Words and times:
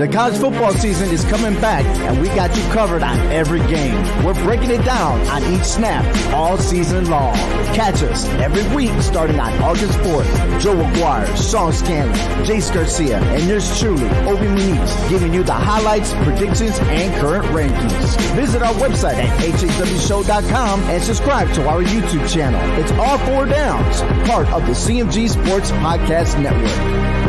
The 0.00 0.08
college 0.08 0.38
football 0.38 0.72
season 0.72 1.10
is 1.10 1.26
coming 1.26 1.60
back, 1.60 1.84
and 1.84 2.22
we 2.22 2.28
got 2.28 2.56
you 2.56 2.62
covered 2.72 3.02
on 3.02 3.18
every 3.30 3.60
game. 3.66 3.94
We're 4.24 4.32
breaking 4.32 4.70
it 4.70 4.82
down 4.82 5.20
on 5.28 5.42
each 5.52 5.64
snap 5.64 6.06
all 6.32 6.56
season 6.56 7.10
long. 7.10 7.34
Catch 7.74 8.02
us 8.04 8.24
every 8.40 8.66
week 8.74 8.98
starting 9.02 9.38
on 9.38 9.52
August 9.62 9.98
4th. 9.98 10.62
Joe 10.62 10.80
Aguirre, 10.80 11.36
Sean 11.36 11.74
Scanlon, 11.74 12.14
Jace 12.46 12.72
Garcia, 12.72 13.18
and 13.18 13.46
yours 13.46 13.78
truly, 13.78 14.08
Obi 14.24 14.46
Muniz, 14.46 15.10
giving 15.10 15.34
you 15.34 15.42
the 15.42 15.52
highlights, 15.52 16.14
predictions, 16.14 16.78
and 16.78 17.14
current 17.20 17.44
rankings. 17.48 18.34
Visit 18.34 18.62
our 18.62 18.72
website 18.76 19.16
at 19.16 19.38
hhwshow.com 19.38 20.80
and 20.84 21.02
subscribe 21.02 21.52
to 21.52 21.68
our 21.68 21.82
YouTube 21.82 22.26
channel. 22.32 22.62
It's 22.82 22.92
all 22.92 23.18
four 23.18 23.44
downs, 23.44 24.00
part 24.26 24.50
of 24.50 24.64
the 24.66 24.72
CMG 24.72 25.28
Sports 25.28 25.70
Podcast 25.72 26.42
Network. 26.42 27.19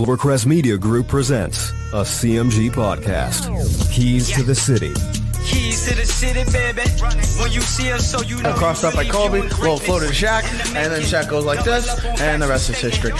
Clovercrest 0.00 0.46
Media 0.46 0.78
Group 0.78 1.08
presents 1.08 1.72
a 1.92 2.00
CMG 2.00 2.70
podcast. 2.70 3.52
Keys 3.92 4.30
to 4.30 4.42
the 4.42 4.54
City. 4.54 4.94
Keys 5.44 5.86
to 5.86 5.94
the 5.94 6.06
city, 6.06 6.50
baby. 6.50 6.88
When 7.38 7.52
you 7.52 7.60
see 7.60 7.92
us, 7.92 8.10
so 8.10 8.22
you 8.22 8.40
know. 8.40 8.54
Crossed 8.54 8.82
up 8.82 8.94
by 8.94 9.04
Kobe, 9.04 9.42
little 9.42 9.76
floated 9.76 10.06
to 10.06 10.12
Shaq, 10.14 10.44
and 10.74 10.90
then 10.90 11.02
Shaq 11.02 11.28
goes 11.28 11.44
like 11.44 11.62
this, 11.64 12.02
and 12.18 12.40
the 12.40 12.48
rest 12.48 12.70
is 12.70 12.78
history. 12.78 13.12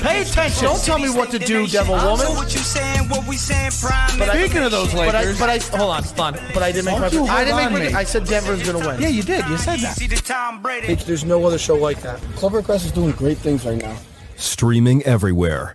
Pay 0.00 0.22
attention. 0.22 0.64
Don't 0.64 0.82
tell 0.82 0.98
me 0.98 1.10
what 1.10 1.30
to 1.32 1.38
do, 1.38 1.66
devil 1.66 1.96
woman. 1.96 2.34
What 2.34 2.54
you 2.54 2.60
saying, 2.60 3.10
what 3.10 3.28
we 3.28 3.36
saying, 3.36 3.72
prime. 3.72 4.18
But 4.18 4.30
Speaking 4.30 4.62
of 4.62 4.70
those 4.70 4.90
But 4.94 5.14
I, 5.14 5.18
Lakers, 5.20 5.38
but 5.38 5.50
I 5.50 5.58
hold 5.76 5.90
on, 5.90 6.02
hold 6.02 6.20
on. 6.20 6.32
But 6.54 6.62
I 6.62 6.72
didn't 6.72 6.86
make 6.86 6.98
my. 6.98 7.06
I 7.08 7.10
didn't 7.10 7.28
hold 7.28 7.72
make 7.72 7.88
on, 7.88 7.92
my, 7.92 7.98
I 7.98 8.04
said 8.04 8.24
Denver's 8.24 8.62
gonna 8.66 8.86
win. 8.86 9.02
Yeah, 9.02 9.08
you 9.08 9.22
did. 9.22 9.44
You 9.48 9.58
said 9.58 9.80
that. 9.80 9.98
See 9.98 10.06
the 10.06 10.16
Tom 10.16 10.62
Brady. 10.62 10.94
There's 10.94 11.26
no 11.26 11.44
other 11.44 11.58
show 11.58 11.74
like 11.74 12.00
that. 12.00 12.20
Clovercrest 12.40 12.86
is 12.86 12.92
doing 12.92 13.10
great 13.10 13.36
things 13.36 13.66
right 13.66 13.76
now. 13.76 13.98
Streaming 14.36 15.02
everywhere. 15.02 15.74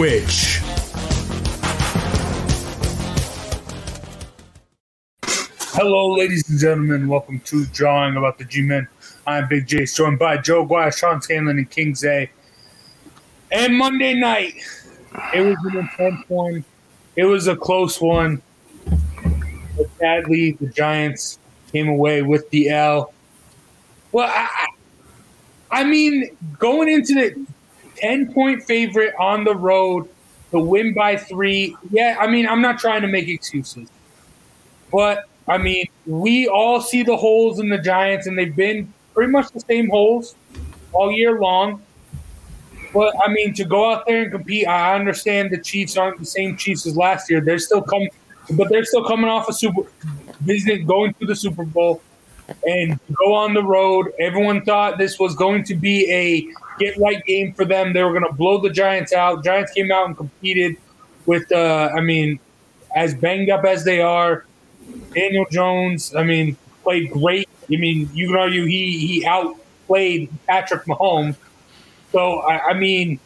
Twitch. 0.00 0.60
Hello, 5.74 6.14
ladies 6.14 6.48
and 6.48 6.58
gentlemen. 6.58 7.06
Welcome 7.06 7.40
to 7.40 7.66
Drawing 7.66 8.16
About 8.16 8.38
the 8.38 8.46
G-Men. 8.46 8.88
I'm 9.26 9.46
Big 9.46 9.66
J, 9.66 9.84
joined 9.84 10.18
by 10.18 10.38
Joe 10.38 10.66
Guay, 10.66 10.96
Sean 10.96 11.20
Scanlon, 11.20 11.58
and 11.58 11.68
King 11.68 11.94
Zay. 11.94 12.30
And 13.52 13.76
Monday 13.76 14.14
night, 14.14 14.54
it 15.34 15.42
was 15.42 15.58
an 15.70 15.76
intense 15.80 16.24
one. 16.28 16.64
It 17.16 17.26
was 17.26 17.46
a 17.48 17.54
close 17.54 18.00
one. 18.00 18.40
But 19.76 19.90
sadly, 19.98 20.52
the 20.52 20.68
Giants 20.68 21.38
came 21.72 21.88
away 21.90 22.22
with 22.22 22.48
the 22.48 22.70
L. 22.70 23.12
Well, 24.12 24.32
I 24.34 24.68
I 25.70 25.84
mean, 25.84 26.36
going 26.58 26.88
into 26.88 27.14
the 27.14 27.46
10 28.00 28.32
point 28.32 28.62
favorite 28.62 29.14
on 29.18 29.44
the 29.44 29.54
road 29.54 30.08
to 30.50 30.58
win 30.58 30.94
by 30.94 31.16
three. 31.16 31.76
Yeah, 31.90 32.16
I 32.18 32.26
mean, 32.26 32.46
I'm 32.46 32.60
not 32.60 32.78
trying 32.78 33.02
to 33.02 33.08
make 33.08 33.28
excuses. 33.28 33.88
But, 34.90 35.28
I 35.46 35.58
mean, 35.58 35.86
we 36.06 36.48
all 36.48 36.80
see 36.80 37.02
the 37.02 37.16
holes 37.16 37.60
in 37.60 37.68
the 37.68 37.78
Giants, 37.78 38.26
and 38.26 38.36
they've 38.36 38.54
been 38.54 38.92
pretty 39.14 39.30
much 39.30 39.50
the 39.52 39.60
same 39.60 39.88
holes 39.88 40.34
all 40.92 41.12
year 41.12 41.40
long. 41.40 41.82
But, 42.92 43.14
I 43.24 43.30
mean, 43.32 43.54
to 43.54 43.64
go 43.64 43.92
out 43.92 44.04
there 44.06 44.22
and 44.22 44.32
compete, 44.32 44.66
I 44.66 44.96
understand 44.96 45.50
the 45.50 45.58
Chiefs 45.58 45.96
aren't 45.96 46.18
the 46.18 46.26
same 46.26 46.56
Chiefs 46.56 46.86
as 46.86 46.96
last 46.96 47.30
year. 47.30 47.40
They're 47.40 47.60
still 47.60 47.82
coming, 47.82 48.10
but 48.52 48.68
they're 48.68 48.84
still 48.84 49.04
coming 49.04 49.30
off 49.30 49.48
a 49.48 49.52
Super, 49.52 49.82
visiting, 50.40 50.86
going 50.86 51.14
to 51.14 51.26
the 51.26 51.36
Super 51.36 51.64
Bowl 51.64 52.02
and 52.64 52.98
go 53.14 53.32
on 53.32 53.54
the 53.54 53.62
road. 53.62 54.12
Everyone 54.18 54.64
thought 54.64 54.98
this 54.98 55.20
was 55.20 55.36
going 55.36 55.62
to 55.64 55.76
be 55.76 56.10
a 56.10 56.48
get 56.80 56.96
right 56.98 57.24
game 57.24 57.52
for 57.52 57.64
them. 57.64 57.92
They 57.92 58.02
were 58.02 58.10
going 58.18 58.26
to 58.26 58.32
blow 58.32 58.58
the 58.58 58.70
Giants 58.70 59.12
out. 59.12 59.44
Giants 59.44 59.72
came 59.72 59.92
out 59.92 60.06
and 60.06 60.16
competed 60.16 60.76
with, 61.26 61.52
uh, 61.52 61.90
I 61.94 62.00
mean, 62.00 62.40
as 62.96 63.14
banged 63.14 63.50
up 63.50 63.64
as 63.64 63.84
they 63.84 64.00
are. 64.00 64.46
Daniel 65.14 65.46
Jones, 65.52 66.14
I 66.16 66.24
mean, 66.24 66.56
played 66.82 67.10
great. 67.12 67.48
I 67.72 67.76
mean, 67.76 68.10
you 68.12 68.28
can 68.28 68.36
argue 68.36 68.64
he 68.64 68.98
he 69.06 69.24
outplayed 69.24 70.28
Patrick 70.48 70.84
Mahomes. 70.86 71.36
So 72.10 72.40
I, 72.40 72.70
I 72.70 72.74
mean, 72.74 73.20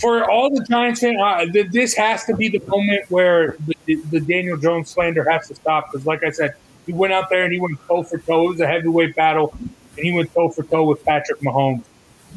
for 0.00 0.28
all 0.28 0.50
the 0.50 0.64
Giants 0.68 1.00
fans, 1.00 1.18
uh, 1.20 1.46
this 1.70 1.94
has 1.94 2.24
to 2.24 2.34
be 2.34 2.48
the 2.48 2.62
moment 2.66 3.08
where 3.10 3.56
the, 3.86 3.94
the 4.10 4.20
Daniel 4.20 4.56
Jones 4.56 4.90
slander 4.90 5.28
has 5.30 5.46
to 5.48 5.54
stop. 5.54 5.92
Because, 5.92 6.06
like 6.06 6.24
I 6.24 6.30
said, 6.30 6.54
he 6.86 6.92
went 6.92 7.12
out 7.12 7.30
there 7.30 7.44
and 7.44 7.52
he 7.52 7.60
went 7.60 7.78
toe 7.86 8.02
for 8.02 8.18
toe. 8.18 8.46
It 8.46 8.50
was 8.50 8.60
a 8.60 8.66
heavyweight 8.66 9.14
battle, 9.14 9.54
and 9.96 10.04
he 10.04 10.12
went 10.12 10.32
toe 10.34 10.48
for 10.48 10.64
toe 10.64 10.84
with 10.84 11.04
Patrick 11.04 11.40
Mahomes. 11.40 11.84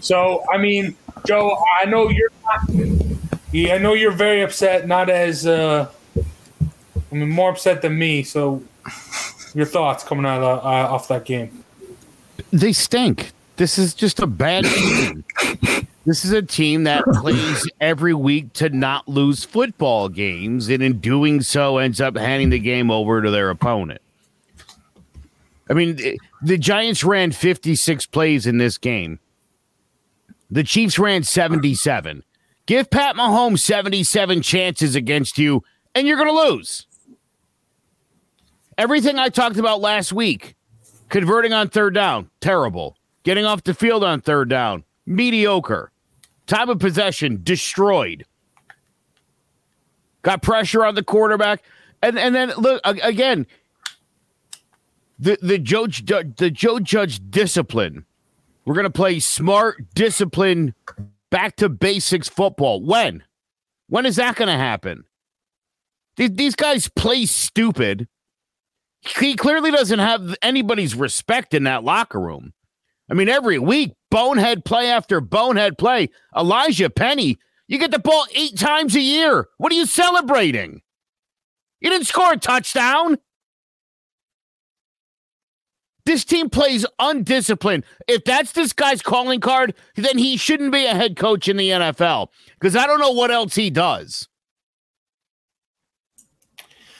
So, 0.02 0.44
I 0.52 0.58
mean, 0.58 0.96
Joe, 1.26 1.58
I 1.82 1.86
know 1.86 2.10
you're 2.10 2.32
not. 2.46 3.40
Yeah, 3.52 3.76
I 3.76 3.78
know 3.78 3.94
you're 3.94 4.12
very 4.12 4.42
upset. 4.42 4.88
Not 4.88 5.10
as, 5.10 5.48
uh, 5.48 5.90
I 6.16 7.16
mean, 7.16 7.30
more 7.30 7.50
upset 7.50 7.82
than 7.82 7.98
me. 7.98 8.24
So, 8.24 8.64
your 9.54 9.66
thoughts 9.66 10.04
coming 10.04 10.26
out 10.26 10.42
of, 10.42 10.60
uh, 10.60 10.94
off 10.94 11.08
that 11.08 11.26
game? 11.26 11.64
They 12.52 12.74
stink. 12.74 13.32
This 13.56 13.78
is 13.80 13.94
just 13.94 14.20
a 14.20 14.28
bad 14.28 14.66
team. 14.66 15.26
This 16.06 16.24
is 16.24 16.32
a 16.32 16.42
team 16.42 16.86
that 16.86 17.04
plays 17.16 17.70
every 17.82 18.14
week 18.14 18.54
to 18.54 18.70
not 18.70 19.10
lose 19.10 19.44
football 19.44 20.08
games, 20.08 20.70
and 20.70 20.82
in 20.82 21.00
doing 21.00 21.42
so, 21.42 21.80
ends 21.80 22.00
up 22.00 22.16
handing 22.16 22.50
the 22.50 22.60
game 22.60 22.90
over 22.90 23.22
to 23.22 23.30
their 23.30 23.50
opponent. 23.50 24.00
I 25.70 25.74
mean, 25.74 26.18
the 26.42 26.58
Giants 26.58 27.04
ran 27.04 27.34
56 27.34 28.06
plays 28.06 28.48
in 28.48 28.58
this 28.58 28.78
game. 28.78 29.20
The 30.50 30.64
Chiefs 30.64 30.98
ran 30.98 31.24
77. 31.24 32.24
Give 32.66 32.90
Pat 32.90 33.16
Mahomes 33.16 33.60
77 33.60 34.42
chances 34.42 34.96
against 34.96 35.38
you, 35.38 35.64
and 35.96 36.08
you're 36.08 36.18
going 36.18 36.28
to 36.28 36.52
lose. 36.54 36.86
Everything 38.78 39.18
I 39.18 39.30
talked 39.30 39.58
about 39.58 39.82
last 39.82 40.14
week 40.14 40.56
converting 41.10 41.54
on 41.54 41.70
third 41.70 41.94
down, 41.94 42.30
terrible. 42.42 42.98
Getting 43.24 43.46
off 43.46 43.64
the 43.64 43.74
field 43.74 44.04
on 44.04 44.22
third 44.22 44.50
down, 44.50 44.84
mediocre. 45.06 45.92
Time 46.46 46.70
of 46.70 46.80
possession, 46.80 47.42
destroyed. 47.44 48.26
Got 50.22 50.42
pressure 50.42 50.86
on 50.86 50.96
the 50.96 51.04
quarterback. 51.04 51.64
And, 52.02 52.18
and 52.18 52.34
then 52.34 52.50
look 52.58 52.82
again, 52.86 53.48
the 55.20 55.38
the 55.42 55.58
Joe 55.58 55.88
the 55.88 56.52
Joe 56.52 56.80
Judge 56.80 57.20
discipline. 57.30 58.06
We're 58.68 58.76
gonna 58.76 58.90
play 58.90 59.20
smart, 59.22 59.78
discipline, 59.96 60.76
back 61.32 61.56
to 61.56 61.70
basics 61.70 62.28
football. 62.28 62.84
When? 62.84 63.24
When 63.88 64.06
is 64.06 64.18
that 64.18 64.36
gonna 64.36 64.58
happen? 64.58 65.06
These, 66.18 66.32
these 66.32 66.56
guys 66.56 66.90
play 66.90 67.26
stupid. 67.28 68.10
He 69.22 69.36
clearly 69.36 69.72
doesn't 69.72 70.00
have 70.00 70.36
anybody's 70.42 70.96
respect 70.96 71.54
in 71.54 71.64
that 71.64 71.86
locker 71.86 72.20
room. 72.20 72.52
I 73.10 73.14
mean, 73.14 73.30
every 73.30 73.58
week, 73.58 73.94
bonehead 74.12 74.66
play 74.66 74.92
after 74.92 75.22
bonehead 75.22 75.78
play. 75.78 76.10
Elijhaa 76.36 76.94
Penny, 76.94 77.38
you 77.70 77.78
get 77.78 77.92
the 77.92 78.00
ball 78.00 78.26
eight 78.36 78.58
times 78.58 78.98
a 78.98 79.02
year. 79.02 79.48
What 79.60 79.72
are 79.72 79.76
you 79.76 79.86
celebrating? 79.86 80.82
You 81.80 81.90
didn't 81.90 82.08
score 82.08 82.34
a 82.34 82.38
touchdown. 82.38 83.18
This 86.08 86.24
team 86.24 86.50
plays 86.50 86.86
undisciplined. 87.00 87.84
If 88.08 88.24
that's 88.24 88.54
this 88.54 88.72
guy's 88.72 89.02
calling 89.02 89.42
card, 89.42 89.74
then 89.98 90.18
he 90.18 90.38
shouldn't 90.38 90.72
be 90.72 90.86
a 90.86 90.96
head 90.96 91.18
coach 91.18 91.50
in 91.50 91.58
the 91.58 91.70
NFL 91.70 92.30
because 92.58 92.78
I 92.78 92.88
don't 92.88 93.02
know 93.02 93.12
what 93.12 93.30
else 93.30 93.56
he 93.56 93.70
does. 93.70 94.30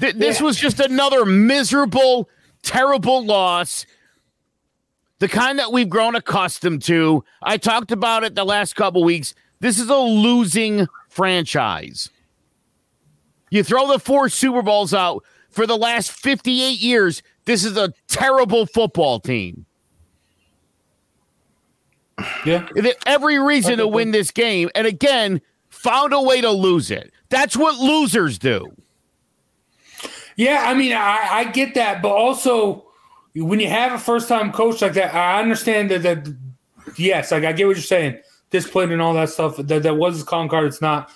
Th- 0.02 0.14
this 0.14 0.42
yeah. 0.42 0.46
was 0.46 0.58
just 0.58 0.82
another 0.82 1.24
miserable, 1.24 2.28
terrible 2.64 3.26
loss. 3.26 3.86
The 5.20 5.30
kind 5.30 5.58
that 5.58 5.72
we've 5.72 5.88
grown 5.88 6.16
accustomed 6.16 6.82
to. 6.84 7.24
I 7.42 7.56
talked 7.56 7.94
about 7.94 8.26
it 8.26 8.36
the 8.36 8.44
last 8.44 8.76
couple 8.76 9.06
weeks. 9.06 9.34
This 9.62 9.80
is 9.80 9.90
a 9.90 9.96
losing 9.96 10.86
franchise. 11.08 12.10
You 13.52 13.64
throw 13.64 13.88
the 13.88 14.00
four 14.00 14.28
Super 14.28 14.62
Bowls 14.62 14.94
out 14.94 15.24
for 15.50 15.66
the 15.66 15.78
last 15.78 16.12
58 16.12 16.78
years. 16.82 17.24
This 17.48 17.64
is 17.64 17.78
a 17.78 17.94
terrible 18.10 18.66
football 18.66 19.22
team. 19.22 19.66
Yeah. 22.46 22.68
They 22.76 22.94
every 23.06 23.40
reason 23.40 23.78
to 23.78 23.88
win 23.88 24.12
this 24.12 24.32
game, 24.32 24.70
and 24.76 24.86
again, 24.86 25.42
found 25.70 26.14
a 26.14 26.22
way 26.22 26.42
to 26.42 26.52
lose 26.52 26.92
it. 26.92 27.14
That's 27.30 27.56
what 27.56 27.80
losers 27.80 28.38
do. 28.38 28.76
Yeah, 30.36 30.66
I 30.68 30.74
mean, 30.74 30.92
I, 30.92 31.28
I 31.32 31.44
get 31.46 31.74
that, 31.76 32.02
but 32.02 32.12
also 32.12 32.86
when 33.34 33.62
you 33.62 33.70
have 33.70 33.94
a 33.94 33.98
first 33.98 34.28
time 34.28 34.52
coach 34.52 34.82
like 34.82 34.94
that, 34.94 35.16
I 35.16 35.40
understand 35.40 35.90
that. 35.92 36.04
That 36.04 36.36
yes, 36.98 37.32
like 37.32 37.46
I 37.46 37.54
get 37.54 37.66
what 37.66 37.78
you're 37.78 37.84
saying, 37.84 38.20
discipline 38.50 38.92
and 38.92 39.02
all 39.02 39.14
that 39.14 39.30
stuff. 39.30 39.56
That 39.56 39.84
that 39.84 39.96
was 39.96 40.16
his 40.16 40.24
calling 40.24 40.50
card. 40.50 40.66
It's 40.66 40.82
not, 40.82 41.10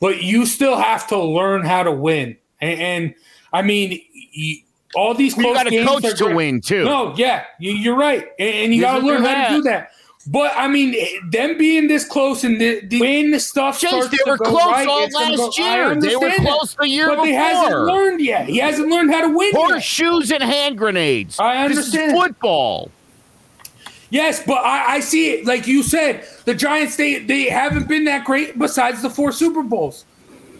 but 0.00 0.22
you 0.22 0.44
still 0.44 0.76
have 0.76 1.06
to 1.08 1.18
learn 1.18 1.64
how 1.64 1.82
to 1.82 1.92
win. 1.92 2.36
And, 2.60 2.80
and 2.80 3.14
I 3.54 3.62
mean, 3.62 4.02
you, 4.12 4.58
all 4.94 5.14
these 5.14 5.36
You 5.36 5.54
got 5.54 5.66
a 5.66 5.84
coach 5.84 6.02
to 6.18 6.24
great. 6.24 6.36
win 6.36 6.60
too. 6.60 6.84
No, 6.84 7.14
yeah, 7.16 7.44
you, 7.58 7.72
you're 7.72 7.96
right, 7.96 8.26
and, 8.38 8.48
and 8.48 8.74
you 8.74 8.80
got 8.80 9.00
to 9.00 9.06
learn 9.06 9.22
how 9.24 9.48
to 9.48 9.56
do 9.56 9.62
that. 9.62 9.92
But 10.26 10.52
I 10.54 10.68
mean, 10.68 10.94
eh, 10.96 11.18
them 11.30 11.58
being 11.58 11.88
this 11.88 12.04
close 12.04 12.44
and 12.44 12.60
the, 12.60 12.80
the, 12.86 13.00
when 13.00 13.32
the 13.32 13.40
stuff 13.40 13.80
Chase, 13.80 13.90
starts 13.90 14.08
they 14.10 14.18
to 14.18 14.30
were 14.30 14.36
go 14.36 14.44
close 14.50 14.66
right, 14.66 14.86
all 14.86 15.00
last 15.08 15.58
go- 15.58 15.64
year. 15.64 15.94
They 15.96 16.14
were 16.14 16.30
close 16.30 16.76
the 16.76 16.88
year 16.88 17.08
but 17.08 17.24
he 17.24 17.32
hasn't 17.32 17.80
learned 17.80 18.20
yet. 18.20 18.46
He 18.48 18.58
hasn't 18.58 18.88
learned 18.88 19.10
how 19.10 19.22
to 19.26 19.36
win. 19.36 19.52
Horseshoes 19.52 20.30
and 20.30 20.42
hand 20.42 20.78
grenades. 20.78 21.40
I 21.40 21.64
understand. 21.64 22.12
football. 22.16 22.90
Yes, 24.10 24.42
but 24.44 24.58
I, 24.58 24.96
I 24.96 25.00
see 25.00 25.30
it. 25.30 25.46
Like 25.46 25.66
you 25.66 25.82
said, 25.82 26.24
the 26.44 26.54
Giants 26.54 26.96
they 26.96 27.18
they 27.18 27.44
haven't 27.48 27.88
been 27.88 28.04
that 28.04 28.24
great 28.24 28.58
besides 28.58 29.02
the 29.02 29.10
four 29.10 29.32
Super 29.32 29.62
Bowls. 29.62 30.04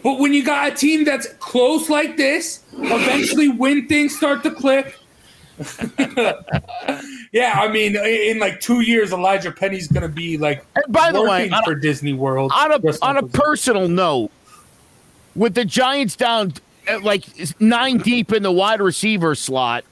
But 0.03 0.19
when 0.19 0.33
you 0.33 0.43
got 0.43 0.71
a 0.71 0.75
team 0.75 1.05
that's 1.05 1.27
close 1.39 1.89
like 1.89 2.17
this, 2.17 2.63
eventually 2.73 3.47
when 3.49 3.87
things 3.87 4.15
start 4.15 4.43
to 4.43 4.51
click. 4.51 4.95
yeah, 7.31 7.59
I 7.61 7.67
mean, 7.71 7.95
in 7.95 8.39
like 8.39 8.59
two 8.59 8.81
years, 8.81 9.11
Elijhaa 9.11 9.55
Penny's 9.55 9.87
gonna 9.87 10.09
be 10.09 10.37
like 10.37 10.65
And 10.75 10.85
by 10.89 11.11
the 11.11 11.21
way, 11.21 11.27
working 11.43 11.53
on 11.53 11.61
a- 11.61 11.65
for 11.65 11.75
Disney 11.75 12.13
World. 12.13 12.51
on 12.53 12.71
a 12.71 12.81
on 13.01 13.17
a 13.17 13.23
personal 13.27 13.87
note, 13.87 14.31
with 15.35 15.53
the 15.53 15.63
Giants 15.63 16.15
down 16.15 16.53
uh, 16.89 16.99
like 17.01 17.25
nine 17.61 17.99
deep 17.99 18.33
in 18.33 18.43
the 18.43 18.51
wide 18.51 18.81
receiver 18.81 19.35
slot, 19.35 19.85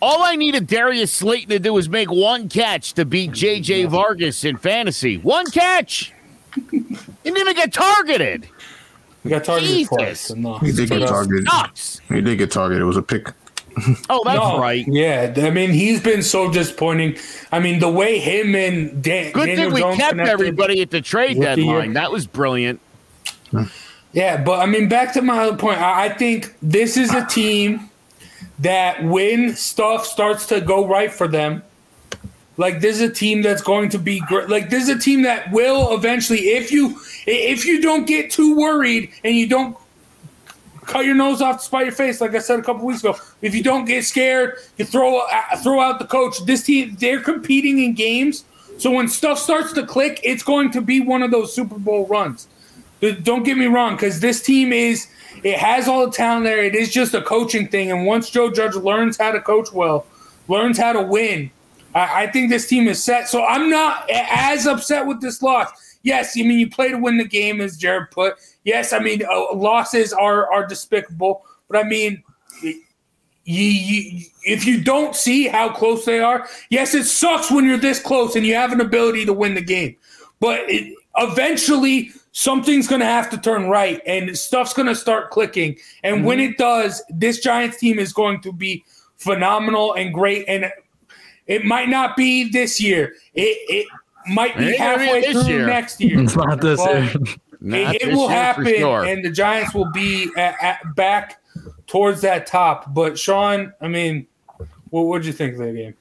all 0.00 0.22
I 0.22 0.36
needed 0.36 0.68
Darius 0.68 1.12
Slayton 1.12 1.50
to 1.50 1.58
do 1.58 1.72
was 1.74 1.88
make 1.88 2.10
one 2.10 2.48
catch 2.48 2.92
to 2.94 3.04
beat 3.04 3.32
JJ 3.32 3.88
Vargas 3.88 4.44
in 4.44 4.56
fantasy. 4.56 5.18
One 5.18 5.46
catch. 5.50 6.12
He 6.70 7.30
didn't 7.30 7.38
even 7.38 7.54
get 7.54 7.72
targeted. 7.72 8.46
We 9.24 9.32
uh, 9.32 9.38
got 9.38 9.44
targeted 9.44 9.70
Jesus. 9.76 9.88
twice. 9.88 10.30
and 10.30 10.42
no. 10.42 10.58
He 10.58 10.72
did 10.72 10.88
get 10.88 11.06
targeted. 11.08 11.44
Nuts. 11.44 12.00
He 12.08 12.20
did 12.20 12.38
get 12.38 12.50
targeted. 12.50 12.82
It 12.82 12.86
was 12.86 12.96
a 12.96 13.02
pick. 13.02 13.28
Oh, 14.10 14.22
that's 14.24 14.38
No, 14.38 14.58
right. 14.58 14.84
Yeah, 14.86 15.32
I 15.38 15.48
mean 15.50 15.70
he's 15.70 16.02
been 16.02 16.22
so 16.22 16.52
disappointing. 16.52 17.16
I 17.50 17.58
mean 17.58 17.78
the 17.80 17.88
way 17.90 18.18
him 18.18 18.54
and 18.54 19.02
Dan, 19.02 19.32
Good 19.32 19.46
Daniel 19.46 19.66
thing 19.66 19.74
we 19.74 19.80
Jones 19.80 19.96
kept 19.96 20.10
connected- 20.10 20.30
everybody 20.32 20.82
at 20.82 20.90
the 20.90 21.00
trade 21.00 21.38
with 21.38 21.54
the 21.56 21.64
deadline. 21.64 21.94
That 21.94 22.12
was 22.12 22.26
brilliant. 22.26 22.80
Yeah, 24.12 24.42
but 24.42 24.60
I 24.60 24.66
mean, 24.66 24.88
back 24.88 25.14
to 25.14 25.22
my 25.22 25.38
other 25.38 25.56
point. 25.56 25.78
I, 25.80 26.04
I 26.04 26.08
think 26.10 26.54
this 26.60 26.96
is 26.98 27.14
a 27.14 27.24
team 27.26 27.88
that 28.58 29.02
when 29.04 29.54
stuff 29.56 30.04
starts 30.04 30.44
to 30.46 30.60
go 30.60 30.86
right 30.86 31.10
for 31.12 31.26
them, 31.26 31.62
like 32.56 32.80
this 32.80 33.00
is 33.00 33.10
a 33.10 33.12
team 33.12 33.42
that's 33.42 33.62
going 33.62 33.88
to 33.90 33.98
be 33.98 34.20
great. 34.20 34.48
Like 34.48 34.70
this 34.70 34.84
is 34.84 34.88
a 34.90 34.98
team 34.98 35.22
that 35.22 35.50
will 35.52 35.94
eventually, 35.94 36.40
if 36.50 36.70
you 36.70 36.98
if 37.26 37.64
you 37.64 37.80
don't 37.80 38.06
get 38.06 38.30
too 38.30 38.56
worried 38.56 39.10
and 39.24 39.34
you 39.34 39.48
don't 39.48 39.76
cut 40.82 41.04
your 41.04 41.14
nose 41.14 41.40
off 41.40 41.58
to 41.58 41.64
spite 41.64 41.86
your 41.86 41.94
face, 41.94 42.20
like 42.20 42.34
I 42.34 42.40
said 42.40 42.58
a 42.58 42.62
couple 42.62 42.84
weeks 42.84 43.00
ago, 43.00 43.16
if 43.40 43.54
you 43.54 43.62
don't 43.62 43.84
get 43.84 44.04
scared, 44.04 44.58
you 44.76 44.84
throw 44.84 45.20
uh, 45.20 45.56
throw 45.62 45.80
out 45.80 45.98
the 45.98 46.04
coach. 46.04 46.44
This 46.44 46.64
team 46.64 46.96
they're 47.00 47.20
competing 47.20 47.78
in 47.78 47.94
games, 47.94 48.44
so 48.78 48.90
when 48.90 49.08
stuff 49.08 49.38
starts 49.38 49.72
to 49.72 49.86
click, 49.86 50.20
it's 50.22 50.42
going 50.42 50.70
to 50.72 50.82
be 50.82 51.00
one 51.00 51.22
of 51.22 51.30
those 51.30 51.54
Super 51.54 51.78
Bowl 51.78 52.06
runs. 52.06 52.48
Don't 53.22 53.42
get 53.42 53.56
me 53.56 53.66
wrong, 53.66 53.96
because 53.96 54.20
this 54.20 54.42
team 54.42 54.72
is 54.72 55.08
it 55.42 55.58
has 55.58 55.88
all 55.88 56.06
the 56.06 56.12
talent 56.12 56.44
there. 56.44 56.62
It 56.62 56.74
is 56.74 56.92
just 56.92 57.14
a 57.14 57.22
coaching 57.22 57.66
thing, 57.68 57.90
and 57.90 58.06
once 58.06 58.28
Joe 58.28 58.50
Judge 58.50 58.74
learns 58.74 59.16
how 59.16 59.32
to 59.32 59.40
coach 59.40 59.72
well, 59.72 60.06
learns 60.48 60.78
how 60.78 60.92
to 60.92 61.02
win, 61.02 61.50
I, 61.94 62.24
I 62.24 62.26
think 62.30 62.50
this 62.50 62.68
team 62.68 62.88
is 62.88 63.02
set. 63.02 63.28
So 63.28 63.44
I'm 63.44 63.70
not 63.70 64.08
as 64.10 64.66
upset 64.66 65.06
with 65.06 65.20
this 65.20 65.42
loss. 65.42 65.68
Yes, 66.02 66.36
I 66.36 66.42
mean 66.42 66.58
you 66.58 66.68
play 66.68 66.88
to 66.88 66.98
win 66.98 67.16
the 67.18 67.24
game, 67.24 67.60
as 67.60 67.76
Jared 67.76 68.10
put. 68.10 68.34
Yes, 68.64 68.92
I 68.92 68.98
mean 68.98 69.22
uh, 69.24 69.54
losses 69.54 70.12
are 70.12 70.52
are 70.52 70.66
despicable, 70.66 71.44
but 71.68 71.78
I 71.78 71.88
mean. 71.88 72.22
You, 73.44 73.64
you, 73.64 74.24
if 74.44 74.64
you 74.66 74.84
don't 74.84 75.16
see 75.16 75.48
how 75.48 75.68
close 75.68 76.04
they 76.04 76.20
are, 76.20 76.48
yes, 76.70 76.94
it 76.94 77.06
sucks 77.06 77.50
when 77.50 77.64
you're 77.64 77.76
this 77.76 77.98
close 77.98 78.36
and 78.36 78.46
you 78.46 78.54
have 78.54 78.70
an 78.70 78.80
ability 78.80 79.26
to 79.26 79.32
win 79.32 79.54
the 79.54 79.60
game. 79.60 79.96
But 80.38 80.60
it, 80.70 80.94
eventually, 81.16 82.12
something's 82.30 82.86
going 82.86 83.00
to 83.00 83.06
have 83.06 83.28
to 83.30 83.36
turn 83.36 83.68
right 83.68 84.00
and 84.06 84.38
stuff's 84.38 84.72
going 84.72 84.86
to 84.86 84.94
start 84.94 85.32
clicking. 85.32 85.76
And 86.04 86.24
when 86.24 86.38
Mm-hmm. 86.38 86.52
it 86.52 86.58
does, 86.58 87.02
this 87.10 87.40
Giants 87.40 87.78
team 87.78 87.98
is 87.98 88.12
going 88.12 88.42
to 88.42 88.52
be 88.52 88.84
phenomenal 89.16 89.94
and 89.94 90.14
great. 90.14 90.44
And 90.46 90.70
it 91.46 91.64
might 91.64 91.88
not 91.88 92.16
be 92.16 92.48
this 92.50 92.80
year, 92.80 93.14
it, 93.34 93.58
it 93.68 93.86
might 94.26 94.56
be 94.56 94.64
It 94.64 94.70
be 94.72 94.76
halfway 94.76 95.20
this 95.20 95.32
through 95.32 95.54
year. 95.54 95.66
next 95.66 96.00
year. 96.00 96.20
It's 96.20 96.36
not 96.36 96.60
this 96.60 96.80
year. 96.86 97.10
Not 97.60 97.94
it, 97.94 98.02
it 98.02 98.06
this 98.06 98.16
will 98.16 98.28
happen, 98.28 98.66
sure. 98.66 99.04
and 99.04 99.24
the 99.24 99.30
Giants 99.30 99.74
will 99.74 99.90
be 99.92 100.30
at, 100.36 100.56
at 100.62 100.94
back 100.96 101.40
towards 101.86 102.20
that 102.22 102.46
top. 102.46 102.92
But 102.92 103.18
Sean, 103.18 103.72
I 103.80 103.88
mean, 103.88 104.26
what 104.90 105.02
would 105.06 105.24
you 105.24 105.32
think 105.32 105.54
of 105.54 105.58
that 105.60 105.72
game? 105.74 105.94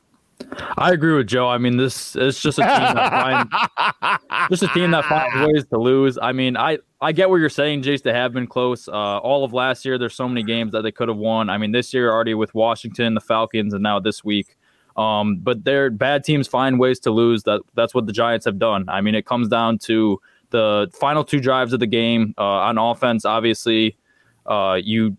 I 0.78 0.92
agree 0.92 1.16
with 1.16 1.28
Joe. 1.28 1.48
I 1.48 1.58
mean, 1.60 1.78
this 1.78 2.16
it's 2.16 2.42
just 2.42 2.58
a 2.58 2.64
team 2.64 2.96
that 2.96 3.12
finds 3.12 4.50
just 4.50 4.64
a 4.64 4.68
team 4.74 4.92
that 4.92 5.06
finds 5.06 5.48
ways 5.48 5.66
to 5.66 5.78
lose. 5.78 6.18
I 6.22 6.32
mean, 6.32 6.58
I 6.58 6.80
I 7.00 7.12
get 7.12 7.30
what 7.30 7.38
you're 7.38 7.50
saying, 7.50 7.84
Jace. 7.84 8.02
They 8.02 8.14
have 8.14 8.34
been 8.34 8.48
close. 8.48 8.88
Uh, 8.88 9.20
all 9.20 9.44
of 9.44 9.54
last 9.54 9.86
year, 9.86 9.98
there's 9.98 10.16
so 10.16 10.28
many 10.28 10.44
games 10.44 10.72
that 10.72 10.82
they 10.82 10.92
could 10.92 11.10
have 11.10 11.18
won. 11.18 11.50
I 11.50 11.58
mean, 11.58 11.72
this 11.72 11.94
year 11.94 12.12
already 12.12 12.34
with 12.34 12.54
Washington, 12.56 13.14
the 13.14 13.22
Falcons, 13.22 13.74
and 13.74 13.84
now 13.84 14.00
this 14.00 14.24
week. 14.24 14.58
Um, 14.98 15.38
but 15.38 15.64
their 15.64 15.90
bad 15.90 16.24
teams 16.24 16.48
find 16.48 16.80
ways 16.80 17.00
to 17.02 17.12
lose. 17.12 17.44
That 17.44 17.62
that's 17.76 17.94
what 17.94 18.06
the 18.06 18.14
Giants 18.14 18.46
have 18.46 18.60
done. 18.60 18.88
I 18.90 19.02
mean, 19.02 19.16
it 19.16 19.26
comes 19.26 19.48
down 19.48 19.78
to 19.80 20.20
the 20.50 20.90
final 20.94 21.24
two 21.24 21.40
drives 21.40 21.74
of 21.74 21.80
the 21.80 21.88
game 21.88 22.34
uh, 22.38 22.44
on 22.44 22.78
offense. 22.78 23.26
Obviously, 23.26 23.98
uh, 24.46 24.80
you 24.82 25.18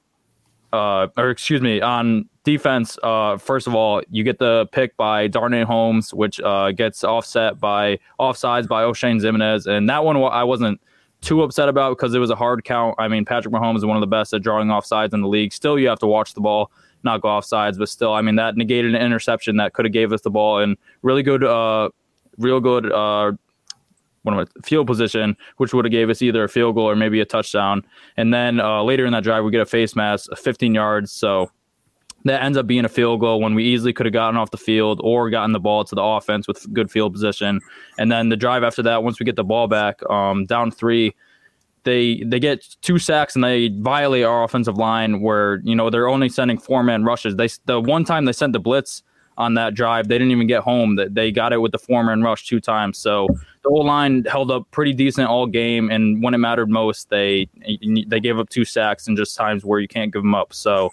uh, 0.73 1.09
or 1.17 1.31
excuse 1.31 1.61
me, 1.61 1.81
on 1.81 2.29
defense, 2.45 2.99
uh, 3.03 3.37
first 3.37 3.67
of 3.67 3.75
all, 3.75 4.03
you 4.11 4.25
get 4.25 4.39
the 4.39 4.67
pick 4.73 4.97
by 4.97 5.27
Darnay 5.27 5.65
Holmes, 5.65 6.15
which 6.15 6.41
uh, 6.41 6.73
gets 6.73 7.05
offset 7.05 7.61
by 7.61 7.99
offsides 8.19 8.67
by 8.67 8.83
Oshane 8.83 9.21
Ximines, 9.21 9.67
and 9.67 9.89
that 9.89 10.05
one 10.05 10.17
I 10.17 10.45
wasn't 10.45 10.81
too 11.21 11.43
upset 11.43 11.69
about 11.69 11.97
because 11.97 12.15
it 12.15 12.19
was 12.19 12.31
a 12.31 12.35
hard 12.35 12.65
count. 12.65 12.97
I 12.99 13.09
mean, 13.09 13.25
Patrick 13.25 13.55
Mahomes 13.55 13.79
is 13.79 13.85
one 13.85 13.97
of 13.97 14.01
the 14.01 14.07
best 14.07 14.33
at 14.35 14.43
drawing 14.43 14.69
offsides 14.69 15.13
in 15.13 15.21
the 15.21 15.29
league. 15.29 15.53
Still, 15.53 15.79
you 15.79 15.89
have 15.89 16.01
to 16.01 16.07
watch 16.07 16.35
the 16.35 16.41
ball, 16.41 16.71
not 17.05 17.21
go 17.21 17.29
offsides, 17.29 17.79
but 17.79 17.89
still, 17.89 18.13
I 18.13 18.23
mean, 18.23 18.37
that 18.37 18.57
negated 18.57 18.95
an 18.95 19.03
interception 19.03 19.57
that 19.57 19.73
could 19.73 19.85
have 19.85 19.93
gave 19.93 20.13
us 20.13 20.21
the 20.23 20.31
ball 20.31 20.59
and 20.59 20.77
really 21.03 21.23
good, 21.23 21.45
uh, 21.45 21.91
real 22.39 22.61
good. 22.61 22.91
Uh, 22.91 23.33
what 24.23 24.35
am 24.35 24.41
I, 24.41 24.45
field 24.65 24.87
position, 24.87 25.37
which 25.57 25.75
would 25.75 25.85
have 25.85 25.93
gave 25.93 26.09
us 26.09 26.23
either 26.23 26.45
a 26.45 26.49
field 26.49 26.77
goal 26.77 26.89
or 26.89 26.97
maybe 26.97 27.21
a 27.21 27.25
touchdown. 27.25 27.83
And 28.17 28.33
then 28.33 28.61
uh, 28.61 28.83
later 28.83 29.05
in 29.05 29.13
that 29.13 29.25
drive, 29.25 29.45
we 29.45 29.51
get 29.51 29.61
a 29.61 29.67
face 29.67 29.97
mask, 29.97 30.31
15 30.37 30.75
yards. 30.75 31.11
So 31.11 31.51
that 32.25 32.43
ends 32.43 32.57
up 32.57 32.67
being 32.67 32.85
a 32.85 32.89
field 32.89 33.21
goal 33.21 33.41
when 33.41 33.55
we 33.55 33.65
easily 33.65 33.93
could 33.93 34.07
have 34.07 34.13
gotten 34.13 34.37
off 34.37 34.51
the 34.51 34.57
field 34.57 35.01
or 35.03 35.29
gotten 35.29 35.53
the 35.53 35.61
ball 35.61 35.85
to 35.85 35.95
the 35.95 36.03
offense 36.03 36.47
with 36.47 36.73
good 36.73 36.91
field 36.91 37.13
position. 37.13 37.61
And 37.99 38.13
then 38.13 38.29
the 38.29 38.37
drive 38.37 38.63
after 38.63 38.83
that, 38.83 39.03
once 39.03 39.19
we 39.19 39.27
get 39.27 39.37
the 39.37 39.45
ball 39.45 39.67
back, 39.67 40.09
um, 40.09 40.47
down 40.47 40.71
three, 40.71 41.15
they 41.85 42.23
they 42.25 42.39
get 42.39 42.77
two 42.83 42.99
sacks 42.99 43.35
and 43.35 43.43
they 43.45 43.69
violate 43.69 44.25
our 44.25 44.45
offensive 44.45 44.77
line 44.77 45.21
where 45.21 45.61
you 45.65 45.75
know 45.75 45.91
they're 45.91 46.09
only 46.09 46.29
sending 46.29 46.59
four 46.59 46.83
man 46.83 47.05
rushes. 47.05 47.37
They 47.37 47.49
the 47.67 47.81
one 47.81 48.05
time 48.05 48.25
they 48.25 48.33
sent 48.33 48.53
the 48.53 48.61
blitz 48.61 49.03
on 49.39 49.55
that 49.55 49.75
drive, 49.75 50.09
they 50.09 50.19
didn't 50.19 50.33
even 50.33 50.47
get 50.47 50.63
home. 50.63 50.97
That 50.97 51.15
they 51.15 51.33
got 51.33 51.53
it 51.53 51.59
with 51.59 51.73
the 51.73 51.79
four 51.79 52.05
man 52.05 52.23
rush 52.23 52.47
two 52.47 52.61
times. 52.61 52.99
So 52.99 53.29
the 53.63 53.69
whole 53.69 53.85
line 53.85 54.25
held 54.25 54.51
up 54.51 54.71
pretty 54.71 54.93
decent 54.93 55.29
all 55.29 55.47
game, 55.47 55.91
and 55.91 56.23
when 56.23 56.35
it 56.35 56.39
mattered 56.39 56.71
most, 56.71 57.11
they 57.11 57.49
they 58.07 58.21
gave 58.21 58.39
up 58.39 58.49
two 58.49 58.65
sacks 58.65 59.09
and 59.09 59.17
just 59.17 59.37
times 59.37 59.65
where 59.65 59.81
you 59.81 59.89
can't 59.89 60.13
give 60.13 60.23
them 60.23 60.35
up. 60.35 60.53
So 60.53 60.93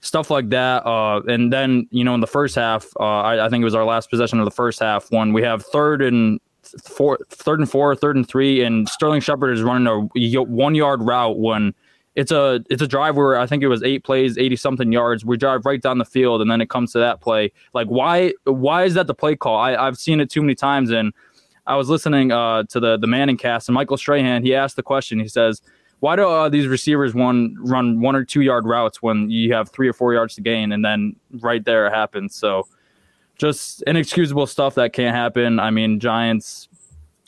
stuff 0.00 0.30
like 0.30 0.48
that. 0.50 0.86
Uh, 0.86 1.20
and 1.28 1.52
then 1.52 1.86
you 1.90 2.04
know 2.04 2.14
in 2.14 2.20
the 2.20 2.26
first 2.26 2.54
half, 2.54 2.86
uh, 2.98 3.04
I, 3.04 3.46
I 3.46 3.48
think 3.48 3.62
it 3.62 3.64
was 3.64 3.74
our 3.74 3.84
last 3.84 4.10
possession 4.10 4.38
of 4.38 4.44
the 4.44 4.50
first 4.50 4.80
half 4.80 5.10
when 5.10 5.32
we 5.32 5.42
have 5.42 5.64
third 5.66 6.02
and 6.02 6.40
four, 6.84 7.18
third 7.30 7.60
and 7.60 7.70
four, 7.70 7.94
third 7.94 8.16
and 8.16 8.28
three, 8.28 8.62
and 8.62 8.88
Sterling 8.88 9.20
Shepard 9.20 9.56
is 9.56 9.62
running 9.62 9.86
a 9.86 10.42
one 10.42 10.74
yard 10.74 11.02
route 11.02 11.38
when. 11.38 11.74
It's 12.14 12.32
a 12.32 12.64
it's 12.68 12.82
a 12.82 12.88
drive 12.88 13.14
where 13.14 13.38
I 13.38 13.46
think 13.46 13.62
it 13.62 13.68
was 13.68 13.80
eight 13.84 14.02
plays, 14.02 14.36
eighty 14.38 14.56
something 14.56 14.90
yards. 14.90 15.24
We 15.24 15.36
drive 15.36 15.64
right 15.64 15.80
down 15.80 15.98
the 15.98 16.04
field, 16.04 16.40
and 16.42 16.50
then 16.50 16.60
it 16.60 16.68
comes 16.68 16.90
to 16.92 16.98
that 16.98 17.20
play. 17.20 17.52
Like 17.74 17.86
why 17.86 18.32
why 18.42 18.82
is 18.82 18.94
that 18.94 19.06
the 19.06 19.14
play 19.14 19.36
call? 19.36 19.56
I 19.56 19.76
I've 19.76 19.96
seen 19.96 20.18
it 20.18 20.28
too 20.28 20.42
many 20.42 20.56
times, 20.56 20.90
and 20.90 21.12
I 21.68 21.76
was 21.76 21.88
listening 21.88 22.32
uh, 22.32 22.64
to 22.70 22.80
the 22.80 22.96
the 22.96 23.06
Manning 23.06 23.36
cast, 23.36 23.68
and 23.68 23.74
Michael 23.74 23.96
Strahan 23.98 24.42
he 24.42 24.54
asked 24.54 24.74
the 24.74 24.82
question. 24.82 25.20
He 25.20 25.28
says, 25.28 25.62
"Why 26.00 26.16
do 26.16 26.26
uh, 26.28 26.48
these 26.48 26.66
receivers 26.66 27.14
one 27.14 27.54
run 27.60 28.00
one 28.00 28.16
or 28.16 28.24
two 28.24 28.40
yard 28.40 28.64
routes 28.64 29.00
when 29.00 29.30
you 29.30 29.52
have 29.52 29.68
three 29.70 29.86
or 29.86 29.92
four 29.92 30.12
yards 30.12 30.34
to 30.36 30.40
gain, 30.40 30.72
and 30.72 30.84
then 30.84 31.14
right 31.40 31.64
there 31.64 31.86
it 31.86 31.92
happens?" 31.92 32.34
So, 32.34 32.66
just 33.38 33.82
inexcusable 33.82 34.46
stuff 34.46 34.74
that 34.74 34.92
can't 34.92 35.14
happen. 35.14 35.58
I 35.58 35.70
mean, 35.70 36.00
Giants. 36.00 36.68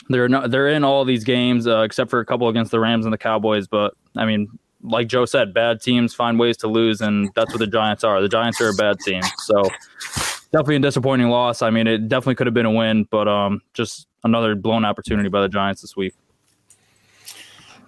They're 0.09 0.29
not. 0.29 0.51
They're 0.51 0.69
in 0.69 0.83
all 0.83 1.05
these 1.05 1.23
games 1.23 1.69
uh, 1.69 1.83
except 1.83 2.11
for 2.11 2.19
a 2.19 2.27
couple 2.27 2.49
against 2.49 2.73
the 2.73 2.81
Rams 2.81 3.07
and 3.07 3.13
the 3.13 3.19
Cowboys. 3.19 3.69
But 3.69 3.95
I 4.17 4.27
mean, 4.27 4.49
like 4.83 5.07
Joe 5.07 5.25
said, 5.25 5.55
bad 5.55 5.81
teams 5.81 6.15
find 6.15 6.37
ways 6.39 6.57
to 6.59 6.67
lose, 6.69 7.01
and 7.01 7.31
that's 7.37 7.51
what 7.53 7.61
the 7.61 7.67
Giants 7.69 8.03
are. 8.03 8.21
The 8.21 8.29
Giants 8.29 8.61
are 8.61 8.71
a 8.71 8.75
bad 8.75 8.99
team. 9.01 9.23
So 9.39 9.63
definitely 10.53 10.77
a 10.77 10.81
disappointing 10.81 11.29
loss. 11.29 11.63
I 11.63 11.71
mean, 11.71 11.87
it 11.87 12.09
definitely 12.09 12.35
could 12.35 12.47
have 12.47 12.55
been 12.55 12.67
a 12.67 12.73
win, 12.73 13.05
but 13.05 13.29
um, 13.29 13.63
just 13.73 14.09
another 14.25 14.55
blown 14.55 14.85
opportunity 14.85 15.29
by 15.29 15.43
the 15.43 15.49
Giants 15.49 15.81
this 15.81 15.97
week. 15.97 16.15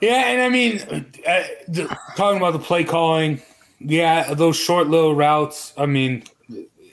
Yeah, 0.01 0.29
and 0.29 0.43
I 0.43 0.49
mean, 0.49 0.81
uh, 1.27 1.43
the, 1.69 1.99
talking 2.17 2.39
about 2.39 2.53
the 2.53 2.59
play 2.59 2.85
calling, 2.85 3.41
yeah, 3.79 4.35
those 4.35 4.57
short 4.57 4.89
little 4.89 5.15
routes. 5.15 5.73
I 5.77 5.87
mean, 5.87 6.25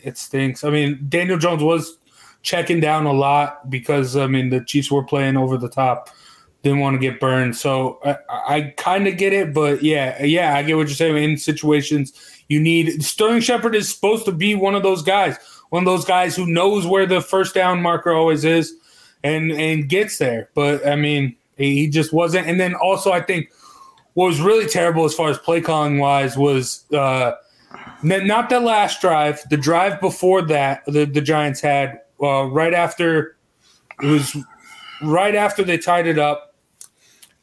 it 0.03 0.17
stinks. 0.17 0.63
I 0.63 0.69
mean, 0.69 1.05
Daniel 1.09 1.37
Jones 1.37 1.63
was 1.63 1.97
checking 2.41 2.79
down 2.79 3.05
a 3.05 3.13
lot 3.13 3.69
because 3.69 4.15
I 4.15 4.27
mean 4.27 4.49
the 4.49 4.63
Chiefs 4.63 4.91
were 4.91 5.03
playing 5.03 5.37
over 5.37 5.57
the 5.57 5.69
top, 5.69 6.09
didn't 6.63 6.79
want 6.79 6.95
to 6.95 6.99
get 6.99 7.19
burned. 7.19 7.55
So 7.55 7.99
I, 8.03 8.17
I 8.29 8.61
kind 8.77 9.07
of 9.07 9.17
get 9.17 9.33
it, 9.33 9.53
but 9.53 9.83
yeah, 9.83 10.23
yeah, 10.23 10.55
I 10.55 10.63
get 10.63 10.77
what 10.77 10.87
you're 10.87 10.95
saying. 10.95 11.17
In 11.17 11.37
situations, 11.37 12.13
you 12.47 12.59
need 12.59 13.03
Sterling 13.03 13.41
Shepard 13.41 13.75
is 13.75 13.93
supposed 13.93 14.25
to 14.25 14.31
be 14.31 14.55
one 14.55 14.75
of 14.75 14.83
those 14.83 15.01
guys, 15.03 15.37
one 15.69 15.83
of 15.83 15.85
those 15.85 16.05
guys 16.05 16.35
who 16.35 16.45
knows 16.45 16.87
where 16.87 17.05
the 17.05 17.21
first 17.21 17.53
down 17.53 17.81
marker 17.81 18.11
always 18.11 18.45
is, 18.45 18.73
and 19.23 19.51
and 19.51 19.89
gets 19.89 20.17
there. 20.17 20.49
But 20.55 20.87
I 20.87 20.95
mean, 20.95 21.35
he 21.57 21.87
just 21.87 22.13
wasn't. 22.13 22.47
And 22.47 22.59
then 22.59 22.73
also, 22.73 23.11
I 23.11 23.21
think 23.21 23.51
what 24.13 24.27
was 24.27 24.41
really 24.41 24.65
terrible 24.65 25.05
as 25.05 25.13
far 25.13 25.29
as 25.29 25.37
play 25.37 25.61
calling 25.61 25.99
wise 25.99 26.37
was. 26.37 26.85
uh 26.93 27.33
not 28.03 28.49
the 28.49 28.59
last 28.59 29.01
drive, 29.01 29.41
the 29.49 29.57
drive 29.57 29.99
before 29.99 30.41
that, 30.43 30.83
the, 30.85 31.05
the 31.05 31.21
Giants 31.21 31.61
had 31.61 31.99
uh, 32.21 32.45
right 32.45 32.73
after 32.73 33.37
it 34.01 34.07
was 34.07 34.35
right 35.01 35.35
after 35.35 35.63
they 35.63 35.77
tied 35.77 36.07
it 36.07 36.17
up, 36.17 36.55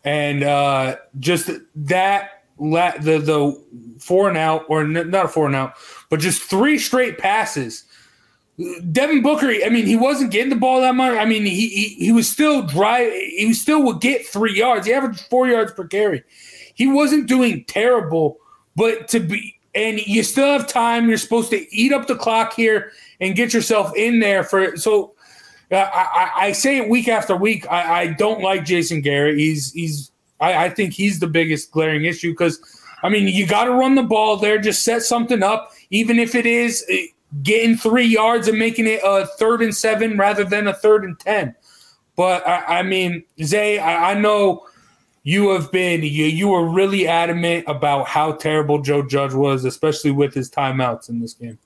and 0.05 0.43
uh, 0.43 0.97
just 1.19 1.51
that 1.75 2.45
la- 2.59 2.97
the 2.99 3.19
the 3.19 3.65
four 3.99 4.29
and 4.29 4.39
out 4.39 4.65
or 4.69 4.83
n- 4.83 5.11
not 5.11 5.27
a 5.27 5.29
four 5.29 5.47
and 5.47 5.57
out, 5.57 5.75
but 6.09 6.21
just 6.21 6.43
three 6.43 6.79
straight 6.79 7.19
passes. 7.19 7.85
Devin 8.91 9.21
Booker, 9.21 9.51
I 9.51 9.69
mean, 9.69 9.85
he 9.85 9.97
wasn't 9.97 10.31
getting 10.31 10.49
the 10.49 10.57
ball 10.57 10.81
that 10.81 10.95
much. 10.95 11.13
I 11.19 11.27
mean, 11.27 11.45
he 11.45 11.69
he, 11.69 11.89
he 12.07 12.13
was 12.13 12.29
still 12.29 12.63
dry. 12.63 13.05
He 13.37 13.53
still 13.53 13.83
would 13.83 14.01
get 14.01 14.27
three 14.27 14.57
yards. 14.57 14.87
He 14.87 14.95
averaged 14.95 15.21
four 15.21 15.47
yards 15.47 15.73
per 15.73 15.87
carry. 15.87 16.25
He 16.75 16.87
wasn't 16.87 17.27
doing 17.27 17.65
terrible, 17.65 18.39
but 18.75 19.09
to 19.09 19.21
be 19.21 19.56
and 19.77 20.01
you 20.01 20.23
still 20.23 20.47
have 20.47 20.67
time. 20.67 21.09
You're 21.09 21.19
supposed 21.19 21.51
to 21.51 21.75
eat 21.75 21.93
up 21.93 22.07
the 22.07 22.17
clock 22.17 22.55
here 22.55 22.93
and 23.21 23.37
get 23.37 23.53
yourself 23.53 23.95
in 23.95 24.19
there 24.19 24.43
for. 24.43 24.77
So 24.77 25.15
I, 25.71 26.31
I, 26.37 26.53
say 26.53 26.79
it 26.79 26.89
week 26.89 27.09
after 27.09 27.37
week. 27.37 27.71
I, 27.71 28.03
I 28.03 28.07
don't 28.15 28.41
like 28.41 28.65
Jason 28.65 29.03
Garrett. 29.03 29.37
He's 29.37 29.73
he's. 29.73 30.11
I, 30.41 30.67
I 30.67 30.71
think 30.71 30.93
he's 30.93 31.21
the 31.21 31.27
biggest 31.27 31.71
glaring 31.71 32.05
issue 32.05 32.33
because 32.33 32.61
I 33.03 33.09
mean 33.09 33.29
you 33.29 33.47
got 33.47 33.65
to 33.65 33.73
run 33.73 33.95
the 33.95 34.03
ball 34.03 34.37
there. 34.37 34.59
Just 34.59 34.83
set 34.83 35.03
something 35.03 35.43
up, 35.43 35.73
even 35.91 36.19
if 36.19 36.35
it 36.35 36.47
is 36.47 36.85
uh, 36.91 36.97
getting 37.43 37.77
three 37.77 38.07
yards 38.07 38.49
and 38.49 38.59
making 38.59 38.87
it 38.87 39.01
a 39.05 39.27
third 39.39 39.61
and 39.61 39.75
seven 39.75 40.17
rather 40.17 40.45
than 40.45 40.67
a 40.67 40.75
third 40.75 41.05
and 41.05 41.19
ten. 41.21 41.55
But 42.17 42.47
I, 42.49 42.79
I 42.79 42.83
mean, 42.83 43.25
Zay, 43.43 43.79
I, 43.79 44.13
I 44.13 44.15
know 44.15 44.66
you 45.27 45.51
have 45.51 45.73
been 45.73 46.05
you, 46.05 46.27
you 46.27 46.47
were 46.47 46.65
really 46.65 47.09
adamant 47.09 47.65
about 47.67 48.07
how 48.07 48.31
terrible 48.31 48.81
Joe 48.81 49.03
Judge 49.03 49.35
was, 49.35 49.65
especially 49.65 50.13
with 50.13 50.33
his 50.33 50.49
timeouts 50.49 51.09
in 51.09 51.19
this 51.19 51.35
game. 51.35 51.59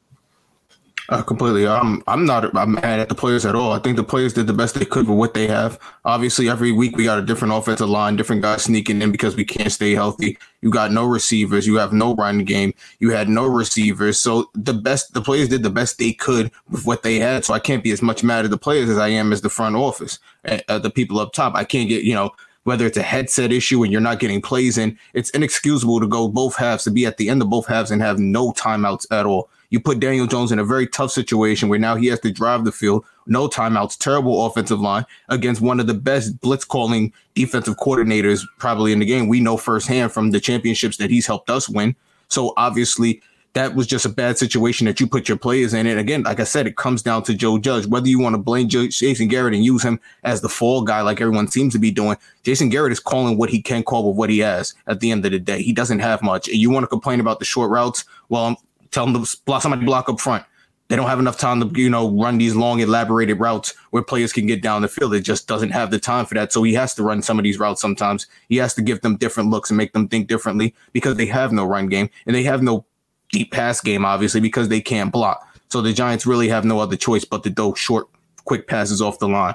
Uh, 1.11 1.21
completely. 1.21 1.67
I'm 1.67 2.03
I'm 2.07 2.25
not 2.25 2.57
I'm 2.57 2.73
mad 2.73 3.01
at 3.01 3.11
the 3.11 3.15
players 3.15 3.45
at 3.45 3.55
all. 3.55 3.73
I 3.73 3.79
think 3.79 3.97
the 3.97 4.05
players 4.05 4.33
did 4.33 4.47
the 4.47 4.55
best 4.55 4.77
they 4.77 4.87
could 4.87 5.07
with 5.07 5.19
what 5.19 5.35
they 5.35 5.47
have. 5.47 5.79
Obviously, 6.07 6.49
every 6.49 6.73
week 6.73 6.97
we 6.97 7.05
got 7.05 7.19
a 7.19 7.23
different 7.23 7.53
offensive 7.53 7.91
line, 7.91 8.17
different 8.17 8.41
guys 8.41 8.63
sneaking 8.63 9.03
in 9.03 9.13
because 9.13 9.37
we 9.37 9.45
can't 9.45 9.73
stay 9.73 9.93
healthy. 9.93 10.39
You 10.63 10.71
got 10.71 10.91
no 10.91 11.05
receivers. 11.05 11.67
You 11.67 11.77
have 11.77 11.93
no 11.93 12.15
run 12.15 12.45
game. 12.45 12.73
You 12.99 13.11
had 13.11 13.29
no 13.29 13.47
receivers. 13.47 14.19
So 14.19 14.49
the 14.55 14.73
best 14.73 15.13
the 15.13 15.21
players 15.21 15.49
did 15.49 15.65
the 15.65 15.69
best 15.69 15.99
they 15.99 16.15
could 16.15 16.51
with 16.71 16.87
what 16.87 17.03
they 17.03 17.19
had. 17.19 17.45
So 17.45 17.53
I 17.53 17.59
can't 17.59 17.85
be 17.85 17.91
as 17.91 18.01
much 18.01 18.25
mad 18.25 18.47
at 18.47 18.51
the 18.51 18.57
players 18.57 18.89
as 18.89 18.97
I 18.97 19.09
am 19.09 19.35
as 19.35 19.43
the 19.43 19.51
front 19.51 19.77
office, 19.77 20.19
uh, 20.47 20.79
the 20.79 20.91
people 20.91 21.19
up 21.19 21.35
top. 21.35 21.57
I 21.57 21.65
can't 21.65 21.91
get 21.91 22.05
you 22.05 22.15
know 22.15 22.31
whether 22.65 22.87
it's 22.87 22.97
a 22.97 23.03
headset 23.03 23.53
issue 23.53 23.83
and 23.83 23.93
you're 23.93 24.01
not 24.01 24.21
getting 24.21 24.43
plays 24.43 24.77
in, 24.79 24.99
it's 25.15 25.31
inexcusable 25.31 26.01
to 26.01 26.07
go 26.07 26.29
both 26.29 26.57
halves 26.57 26.85
to 26.85 26.91
be 26.91 27.07
at 27.07 27.17
the 27.17 27.29
end 27.29 27.43
of 27.43 27.49
both 27.49 27.67
halves 27.67 27.91
and 27.91 28.03
have 28.03 28.19
no 28.19 28.53
timeouts 28.53 29.07
at 29.11 29.27
all. 29.27 29.49
You 29.71 29.79
put 29.79 30.01
Daniel 30.01 30.27
Jones 30.27 30.51
in 30.51 30.59
a 30.59 30.65
very 30.65 30.87
tough 30.87 31.13
situation 31.13 31.69
where 31.69 31.79
now 31.79 31.95
he 31.95 32.09
has 32.09 32.19
to 32.21 32.33
drive 32.33 32.65
the 32.65 32.73
field, 32.73 33.05
no 33.27 33.49
timeouts, 33.49 33.97
terrible 33.97 34.45
offensive 34.45 34.81
line 34.81 35.07
against 35.29 35.61
one 35.61 35.79
of 35.79 35.87
the 35.87 35.95
best 35.95 36.41
blitz 36.41 36.65
calling 36.65 37.13
defensive 37.35 37.77
coordinators 37.77 38.45
probably 38.59 38.93
in 38.93 38.99
the 38.99 39.07
game. 39.07 39.29
We 39.29 39.41
know 39.41 39.57
firsthand 39.57 40.11
from 40.13 40.33
the 40.33 40.41
championships 40.41 40.97
that 40.97 41.11
he's 41.11 41.27
helped 41.27 41.51
us 41.51 41.69
win. 41.69 41.95
So 42.27 42.53
obviously, 42.57 43.23
that 43.53 43.75
was 43.75 43.87
just 43.87 44.05
a 44.05 44.09
bad 44.09 44.39
situation 44.39 44.87
that 44.87 45.01
you 45.01 45.07
put 45.07 45.29
your 45.29 45.39
players 45.39 45.75
in. 45.75 45.87
And 45.87 45.99
again, 45.99 46.23
like 46.23 46.39
I 46.39 46.45
said, 46.45 46.67
it 46.67 46.77
comes 46.77 47.03
down 47.03 47.25
to 47.25 47.35
Joe 47.35 47.59
Judge. 47.59 47.87
Whether 47.87 48.09
you 48.09 48.21
want 48.21 48.35
to 48.35 48.39
blame 48.39 48.69
Jason 48.69 49.29
Garrett 49.29 49.55
and 49.55 49.65
use 49.65 49.83
him 49.83 49.99
as 50.23 50.41
the 50.41 50.49
fall 50.49 50.83
guy, 50.83 51.01
like 51.01 51.21
everyone 51.21 51.49
seems 51.49 51.73
to 51.73 51.79
be 51.81 51.91
doing, 51.91 52.17
Jason 52.45 52.69
Garrett 52.69 52.93
is 52.93 53.01
calling 53.01 53.37
what 53.37 53.51
he 53.51 53.61
can 53.61 53.83
call 53.83 54.09
with 54.09 54.17
what 54.17 54.31
he 54.31 54.39
has 54.39 54.75
at 54.87 55.01
the 55.01 55.11
end 55.11 55.25
of 55.27 55.33
the 55.33 55.39
day. 55.41 55.63
He 55.63 55.73
doesn't 55.73 55.99
have 55.99 56.23
much. 56.23 56.49
And 56.49 56.59
you 56.59 56.71
want 56.71 56.85
to 56.85 56.89
complain 56.89 57.19
about 57.19 57.41
the 57.41 57.45
short 57.45 57.71
routes? 57.71 58.05
Well, 58.29 58.57
telling 58.93 59.13
them 59.13 59.25
to 59.25 59.37
block 59.45 59.63
somebody 59.63 59.85
block 59.85 60.09
up 60.09 60.21
front. 60.21 60.45
They 60.89 60.97
don't 60.97 61.07
have 61.07 61.21
enough 61.21 61.39
time 61.39 61.61
to, 61.61 61.81
you 61.81 61.89
know, 61.89 62.11
run 62.11 62.39
these 62.39 62.57
long, 62.57 62.81
elaborated 62.81 63.39
routes 63.39 63.75
where 63.91 64.03
players 64.03 64.33
can 64.33 64.49
get 64.49 64.61
down 64.61 64.83
the 64.83 64.89
field. 64.89 65.15
It 65.15 65.21
just 65.21 65.47
doesn't 65.47 65.71
have 65.71 65.93
the 65.93 66.01
time 66.01 66.27
for 66.27 66.35
that. 66.35 66.53
So 66.53 66.65
he 66.65 66.75
has 66.75 66.95
to 66.95 67.05
run 67.05 67.23
some 67.23 67.39
of 67.39 67.45
these 67.45 67.61
routes 67.61 67.81
sometimes. 67.81 68.27
He 68.49 68.57
has 68.57 68.75
to 68.75 68.83
give 68.83 69.01
them 69.01 69.17
different 69.17 69.51
looks 69.51 69.71
and 69.71 69.77
make 69.77 69.93
them 69.93 70.09
think 70.09 70.27
differently 70.27 70.75
because 70.93 71.17
they 71.17 71.27
have 71.27 71.53
no 71.53 71.65
run 71.65 71.89
game 71.89 72.11
and 72.27 72.35
they 72.35 72.43
have 72.43 72.61
no 72.61 72.85
deep 73.33 73.53
pass 73.53 73.81
game, 73.81 74.05
obviously, 74.05 74.41
because 74.41 74.69
they 74.69 74.81
can't 74.81 75.13
block. 75.13 75.47
So 75.69 75.81
the 75.81 75.93
Giants 75.93 76.27
really 76.27 76.49
have 76.49 76.65
no 76.65 76.81
other 76.81 76.97
choice 76.97 77.25
but 77.25 77.45
to 77.45 77.51
throw 77.51 77.75
short, 77.75 78.09
quick 78.45 78.67
passes 78.67 79.01
off 79.01 79.19
the 79.19 79.29
line. 79.29 79.55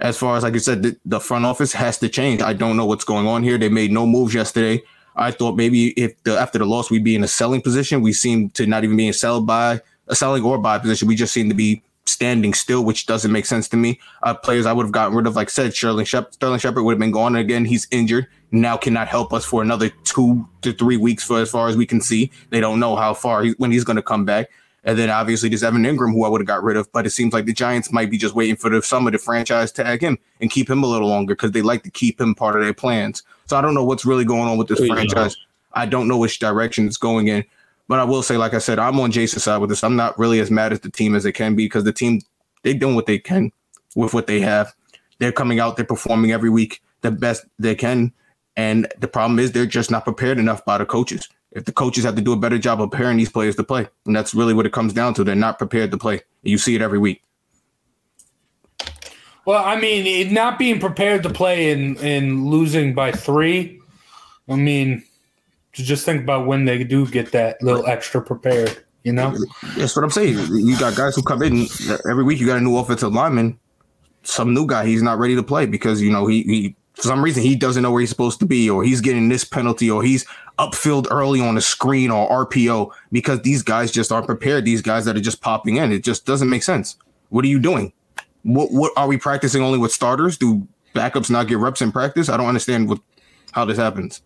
As 0.00 0.18
far 0.18 0.36
as 0.36 0.42
like 0.42 0.54
I 0.54 0.58
said, 0.58 0.82
the, 0.82 0.96
the 1.04 1.20
front 1.20 1.44
office 1.44 1.72
has 1.74 1.98
to 1.98 2.08
change. 2.08 2.42
I 2.42 2.54
don't 2.54 2.76
know 2.76 2.86
what's 2.86 3.04
going 3.04 3.26
on 3.26 3.42
here. 3.42 3.58
They 3.58 3.68
made 3.68 3.92
no 3.92 4.06
moves 4.06 4.34
yesterday. 4.34 4.82
I 5.14 5.30
thought 5.30 5.56
maybe 5.56 5.90
if 5.90 6.20
the 6.24 6.38
after 6.38 6.58
the 6.58 6.64
loss 6.64 6.90
we'd 6.90 7.04
be 7.04 7.14
in 7.14 7.22
a 7.22 7.28
selling 7.28 7.60
position. 7.60 8.00
We 8.00 8.12
seem 8.12 8.50
to 8.50 8.66
not 8.66 8.82
even 8.82 8.96
be 8.96 9.06
in 9.06 9.12
sell 9.12 9.40
by 9.40 9.80
a 10.08 10.14
selling 10.14 10.42
or 10.42 10.58
buy 10.58 10.78
position. 10.78 11.06
We 11.06 11.14
just 11.14 11.34
seem 11.34 11.48
to 11.50 11.54
be 11.54 11.82
standing 12.06 12.54
still, 12.54 12.84
which 12.84 13.06
doesn't 13.06 13.32
make 13.32 13.46
sense 13.46 13.68
to 13.68 13.76
me. 13.76 14.00
Uh, 14.22 14.34
players 14.34 14.66
I 14.66 14.72
would 14.72 14.84
have 14.84 14.92
gotten 14.92 15.16
rid 15.16 15.26
of, 15.26 15.36
like 15.36 15.48
I 15.48 15.50
said, 15.50 15.74
Sterling 15.74 16.04
Shepard, 16.04 16.34
Sterling 16.34 16.58
Shepard 16.58 16.84
would 16.84 16.92
have 16.92 16.98
been 16.98 17.10
gone 17.10 17.36
again. 17.36 17.64
He's 17.64 17.86
injured 17.90 18.26
now, 18.50 18.76
cannot 18.76 19.08
help 19.08 19.32
us 19.32 19.44
for 19.44 19.62
another 19.62 19.88
two 20.04 20.46
to 20.60 20.72
three 20.72 20.96
weeks. 20.96 21.24
For 21.24 21.40
as 21.40 21.50
far 21.50 21.68
as 21.68 21.76
we 21.76 21.86
can 21.86 22.00
see, 22.00 22.30
they 22.50 22.60
don't 22.60 22.80
know 22.80 22.96
how 22.96 23.14
far 23.14 23.44
he, 23.44 23.50
when 23.58 23.72
he's 23.72 23.84
going 23.84 23.96
to 23.96 24.02
come 24.02 24.24
back. 24.24 24.50
And 24.84 24.98
then 24.98 25.10
obviously 25.10 25.48
there's 25.48 25.62
Evan 25.62 25.84
Engram, 25.84 26.12
who 26.12 26.24
I 26.24 26.28
would 26.28 26.40
have 26.40 26.46
got 26.46 26.62
rid 26.62 26.76
of, 26.76 26.90
but 26.92 27.06
it 27.06 27.10
seems 27.10 27.32
like 27.32 27.44
the 27.44 27.52
Giants 27.52 27.92
might 27.92 28.10
be 28.10 28.18
just 28.18 28.34
waiting 28.34 28.56
for 28.56 28.68
the 28.68 28.82
summer 28.82 29.12
to 29.12 29.18
franchise 29.18 29.70
tag 29.70 30.00
him 30.00 30.18
and 30.40 30.50
keep 30.50 30.68
him 30.68 30.82
a 30.82 30.86
little 30.88 31.08
longer 31.08 31.34
because 31.34 31.52
they 31.52 31.62
like 31.62 31.84
to 31.84 31.90
keep 31.90 32.20
him 32.20 32.34
part 32.34 32.56
of 32.56 32.62
their 32.62 32.74
plans. 32.74 33.22
So 33.46 33.56
I 33.56 33.60
don't 33.60 33.74
know 33.74 33.84
what's 33.84 34.04
really 34.04 34.24
going 34.24 34.48
on 34.48 34.58
with 34.58 34.66
this 34.66 34.84
franchise. 34.84 35.36
I 35.72 35.86
don't 35.86 36.08
know 36.08 36.18
which 36.18 36.40
direction 36.40 36.86
it's 36.86 36.96
going 36.96 37.28
in. 37.28 37.44
But 37.92 38.00
I 38.00 38.04
will 38.04 38.22
say, 38.22 38.38
like 38.38 38.54
I 38.54 38.58
said, 38.58 38.78
I'm 38.78 38.98
on 39.00 39.10
Jason's 39.10 39.44
side 39.44 39.58
with 39.58 39.68
this. 39.68 39.84
I'm 39.84 39.96
not 39.96 40.18
really 40.18 40.40
as 40.40 40.50
mad 40.50 40.72
as 40.72 40.80
the 40.80 40.88
team 40.88 41.14
as 41.14 41.26
it 41.26 41.32
can 41.32 41.54
be 41.54 41.66
because 41.66 41.84
the 41.84 41.92
team 41.92 42.22
they're 42.62 42.72
doing 42.72 42.94
what 42.94 43.04
they 43.04 43.18
can 43.18 43.52
with 43.94 44.14
what 44.14 44.26
they 44.26 44.40
have. 44.40 44.72
They're 45.18 45.30
coming 45.30 45.60
out, 45.60 45.76
they're 45.76 45.84
performing 45.84 46.32
every 46.32 46.48
week 46.48 46.80
the 47.02 47.10
best 47.10 47.44
they 47.58 47.74
can. 47.74 48.10
And 48.56 48.90
the 48.98 49.08
problem 49.08 49.38
is 49.38 49.52
they're 49.52 49.66
just 49.66 49.90
not 49.90 50.04
prepared 50.04 50.38
enough 50.38 50.64
by 50.64 50.78
the 50.78 50.86
coaches. 50.86 51.28
If 51.50 51.66
the 51.66 51.72
coaches 51.72 52.02
have 52.04 52.16
to 52.16 52.22
do 52.22 52.32
a 52.32 52.36
better 52.38 52.56
job 52.56 52.80
of 52.80 52.90
preparing 52.90 53.18
these 53.18 53.28
players 53.28 53.56
to 53.56 53.62
play, 53.62 53.86
and 54.06 54.16
that's 54.16 54.34
really 54.34 54.54
what 54.54 54.64
it 54.64 54.72
comes 54.72 54.94
down 54.94 55.12
to. 55.12 55.22
They're 55.22 55.34
not 55.34 55.58
prepared 55.58 55.90
to 55.90 55.98
play. 55.98 56.22
You 56.44 56.56
see 56.56 56.74
it 56.74 56.80
every 56.80 56.98
week. 56.98 57.22
Well, 59.44 59.62
I 59.62 59.78
mean, 59.78 60.32
not 60.32 60.58
being 60.58 60.80
prepared 60.80 61.24
to 61.24 61.28
play 61.28 61.72
and 61.72 61.98
and 61.98 62.46
losing 62.46 62.94
by 62.94 63.12
three. 63.12 63.82
I 64.48 64.56
mean, 64.56 65.04
just 65.72 66.04
think 66.04 66.22
about 66.22 66.46
when 66.46 66.64
they 66.64 66.84
do 66.84 67.06
get 67.06 67.32
that 67.32 67.62
little 67.62 67.86
extra 67.86 68.20
prepared. 68.22 68.84
You 69.04 69.12
know, 69.12 69.36
that's 69.76 69.96
what 69.96 70.04
I'm 70.04 70.10
saying. 70.10 70.36
You 70.50 70.78
got 70.78 70.94
guys 70.94 71.16
who 71.16 71.22
come 71.22 71.42
in 71.42 71.66
every 72.08 72.22
week. 72.22 72.38
You 72.38 72.46
got 72.46 72.58
a 72.58 72.60
new 72.60 72.76
offensive 72.76 73.12
lineman, 73.12 73.58
some 74.22 74.54
new 74.54 74.64
guy. 74.64 74.86
He's 74.86 75.02
not 75.02 75.18
ready 75.18 75.34
to 75.34 75.42
play 75.42 75.66
because 75.66 76.00
you 76.00 76.12
know 76.12 76.26
he, 76.26 76.42
he 76.44 76.76
for 76.94 77.02
some 77.02 77.22
reason 77.22 77.42
he 77.42 77.56
doesn't 77.56 77.82
know 77.82 77.90
where 77.90 78.00
he's 78.00 78.10
supposed 78.10 78.38
to 78.40 78.46
be, 78.46 78.70
or 78.70 78.84
he's 78.84 79.00
getting 79.00 79.28
this 79.28 79.44
penalty, 79.44 79.90
or 79.90 80.04
he's 80.04 80.24
upfield 80.58 81.08
early 81.10 81.40
on 81.40 81.56
a 81.56 81.60
screen 81.60 82.12
or 82.12 82.46
RPO 82.46 82.92
because 83.10 83.42
these 83.42 83.62
guys 83.62 83.90
just 83.90 84.12
aren't 84.12 84.26
prepared. 84.26 84.64
These 84.64 84.82
guys 84.82 85.04
that 85.06 85.16
are 85.16 85.20
just 85.20 85.40
popping 85.40 85.76
in, 85.76 85.90
it 85.90 86.04
just 86.04 86.24
doesn't 86.24 86.48
make 86.48 86.62
sense. 86.62 86.96
What 87.30 87.44
are 87.44 87.48
you 87.48 87.58
doing? 87.58 87.92
What 88.44 88.70
what 88.70 88.92
are 88.96 89.08
we 89.08 89.16
practicing 89.16 89.62
only 89.62 89.78
with 89.78 89.92
starters? 89.92 90.38
Do 90.38 90.68
backups 90.94 91.28
not 91.28 91.48
get 91.48 91.58
reps 91.58 91.82
in 91.82 91.90
practice? 91.90 92.28
I 92.28 92.36
don't 92.36 92.46
understand 92.46 92.88
what 92.88 93.00
how 93.50 93.64
this 93.64 93.78
happens. 93.78 94.22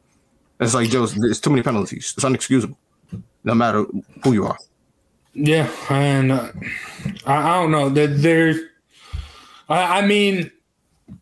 It's 0.61 0.75
like 0.75 0.91
Joe. 0.91 1.07
There's 1.07 1.41
too 1.41 1.51
many 1.51 1.63
penalties. 1.63 2.15
It's 2.17 2.25
unexcusable. 2.25 2.77
No 3.45 3.55
matter 3.55 3.85
who 4.25 4.33
you 4.33 4.47
are. 4.47 4.59
Yeah, 5.35 5.71
and 5.91 6.33
uh, 6.33 6.51
I, 7.27 7.37
I 7.37 7.61
don't 7.61 7.71
know 7.71 7.91
that 7.91 8.23
there's. 8.23 8.59
I, 9.69 9.99
I 9.99 10.07
mean, 10.07 10.51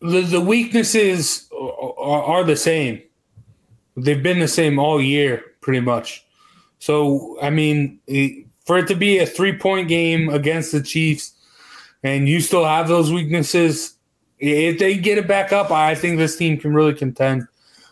the, 0.01 0.21
the 0.21 0.41
weaknesses 0.41 1.49
are, 1.53 2.23
are 2.23 2.45
the 2.45 2.57
same. 2.57 3.03
They've 3.97 4.23
been 4.23 4.39
the 4.39 4.49
same 4.49 4.79
all 4.79 5.01
year, 5.01 5.45
pretty 5.61 5.81
much. 5.81 6.25
So, 6.79 7.39
I 7.41 7.51
mean, 7.51 7.99
for 8.65 8.79
it 8.79 8.87
to 8.89 8.95
be 8.95 9.19
a 9.19 9.27
three 9.27 9.57
point 9.57 9.89
game 9.89 10.29
against 10.29 10.73
the 10.73 10.83
Chiefs, 10.83 11.33
and 12.03 12.29
you 12.29 12.41
still 12.41 12.65
have 12.65 12.89
those 12.89 13.13
weaknesses, 13.13 13.95
if 14.39 14.79
they 14.79 14.97
get 14.97 15.19
it 15.19 15.27
back 15.27 15.53
up, 15.53 15.71
I 15.71 15.95
think 15.95 16.19
this 16.19 16.37
team 16.37 16.59
can 16.59 16.75
really 16.75 16.95
contend. 16.95 17.47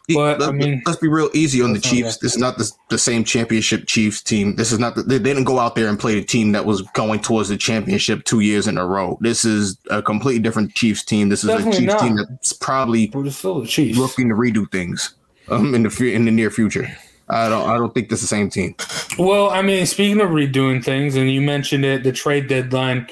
But 0.09 0.41
Let, 0.41 0.49
I 0.49 0.53
mean, 0.53 0.83
let's 0.85 0.99
be 0.99 1.09
real 1.09 1.31
easy 1.33 1.63
on 1.63 1.73
the 1.73 1.79
Chiefs. 1.79 2.17
This 2.17 2.33
is 2.33 2.39
not 2.39 2.59
the, 2.59 2.71
the 2.91 2.99
same 2.99 3.23
championship 3.23 3.87
Chiefs 3.87 4.21
team. 4.21 4.57
This 4.57 4.73
is 4.73 4.79
not 4.79 4.97
the, 4.97 5.03
they, 5.05 5.19
didn't 5.19 5.45
go 5.45 5.61
out 5.61 5.77
there 5.77 5.89
and 5.89 5.99
play 5.99 6.15
the 6.15 6.25
team 6.25 6.53
that 6.53 6.65
was 6.65 6.83
going 6.93 7.21
towards 7.21 7.51
the 7.51 7.57
championship 7.57 8.25
two 8.25 8.41
years 8.41 8.67
in 8.67 8.79
a 8.79 8.87
row. 8.87 9.17
This 9.21 9.45
is 9.45 9.79
a 9.91 10.03
completely 10.03 10.43
different 10.43 10.75
Chiefs 10.75 11.05
team. 11.05 11.29
This 11.29 11.45
is 11.45 11.51
Definitely 11.51 11.71
a 11.71 11.81
Chiefs 11.81 11.93
not. 11.93 12.01
team 12.01 12.17
that's 12.17 12.53
probably 12.53 13.11
still 13.31 13.61
the 13.61 13.69
Chiefs. 13.69 13.97
looking 13.97 14.29
to 14.29 14.35
redo 14.35 14.71
things 14.73 15.15
um, 15.49 15.75
in 15.75 15.85
the 15.85 16.13
in 16.13 16.25
the 16.25 16.33
near 16.33 16.51
future. 16.51 16.89
I 17.29 17.49
don't 17.49 17.69
I 17.69 17.77
don't 17.77 17.95
think 17.95 18.09
this 18.09 18.23
is 18.23 18.29
the 18.29 18.37
same 18.37 18.51
team. 18.51 18.75
Well, 19.19 19.51
I 19.51 19.63
mean, 19.63 19.87
speaking 19.87 20.21
of 20.21 20.31
redoing 20.31 20.85
things, 20.85 21.15
and 21.15 21.31
you 21.31 21.41
mentioned 21.41 21.85
it, 21.85 22.03
the 22.03 22.13
trade 22.13 22.49
deadline. 22.49 23.07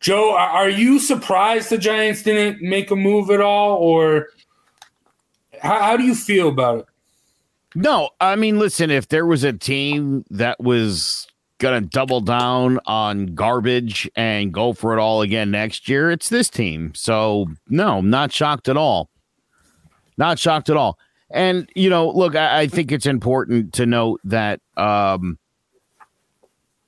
Joe, 0.00 0.36
are 0.36 0.70
you 0.70 1.00
surprised 1.00 1.70
the 1.70 1.78
Giants 1.78 2.22
didn't 2.22 2.62
make 2.62 2.92
a 2.92 2.96
move 2.96 3.30
at 3.30 3.40
all, 3.40 3.76
or 3.78 4.28
how, 5.62 5.80
how 5.80 5.96
do 5.96 6.04
you 6.04 6.14
feel 6.14 6.48
about 6.48 6.80
it? 6.80 6.86
No, 7.74 8.10
I 8.20 8.36
mean, 8.36 8.58
listen, 8.58 8.90
if 8.90 9.08
there 9.08 9.26
was 9.26 9.44
a 9.44 9.52
team 9.52 10.24
that 10.30 10.58
was 10.58 11.26
going 11.58 11.82
to 11.82 11.88
double 11.88 12.20
down 12.20 12.78
on 12.86 13.34
garbage 13.34 14.08
and 14.16 14.52
go 14.52 14.72
for 14.72 14.96
it 14.96 15.00
all 15.00 15.22
again 15.22 15.50
next 15.50 15.88
year, 15.88 16.10
it's 16.10 16.28
this 16.28 16.48
team. 16.48 16.92
So, 16.94 17.46
no, 17.68 18.00
not 18.00 18.32
shocked 18.32 18.68
at 18.68 18.76
all. 18.76 19.10
Not 20.16 20.38
shocked 20.38 20.70
at 20.70 20.76
all. 20.76 20.98
And, 21.30 21.68
you 21.74 21.90
know, 21.90 22.08
look, 22.08 22.34
I, 22.34 22.60
I 22.60 22.66
think 22.68 22.90
it's 22.90 23.06
important 23.06 23.74
to 23.74 23.86
note 23.86 24.20
that 24.24 24.60
um, 24.76 25.38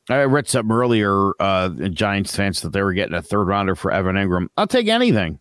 I 0.08 0.22
read 0.24 0.48
something 0.48 0.74
earlier, 0.74 1.32
uh, 1.38 1.68
Giants 1.90 2.34
fans, 2.34 2.62
that 2.62 2.72
they 2.72 2.82
were 2.82 2.94
getting 2.94 3.14
a 3.14 3.22
third 3.22 3.44
rounder 3.44 3.74
for 3.74 3.92
Evan 3.92 4.16
Engram. 4.16 4.48
I'll 4.56 4.66
take 4.66 4.88
anything. 4.88 5.38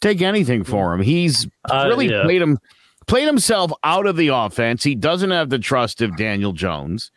Take 0.00 0.22
anything 0.22 0.62
for 0.64 0.94
him. 0.94 1.00
He's 1.00 1.48
Uh, 1.70 1.84
really 1.88 2.08
yeah. 2.08 2.22
played 2.22 2.40
him 2.42 2.58
played 3.06 3.26
himself 3.26 3.72
out 3.84 4.06
of 4.06 4.16
the 4.16 4.28
offense. 4.28 4.82
He 4.82 4.94
doesn't 4.94 5.30
have 5.30 5.48
the 5.48 5.58
trust 5.58 6.02
of 6.02 6.16
Daniel 6.16 6.52
Jones. 6.52 7.10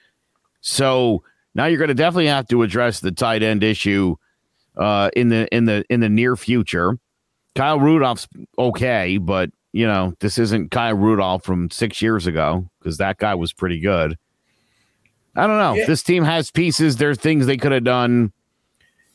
So 0.62 1.24
now 1.56 1.66
you're 1.66 1.78
going 1.80 1.88
to 1.90 1.94
definitely 1.94 2.28
have 2.28 2.48
to 2.50 2.64
address 2.64 3.00
the 3.00 3.12
tight 3.12 3.42
end 3.44 3.64
issue 3.64 4.16
uh, 4.78 5.10
in 5.16 5.30
the 5.30 5.48
in 5.56 5.66
the 5.66 5.84
in 5.90 6.00
the 6.00 6.10
near 6.10 6.36
future. 6.36 6.98
Kyle 7.56 7.80
Rudolph's 7.80 8.28
okay, 8.58 9.18
but 9.18 9.50
you 9.74 9.86
know 9.86 10.14
this 10.20 10.38
isn't 10.38 10.72
Kyle 10.72 10.96
Rudolph 10.96 11.44
from 11.44 11.70
six 11.70 12.02
years 12.02 12.28
ago 12.28 12.70
because 12.80 12.98
that 12.98 13.18
guy 13.18 13.36
was 13.36 13.54
pretty 13.54 13.80
good. 13.80 14.18
I 15.36 15.48
don't 15.48 15.58
know. 15.60 15.74
Yeah. 15.76 15.86
This 15.86 16.04
team 16.04 16.24
has 16.24 16.52
pieces. 16.52 16.98
There's 16.98 17.20
things 17.20 17.46
they 17.46 17.58
could 17.58 17.72
have 17.72 17.84
done, 17.84 18.34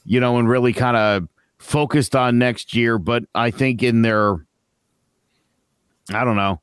you 0.05 0.21
know, 0.21 0.39
and 0.39 0.49
really 0.49 0.73
kind 0.73 0.97
of 0.97 1.29
focused 1.65 2.15
on 2.15 2.39
next 2.39 2.75
year. 2.75 2.99
But 2.99 3.25
I 3.35 3.51
think 3.51 3.83
in 3.83 4.03
their, 4.03 4.35
I 6.13 6.25
don't 6.25 6.37
know, 6.37 6.61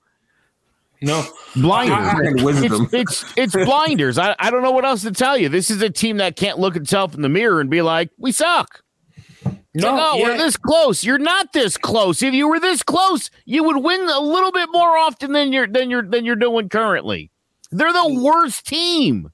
No, 1.02 1.26
blinders. 1.56 2.44
Wisdom. 2.44 2.90
It's, 2.94 3.24
it's 3.36 3.56
it's 3.56 3.66
blinders. 3.66 4.18
I, 4.18 4.36
I 4.40 4.52
don't 4.52 4.62
know 4.62 4.72
what 4.72 4.86
else 4.86 5.02
to 5.02 5.12
tell 5.12 5.38
you. 5.38 5.50
This 5.50 5.72
is 5.72 5.82
a 5.82 5.90
team 5.90 6.18
that 6.18 6.36
can't 6.36 6.60
look 6.60 6.76
itself 6.76 7.16
in 7.16 7.22
the 7.22 7.30
mirror 7.30 7.60
and 7.60 7.70
be 7.70 7.82
like, 7.82 8.10
we 8.18 8.32
suck. 8.32 8.84
No, 9.74 9.92
like, 9.94 10.02
oh, 10.04 10.20
we're 10.22 10.38
this 10.38 10.58
close. 10.58 11.04
You're 11.04 11.18
not 11.18 11.54
this 11.54 11.78
close. 11.78 12.22
If 12.22 12.34
you 12.34 12.48
were 12.50 12.60
this 12.60 12.84
close, 12.84 13.32
you 13.46 13.64
would 13.64 13.78
win 13.78 14.02
a 14.02 14.20
little 14.20 14.52
bit 14.52 14.70
more 14.72 14.98
often 14.98 15.32
than 15.32 15.54
you're 15.54 15.66
than 15.66 15.90
you're 15.90 16.04
than 16.04 16.26
you're 16.26 16.36
doing 16.36 16.68
currently. 16.68 17.32
They're 17.72 17.94
the 17.94 18.20
worst 18.22 18.68
team. 18.68 19.32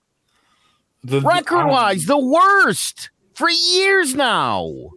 The- 1.04 1.18
um, 1.18 1.26
Record 1.28 1.68
wise, 1.68 2.06
the 2.06 2.20
worst 2.20 3.10
for 3.34 3.50
years 3.50 4.14
now. 4.14 4.92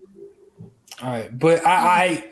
All 1.03 1.11
right, 1.11 1.39
but 1.39 1.65
I, 1.67 2.03
I 2.05 2.25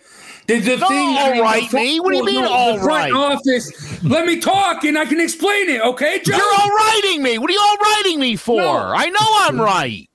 the, 0.47 0.61
the 0.61 0.77
No, 0.77 0.89
thing. 0.89 1.09
All 1.17 1.31
right, 1.31 1.41
all 1.41 1.81
mean, 1.81 1.85
me? 1.87 2.01
What 2.01 2.11
do 2.13 2.17
you 2.19 2.25
mean, 2.25 2.43
the 2.43 2.49
all 2.51 2.79
front 2.79 3.13
right? 3.13 3.13
Office. 3.13 4.03
Let 4.05 4.27
me 4.27 4.39
talk, 4.41 4.85
and 4.85 4.99
I 4.99 5.05
can 5.05 5.21
explain 5.21 5.69
it. 5.69 5.81
Okay, 5.81 6.21
Joe. 6.25 6.37
You're 6.37 6.55
all 6.61 6.69
writing 6.71 7.23
me. 7.23 7.39
What 7.39 7.51
are 7.51 7.53
you 7.53 7.61
all 7.61 7.77
writing 7.77 8.21
me 8.21 8.37
for? 8.37 8.61
No. 8.61 8.93
I 8.95 9.09
know 9.09 9.19
I'm 9.21 9.61
right. 9.61 10.09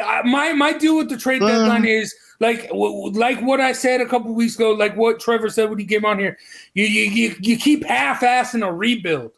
Uh, 0.00 0.22
my 0.24 0.52
my 0.52 0.72
deal 0.72 0.96
with 0.96 1.08
the 1.08 1.16
trade 1.16 1.42
Uh. 1.42 1.48
deadline 1.48 1.84
is 1.84 2.14
like 2.40 2.68
w- 2.68 3.10
like 3.10 3.40
what 3.40 3.60
I 3.60 3.72
said 3.72 4.00
a 4.00 4.06
couple 4.06 4.34
weeks 4.34 4.56
ago, 4.56 4.72
like 4.72 4.96
what 4.96 5.20
Trevor 5.20 5.48
said 5.48 5.70
when 5.70 5.78
he 5.78 5.84
came 5.86 6.04
on 6.04 6.18
here. 6.18 6.36
You 6.74 6.84
you 6.84 7.02
you, 7.10 7.36
you 7.40 7.56
keep 7.56 7.84
half-assing 7.84 8.66
a 8.66 8.72
rebuild. 8.72 9.32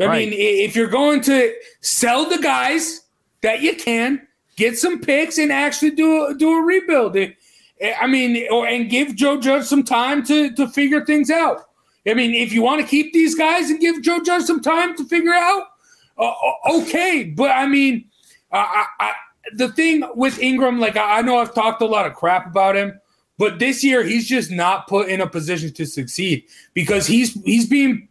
I 0.00 0.04
Right. 0.06 0.28
mean, 0.28 0.38
if 0.38 0.76
you're 0.76 0.86
going 0.88 1.20
to 1.22 1.52
sell 1.80 2.28
the 2.28 2.38
guys 2.38 3.02
that 3.42 3.62
you 3.62 3.74
can, 3.74 4.26
get 4.56 4.78
some 4.78 5.00
picks, 5.00 5.38
and 5.38 5.52
actually 5.52 5.90
do 5.90 6.26
a, 6.26 6.34
do 6.34 6.52
a 6.52 6.62
rebuild. 6.62 7.16
It- 7.16 7.36
I 8.00 8.06
mean, 8.06 8.46
or 8.50 8.66
and 8.66 8.90
give 8.90 9.14
Joe 9.14 9.40
Judge 9.40 9.64
some 9.64 9.82
time 9.82 10.24
to 10.26 10.52
to 10.54 10.68
figure 10.68 11.04
things 11.04 11.30
out. 11.30 11.64
I 12.06 12.14
mean, 12.14 12.34
if 12.34 12.52
you 12.52 12.62
want 12.62 12.80
to 12.80 12.86
keep 12.86 13.12
these 13.12 13.34
guys 13.34 13.70
and 13.70 13.80
give 13.80 14.02
Joe 14.02 14.20
Judge 14.22 14.44
some 14.44 14.60
time 14.62 14.96
to 14.96 15.04
figure 15.04 15.34
out, 15.34 15.64
uh, 16.16 16.32
okay. 16.70 17.24
But 17.24 17.50
I 17.50 17.66
mean, 17.66 18.06
I, 18.50 18.86
I, 18.98 19.12
the 19.54 19.68
thing 19.68 20.04
with 20.14 20.38
Engram, 20.38 20.78
like 20.80 20.96
I, 20.96 21.18
I 21.18 21.22
know 21.22 21.38
I've 21.38 21.54
talked 21.54 21.82
a 21.82 21.86
lot 21.86 22.06
of 22.06 22.14
crap 22.14 22.46
about 22.46 22.76
him, 22.76 22.98
but 23.36 23.58
this 23.58 23.84
year 23.84 24.02
he's 24.04 24.26
just 24.26 24.50
not 24.50 24.86
put 24.88 25.08
in 25.08 25.20
a 25.20 25.26
position 25.28 25.72
to 25.74 25.86
succeed 25.86 26.44
because 26.74 27.06
he's 27.06 27.34
he's 27.44 27.68
being 27.68 28.08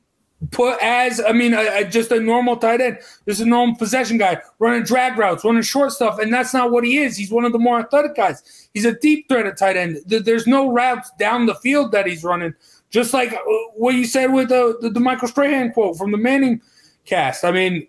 put 0.52 0.78
as 0.82 1.20
I 1.20 1.32
mean, 1.32 1.54
a, 1.54 1.80
a- 1.82 1.86
just 1.86 2.12
a 2.12 2.20
normal 2.20 2.58
tight 2.58 2.82
end, 2.82 3.00
just 3.28 3.42
a 3.42 3.46
normal 3.46 3.76
possession 3.76 4.18
guy, 4.18 4.42
running 4.60 4.84
drag 4.84 5.18
routes, 5.18 5.44
running 5.44 5.64
short 5.64 5.92
stuff, 5.92 6.20
and 6.20 6.32
that's 6.32 6.54
not 6.54 6.72
what 6.72 6.84
he 6.84 7.00
is. 7.00 7.18
He's 7.18 7.32
one 7.32 7.46
of 7.46 7.52
the 7.52 7.60
more 7.60 7.80
athletic 7.80 8.16
guys. 8.16 8.67
He's 8.78 8.86
a 8.86 8.94
deep 8.94 9.28
threat 9.28 9.48
at 9.48 9.58
tight 9.58 9.76
end. 9.76 10.04
There's 10.06 10.46
no 10.46 10.70
routes 10.70 11.10
down 11.18 11.48
the 11.48 11.56
field 11.56 11.92
that 11.94 12.06
he's 12.06 12.24
running. 12.24 12.54
Just 12.92 13.12
like 13.12 13.34
uh, 13.34 13.40
what 13.74 13.96
you 13.96 14.06
said 14.06 14.32
with 14.32 14.50
the, 14.50 14.78
the, 14.82 14.92
the 14.92 15.00
Michael 15.00 15.28
Strahan 15.28 15.72
quote 15.72 15.98
from 15.98 16.12
the 16.12 16.18
Manning 16.20 16.62
cast. 17.04 17.44
I 17.44 17.52
mean, 17.52 17.88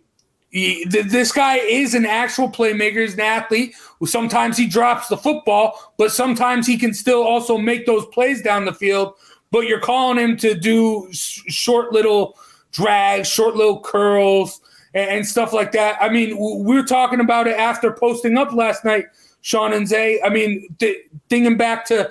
he, 0.49 0.87
th- 0.87 1.09
this 1.09 1.31
guy 1.31 1.57
is 1.59 1.95
an 1.95 2.07
actual 2.07 2.49
playmaker. 2.49 3.03
He's 3.03 3.13
an 3.13 3.21
athlete. 3.21 3.75
Sometimes 4.07 4.57
he 4.57 4.67
drops 4.67 5.09
the 5.09 5.19
football, 5.19 5.93
but 5.99 6.11
sometimes 6.11 6.67
he 6.67 6.79
can 6.79 6.95
still 6.95 7.23
also 7.23 7.59
make 7.59 7.85
those 7.85 8.07
plays 8.07 8.41
down 8.41 8.65
the 8.65 8.73
field. 8.73 9.13
But 9.51 9.67
you're 9.67 9.81
calling 9.81 10.19
him 10.19 10.39
to 10.39 10.55
do 10.55 11.07
sh- 11.13 11.43
short 11.49 11.93
little 11.93 12.35
drags, 12.73 13.29
short 13.29 13.57
little 13.57 13.81
curls, 13.81 14.63
and, 14.95 15.11
and 15.11 15.27
stuff 15.27 15.53
like 15.53 15.73
that. 15.73 15.99
I 16.01 16.09
mean, 16.09 16.39
were 16.39 16.83
talking 16.83 17.21
about 17.21 17.47
it 17.47 17.59
after 17.59 17.93
posting 17.93 18.39
up 18.39 18.55
last 18.55 18.87
night, 18.87 19.05
Sean 19.41 19.73
and 19.73 19.89
Zay. 19.89 20.21
I 20.23 20.29
mean, 20.29 20.69
th- 20.79 21.07
thinking 21.29 21.57
back 21.57 21.87
to 21.87 22.11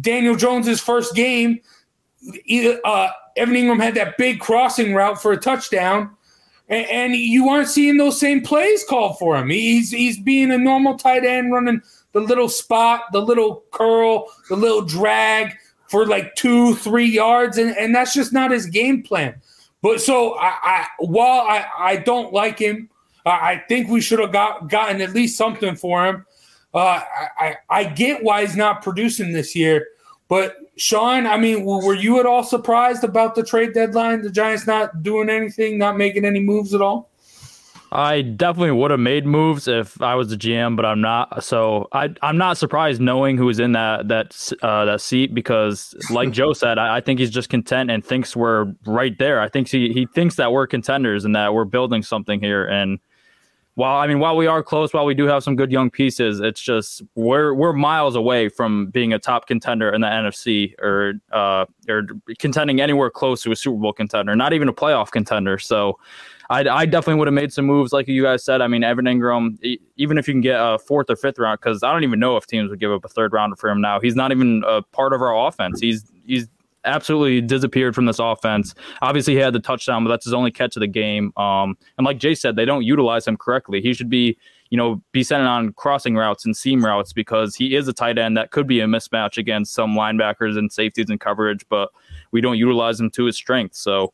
Daniel 0.00 0.36
Jones's 0.36 0.80
first 0.80 1.14
game, 1.14 1.60
uh, 2.84 3.08
Evan 3.36 3.54
Engram 3.54 3.82
had 3.82 3.94
that 3.94 4.18
big 4.18 4.40
crossing 4.40 4.94
route 4.94 5.20
for 5.20 5.32
a 5.32 5.36
touchdown 5.36 6.16
and, 6.68 6.86
and 6.86 7.16
you 7.16 7.48
aren't 7.48 7.68
seeing 7.68 7.96
those 7.96 8.18
same 8.18 8.42
plays 8.42 8.84
called 8.88 9.18
for 9.18 9.36
him. 9.36 9.48
He's 9.48 9.90
he's 9.90 10.18
being 10.18 10.50
a 10.50 10.58
normal 10.58 10.96
tight 10.96 11.24
end, 11.24 11.52
running 11.52 11.80
the 12.12 12.20
little 12.20 12.48
spot, 12.48 13.04
the 13.12 13.20
little 13.20 13.64
curl, 13.70 14.26
the 14.48 14.56
little 14.56 14.82
drag 14.82 15.56
for 15.88 16.06
like 16.06 16.34
two, 16.34 16.74
three 16.76 17.06
yards, 17.06 17.58
and, 17.58 17.76
and 17.76 17.94
that's 17.94 18.14
just 18.14 18.32
not 18.32 18.50
his 18.50 18.66
game 18.66 19.02
plan. 19.02 19.40
But 19.82 20.00
so 20.00 20.34
I, 20.34 20.54
I 20.62 20.86
while 20.98 21.42
I, 21.42 21.66
I 21.78 21.96
don't 21.96 22.32
like 22.32 22.58
him, 22.58 22.90
I, 23.24 23.30
I 23.30 23.64
think 23.68 23.88
we 23.88 24.00
should 24.00 24.18
have 24.18 24.32
got 24.32 24.68
gotten 24.68 25.00
at 25.00 25.12
least 25.12 25.36
something 25.36 25.76
for 25.76 26.06
him. 26.06 26.26
Uh, 26.76 27.00
I, 27.38 27.56
I 27.70 27.84
get 27.84 28.22
why 28.22 28.42
he's 28.42 28.54
not 28.54 28.82
producing 28.82 29.32
this 29.32 29.56
year, 29.56 29.86
but 30.28 30.56
Sean, 30.76 31.26
I 31.26 31.38
mean, 31.38 31.64
were 31.64 31.94
you 31.94 32.20
at 32.20 32.26
all 32.26 32.44
surprised 32.44 33.02
about 33.02 33.34
the 33.34 33.42
trade 33.42 33.72
deadline? 33.72 34.20
The 34.20 34.30
Giants 34.30 34.66
not 34.66 35.02
doing 35.02 35.30
anything, 35.30 35.78
not 35.78 35.96
making 35.96 36.26
any 36.26 36.40
moves 36.40 36.74
at 36.74 36.82
all? 36.82 37.10
I 37.92 38.20
definitely 38.20 38.72
would 38.72 38.90
have 38.90 39.00
made 39.00 39.24
moves 39.24 39.68
if 39.68 40.02
I 40.02 40.16
was 40.16 40.28
the 40.28 40.36
GM, 40.36 40.76
but 40.76 40.84
I'm 40.84 41.00
not. 41.00 41.42
So 41.42 41.88
I, 41.92 42.10
I'm 42.20 42.36
not 42.36 42.58
surprised 42.58 43.00
knowing 43.00 43.38
who's 43.38 43.58
in 43.58 43.72
that 43.72 44.08
that 44.08 44.52
uh, 44.60 44.84
that 44.84 45.00
seat 45.00 45.32
because, 45.34 45.94
like 46.10 46.30
Joe 46.32 46.52
said, 46.52 46.78
I, 46.78 46.96
I 46.96 47.00
think 47.00 47.20
he's 47.20 47.30
just 47.30 47.48
content 47.48 47.90
and 47.90 48.04
thinks 48.04 48.36
we're 48.36 48.74
right 48.84 49.16
there. 49.18 49.40
I 49.40 49.48
think 49.48 49.68
he 49.68 49.92
he 49.94 50.06
thinks 50.06 50.34
that 50.34 50.52
we're 50.52 50.66
contenders 50.66 51.24
and 51.24 51.34
that 51.36 51.54
we're 51.54 51.64
building 51.64 52.02
something 52.02 52.40
here. 52.40 52.66
And 52.66 52.98
while 53.76 53.98
I 53.98 54.06
mean, 54.06 54.20
while 54.20 54.36
we 54.36 54.46
are 54.46 54.62
close, 54.62 54.94
while 54.94 55.04
we 55.04 55.14
do 55.14 55.26
have 55.26 55.44
some 55.44 55.54
good 55.54 55.70
young 55.70 55.90
pieces, 55.90 56.40
it's 56.40 56.60
just 56.60 57.02
we're 57.14 57.52
we're 57.52 57.74
miles 57.74 58.16
away 58.16 58.48
from 58.48 58.86
being 58.86 59.12
a 59.12 59.18
top 59.18 59.46
contender 59.46 59.90
in 59.92 60.00
the 60.00 60.06
NFC 60.06 60.72
or 60.80 61.12
uh, 61.30 61.66
or 61.86 62.06
contending 62.38 62.80
anywhere 62.80 63.10
close 63.10 63.42
to 63.42 63.52
a 63.52 63.56
Super 63.56 63.78
Bowl 63.78 63.92
contender, 63.92 64.34
not 64.34 64.54
even 64.54 64.68
a 64.68 64.72
playoff 64.72 65.10
contender. 65.12 65.58
So. 65.58 65.98
I, 66.48 66.60
I 66.60 66.86
definitely 66.86 67.18
would 67.18 67.26
have 67.26 67.34
made 67.34 67.52
some 67.52 67.64
moves, 67.64 67.92
like 67.92 68.06
you 68.06 68.22
guys 68.22 68.44
said. 68.44 68.60
I 68.60 68.68
mean, 68.68 68.84
Evan 68.84 69.06
Engram, 69.06 69.58
even 69.96 70.16
if 70.16 70.28
you 70.28 70.34
can 70.34 70.40
get 70.40 70.54
a 70.54 70.78
fourth 70.78 71.10
or 71.10 71.16
fifth 71.16 71.40
round, 71.40 71.58
because 71.58 71.82
I 71.82 71.92
don't 71.92 72.04
even 72.04 72.20
know 72.20 72.36
if 72.36 72.46
teams 72.46 72.70
would 72.70 72.78
give 72.78 72.92
up 72.92 73.04
a 73.04 73.08
third 73.08 73.32
rounder 73.32 73.56
for 73.56 73.68
him 73.68 73.80
now. 73.80 73.98
He's 73.98 74.14
not 74.14 74.30
even 74.30 74.62
a 74.64 74.80
part 74.80 75.12
of 75.12 75.20
our 75.22 75.48
offense. 75.48 75.80
He's 75.80 76.04
he's 76.24 76.46
absolutely 76.86 77.40
disappeared 77.40 77.94
from 77.94 78.06
this 78.06 78.18
offense. 78.18 78.74
Obviously, 79.02 79.34
he 79.34 79.40
had 79.40 79.52
the 79.52 79.60
touchdown, 79.60 80.04
but 80.04 80.10
that's 80.10 80.24
his 80.24 80.34
only 80.34 80.50
catch 80.50 80.76
of 80.76 80.80
the 80.80 80.86
game. 80.86 81.32
Um, 81.36 81.76
and 81.98 82.04
like 82.04 82.18
Jay 82.18 82.34
said, 82.34 82.56
they 82.56 82.64
don't 82.64 82.84
utilize 82.84 83.26
him 83.26 83.36
correctly. 83.36 83.80
He 83.82 83.92
should 83.92 84.08
be, 84.08 84.38
you 84.70 84.78
know, 84.78 85.02
be 85.12 85.22
sent 85.22 85.42
on 85.42 85.72
crossing 85.74 86.16
routes 86.16 86.44
and 86.44 86.56
seam 86.56 86.84
routes 86.84 87.12
because 87.12 87.54
he 87.54 87.76
is 87.76 87.86
a 87.88 87.92
tight 87.92 88.18
end 88.18 88.36
that 88.36 88.50
could 88.50 88.66
be 88.66 88.80
a 88.80 88.86
mismatch 88.86 89.36
against 89.36 89.74
some 89.74 89.94
linebackers 89.94 90.56
and 90.56 90.72
safeties 90.72 91.10
and 91.10 91.20
coverage, 91.20 91.66
but 91.68 91.90
we 92.32 92.40
don't 92.40 92.58
utilize 92.58 92.98
him 92.98 93.10
to 93.10 93.24
his 93.24 93.36
strength. 93.36 93.74
So 93.74 94.12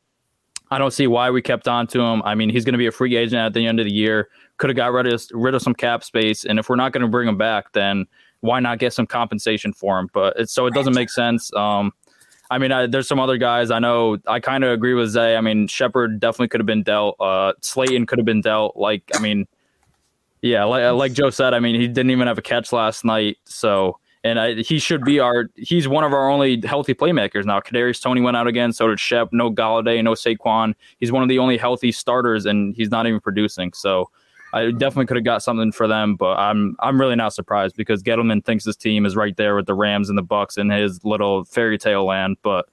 I 0.72 0.78
don't 0.78 0.90
see 0.90 1.06
why 1.06 1.30
we 1.30 1.42
kept 1.42 1.68
on 1.68 1.86
to 1.88 2.00
him. 2.00 2.22
I 2.24 2.34
mean, 2.34 2.48
he's 2.48 2.64
going 2.64 2.72
to 2.72 2.78
be 2.78 2.86
a 2.86 2.92
free 2.92 3.14
agent 3.14 3.40
at 3.40 3.52
the 3.52 3.66
end 3.66 3.78
of 3.78 3.84
the 3.84 3.92
year. 3.92 4.30
Could 4.56 4.70
have 4.70 4.76
got 4.76 4.92
rid 4.92 5.06
of 5.06 5.22
rid 5.32 5.54
of 5.54 5.60
some 5.60 5.74
cap 5.74 6.02
space, 6.02 6.46
and 6.46 6.58
if 6.58 6.70
we're 6.70 6.76
not 6.76 6.92
going 6.92 7.02
to 7.02 7.08
bring 7.08 7.28
him 7.28 7.36
back, 7.36 7.72
then 7.72 8.06
why 8.40 8.58
not 8.58 8.78
get 8.78 8.92
some 8.92 9.06
compensation 9.06 9.74
for 9.74 9.98
him? 9.98 10.08
But 10.14 10.34
it's 10.38 10.52
so 10.52 10.66
it 10.66 10.72
doesn't 10.72 10.94
make 10.94 11.10
sense. 11.10 11.52
Um, 11.54 11.92
I 12.52 12.58
mean, 12.58 12.70
I, 12.70 12.86
there's 12.86 13.08
some 13.08 13.18
other 13.18 13.38
guys 13.38 13.70
I 13.70 13.78
know. 13.78 14.18
I 14.26 14.38
kind 14.38 14.62
of 14.62 14.72
agree 14.72 14.92
with 14.92 15.08
Zay. 15.08 15.36
I 15.36 15.40
mean, 15.40 15.66
Shepard 15.68 16.20
definitely 16.20 16.48
could 16.48 16.60
have 16.60 16.66
been 16.66 16.82
dealt. 16.82 17.16
Uh, 17.18 17.54
Slayton 17.62 18.04
could 18.04 18.18
have 18.18 18.26
been 18.26 18.42
dealt. 18.42 18.76
Like, 18.76 19.02
I 19.14 19.20
mean, 19.20 19.48
yeah, 20.42 20.64
like, 20.64 20.92
like 20.92 21.12
Joe 21.14 21.30
said. 21.30 21.54
I 21.54 21.60
mean, 21.60 21.80
he 21.80 21.88
didn't 21.88 22.10
even 22.10 22.26
have 22.26 22.36
a 22.36 22.42
catch 22.42 22.70
last 22.70 23.06
night. 23.06 23.38
So, 23.46 23.98
and 24.22 24.38
I, 24.38 24.54
he 24.56 24.78
should 24.78 25.02
be 25.02 25.18
our. 25.18 25.46
He's 25.56 25.88
one 25.88 26.04
of 26.04 26.12
our 26.12 26.28
only 26.28 26.60
healthy 26.60 26.92
playmakers 26.92 27.46
now. 27.46 27.58
Kadarius 27.60 28.02
Toney 28.02 28.20
went 28.20 28.36
out 28.36 28.46
again. 28.46 28.70
So 28.74 28.86
did 28.88 29.00
Shep. 29.00 29.30
No 29.32 29.50
Golladay. 29.50 30.04
No 30.04 30.12
Saquon. 30.12 30.74
He's 31.00 31.10
one 31.10 31.22
of 31.22 31.30
the 31.30 31.38
only 31.38 31.56
healthy 31.56 31.90
starters, 31.90 32.44
and 32.44 32.76
he's 32.76 32.90
not 32.90 33.06
even 33.06 33.18
producing. 33.18 33.72
So. 33.72 34.10
I 34.52 34.70
definitely 34.70 35.06
could 35.06 35.16
have 35.16 35.24
got 35.24 35.42
something 35.42 35.72
for 35.72 35.88
them, 35.88 36.14
but 36.16 36.38
I'm 36.38 36.76
I'm 36.80 37.00
really 37.00 37.16
not 37.16 37.32
surprised 37.32 37.76
because 37.76 38.02
Gettleman 38.02 38.44
thinks 38.44 38.64
his 38.64 38.76
team 38.76 39.06
is 39.06 39.16
right 39.16 39.36
there 39.36 39.56
with 39.56 39.66
the 39.66 39.74
Rams 39.74 40.08
and 40.08 40.18
the 40.18 40.22
Bucks 40.22 40.58
in 40.58 40.68
his 40.70 41.02
little 41.04 41.44
fairy 41.44 41.78
tale 41.78 42.04
land, 42.04 42.36
but 42.42 42.68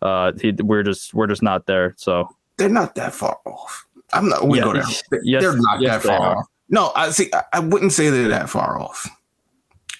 uh, 0.00 0.32
he, 0.40 0.52
we're 0.52 0.82
just 0.82 1.12
we're 1.14 1.26
just 1.26 1.42
not 1.42 1.66
there. 1.66 1.94
So 1.98 2.28
they're 2.56 2.68
not 2.68 2.94
that 2.94 3.12
far 3.12 3.38
off. 3.44 3.84
I'm 4.12 4.28
not. 4.28 4.48
We 4.48 4.58
Yeah, 4.58 4.64
go 4.64 4.72
there. 4.72 4.82
They- 5.10 5.18
yes, 5.22 5.42
they're 5.42 5.56
not 5.56 5.80
yes, 5.80 6.02
that 6.02 6.08
they 6.08 6.16
far 6.16 6.26
are. 6.26 6.36
off. 6.38 6.46
No, 6.70 6.92
I 6.96 7.10
see. 7.10 7.30
I, 7.32 7.42
I 7.54 7.60
wouldn't 7.60 7.92
say 7.92 8.08
they're 8.10 8.28
that 8.28 8.48
far 8.48 8.78
off. 8.80 9.08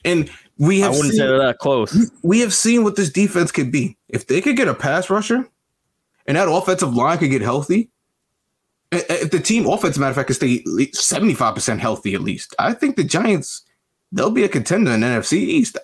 And 0.05 0.31
we 0.59 0.81
have 0.81 0.93
I 0.93 0.97
wouldn't 0.97 1.13
seen, 1.13 1.21
say 1.21 1.27
they're 1.27 1.39
that 1.39 1.59
close. 1.59 2.11
we 2.23 2.41
have 2.41 2.55
seen 2.55 2.85
what 2.85 2.97
this 2.97 3.11
defense 3.11 3.53
could 3.53 3.71
be. 3.71 3.97
If 4.09 4.27
they 4.27 4.41
could 4.41 4.57
get 4.57 4.69
a 4.69 4.75
pass 4.75 5.11
rusher, 5.11 5.49
and 6.27 6.37
that 6.37 6.49
offensive 6.51 6.95
line 6.95 7.19
could 7.19 7.31
get 7.31 7.43
healthy, 7.43 7.91
if 8.91 9.31
the 9.31 9.41
team 9.41 9.67
offense, 9.67 9.99
matter 9.99 10.11
of 10.11 10.17
fact, 10.17 10.29
could 10.29 10.37
stay 10.37 10.63
seventy 10.93 11.35
five 11.35 11.55
percent 11.55 11.81
healthy 11.81 12.15
at 12.15 12.23
least, 12.23 12.55
I 12.59 12.73
think 12.73 12.97
the 12.97 13.05
Giants 13.05 13.63
they'll 14.13 14.31
be 14.31 14.45
a 14.45 14.49
contender 14.49 14.93
in 14.93 15.01
NFC 15.01 15.35
East. 15.35 15.77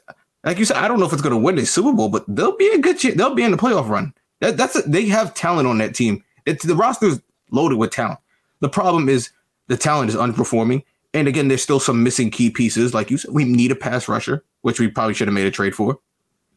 Like 0.45 0.59
you 0.59 0.65
said, 0.65 0.77
I 0.77 0.89
don't 0.89 1.01
know 1.01 1.07
if 1.07 1.13
it's 1.13 1.23
going 1.23 1.35
to 1.35 1.41
win 1.41 1.57
the 1.57 1.67
Super 1.67 1.93
Bowl, 1.93 2.09
but 2.09 2.25
they'll 2.29 2.57
be 2.57 2.69
a 2.69 2.79
good. 2.79 2.99
They'll 2.99 3.35
be 3.35 3.45
in 3.45 3.51
the 3.51 3.57
playoff 3.57 3.89
run. 3.89 4.13
That, 4.41 4.57
that's 4.57 4.77
a, 4.77 4.83
they 4.83 5.07
have 5.07 5.35
talent 5.35 5.69
on 5.69 5.79
that 5.79 5.95
team. 5.95 6.23
It's 6.47 6.65
the 6.65 6.77
roster 6.77 7.07
is 7.07 7.23
loaded 7.51 7.79
with 7.79 7.91
talent. 7.91 8.21
The 8.61 8.69
problem 8.69 9.09
is 9.09 9.31
the 9.69 9.77
talent 9.77 10.11
is 10.11 10.17
underperforming, 10.17 10.85
and 11.15 11.29
again, 11.29 11.49
there's 11.49 11.63
still 11.63 11.81
some 11.81 12.03
missing 12.03 12.31
key 12.31 12.51
pieces. 12.51 12.93
Like 12.93 13.11
you 13.11 13.17
said, 13.17 13.33
we 13.33 13.45
need 13.45 13.73
a 13.73 13.77
pass 13.77 14.09
rusher, 14.09 14.45
which 14.63 14.81
we 14.81 14.89
probably 14.89 15.15
should 15.15 15.29
have 15.29 15.35
made 15.35 15.47
a 15.47 15.51
trade 15.51 15.75
for, 15.75 15.99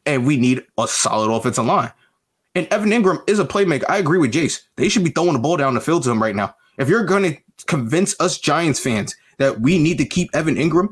and 0.04 0.26
we 0.26 0.36
need 0.36 0.64
a 0.76 0.86
solid 0.86 1.34
offensive 1.34 1.64
line. 1.64 1.92
And 2.54 2.66
Evan 2.68 2.90
Engram 2.90 3.22
is 3.28 3.38
a 3.38 3.44
playmaker. 3.44 3.84
I 3.88 3.98
agree 3.98 4.18
with 4.18 4.32
Jace. 4.32 4.60
They 4.76 4.88
should 4.88 5.04
be 5.04 5.10
throwing 5.10 5.34
the 5.34 5.38
ball 5.38 5.56
down 5.56 5.74
the 5.74 5.80
field 5.80 6.02
to 6.04 6.10
him 6.10 6.22
right 6.22 6.34
now. 6.34 6.54
If 6.78 6.88
you're 6.88 7.04
going 7.04 7.22
to 7.24 7.64
convince 7.66 8.18
us 8.20 8.38
Giants 8.38 8.80
fans 8.80 9.14
that 9.38 9.60
we 9.60 9.78
need 9.78 9.98
to 9.98 10.04
keep 10.04 10.34
Evan 10.34 10.56
Engram, 10.56 10.88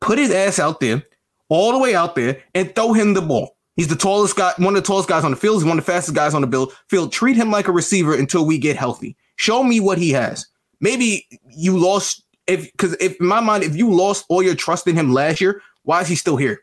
put 0.00 0.18
his 0.18 0.30
ass 0.30 0.58
out 0.58 0.80
there, 0.80 1.02
all 1.48 1.72
the 1.72 1.78
way 1.78 1.94
out 1.94 2.14
there, 2.14 2.42
and 2.54 2.74
throw 2.74 2.92
him 2.92 3.14
the 3.14 3.22
ball. 3.22 3.56
He's 3.76 3.88
the 3.88 3.96
tallest 3.96 4.36
guy, 4.36 4.52
one 4.58 4.76
of 4.76 4.82
the 4.82 4.86
tallest 4.86 5.08
guys 5.08 5.24
on 5.24 5.30
the 5.30 5.36
field. 5.36 5.56
He's 5.56 5.64
one 5.64 5.78
of 5.78 5.86
the 5.86 5.90
fastest 5.90 6.14
guys 6.14 6.34
on 6.34 6.42
the 6.42 6.66
field. 6.88 7.12
Treat 7.12 7.36
him 7.36 7.50
like 7.50 7.68
a 7.68 7.72
receiver 7.72 8.14
until 8.14 8.44
we 8.44 8.58
get 8.58 8.76
healthy. 8.76 9.16
Show 9.36 9.62
me 9.64 9.80
what 9.80 9.96
he 9.96 10.10
has. 10.10 10.46
Maybe 10.80 11.26
you 11.48 11.78
lost 11.78 12.22
if 12.46 12.70
because 12.72 12.94
if 13.00 13.18
in 13.20 13.26
my 13.26 13.40
mind, 13.40 13.64
if 13.64 13.76
you 13.76 13.90
lost 13.90 14.26
all 14.28 14.42
your 14.42 14.54
trust 14.54 14.86
in 14.86 14.96
him 14.96 15.12
last 15.12 15.40
year, 15.40 15.62
why 15.84 16.00
is 16.00 16.08
he 16.08 16.14
still 16.14 16.36
here? 16.36 16.60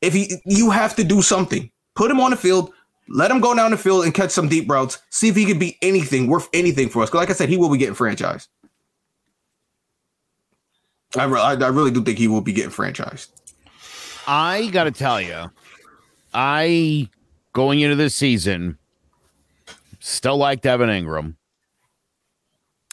If 0.00 0.14
he 0.14 0.40
you 0.46 0.70
have 0.70 0.96
to 0.96 1.04
do 1.04 1.20
something. 1.20 1.70
Put 1.94 2.10
him 2.10 2.20
on 2.20 2.30
the 2.30 2.36
field, 2.36 2.72
let 3.08 3.30
him 3.30 3.40
go 3.40 3.54
down 3.54 3.70
the 3.70 3.76
field 3.76 4.04
and 4.04 4.14
catch 4.14 4.30
some 4.30 4.48
deep 4.48 4.68
routes. 4.70 4.98
See 5.10 5.28
if 5.28 5.36
he 5.36 5.44
could 5.44 5.60
be 5.60 5.78
anything 5.82 6.26
worth 6.26 6.48
anything 6.52 6.88
for 6.88 7.02
us. 7.02 7.08
Because 7.08 7.20
like 7.20 7.30
I 7.30 7.34
said, 7.34 7.48
he 7.48 7.56
will 7.56 7.70
be 7.70 7.78
getting 7.78 7.94
franchised. 7.94 8.48
I, 11.16 11.24
re- 11.24 11.40
I, 11.40 11.68
really 11.68 11.90
do 11.90 12.02
think 12.02 12.18
he 12.18 12.28
will 12.28 12.40
be 12.40 12.52
getting 12.52 12.70
franchised. 12.70 13.28
I 14.26 14.68
got 14.68 14.84
to 14.84 14.90
tell 14.90 15.20
you, 15.20 15.50
I 16.34 17.08
going 17.52 17.80
into 17.80 17.96
this 17.96 18.14
season 18.14 18.76
still 20.00 20.36
liked 20.36 20.66
Evan 20.66 20.90
Engram. 20.90 21.36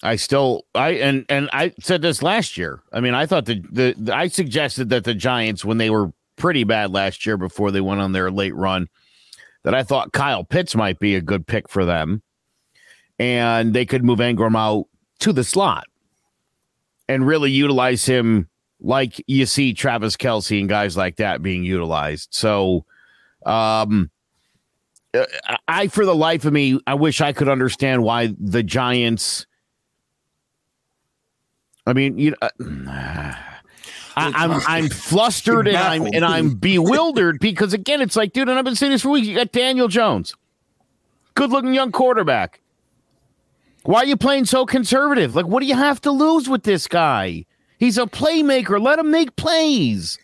I 0.03 0.17
still 0.17 0.65
I 0.75 0.91
and 0.91 1.25
and 1.29 1.49
I 1.53 1.73
said 1.79 2.01
this 2.01 2.21
last 2.21 2.57
year. 2.57 2.81
I 2.91 2.99
mean, 2.99 3.13
I 3.13 3.25
thought 3.25 3.45
the, 3.45 3.63
the 3.71 3.95
the 3.97 4.15
I 4.15 4.27
suggested 4.27 4.89
that 4.89 5.05
the 5.05 5.13
Giants 5.13 5.63
when 5.65 5.77
they 5.77 5.89
were 5.89 6.11
pretty 6.35 6.65
bad 6.65 6.91
last 6.91 7.25
year 7.25 7.37
before 7.37 7.71
they 7.71 7.81
went 7.81 8.01
on 8.01 8.11
their 8.11 8.29
late 8.29 8.55
run 8.55 8.89
that 9.63 9.73
I 9.73 9.83
thought 9.83 10.13
Kyle 10.13 10.43
Pitts 10.43 10.75
might 10.75 10.99
be 10.99 11.15
a 11.15 11.21
good 11.21 11.47
pick 11.47 11.69
for 11.69 11.85
them 11.85 12.21
and 13.19 13.73
they 13.73 13.85
could 13.85 14.03
move 14.03 14.19
Engram 14.19 14.57
out 14.57 14.87
to 15.19 15.33
the 15.33 15.43
slot 15.43 15.85
and 17.07 17.25
really 17.25 17.51
utilize 17.51 18.05
him 18.05 18.49
like 18.79 19.23
you 19.27 19.45
see 19.45 19.73
Travis 19.73 20.17
Kelce 20.17 20.59
and 20.59 20.67
guys 20.67 20.97
like 20.97 21.17
that 21.17 21.41
being 21.41 21.63
utilized. 21.63 22.29
So, 22.31 22.85
um, 23.45 24.09
I, 25.67 25.87
for 25.87 26.05
the 26.05 26.15
life 26.15 26.43
of 26.43 26.53
me, 26.53 26.79
I 26.87 26.95
wish 26.95 27.21
I 27.21 27.33
could 27.33 27.47
understand 27.47 28.03
why 28.03 28.33
the 28.39 28.63
Giants. 28.63 29.45
I 31.85 31.93
mean, 31.93 32.17
you. 32.17 32.35
Uh, 32.41 33.35
I, 34.15 34.31
I'm 34.35 34.51
I'm 34.67 34.89
flustered 34.89 35.67
and 35.67 35.77
I'm 35.77 36.05
and 36.05 36.23
I'm 36.25 36.55
bewildered 36.55 37.39
because 37.39 37.73
again, 37.73 38.01
it's 38.01 38.15
like, 38.15 38.33
dude, 38.33 38.49
and 38.49 38.57
I've 38.57 38.65
been 38.65 38.75
saying 38.75 38.91
this 38.91 39.01
for 39.01 39.09
weeks. 39.09 39.27
You 39.27 39.35
got 39.35 39.51
Daniel 39.51 39.87
Jones, 39.87 40.35
good 41.35 41.49
looking 41.51 41.73
young 41.73 41.91
quarterback. 41.91 42.59
Why 43.83 43.99
are 43.99 44.05
you 44.05 44.15
playing 44.15 44.45
so 44.45 44.65
conservative? 44.65 45.35
Like, 45.35 45.45
what 45.45 45.59
do 45.59 45.65
you 45.65 45.75
have 45.75 45.99
to 46.01 46.11
lose 46.11 46.47
with 46.47 46.63
this 46.63 46.87
guy? 46.87 47.45
He's 47.77 47.97
a 47.97 48.05
playmaker. 48.05 48.81
Let 48.81 48.97
him 48.99 49.11
make 49.11 49.35
plays. 49.35 50.17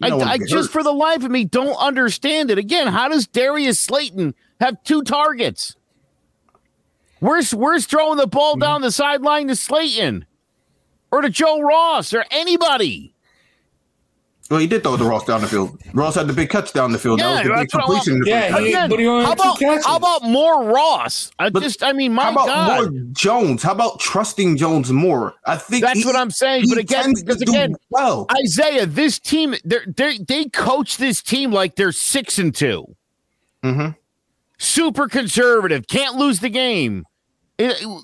I, 0.00 0.12
I 0.12 0.38
just, 0.38 0.70
for 0.70 0.84
the 0.84 0.92
life 0.92 1.24
of 1.24 1.30
me, 1.32 1.44
don't 1.44 1.74
understand 1.74 2.50
it. 2.52 2.56
Again, 2.56 2.86
how 2.86 3.08
does 3.08 3.26
Darius 3.26 3.80
Slayton 3.80 4.34
have 4.60 4.82
two 4.84 5.02
targets? 5.02 5.74
Where's 7.20 7.52
where's 7.52 7.84
throwing 7.84 8.16
the 8.16 8.28
ball 8.28 8.52
Mm-hmm. 8.54 8.60
down 8.60 8.80
the 8.82 8.92
sideline 8.92 9.48
to 9.48 9.56
Slayton 9.56 10.24
or 11.10 11.22
to 11.22 11.30
Joe 11.30 11.60
Ross 11.60 12.12
or 12.12 12.24
anybody? 12.30 13.14
Well, 14.50 14.60
he 14.60 14.66
did 14.66 14.82
throw 14.82 14.96
the 14.96 15.04
Ross 15.04 15.26
down 15.26 15.42
the 15.42 15.46
field. 15.46 15.78
Ross 15.92 16.14
had 16.14 16.26
the 16.26 16.32
big 16.32 16.48
catch 16.48 16.72
down 16.72 16.90
the 16.90 16.98
field. 16.98 17.20
Yeah, 17.20 17.26
that 17.26 17.34
was 17.34 17.42
the 17.42 17.48
big 17.50 17.58
that's 17.58 17.74
what 17.74 17.82
I 17.82 17.86
completion. 17.86 18.22
Yeah, 18.24 18.50
first 18.52 18.64
he- 18.64 18.72
but 18.88 18.98
he 18.98 19.04
how 19.04 19.32
about 19.32 19.84
how 19.84 19.96
about 19.96 20.22
more 20.22 20.64
Ross? 20.64 21.30
I 21.38 21.50
But 21.50 21.62
just, 21.62 21.82
I 21.82 21.92
mean, 21.92 22.14
my 22.14 22.24
How 22.24 22.32
about 22.32 22.46
God, 22.46 22.92
more 22.92 23.02
Jones? 23.12 23.62
How 23.62 23.72
about 23.72 24.00
trusting 24.00 24.56
Jones 24.56 24.90
more? 24.90 25.34
I 25.44 25.56
think 25.58 25.82
That's 25.84 25.98
he- 26.00 26.06
what 26.06 26.16
I'm 26.16 26.30
saying. 26.30 26.64
But 26.70 26.78
again, 26.78 27.04
tends 27.04 27.22
because 27.22 27.42
again, 27.42 27.76
well. 27.90 28.26
Isaiah, 28.42 28.86
this 28.86 29.18
team, 29.18 29.54
they 29.66 29.80
they 29.94 30.16
they 30.16 30.44
coach 30.46 30.96
this 30.96 31.22
team 31.22 31.52
like 31.52 31.76
they're 31.76 31.92
six 31.92 32.38
and 32.38 32.54
2 32.54 32.86
mm-hmm. 33.64 33.88
Super 34.56 35.08
conservative, 35.08 35.86
can't 35.88 36.16
lose 36.16 36.40
the 36.40 36.48
game. 36.48 37.04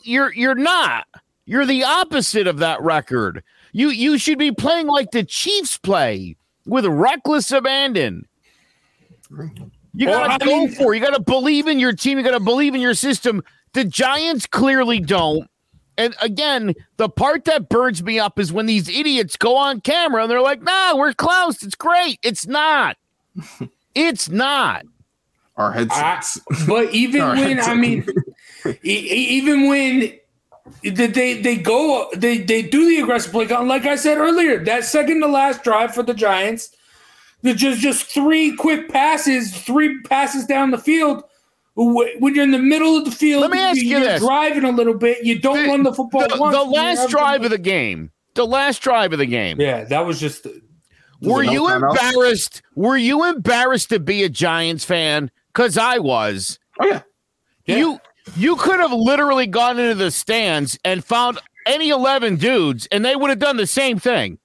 You're 0.04 0.32
you're 0.34 0.54
not. 0.54 1.06
You're 1.46 1.66
the 1.66 1.84
opposite 1.84 2.46
of 2.46 2.58
that 2.58 2.80
record. 2.82 3.42
You 3.72 3.88
you 3.90 4.18
should 4.18 4.38
be 4.38 4.52
playing 4.52 4.86
like 4.86 5.10
the 5.10 5.24
Chiefs 5.24 5.76
play 5.78 6.36
with 6.66 6.86
reckless 6.86 7.50
abandon. 7.50 8.26
You 9.96 10.08
Well, 10.08 10.26
gotta 10.28 10.44
I 10.44 10.46
go 10.46 10.58
mean- 10.60 10.70
for. 10.72 10.94
it. 10.94 10.98
You 10.98 11.04
gotta 11.04 11.20
believe 11.22 11.66
in 11.66 11.78
your 11.78 11.92
team. 11.92 12.18
You 12.18 12.24
gotta 12.24 12.40
believe 12.40 12.74
in 12.74 12.80
your 12.80 12.94
system. 12.94 13.42
The 13.72 13.84
Giants 13.84 14.46
clearly 14.46 15.00
don't. 15.00 15.48
And 15.96 16.14
again, 16.20 16.74
the 16.96 17.08
part 17.08 17.44
that 17.44 17.68
burns 17.68 18.02
me 18.02 18.18
up 18.18 18.38
is 18.38 18.52
when 18.52 18.66
these 18.66 18.88
idiots 18.88 19.36
go 19.36 19.56
on 19.56 19.80
camera 19.80 20.22
and 20.22 20.30
they're 20.30 20.40
like, 20.40 20.62
"Nah, 20.62 20.96
we're 20.96 21.12
close. 21.12 21.62
It's 21.62 21.76
great." 21.76 22.18
It's 22.22 22.46
not. 22.46 22.96
it's 23.94 24.28
not. 24.28 24.84
Our 25.56 25.72
I, 25.76 26.20
but 26.66 26.92
even 26.92 27.20
All 27.20 27.28
right. 27.32 27.38
when 27.56 27.60
I 27.60 27.74
mean, 27.74 28.04
e- 28.84 28.88
even 28.88 29.68
when 29.68 30.18
they 30.82 31.06
they, 31.06 31.40
they 31.40 31.56
go 31.56 32.08
they 32.16 32.38
they 32.38 32.62
do 32.62 32.88
the 32.88 33.02
aggressive 33.02 33.32
play 33.32 33.46
count. 33.46 33.68
Like 33.68 33.84
I 33.84 33.96
said 33.96 34.18
earlier, 34.18 34.62
that 34.64 34.84
second 34.84 35.20
to 35.20 35.26
last 35.26 35.62
drive 35.62 35.94
for 35.94 36.02
the 36.02 36.14
Giants, 36.14 36.74
there's 37.42 37.56
just 37.56 37.80
just 37.80 38.06
three 38.06 38.56
quick 38.56 38.88
passes, 38.88 39.56
three 39.56 40.00
passes 40.02 40.46
down 40.46 40.70
the 40.70 40.78
field. 40.78 41.24
When 41.76 42.34
you're 42.34 42.44
in 42.44 42.52
the 42.52 42.58
middle 42.58 42.96
of 42.96 43.04
the 43.04 43.10
field, 43.10 43.42
Let 43.42 43.50
me 43.50 43.58
ask 43.58 43.80
you 43.82 43.88
you're 43.88 44.00
this. 44.00 44.20
driving 44.20 44.62
a 44.62 44.70
little 44.70 44.94
bit. 44.94 45.24
You 45.24 45.40
don't 45.40 45.68
run 45.68 45.82
the 45.82 45.92
football. 45.92 46.28
The, 46.28 46.36
once, 46.38 46.56
the 46.56 46.62
last 46.62 47.10
drive 47.10 47.42
of 47.42 47.50
the 47.50 47.58
game. 47.58 48.12
The 48.34 48.46
last 48.46 48.80
drive 48.80 49.12
of 49.12 49.18
the 49.18 49.26
game. 49.26 49.60
Yeah, 49.60 49.82
that 49.84 50.06
was 50.06 50.20
just. 50.20 50.46
Were 51.20 51.42
you 51.42 51.62
timeout? 51.62 51.96
embarrassed? 51.96 52.62
Were 52.76 52.96
you 52.96 53.24
embarrassed 53.24 53.88
to 53.88 53.98
be 53.98 54.22
a 54.22 54.28
Giants 54.28 54.84
fan? 54.84 55.32
Because 55.52 55.76
I 55.76 55.98
was. 55.98 56.58
Oh 56.78 56.86
yeah. 56.86 57.02
Yeah. 57.66 57.76
You 57.76 58.00
you 58.36 58.56
could 58.56 58.80
have 58.80 58.92
literally 58.92 59.46
gone 59.46 59.78
into 59.78 59.94
the 59.94 60.10
stands 60.10 60.78
and 60.84 61.04
found 61.04 61.38
any 61.66 61.90
eleven 61.90 62.36
dudes, 62.36 62.86
and 62.90 63.04
they 63.04 63.16
would 63.16 63.30
have 63.30 63.38
done 63.38 63.56
the 63.56 63.66
same 63.66 63.98
thing. 63.98 64.38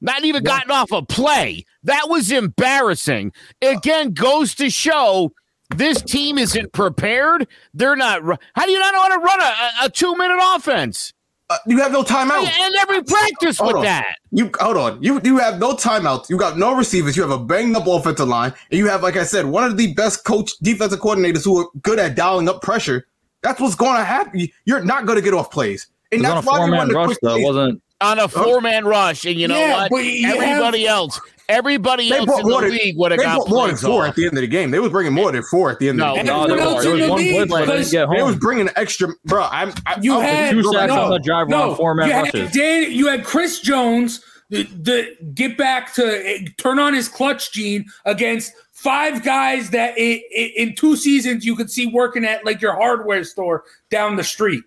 Not 0.00 0.24
even 0.24 0.42
gotten 0.44 0.70
off 0.70 0.92
a 0.92 1.02
play. 1.02 1.64
That 1.84 2.08
was 2.08 2.30
embarrassing. 2.30 3.32
Again, 3.62 4.12
goes 4.12 4.54
to 4.56 4.68
show 4.68 5.32
this 5.74 6.02
team 6.02 6.38
isn't 6.38 6.72
prepared. 6.72 7.48
They're 7.72 7.96
not. 7.96 8.22
How 8.54 8.66
do 8.66 8.72
you 8.72 8.78
not 8.78 8.92
know 8.92 9.02
how 9.02 9.16
to 9.16 9.24
run 9.24 9.40
a, 9.40 9.44
a, 9.44 9.72
a 9.86 9.90
two 9.90 10.14
minute 10.16 10.38
offense? 10.54 11.12
Uh, 11.48 11.56
you 11.66 11.78
have 11.78 11.92
no 11.92 12.02
timeout. 12.02 12.44
And 12.44 12.74
every 12.74 13.02
practice 13.04 13.58
Hold 13.58 13.68
with 13.68 13.76
on. 13.78 13.82
that. 13.84 14.16
You 14.32 14.50
hold 14.58 14.76
on. 14.76 15.00
You 15.02 15.20
you 15.22 15.38
have 15.38 15.60
no 15.60 15.74
timeouts. 15.74 16.28
You 16.28 16.36
got 16.36 16.58
no 16.58 16.74
receivers. 16.76 17.16
You 17.16 17.22
have 17.22 17.30
a 17.30 17.38
banged 17.38 17.76
up 17.76 17.86
offensive 17.86 18.26
line, 18.26 18.52
and 18.70 18.78
you 18.78 18.88
have, 18.88 19.02
like 19.02 19.16
I 19.16 19.22
said, 19.24 19.46
one 19.46 19.62
of 19.62 19.76
the 19.76 19.94
best 19.94 20.24
coach 20.24 20.52
defensive 20.60 20.98
coordinators 20.98 21.44
who 21.44 21.58
are 21.58 21.68
good 21.82 22.00
at 22.00 22.16
dialing 22.16 22.48
up 22.48 22.62
pressure. 22.62 23.06
That's 23.42 23.60
what's 23.60 23.76
going 23.76 23.96
to 23.96 24.04
happen. 24.04 24.48
You're 24.64 24.82
not 24.84 25.06
going 25.06 25.16
to 25.16 25.22
get 25.22 25.34
off 25.34 25.52
plays, 25.52 25.86
and 26.10 26.20
It 26.20 26.24
was 26.24 26.30
on 26.30 26.32
a 26.32 26.34
that's 26.40 26.46
why 26.48 26.56
four 26.56 26.66
you 26.66 26.72
run 26.72 26.78
man 26.80 26.88
the 26.88 26.94
rush 26.94 27.06
quick 27.06 27.18
though. 27.22 27.38
Wasn't 27.38 27.82
on 28.00 28.18
a 28.18 28.28
four 28.28 28.60
man 28.60 28.84
rush, 28.84 29.24
and 29.24 29.36
you 29.36 29.46
know 29.46 29.56
Yeah, 29.56 29.76
what? 29.82 29.90
but 29.92 30.04
you 30.04 30.26
have- 30.26 30.36
everybody 30.42 30.86
else, 30.88 31.20
everybody 31.48 32.08
They 32.10 32.16
else 32.16 32.26
brought 32.26 32.40
in 32.40 32.46
the 32.46 32.50
more 32.52 32.60
than 32.62 32.70
league 32.70 32.96
would 32.98 33.10
have 33.12 33.18
they 33.18 33.24
got 33.24 33.36
brought 33.36 33.48
more 33.50 33.66
than 33.68 33.76
four 33.76 34.02
off. 34.04 34.08
at 34.10 34.14
the 34.16 34.26
end 34.26 34.36
of 34.36 34.40
the 34.42 34.46
game. 34.46 34.70
They 34.70 34.78
was 34.80 34.90
bringing 34.90 35.12
more 35.12 35.32
than 35.32 35.42
four 35.44 35.70
at 35.70 35.78
the 35.78 35.88
end 35.88 35.98
No, 35.98 36.08
of 36.08 36.12
the 36.14 36.16
game. 36.18 36.26
no, 36.26 36.42
Everyone 36.42 36.58
there 36.58 36.74
was, 36.74 36.84
there 36.84 36.92
was 36.94 37.08
one 37.10 37.18
league 37.18 37.48
blitz 37.48 37.50
that 37.52 37.58
didn't 37.66 37.78
was- 37.78 37.90
get 37.90 38.10
They 38.10 38.18
home. 38.18 38.26
was 38.26 38.36
bringing 38.36 38.68
extra, 38.76 39.08
bro. 39.24 39.44
I'm, 39.50 39.72
I, 39.86 39.98
You 40.00 40.18
I, 40.18 40.24
had 40.24 40.50
two 40.52 40.62
sacks 40.72 40.92
up. 40.92 40.98
on 41.04 41.10
the 41.10 41.18
drive 41.18 41.48
no, 41.48 41.70
on 41.70 41.76
four 41.76 41.94
man 41.94 42.08
you 42.08 42.14
had. 42.42 42.52
Dan, 42.52 42.90
you 42.92 43.06
had 43.08 43.24
Chris 43.24 43.60
Jones 43.60 44.22
the, 44.50 44.62
the 44.64 45.16
get 45.34 45.56
back 45.58 45.92
to 45.94 46.04
eh, 46.24 46.46
turn 46.56 46.78
on 46.78 46.94
his 46.94 47.08
clutch 47.08 47.52
gene 47.52 47.84
against 48.04 48.52
five 48.72 49.24
guys 49.24 49.70
that 49.70 49.94
i- 49.98 50.22
i- 50.38 50.52
in 50.56 50.72
two 50.76 50.94
seasons 50.96 51.44
you 51.44 51.56
could 51.56 51.68
see 51.70 51.86
working 51.86 52.24
at 52.24 52.44
like 52.46 52.60
your 52.60 52.74
hardware 52.74 53.24
store 53.24 53.64
down 53.90 54.14
the 54.14 54.22
street. 54.22 54.62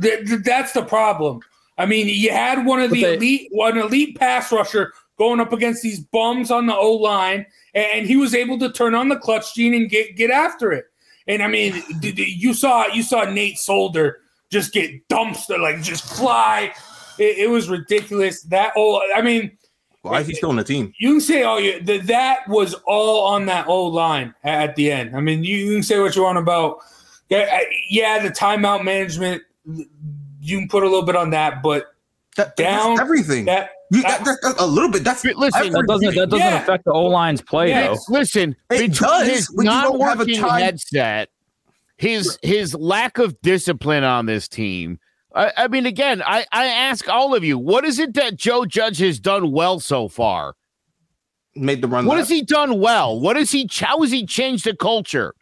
Th- 0.00 0.24
th- 0.24 0.42
That's 0.44 0.70
the 0.72 0.84
problem. 0.84 1.40
I 1.78 1.86
mean, 1.86 2.06
you 2.08 2.30
had 2.30 2.64
one 2.64 2.80
of 2.80 2.90
But 2.90 2.94
the 2.96 3.02
they- 3.04 3.14
elite, 3.16 3.48
one 3.50 3.76
elite 3.78 4.16
pass 4.18 4.52
rusher 4.52 4.92
going 5.18 5.40
up 5.40 5.52
against 5.52 5.82
these 5.82 6.00
bums 6.00 6.50
on 6.50 6.66
the 6.66 6.74
O 6.74 6.92
line, 6.92 7.44
and 7.74 8.06
he 8.06 8.16
was 8.16 8.34
able 8.34 8.58
to 8.60 8.70
turn 8.70 8.94
on 8.94 9.08
the 9.08 9.16
clutch 9.16 9.54
gene 9.54 9.74
and 9.74 9.90
get 9.90 10.16
get 10.16 10.30
after 10.30 10.72
it. 10.72 10.86
And 11.26 11.42
I 11.42 11.48
mean, 11.48 11.82
you 12.02 12.54
saw 12.54 12.86
you 12.86 13.02
saw 13.02 13.24
Nate 13.24 13.58
Solder 13.58 14.20
just 14.50 14.72
get 14.72 15.06
dumpster 15.08 15.60
like 15.60 15.82
just 15.82 16.04
fly. 16.16 16.72
It, 17.18 17.38
it 17.38 17.50
was 17.50 17.68
ridiculous. 17.68 18.42
That 18.44 18.72
oh, 18.76 19.02
I 19.14 19.20
mean, 19.20 19.50
Why 20.02 20.20
is 20.20 20.26
he 20.28 20.34
still 20.34 20.50
on 20.50 20.56
the 20.56 20.64
team? 20.64 20.92
you 20.98 21.10
can 21.14 21.20
say 21.20 21.42
all 21.42 21.60
you 21.60 21.82
that 21.82 22.06
that 22.06 22.48
was 22.48 22.74
all 22.86 23.26
on 23.26 23.46
that 23.46 23.68
old 23.68 23.92
line 23.92 24.34
at 24.44 24.74
the 24.76 24.90
end. 24.90 25.14
I 25.14 25.20
mean, 25.20 25.44
you, 25.44 25.74
can 25.74 25.82
say 25.82 25.98
what 26.00 26.16
you 26.16 26.22
want 26.22 26.38
about 26.38 26.78
yeah, 27.28 28.22
the 28.22 28.30
timeout 28.30 28.84
management. 28.84 29.42
You 29.66 30.58
can 30.58 30.68
put 30.68 30.82
a 30.82 30.86
little 30.86 31.04
bit 31.04 31.16
on 31.16 31.30
that, 31.30 31.62
but 31.62 31.94
That, 32.36 32.56
Down, 32.56 32.94
that's 32.94 33.00
everything. 33.00 33.44
that 33.46 33.70
You- 33.90 34.02
that- 34.02 34.18
that's- 34.24 34.38
that's 34.42 34.60
a 34.60 34.66
little 34.66 34.90
bit. 34.90 35.02
That's 35.04 35.24
Listen, 35.24 35.72
That 35.72 35.86
doesn't 35.88 36.14
that 36.14 36.28
doesn't 36.30 36.38
Yeah. 36.38 36.62
affect 36.62 36.84
the 36.84 36.92
O 36.92 37.04
line's 37.06 37.40
play 37.40 37.70
Yeah. 37.70 37.88
though. 37.88 37.96
Listen, 38.08 38.50
It 38.70 38.90
between 38.90 38.90
does, 39.10 39.28
his 39.28 39.50
when 39.52 39.66
you 39.66 39.72
don't 39.72 40.00
have 40.00 40.20
a 40.20 40.24
non-working 40.24 40.40
time- 40.40 40.60
headset, 40.62 41.28
his 41.96 42.38
his 42.42 42.74
lack 42.74 43.18
of 43.18 43.40
discipline 43.42 44.04
on 44.04 44.26
this 44.26 44.46
team. 44.48 44.98
I, 45.34 45.52
I 45.56 45.68
mean, 45.68 45.86
again, 45.86 46.22
I, 46.24 46.46
I 46.52 46.66
ask 46.66 47.08
all 47.08 47.34
of 47.34 47.44
you, 47.44 47.58
what 47.58 47.84
is 47.84 47.98
it 47.98 48.14
that 48.14 48.36
Joe 48.36 48.64
Judge 48.64 48.98
has 48.98 49.18
done 49.20 49.52
well 49.52 49.80
so 49.80 50.08
far? 50.08 50.54
made 51.54 51.82
the 51.82 51.88
run. 51.88 52.06
What 52.06 52.18
left. 52.18 52.28
has 52.28 52.36
he 52.38 52.42
done 52.44 52.78
well? 52.78 53.18
What 53.18 53.34
has 53.36 53.50
he? 53.50 53.68
How 53.72 54.00
has 54.02 54.12
he 54.12 54.24
changed 54.24 54.64
the 54.64 54.76
culture? 54.76 55.34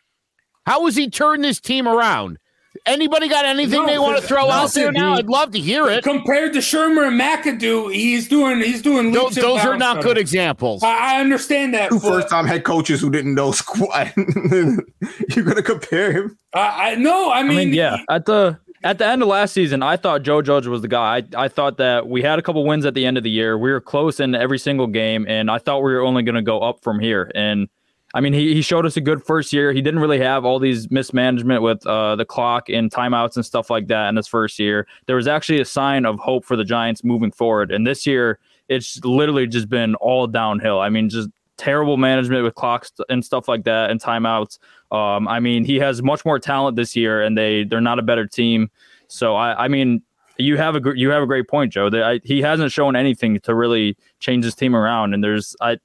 How 0.64 0.86
has 0.86 0.96
he 0.96 1.10
turned 1.10 1.44
this 1.44 1.60
team 1.60 1.86
around? 1.86 2.38
Anybody 2.84 3.28
got 3.28 3.44
anything 3.44 3.80
No, 3.82 3.86
they 3.86 3.98
want 3.98 4.16
to 4.20 4.22
throw 4.26 4.50
out 4.50 4.72
there 4.74 4.92
now? 4.92 5.14
I'd 5.14 5.26
love 5.26 5.52
to 5.52 5.58
hear 5.60 5.88
it. 5.88 6.04
compared 6.04 6.52
to 6.54 6.58
Shurmur 6.58 7.08
and 7.08 7.20
McAdoo, 7.20 7.92
he's 7.94 8.28
doing 8.28 8.58
he's 8.60 8.82
doing. 8.82 9.12
Those, 9.12 9.36
and 9.36 9.44
those 9.44 9.64
are 9.64 9.76
not 9.76 9.96
better. 9.96 10.08
good 10.08 10.18
examples. 10.18 10.82
I, 10.82 11.16
I 11.16 11.20
understand 11.20 11.74
that. 11.74 11.90
Two 11.90 12.00
but 12.00 12.08
first 12.08 12.28
time 12.28 12.46
head 12.46 12.64
coaches 12.64 13.00
who 13.00 13.10
didn't 13.10 13.34
know 13.34 13.52
squat. 13.52 14.12
You're 14.16 15.44
gonna 15.44 15.62
compare 15.62 16.12
him? 16.12 16.38
I, 16.52 16.92
I 16.92 16.94
no, 16.96 17.30
I 17.30 17.38
I 17.38 17.42
mean, 17.42 17.56
mean, 17.56 17.74
yeah. 17.74 17.98
At 18.08 18.26
the 18.26 18.58
at 18.84 18.98
the 18.98 19.06
end 19.06 19.22
of 19.22 19.28
last 19.28 19.52
season, 19.52 19.82
I 19.82 19.96
thought 19.96 20.22
Joe 20.22 20.42
Judge 20.42 20.66
was 20.66 20.82
the 20.82 20.88
guy. 20.88 21.16
I, 21.36 21.44
I 21.44 21.48
thought 21.48 21.78
that 21.78 22.06
we 22.08 22.22
had 22.22 22.38
a 22.38 22.42
couple 22.42 22.64
wins 22.64 22.84
at 22.84 22.94
the 22.94 23.04
end 23.06 23.16
of 23.16 23.24
the 23.24 23.30
year. 23.30 23.58
We 23.58 23.70
were 23.70 23.80
close 23.80 24.20
in 24.20 24.34
every 24.34 24.58
single 24.58 24.86
game, 24.86 25.26
and 25.28 25.50
I 25.50 25.58
thought 25.58 25.78
we 25.78 25.92
were 25.92 26.02
only 26.02 26.22
going 26.22 26.36
to 26.36 26.42
go 26.42 26.60
up 26.60 26.82
from 26.82 27.00
here. 27.00 27.30
And 27.34 27.68
I 28.16 28.20
mean, 28.20 28.32
he, 28.32 28.54
he 28.54 28.62
showed 28.62 28.86
us 28.86 28.96
a 28.96 29.02
good 29.02 29.22
first 29.22 29.52
year. 29.52 29.74
He 29.74 29.82
didn't 29.82 30.00
really 30.00 30.18
have 30.20 30.46
all 30.46 30.58
these 30.58 30.90
mismanagement 30.90 31.60
with 31.60 31.86
uh, 31.86 32.16
the 32.16 32.24
clock 32.24 32.70
and 32.70 32.90
timeouts 32.90 33.36
and 33.36 33.44
stuff 33.44 33.68
like 33.68 33.88
that 33.88 34.08
in 34.08 34.16
his 34.16 34.26
first 34.26 34.58
year. 34.58 34.86
There 35.04 35.16
was 35.16 35.28
actually 35.28 35.60
a 35.60 35.66
sign 35.66 36.06
of 36.06 36.18
hope 36.18 36.42
for 36.46 36.56
the 36.56 36.64
Giants 36.64 37.04
moving 37.04 37.30
forward. 37.30 37.70
And 37.70 37.86
this 37.86 38.06
year, 38.06 38.38
it's 38.70 39.04
literally 39.04 39.46
just 39.46 39.68
been 39.68 39.96
all 39.96 40.26
downhill. 40.26 40.80
I 40.80 40.88
mean, 40.88 41.10
just 41.10 41.28
terrible 41.58 41.98
management 41.98 42.42
with 42.42 42.54
clocks 42.54 42.90
and 43.10 43.22
stuff 43.22 43.48
like 43.48 43.64
that 43.64 43.90
and 43.90 44.00
timeouts. 44.00 44.60
Um, 44.92 45.28
I 45.28 45.38
mean, 45.38 45.66
he 45.66 45.76
has 45.80 46.02
much 46.02 46.24
more 46.24 46.38
talent 46.38 46.76
this 46.76 46.96
year, 46.96 47.20
and 47.20 47.36
they 47.36 47.64
they're 47.64 47.82
not 47.82 47.98
a 47.98 48.02
better 48.02 48.26
team. 48.26 48.70
So 49.08 49.36
I, 49.36 49.64
I 49.64 49.68
mean, 49.68 50.00
you 50.38 50.56
have 50.56 50.74
a 50.74 50.80
you 50.94 51.10
have 51.10 51.22
a 51.22 51.26
great 51.26 51.48
point, 51.48 51.70
Joe. 51.70 51.90
That 51.90 52.02
I, 52.02 52.20
he 52.24 52.40
hasn't 52.40 52.72
shown 52.72 52.96
anything 52.96 53.40
to 53.40 53.54
really 53.54 53.94
change 54.20 54.44
his 54.44 54.54
team 54.54 54.74
around, 54.74 55.12
and 55.12 55.22
there's 55.22 55.54
I 55.60 55.76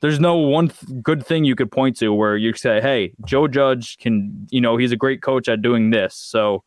there's 0.00 0.20
no 0.20 0.36
one 0.36 0.68
th- 0.68 1.02
good 1.02 1.24
thing 1.24 1.44
you 1.44 1.54
could 1.54 1.70
point 1.70 1.96
to 1.98 2.12
where 2.12 2.36
you 2.36 2.52
say, 2.54 2.80
hey, 2.80 3.12
Joe 3.26 3.48
Judge 3.48 3.98
can, 3.98 4.46
you 4.50 4.60
know, 4.60 4.76
he's 4.76 4.92
a 4.92 4.96
great 4.96 5.22
coach 5.22 5.48
at 5.48 5.62
doing 5.62 5.90
this. 5.90 6.14
So. 6.14 6.64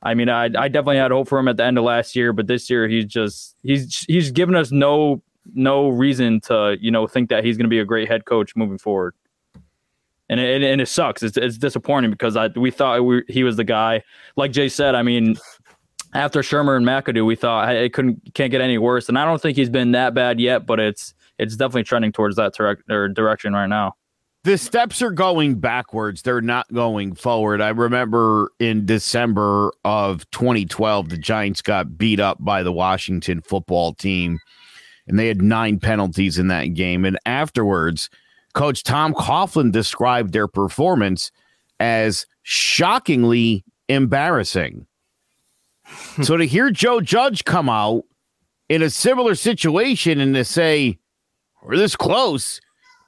I 0.00 0.14
mean, 0.14 0.28
I, 0.28 0.44
I 0.44 0.68
definitely 0.68 0.98
had 0.98 1.10
hope 1.10 1.26
for 1.26 1.40
him 1.40 1.48
at 1.48 1.56
the 1.56 1.64
end 1.64 1.76
of 1.76 1.82
last 1.82 2.14
year, 2.14 2.32
but 2.32 2.46
this 2.46 2.70
year 2.70 2.86
he's 2.86 3.04
just 3.04 3.56
he's 3.64 4.04
he's 4.04 4.30
given 4.30 4.54
us 4.54 4.70
no 4.70 5.20
no 5.54 5.88
reason 5.88 6.40
to 6.42 6.76
you 6.80 6.92
know 6.92 7.08
think 7.08 7.30
that 7.30 7.44
he's 7.44 7.56
going 7.56 7.64
to 7.64 7.68
be 7.68 7.80
a 7.80 7.84
great 7.84 8.06
head 8.06 8.24
coach 8.24 8.54
moving 8.54 8.78
forward 8.78 9.12
and 10.28 10.40
it, 10.40 10.62
and 10.62 10.80
it 10.80 10.88
sucks. 10.88 11.22
It's, 11.22 11.36
it's 11.36 11.58
disappointing 11.58 12.10
because 12.10 12.36
I 12.36 12.48
we 12.48 12.70
thought 12.70 13.04
we, 13.04 13.22
he 13.28 13.44
was 13.44 13.56
the 13.56 13.64
guy. 13.64 14.02
Like 14.36 14.52
Jay 14.52 14.68
said, 14.68 14.94
I 14.94 15.02
mean, 15.02 15.36
after 16.14 16.40
Shurmur 16.40 16.76
and 16.76 16.86
McAdoo, 16.86 17.24
we 17.24 17.36
thought 17.36 17.74
it 17.74 17.92
couldn't 17.92 18.34
can't 18.34 18.50
get 18.50 18.60
any 18.60 18.78
worse, 18.78 19.08
and 19.08 19.18
I 19.18 19.24
don't 19.24 19.40
think 19.40 19.56
he's 19.56 19.70
been 19.70 19.92
that 19.92 20.14
bad 20.14 20.40
yet, 20.40 20.66
but 20.66 20.80
it's 20.80 21.14
it's 21.38 21.56
definitely 21.56 21.84
trending 21.84 22.12
towards 22.12 22.36
that 22.36 22.54
direct, 22.54 22.82
or 22.90 23.08
direction 23.08 23.52
right 23.52 23.66
now. 23.68 23.94
the 24.44 24.56
steps 24.56 25.02
are 25.02 25.10
going 25.10 25.56
backwards. 25.56 26.22
They're 26.22 26.40
not 26.40 26.72
going 26.72 27.14
forward. 27.14 27.60
I 27.60 27.68
remember 27.68 28.52
in 28.58 28.86
December 28.86 29.72
of 29.84 30.28
2012, 30.30 31.08
the 31.10 31.18
Giants 31.18 31.60
got 31.60 31.98
beat 31.98 32.20
up 32.20 32.38
by 32.40 32.62
the 32.62 32.72
Washington 32.72 33.40
football 33.42 33.94
team, 33.94 34.38
and 35.06 35.18
they 35.18 35.26
had 35.26 35.42
nine 35.42 35.78
penalties 35.78 36.38
in 36.38 36.48
that 36.48 36.74
game. 36.74 37.04
And 37.04 37.18
afterwards, 37.26 38.08
Coach 38.54 38.82
Tom 38.84 39.12
Coughlin 39.14 39.72
described 39.72 40.32
their 40.32 40.48
performance 40.48 41.30
as 41.80 42.26
shockingly 42.42 43.64
embarrassing. 43.88 44.86
so 46.22 46.36
to 46.36 46.44
hear 46.44 46.70
Joe 46.70 47.00
Judge 47.00 47.44
come 47.44 47.68
out 47.68 48.04
in 48.68 48.82
a 48.82 48.90
similar 48.90 49.34
situation 49.34 50.20
and 50.20 50.34
to 50.34 50.44
say, 50.44 50.98
we're 51.62 51.76
this 51.76 51.96
close 51.96 52.60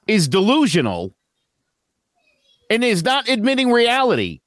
is 0.07 0.27
delusional 0.27 1.13
and 2.69 2.83
is 2.83 3.03
not 3.03 3.27
admitting 3.29 3.71
reality. 3.71 4.41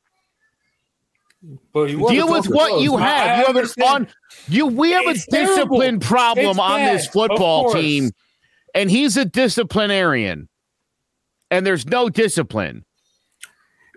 but 1.72 1.90
he 1.90 1.96
wasn't 1.96 2.16
Deal 2.18 2.30
with 2.32 2.44
close. 2.46 2.54
what 2.70 2.80
you 2.82 2.96
I- 2.96 3.00
have. 3.02 3.26
I 3.26 3.40
you 3.40 3.46
have 3.46 3.56
an 3.78 3.82
on 3.84 4.08
you 4.48 4.66
we 4.66 4.92
have 4.92 5.04
It's 5.06 5.26
a 5.26 5.30
terrible. 5.30 5.54
discipline 5.54 6.00
problem 6.00 6.46
It's 6.50 6.58
on 6.58 6.80
this 6.80 7.06
bad, 7.06 7.06
of 7.06 7.12
football 7.12 7.72
team, 7.72 8.10
and 8.74 8.90
he's 8.90 9.16
a 9.16 9.24
disciplinarian. 9.24 10.48
And 11.50 11.64
there's 11.66 11.86
no 11.86 12.08
discipline. 12.08 12.84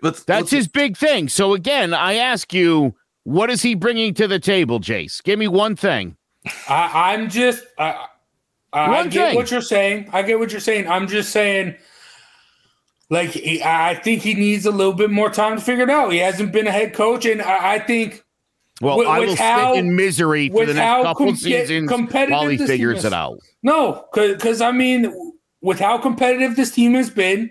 Let's, 0.02 0.22
That's 0.24 0.42
let's- 0.42 0.50
his 0.52 0.68
big 0.68 0.96
thing. 0.96 1.28
So 1.28 1.54
again, 1.54 1.92
I 1.92 2.14
ask 2.14 2.52
you, 2.54 2.94
what 3.24 3.50
is 3.50 3.62
he 3.62 3.74
bringing 3.74 4.14
to 4.14 4.28
the 4.28 4.38
table, 4.38 4.78
Jace? 4.78 5.22
Give 5.22 5.38
me 5.38 5.48
one 5.48 5.74
thing. 5.74 6.16
I, 6.68 7.12
I'm 7.12 7.28
just 7.28 7.64
I, 7.78 8.06
Uh, 8.72 8.76
I, 8.76 8.84
I 8.84 8.90
One 9.02 9.08
get 9.08 9.34
what 9.34 9.50
you're 9.50 9.60
saying. 9.62 10.08
I 10.12 10.22
get 10.22 10.38
what 10.38 10.50
you're 10.52 10.60
saying. 10.60 10.88
I'm 10.88 11.08
just 11.08 11.30
saying, 11.32 11.74
like 13.10 13.36
I 13.64 13.94
think 13.94 14.22
he 14.22 14.34
needs 14.34 14.66
a 14.66 14.70
little 14.70 14.92
bit 14.92 15.10
more 15.10 15.30
time 15.30 15.56
to 15.56 15.62
figure 15.62 15.84
it 15.84 15.90
out. 15.90 16.10
He 16.12 16.18
hasn't 16.18 16.52
been 16.52 16.66
a 16.66 16.70
head 16.72 16.92
coach, 16.94 17.24
and 17.24 17.40
I, 17.40 17.74
I 17.74 17.78
think 17.78 18.22
Well, 18.82 18.98
With- 18.98 19.08
I 19.08 19.18
with 19.20 19.28
will 19.30 19.36
how- 19.36 19.74
sit 19.74 19.78
in 19.84 19.96
misery 19.96 20.48
for 20.50 20.56
with 20.56 20.68
the 20.68 20.74
next 20.74 20.86
how 20.86 21.02
couple 21.02 21.26
com- 21.26 21.36
seasons 21.36 21.88
competitive 21.88 22.30
while 22.32 22.48
he 22.48 22.56
this 22.56 22.68
team 22.68 22.74
figures 22.76 23.04
it 23.04 23.12
out. 23.14 23.38
No, 23.62 24.04
because 24.12 24.60
I 24.60 24.70
mean, 24.72 25.32
with 25.62 25.80
how 25.80 25.98
competitive 25.98 26.54
this 26.54 26.70
team 26.72 26.92
has 26.94 27.08
been, 27.10 27.50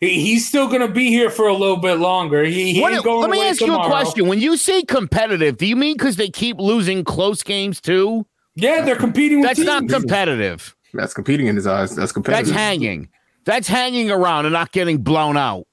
he, 0.00 0.20
he's 0.20 0.48
still 0.48 0.66
going 0.66 0.80
to 0.82 0.92
be 0.92 1.08
here 1.08 1.30
for 1.30 1.46
a 1.46 1.54
little 1.54 1.76
bit 1.78 1.94
longer. 1.94 2.42
He, 2.44 2.72
he 2.74 2.80
What- 2.80 2.92
ain't 2.92 3.04
going 3.04 3.20
let 3.20 3.30
me 3.30 3.38
away 3.38 3.48
ask 3.48 3.60
you 3.60 3.74
a 3.78 3.86
question. 3.86 4.26
When 4.26 4.40
you 4.40 4.56
say 4.56 4.82
competitive, 4.82 5.56
do 5.58 5.66
you 5.66 5.76
mean 5.76 5.96
because 5.96 6.16
they 6.16 6.28
keep 6.28 6.58
losing 6.58 7.04
close 7.04 7.42
games 7.44 7.80
too? 7.80 8.26
Yeah, 8.56 8.82
they're 8.82 8.96
competing 8.96 9.40
with 9.40 9.48
That's 9.48 9.60
not 9.60 9.88
competitive. 9.88 10.74
That's 10.92 11.14
competing 11.14 11.46
in 11.46 11.56
his 11.56 11.66
eyes. 11.66 11.94
That's 11.94 12.12
competitive. 12.12 12.46
That's 12.46 12.56
hanging. 12.58 13.08
That's 13.44 13.68
hanging 13.68 14.10
around 14.10 14.46
and 14.46 14.52
not 14.52 14.72
getting 14.72 14.98
blown 14.98 15.36
out. 15.36 15.66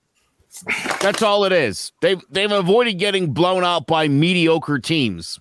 That's 1.02 1.22
all 1.22 1.44
it 1.44 1.52
is. 1.52 1.92
They've 2.02 2.22
they've 2.30 2.52
avoided 2.52 2.94
getting 2.94 3.34
blown 3.34 3.64
out 3.64 3.86
by 3.88 4.08
mediocre 4.08 4.80
teams. 4.80 5.40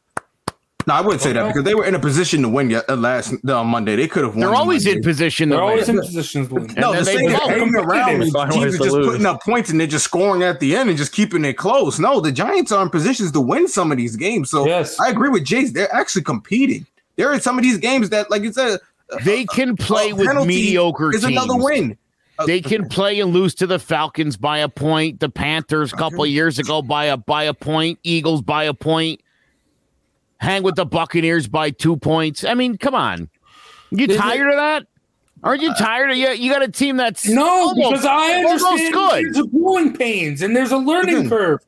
No, 0.87 0.95
I 0.95 1.01
wouldn't 1.01 1.21
say 1.21 1.33
that 1.33 1.49
because 1.49 1.65
they 1.65 1.75
were 1.75 1.85
in 1.85 1.97
a 1.97 1.99
position 1.99 2.43
to 2.43 2.49
win 2.49 2.71
yet, 2.71 2.85
uh, 2.89 2.95
last 2.95 3.35
uh, 3.49 3.65
Monday. 3.65 3.97
They 3.97 4.07
could 4.07 4.23
have 4.23 4.35
won. 4.35 4.41
They're 4.41 4.55
always 4.55 4.87
in 4.87 4.95
Monday. 4.95 5.09
position 5.09 5.49
They're 5.49 5.59
to 5.59 5.65
always 5.65 5.89
in 5.89 5.99
positions 5.99 6.47
to 6.49 6.55
win. 6.55 6.67
No, 6.77 6.91
the 6.93 6.97
then 6.99 7.05
same 7.07 7.17
they 7.17 7.25
is 7.35 7.39
blow. 7.41 7.49
hanging 7.49 7.75
around. 7.75 8.21
teams 8.53 8.75
are 8.75 8.79
just 8.79 8.93
lose. 8.93 9.07
putting 9.07 9.27
up 9.27 9.43
points 9.43 9.71
and 9.71 9.81
they're 9.81 9.87
just 9.89 10.05
scoring 10.05 10.45
at 10.45 10.61
the 10.61 10.77
end 10.77 10.89
and 10.89 10.97
just 10.97 11.13
keeping 11.13 11.45
it 11.45 11.55
close. 11.55 11.99
No, 11.99 12.21
the 12.21 12.31
Giants 12.31 12.71
are 12.71 12.83
in 12.85 12.91
positions 12.91 13.33
to 13.33 13.41
win 13.41 13.67
some 13.67 13.91
of 13.91 13.99
these 13.99 14.15
games. 14.15 14.49
So 14.51 14.65
Yes. 14.65 14.99
I 15.01 15.09
agree 15.11 15.29
with 15.29 15.45
Jace. 15.45 15.73
They're 15.73 15.93
actually 15.93 16.23
competing. 16.23 16.87
There 17.17 17.33
are 17.33 17.41
some 17.41 17.59
of 17.59 17.63
these 17.63 17.79
games 17.79 18.11
that, 18.11 18.31
like 18.31 18.43
you 18.43 18.53
said, 18.53 18.79
uh, 19.11 19.19
They 19.25 19.43
uh, 19.43 19.53
can 19.53 19.77
play 19.77 20.13
uh, 20.13 20.17
with 20.17 20.47
mediocre 20.47 21.15
is 21.15 21.23
teams. 21.23 21.33
another 21.33 21.63
win. 21.63 21.97
They 22.47 22.61
oh, 22.61 22.69
can 22.69 22.89
play 22.89 23.19
and 23.21 23.33
lose 23.33 23.55
to 23.57 23.67
the 23.67 23.79
Falcons 23.79 24.37
by 24.37 24.59
a 24.59 24.69
point. 24.69 25.21
The 25.21 25.31
Panthers 25.31 25.93
a 25.93 25.97
couple 25.97 26.23
of 26.23 26.29
years 26.29 26.59
ago 26.59 26.83
by 26.83 27.07
a 27.07 27.17
by 27.17 27.45
a 27.45 27.55
point. 27.55 27.99
Eagles 28.03 28.43
by 28.43 28.65
a 28.65 28.75
point. 28.75 29.23
Hang 30.39 30.63
with 30.63 30.77
the 30.77 30.85
Buccaneers 30.85 31.49
by 31.49 31.71
two 31.71 31.97
points. 31.97 32.45
I 32.45 32.53
mean, 32.53 32.77
come 32.77 32.95
on. 32.95 33.31
You 33.91 34.07
Is 34.07 34.17
it- 34.17 34.19
tired 34.19 34.49
of 34.51 34.57
that? 34.57 34.87
Aren't 35.43 35.63
you 35.63 35.73
tired 35.75 36.11
of 36.11 36.17
you? 36.17 36.29
You 36.31 36.51
got 36.51 36.63
a 36.63 36.69
team 36.69 36.97
that's 36.97 37.27
No, 37.27 37.47
almost- 37.47 37.91
because 37.91 38.05
I 38.05 38.37
almost 38.43 38.65
understand 38.65 38.95
good. 38.95 39.25
there's 39.25 39.39
a 39.39 39.49
growing 39.49 39.97
pains 39.97 40.43
and 40.43 40.57
there's 40.57 40.73
a 40.73 40.79
learning 40.79 41.15
Listen, 41.15 41.29
curve, 41.31 41.61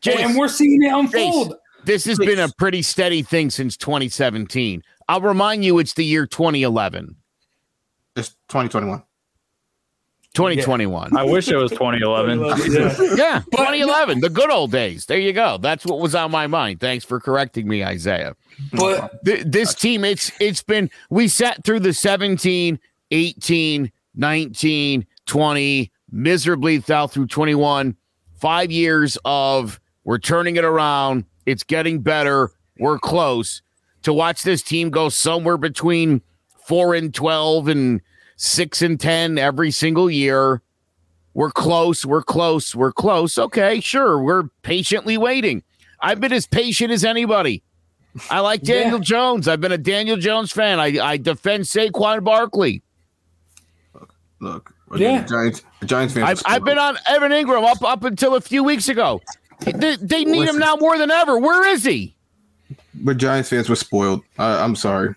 Jace, 0.00 0.24
and 0.24 0.36
we're 0.36 0.48
seeing 0.48 0.82
it 0.82 0.92
unfold. 0.92 1.54
This 1.84 2.04
has 2.06 2.18
been 2.18 2.38
a 2.38 2.48
pretty 2.56 2.82
steady 2.82 3.22
thing 3.22 3.50
since 3.50 3.76
2017. 3.76 4.82
I'll 5.08 5.20
remind 5.20 5.64
you, 5.64 5.78
it's 5.78 5.94
the 5.94 6.04
year 6.04 6.26
2011, 6.26 7.16
It's 8.16 8.30
2021. 8.48 9.02
2021. 10.34 11.16
I 11.16 11.22
wish 11.24 11.48
it 11.48 11.56
was 11.56 11.70
2011. 11.70 12.40
Yeah. 12.72 13.14
Yeah, 13.16 13.40
2011, 13.52 14.20
the 14.20 14.28
good 14.28 14.50
old 14.50 14.70
days. 14.70 15.06
There 15.06 15.18
you 15.18 15.32
go. 15.32 15.56
That's 15.58 15.86
what 15.86 15.98
was 15.98 16.14
on 16.14 16.30
my 16.30 16.46
mind. 16.46 16.80
Thanks 16.80 17.04
for 17.06 17.18
correcting 17.20 17.66
me, 17.66 17.82
Isaiah. 17.82 18.36
But 18.72 19.24
Th- 19.24 19.44
this 19.46 19.74
team, 19.74 20.04
it's 20.04 20.30
it's 20.40 20.62
been 20.62 20.90
we 21.08 21.28
sat 21.28 21.64
through 21.64 21.80
the 21.80 21.94
17, 21.94 22.78
18, 23.10 23.92
19, 24.14 25.06
20, 25.26 25.92
miserably 26.10 26.80
fell 26.80 27.08
through 27.08 27.26
21. 27.28 27.96
Five 28.38 28.70
years 28.70 29.16
of 29.24 29.80
we're 30.04 30.18
turning 30.18 30.56
it 30.56 30.64
around. 30.64 31.24
It's 31.46 31.62
getting 31.62 32.00
better. 32.00 32.50
We're 32.78 32.98
close. 32.98 33.62
To 34.06 34.12
watch 34.12 34.44
this 34.44 34.62
team 34.62 34.90
go 34.90 35.08
somewhere 35.08 35.56
between 35.56 36.22
four 36.64 36.94
and 36.94 37.12
12 37.12 37.66
and 37.66 38.00
six 38.36 38.80
and 38.80 39.00
10 39.00 39.36
every 39.36 39.72
single 39.72 40.08
year. 40.08 40.62
We're 41.34 41.50
close. 41.50 42.06
We're 42.06 42.22
close. 42.22 42.72
We're 42.72 42.92
close. 42.92 43.36
Okay, 43.36 43.80
sure. 43.80 44.22
We're 44.22 44.44
patiently 44.62 45.18
waiting. 45.18 45.64
I've 46.00 46.20
been 46.20 46.32
as 46.32 46.46
patient 46.46 46.92
as 46.92 47.04
anybody. 47.04 47.64
I 48.30 48.38
like 48.38 48.62
Daniel 48.62 49.00
Jones. 49.00 49.48
I've 49.48 49.60
been 49.60 49.72
a 49.72 49.76
Daniel 49.76 50.16
Jones 50.18 50.52
fan. 50.52 50.78
I, 50.78 50.96
I 51.04 51.16
defend 51.16 51.64
Saquon 51.64 52.22
Barkley. 52.22 52.84
Look, 54.40 54.72
look 54.88 55.00
Yeah. 55.00 55.22
the 55.22 55.28
Giants, 55.28 55.62
the 55.80 55.86
Giants 55.86 56.14
fans. 56.14 56.44
I've, 56.46 56.54
I've 56.58 56.64
been 56.64 56.78
on 56.78 56.96
Evan 57.08 57.32
Engram 57.32 57.68
up 57.68 57.82
up 57.82 58.04
until 58.04 58.36
a 58.36 58.40
few 58.40 58.62
weeks 58.62 58.88
ago. 58.88 59.20
They, 59.62 59.96
they 59.96 60.24
need 60.24 60.46
him 60.46 60.60
now 60.60 60.76
more 60.76 60.96
than 60.96 61.10
ever. 61.10 61.40
Where 61.40 61.66
is 61.66 61.82
he? 61.82 62.15
But 63.04 63.16
Giants 63.16 63.48
fans 63.50 63.68
were 63.68 63.76
spoiled. 63.76 64.22
I, 64.38 64.62
I'm 64.62 64.76
sorry. 64.76 65.14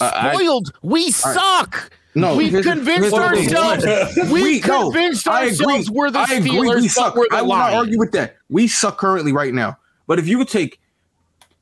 I- 0.00 0.28
I- 0.30 0.34
Spoiled. 0.34 0.72
we 0.82 1.10
suck. 1.10 1.90
No, 2.14 2.34
We've 2.34 2.50
convinced 2.50 2.86
here's 2.86 3.10
the 3.10 3.28
thing. 3.50 3.54
ourselves. 3.56 4.30
We 4.32 4.60
no, 4.60 4.90
convinced 4.90 5.28
I 5.28 5.48
ourselves 5.48 5.90
we're 5.90 6.10
the 6.10 6.20
I 6.20 6.24
agree. 6.34 6.50
Steelers, 6.50 6.80
We 6.80 6.88
suck. 6.88 7.14
we're 7.14 7.26
the 7.30 7.36
I 7.36 7.42
will 7.42 7.56
not 7.56 7.74
argue 7.74 7.98
with 7.98 8.12
that. 8.12 8.36
We 8.48 8.68
suck 8.68 8.96
currently 8.96 9.32
right 9.32 9.52
now. 9.52 9.76
But 10.06 10.18
if 10.18 10.26
you 10.26 10.38
would 10.38 10.48
take 10.48 10.80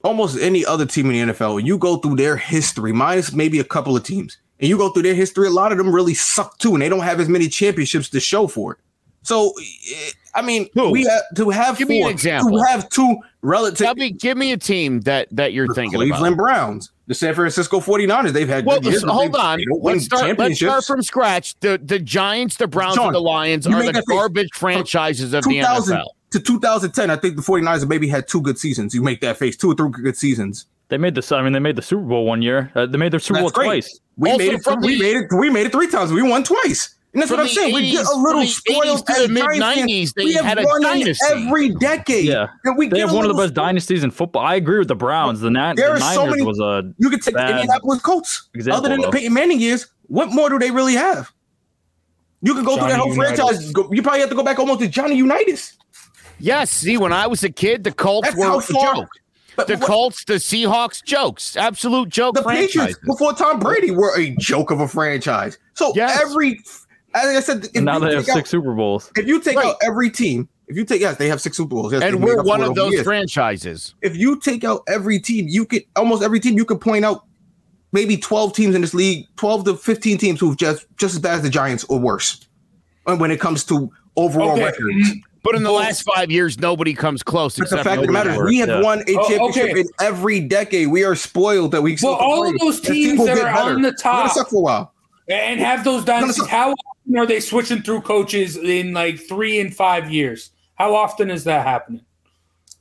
almost 0.05 0.39
any 0.39 0.65
other 0.65 0.87
team 0.87 1.11
in 1.11 1.29
the 1.29 1.33
NFL, 1.33 1.59
and 1.59 1.67
you 1.67 1.77
go 1.77 1.97
through 1.97 2.15
their 2.17 2.37
history, 2.37 2.93
minus 2.93 3.33
maybe 3.33 3.59
a 3.59 3.65
couple 3.65 3.97
of 3.97 4.05
teams, 4.05 4.39
and 4.61 4.69
you 4.69 4.77
go 4.79 4.91
through 4.91 5.03
their 5.03 5.15
history, 5.15 5.49
a 5.49 5.51
lot 5.51 5.73
of 5.73 5.79
them 5.79 5.93
really 5.93 6.15
suck 6.15 6.57
too, 6.59 6.75
and 6.75 6.83
they 6.83 6.89
don't 6.89 7.01
have 7.01 7.19
as 7.19 7.29
many 7.29 7.49
championships 7.49 8.09
to 8.11 8.21
show 8.21 8.47
for 8.47 8.73
it. 8.75 8.79
So, 9.23 9.55
eh, 9.61 10.11
I 10.37 10.43
mean, 10.43 10.69
Who? 10.75 10.91
we 10.93 11.03
have 11.05 11.23
to 11.37 11.51
have 11.51 11.79
Give 11.79 11.89
me 11.89 12.03
an 12.03 12.11
example. 12.11 12.59
to 12.59 12.65
have 12.69 12.89
two 12.91 13.17
relative 13.45 13.85
Tell 13.87 13.95
me, 13.95 14.11
give 14.11 14.37
me 14.37 14.53
a 14.53 14.57
team 14.57 15.01
that 15.03 15.29
that 15.31 15.53
you're 15.53 15.69
the 15.69 15.75
thinking 15.75 15.99
Cleveland 15.99 16.35
about. 16.35 16.43
Browns, 16.43 16.91
the 17.07 17.15
San 17.15 17.35
Francisco 17.35 17.79
49ers, 17.81 18.33
they've 18.33 18.49
had 18.49 18.65
Well, 18.67 18.81
good 18.81 18.93
years, 18.93 19.05
hold 19.05 19.37
on. 19.37 19.59
they 19.59 19.65
don't 19.67 19.83
win 19.83 19.95
Let's 19.95 20.07
start, 20.07 20.39
let's 20.39 20.57
start 20.59 20.85
from 20.85 21.03
scratch. 21.03 21.55
The 21.61 21.81
the 21.83 21.99
Giants, 21.99 22.57
the 22.57 22.67
Browns, 22.67 22.97
Sean, 22.97 23.07
and 23.09 23.15
the 23.15 23.21
Lions 23.21 23.67
are 23.67 23.71
the 23.71 23.93
that 23.93 23.95
face. 23.95 24.05
garbage 24.09 24.51
franchises 24.55 25.33
of 25.35 25.45
the 25.45 25.51
2000 25.51 25.97
NFL. 25.99 26.07
to 26.31 26.41
2010, 26.41 27.11
I 27.11 27.17
think 27.17 27.37
the 27.37 27.43
49ers 27.43 27.87
maybe 27.89 28.09
had 28.09 28.27
two 28.27 28.41
good 28.41 28.59
seasons. 28.59 28.95
You 28.95 29.03
make 29.03 29.21
that 29.21 29.37
face, 29.37 29.57
two 29.57 29.71
or 29.71 29.75
three 29.75 29.91
good 29.91 30.17
seasons. 30.17 30.67
They 30.89 30.99
made 30.99 31.15
the. 31.15 31.37
I 31.37 31.43
mean, 31.43 31.53
they 31.55 31.59
made 31.61 31.77
the 31.77 31.83
Super 31.83 32.03
Bowl 32.03 32.27
one 32.27 32.43
year. 32.43 32.71
Uh, 32.75 32.85
they 32.87 32.99
made 32.99 33.11
their 33.13 33.19
Super 33.21 33.41
That's 33.41 33.53
Bowl 33.53 33.63
great. 33.65 33.67
twice. 33.85 34.01
We 34.17 34.31
Also 34.31 34.39
made 34.45 34.53
it. 34.55 34.63
from 34.63 34.81
we 34.83 34.95
the- 34.97 35.03
made 35.03 35.17
it. 35.17 35.27
We 35.33 35.49
made 35.51 35.67
it 35.67 35.73
three 35.73 35.89
times. 35.89 36.13
We 36.13 36.23
won 36.23 36.45
twice. 36.45 36.95
And 37.15 37.23
that's 37.23 37.31
From 37.31 37.39
what 37.39 37.43
I'm 37.43 37.47
the 37.49 37.55
saying. 37.55 37.75
we 37.75 37.91
get 37.93 38.07
a 38.07 38.17
little 38.17 38.41
the 38.41 38.47
80s 38.49 38.51
spoiled 38.51 39.07
to 39.07 39.13
the 39.23 39.29
mid-90s, 39.29 40.15
they 40.15 40.25
we 40.25 40.33
have 40.35 40.45
had 40.45 40.59
a 40.59 40.65
won 40.65 40.83
dynasty. 40.83 41.25
every 41.31 41.69
decade. 41.71 42.25
Yeah, 42.25 42.49
and 42.65 42.77
we 42.77 42.89
they 42.89 42.99
have 42.99 43.13
one 43.13 43.25
of 43.25 43.29
the 43.35 43.41
best 43.41 43.55
dynasties 43.55 44.03
in 44.03 44.11
football. 44.11 44.43
I 44.45 44.57
agree 44.57 44.81
with 44.81 44.89
the 44.89 44.97
Browns. 44.97 45.39
The, 45.41 45.49
Nat- 45.51 45.75
There 45.77 45.91
the 45.91 45.95
are 45.95 45.99
Niners 46.01 46.15
so 46.17 46.27
many- 46.27 46.43
was 46.43 46.59
a 46.59 46.93
You 46.99 47.11
could 47.11 47.23
take 47.23 47.35
the 47.35 47.49
Indianapolis 47.49 48.01
Colts. 48.03 48.49
example, 48.53 48.79
Other 48.81 48.89
than 48.89 49.01
the 49.01 49.07
though. 49.07 49.13
Peyton 49.13 49.33
Manning 49.33 49.61
years, 49.61 49.87
what 50.09 50.33
more 50.33 50.49
do 50.51 50.59
they 50.59 50.73
really 50.73 50.95
have? 50.95 51.31
You 52.43 52.53
could 52.55 52.65
go 52.65 52.77
through 52.77 52.89
that 52.89 52.99
Johnny 52.99 53.15
whole 53.15 53.15
franchise. 53.15 53.73
You 53.93 54.03
probably 54.03 54.21
have 54.21 54.29
to 54.31 54.35
go 54.37 54.43
back 54.43 54.59
almost 54.59 54.81
to 54.81 54.89
Johnny 54.89 55.15
Unitas. 55.17 55.79
Yes. 56.41 56.71
See, 56.71 56.99
when 56.99 57.13
I 57.13 57.27
was 57.29 57.45
a 57.45 57.49
kid, 57.49 57.85
the 57.85 57.93
Colts 57.93 58.29
That's 58.29 58.37
were 58.39 58.59
a 58.59 58.95
joke. 58.95 59.09
But 59.57 59.69
The 59.69 59.77
what- 59.77 59.87
Colts, 59.87 60.25
the 60.25 60.35
Seahawks, 60.35 61.03
jokes, 61.05 61.57
absolute 61.57 62.09
joke 62.09 62.35
the 62.35 62.43
franchises. 62.43 62.73
Patriots 62.75 62.99
before 63.07 63.33
Tom 63.35 63.61
Brady 63.61 63.93
were 63.93 64.13
a 64.19 64.35
joke 64.41 64.73
of 64.73 64.81
a 64.81 64.89
franchise. 64.89 65.59
So 65.75 65.93
Yes. 65.95 66.21
every, 66.21 66.61
as 67.15 67.37
I 67.37 67.41
said, 67.41 67.69
if 67.75 67.83
now 67.83 67.99
they 67.99 68.15
have 68.15 68.29
out- 68.29 68.35
six 68.35 68.51
Super 68.51 68.75
Bowls. 68.75 69.11
If 69.17 69.27
you 69.27 69.41
take 69.41 69.57
Right. 69.57 69.67
out 69.67 69.77
every 69.83 70.11
team, 70.11 70.49
if 70.69 70.77
you 70.77 70.85
take 70.85 71.01
yes, 71.01 71.17
they 71.17 71.29
have 71.29 71.41
six 71.41 71.57
Super 71.57 71.69
Bowls, 71.71 71.93
yes, 71.93 72.03
and 72.03 72.23
we're 72.23 72.43
one 72.43 72.63
of 72.63 72.75
those 72.75 72.93
years. 72.93 73.05
franchises. 73.05 73.95
If 74.03 74.17
you 74.17 74.41
take 74.41 74.65
out 74.65 74.83
every 74.89 75.19
team, 75.21 75.47
you 75.49 75.65
could 75.65 75.83
almost 75.97 76.23
every 76.23 76.41
team 76.41 76.57
you 76.57 76.65
could 76.65 76.81
point 76.81 77.05
out 77.05 77.25
maybe 77.93 78.17
twelve 78.17 78.53
teams 78.55 78.75
in 78.75 78.81
this 78.81 78.95
league, 78.95 79.27
twelve 79.37 79.65
to 79.65 79.77
fifteen 79.77 80.19
teams 80.19 80.41
who've 80.41 80.57
just 80.57 80.87
just 80.99 81.15
as 81.15 81.21
bad 81.21 81.35
as 81.37 81.43
the 81.43 81.51
Giants 81.51 81.85
or 81.89 81.99
worse. 81.99 82.41
And 83.07 83.21
when 83.21 83.31
it 83.31 83.39
comes 83.41 83.65
to 83.65 83.91
overall 84.17 84.53
Okay, 84.53 84.65
records, 84.65 85.11
But 85.43 85.57
in 85.57 85.63
the 85.63 85.71
last 85.73 86.05
five 86.15 86.31
years, 86.31 86.59
nobody 86.59 86.95
comes 86.95 87.23
close. 87.23 87.59
but 87.59 87.69
the 87.69 87.85
fact 87.85 88.01
of 88.01 88.07
the 88.07 88.13
matter 88.13 88.31
is, 88.31 88.39
we 88.49 88.57
have 88.59 88.69
yeah. 88.71 88.81
won 88.81 89.01
a 89.07 89.15
Oh, 89.15 89.29
championship 89.29 89.71
okay. 89.73 89.81
in 89.81 89.87
every 90.01 90.41
decade. 90.41 90.89
We 90.89 91.05
are 91.05 91.15
spoiled 91.15 91.73
that 91.73 91.83
we. 91.83 91.99
Well, 92.03 92.15
all 92.15 92.49
of 92.49 92.59
those 92.59 92.81
teams 92.81 93.23
that 93.27 93.37
are 93.37 93.43
better. 93.45 93.49
on 93.49 93.67
the 93.69 93.75
We're 93.75 93.83
gonna 93.91 93.93
top- 93.99 94.33
suck 94.33 94.49
for 94.49 94.57
a 94.57 94.61
while. 94.63 94.95
and 95.29 95.61
have 95.61 95.85
those 95.85 96.03
dynasties. 96.07 96.47
How 96.47 96.75
often 97.05 97.19
are 97.19 97.27
they 97.27 97.41
switching 97.41 97.83
through 97.83 98.03
coaches 98.03 98.57
in 98.57 98.93
like 98.93 99.19
three 99.19 99.61
and 99.61 99.75
five 99.75 100.11
years? 100.11 100.51
How 100.75 100.95
often 100.95 101.31
is 101.31 101.45
that 101.45 101.67
happening? 101.67 102.05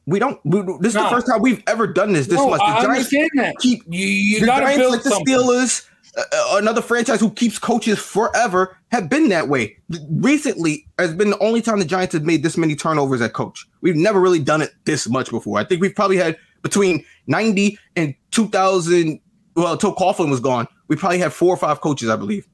We 0.05 0.19
don't. 0.19 0.39
We, 0.43 0.61
this 0.79 0.89
is 0.89 0.95
No. 0.95 1.03
the 1.03 1.09
first 1.09 1.27
time 1.27 1.41
we've 1.41 1.63
ever 1.67 1.87
done 1.87 2.11
this. 2.13 2.27
This 2.27 2.37
no, 2.37 2.49
much. 2.49 2.59
The 2.59 2.65
I 2.65 2.83
Giants 2.83 2.89
understand 2.89 3.29
that. 3.35 3.55
keep 3.59 3.83
you 3.87 4.05
you 4.05 4.39
the 4.41 4.45
got 4.45 4.59
to 4.59 4.65
Giants, 4.65 4.77
build 4.79 4.91
like 4.91 5.03
the. 5.03 5.09
Steelers, 5.11 5.87
uh, 6.17 6.21
uh, 6.21 6.57
another 6.57 6.81
franchise 6.81 7.21
who 7.21 7.31
keeps 7.31 7.57
coaches 7.57 7.99
forever, 7.99 8.77
have 8.91 9.09
been 9.09 9.29
that 9.29 9.47
way. 9.47 9.77
Recently, 10.09 10.85
has 10.99 11.13
been 11.13 11.29
the 11.29 11.39
only 11.39 11.61
time 11.61 11.79
the 11.79 11.85
Giants 11.85 12.13
have 12.13 12.23
made 12.23 12.43
this 12.43 12.57
many 12.57 12.75
turnovers 12.75 13.21
at 13.21 13.31
coach. 13.31 13.65
We've 13.79 13.95
never 13.95 14.19
really 14.19 14.39
done 14.39 14.61
it 14.61 14.71
this 14.83 15.07
much 15.07 15.29
before. 15.29 15.57
I 15.57 15.63
think 15.63 15.81
we've 15.81 15.95
probably 15.95 16.17
had 16.17 16.37
between 16.63 17.05
ninety 17.27 17.79
and 17.95 18.13
two 18.31 18.49
thousand. 18.49 19.21
Well, 19.55 19.71
until 19.71 19.95
Coughlin 19.95 20.29
was 20.31 20.39
gone, 20.41 20.67
we 20.89 20.95
probably 20.97 21.19
had 21.19 21.31
four 21.31 21.53
or 21.53 21.57
five 21.57 21.79
coaches, 21.79 22.09
I 22.09 22.17
believe. 22.17 22.45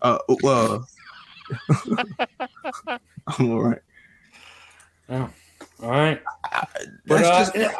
Uh, 0.00 0.18
uh 0.46 0.78
I'm 3.38 3.50
all 3.50 3.62
right. 3.62 3.78
All 5.10 5.90
right, 5.90 6.20
but 7.06 7.24
uh, 7.24 7.50
just- 7.52 7.74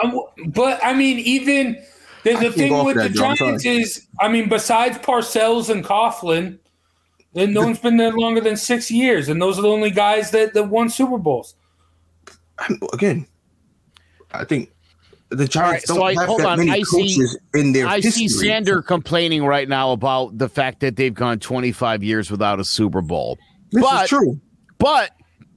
but 0.49 0.81
I 0.85 0.93
mean, 0.95 1.19
even 1.21 1.83
the, 2.25 2.35
the 2.37 2.53
thing 2.53 2.85
with 2.85 2.97
the 2.97 3.09
Joe, 3.09 3.35
Giants 3.35 3.63
sorry. 3.65 3.77
is, 3.77 4.07
I 4.21 4.29
mean, 4.29 4.49
besides 4.49 4.99
Parcells 4.99 5.71
and 5.71 5.83
Coughlin, 5.85 6.59
then 7.33 7.53
no 7.55 7.63
one's 7.63 7.79
been 7.79 7.97
there 7.97 8.13
longer 8.13 8.41
than 8.41 8.57
six 8.57 8.91
years, 8.91 9.29
and 9.29 9.41
those 9.41 9.59
are 9.59 9.63
the 9.63 9.69
only 9.71 9.91
guys 9.91 10.31
that 10.33 10.53
that 10.55 10.65
won 10.65 10.91
Super 10.91 11.17
Bowls. 11.19 11.55
I'm- 12.59 12.79
again, 12.93 13.27
I 14.33 14.45
think 14.45 14.73
the 15.31 15.47
Giants 15.49 15.57
All 15.57 15.71
right, 15.71 15.83
so 15.87 15.95
don't 15.95 16.05
I- 16.19 16.21
have 16.21 16.29
hold 16.29 16.41
that 16.41 16.47
on, 16.49 16.59
many 16.59 16.71
I 16.73 16.83
see- 16.83 17.15
coaches 17.17 17.39
in 17.55 17.73
their 17.73 17.87
I 17.87 17.97
history. 18.01 18.11
see 18.11 18.29
Sander 18.29 18.83
complaining 18.83 19.45
right 19.47 19.69
now 19.69 19.93
about 19.93 20.37
the 20.37 20.49
fact 20.49 20.81
that 20.81 20.97
they've 20.97 21.15
gone 21.15 21.39
25 21.39 22.03
years 22.03 22.31
without 22.31 22.61
a 22.61 22.65
Super 22.65 23.01
Bowl. 23.01 23.39
This 23.75 23.83
but, 23.85 24.05
is 24.05 24.09
true. 24.09 24.41
But 24.79 25.11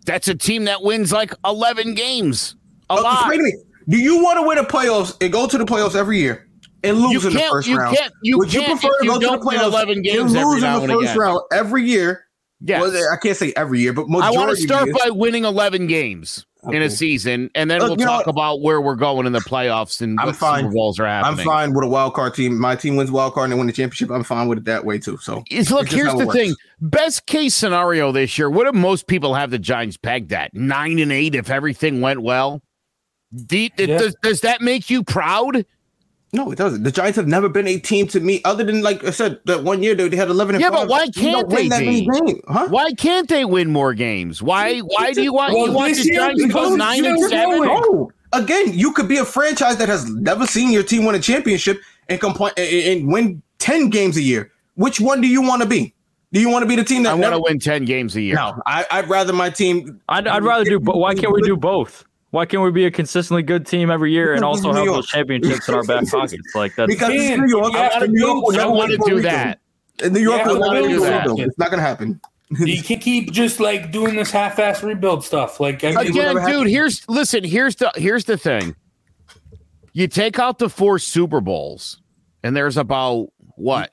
that's 0.05 0.27
a 0.27 0.35
team 0.35 0.65
that 0.65 0.81
wins 0.83 1.11
like 1.11 1.33
11 1.45 1.93
games. 1.93 2.55
A 2.89 2.93
Uh, 2.93 3.01
lot. 3.03 3.29
wait 3.29 3.39
a 3.39 3.43
minute. 3.43 3.59
Do 3.89 3.97
you 3.97 4.21
want 4.23 4.37
to 4.39 4.47
win 4.47 4.57
the 4.57 4.63
playoffs 4.63 5.15
and 5.21 5.31
go 5.31 5.47
to 5.47 5.57
the 5.57 5.65
playoffs 5.65 5.95
every 5.95 6.17
year 6.19 6.47
and 6.83 6.97
lose 6.97 7.23
in 7.25 7.33
the 7.33 7.39
first 7.39 7.67
you 7.67 7.77
round? 7.77 7.95
can't- 7.95 8.11
you 8.23 8.37
Would 8.37 8.53
you 8.53 8.63
prefer 8.63 8.87
to 8.99 9.05
you 9.05 9.11
go 9.11 9.19
to 9.19 9.27
the 9.27 9.37
playoffs 9.37 9.63
11 9.63 10.01
games 10.01 10.33
and 10.33 10.43
lose 10.45 10.63
in 10.63 10.73
the 10.73 10.87
first 10.87 11.03
again? 11.03 11.17
round 11.17 11.41
every 11.53 11.83
year? 11.87 12.25
Yes. 12.59 12.81
Well, 12.81 13.13
I 13.13 13.17
can't 13.17 13.37
say 13.37 13.53
every 13.55 13.79
year, 13.81 13.93
but 13.93 14.07
I 14.21 14.31
want 14.31 14.49
to 14.49 14.55
start 14.57 14.87
years. 14.87 14.97
by 15.03 15.11
winning 15.11 15.45
11 15.45 15.85
games 15.87 16.45
in 16.71 16.81
a 16.81 16.89
season, 16.89 17.49
and 17.55 17.69
then 17.71 17.81
Uh, 17.81 17.87
we'll 17.87 17.95
talk 17.97 18.27
about 18.27 18.61
where 18.61 18.81
we're 18.81 18.95
going 18.95 19.25
in 19.25 19.33
the 19.33 19.39
playoffs 19.39 20.01
and 20.01 20.19
I'm 20.19 20.27
what 20.27 20.35
fine. 20.35 20.63
Super 20.63 20.73
Bowls 20.73 20.99
are 20.99 21.05
happening. 21.05 21.39
I'm 21.41 21.45
fine 21.45 21.73
with 21.73 21.83
a 21.85 21.87
wild 21.87 22.13
card 22.13 22.33
team. 22.33 22.59
My 22.59 22.75
team 22.75 22.95
wins 22.95 23.11
wild 23.11 23.33
card 23.33 23.45
and 23.45 23.53
they 23.53 23.57
win 23.57 23.67
the 23.67 23.73
championship. 23.73 24.09
I'm 24.11 24.23
fine 24.23 24.47
with 24.47 24.57
it 24.57 24.65
that 24.65 24.83
way 24.83 24.97
too. 24.99 25.17
So 25.17 25.43
Is 25.49 25.71
look, 25.71 25.83
it's 25.85 25.93
here's 25.93 26.13
the 26.13 26.27
it 26.29 26.33
thing. 26.33 26.55
Best 26.81 27.25
case 27.25 27.55
scenario 27.55 28.11
this 28.11 28.37
year, 28.37 28.49
what 28.49 28.71
do 28.71 28.77
most 28.77 29.07
people 29.07 29.33
have 29.35 29.51
the 29.51 29.59
Giants 29.59 29.97
pegged 29.97 30.33
at? 30.33 30.53
Nine 30.53 30.99
and 30.99 31.11
eight 31.11 31.35
if 31.35 31.49
everything 31.49 32.01
went 32.01 32.21
well. 32.21 32.61
Do- 33.45 33.69
Yeah. 33.77 33.97
does, 33.97 34.15
does 34.23 34.41
that 34.41 34.61
make 34.61 34.89
you 34.89 35.03
proud? 35.03 35.65
No, 36.33 36.51
it 36.51 36.57
doesn't. 36.57 36.83
The 36.83 36.91
Giants 36.91 37.15
have 37.15 37.27
never 37.27 37.47
been 37.47 37.67
a 37.67 37.79
team 37.79 38.05
to 38.07 38.19
me, 38.19 38.41
other 38.43 38.63
than 38.63 38.81
like 38.81 39.03
I 39.05 39.11
said, 39.11 39.39
that 39.45 39.63
one 39.63 39.81
year 39.81 39.95
they, 39.95 40.09
they 40.09 40.17
had 40.17 40.29
11 40.29 40.55
and 40.55 40.61
Yeah, 40.61 40.69
but 40.69 40.89
why 40.89 41.07
can't 41.07 41.15
don't 41.15 41.47
win 41.47 41.69
they 41.69 41.69
that 41.69 41.85
many 41.85 42.05
games, 42.05 42.41
huh? 42.49 42.67
Why 42.69 42.91
can't 42.93 43.29
they 43.29 43.45
win 43.45 43.71
more 43.71 43.93
games? 43.93 44.41
Why 44.41 44.79
why 44.79 45.13
do 45.13 45.23
you 45.23 45.33
want 45.33 45.53
Well, 45.53 45.67
you 45.67 45.71
want 45.73 45.95
the 45.95 46.03
Giants 46.11 46.41
to 46.41 46.47
because 46.47 46.69
go 46.71 46.75
nine 46.75 47.05
and 47.05 47.19
seven? 47.21 47.59
going. 47.59 47.69
No. 47.69 48.11
Again, 48.33 48.73
you 48.73 48.91
could 48.91 49.07
be 49.07 49.17
a 49.17 49.25
franchise 49.25 49.77
that 49.77 49.87
has 49.87 50.09
never 50.09 50.45
seen 50.45 50.71
your 50.71 50.83
team 50.83 51.05
win 51.05 51.15
a 51.15 51.19
championship 51.19 51.79
and 52.09 52.19
complain 52.19 52.51
and- 52.57 52.99
and 53.01 53.07
win 53.11 53.41
10 53.59 53.89
games 53.89 54.17
a 54.17 54.21
year. 54.21 54.51
Which 54.75 54.99
one 54.99 55.21
do 55.21 55.27
you 55.27 55.41
want 55.41 55.61
to 55.61 55.67
be? 55.67 55.93
Do 56.33 56.41
you 56.41 56.49
want 56.49 56.63
to 56.63 56.67
be 56.67 56.75
the 56.75 56.83
team 56.83 57.03
that 57.03 57.11
I 57.11 57.13
want 57.13 57.21
never 57.21 57.35
to 57.37 57.41
win 57.41 57.57
ten 57.57 57.85
games 57.85 58.17
a 58.17 58.21
year. 58.21 58.35
No, 58.35 58.61
I, 58.65 58.85
I'd 58.91 59.07
rather 59.09 59.31
my 59.31 59.49
team. 59.49 60.01
I'd, 60.09 60.27
I'd 60.27 60.43
rather 60.43 60.65
do, 60.65 60.77
but 60.77 60.97
why 60.97 61.15
can't 61.15 61.31
we 61.33 61.41
do 61.41 61.55
both? 61.55 62.03
Why 62.31 62.45
can't 62.45 62.61
we 62.61 62.71
be 62.71 62.85
a 62.85 62.91
consistently 62.91 63.41
good 63.41 63.65
team 63.65 63.89
every 63.89 64.11
year 64.11 64.33
and 64.33 64.43
also 64.43 64.73
have 64.73 64.85
those 64.85 65.07
championships 65.07 65.67
in 65.69 65.75
our 65.75 65.83
back 65.83 66.07
pockets? 66.11 66.53
Like 66.53 66.75
that's 66.75 66.91
Because 66.93 67.09
Man, 67.09 67.39
New 67.41 67.47
York. 67.49 67.71
you 67.73 67.77
have 67.79 67.91
and 67.93 68.01
to 68.01 68.07
New 68.07 68.19
York 68.19 68.33
build 68.33 68.43
will 68.43 68.51
never 68.51 68.71
want 68.71 68.91
to 68.91 68.97
do 69.09 69.21
that. 69.21 69.59
And 70.03 70.13
New 70.13 70.19
York 70.19 70.39
Yeah, 70.41 70.47
will 70.47 70.59
but 70.59 70.73
never 70.73 70.87
do 70.87 70.93
do 70.95 70.99
that. 71.01 71.27
that. 71.27 71.39
It's 71.39 71.57
not 71.57 71.69
going 71.71 71.79
to 71.79 71.85
happen. 71.87 72.19
You 72.49 72.81
can 72.83 72.99
keep 72.99 73.31
just 73.31 73.59
like 73.59 73.91
doing 73.91 74.15
this 74.15 74.31
half-ass 74.31 74.83
rebuild 74.83 75.23
stuff. 75.23 75.59
Like 75.59 75.83
I 75.83 75.89
mean, 75.89 75.97
Again, 76.07 76.35
dude, 76.35 76.41
happen. 76.41 76.67
here's 76.67 77.07
listen, 77.09 77.43
here's 77.43 77.75
the 77.77 77.91
here's 77.95 78.25
the 78.25 78.37
thing. 78.37 78.75
You 79.93 80.07
take 80.07 80.37
out 80.39 80.59
the 80.59 80.69
four 80.69 80.99
Super 80.99 81.41
Bowls, 81.41 81.99
and 82.43 82.55
there's 82.55 82.77
about 82.77 83.27
what 83.55 83.91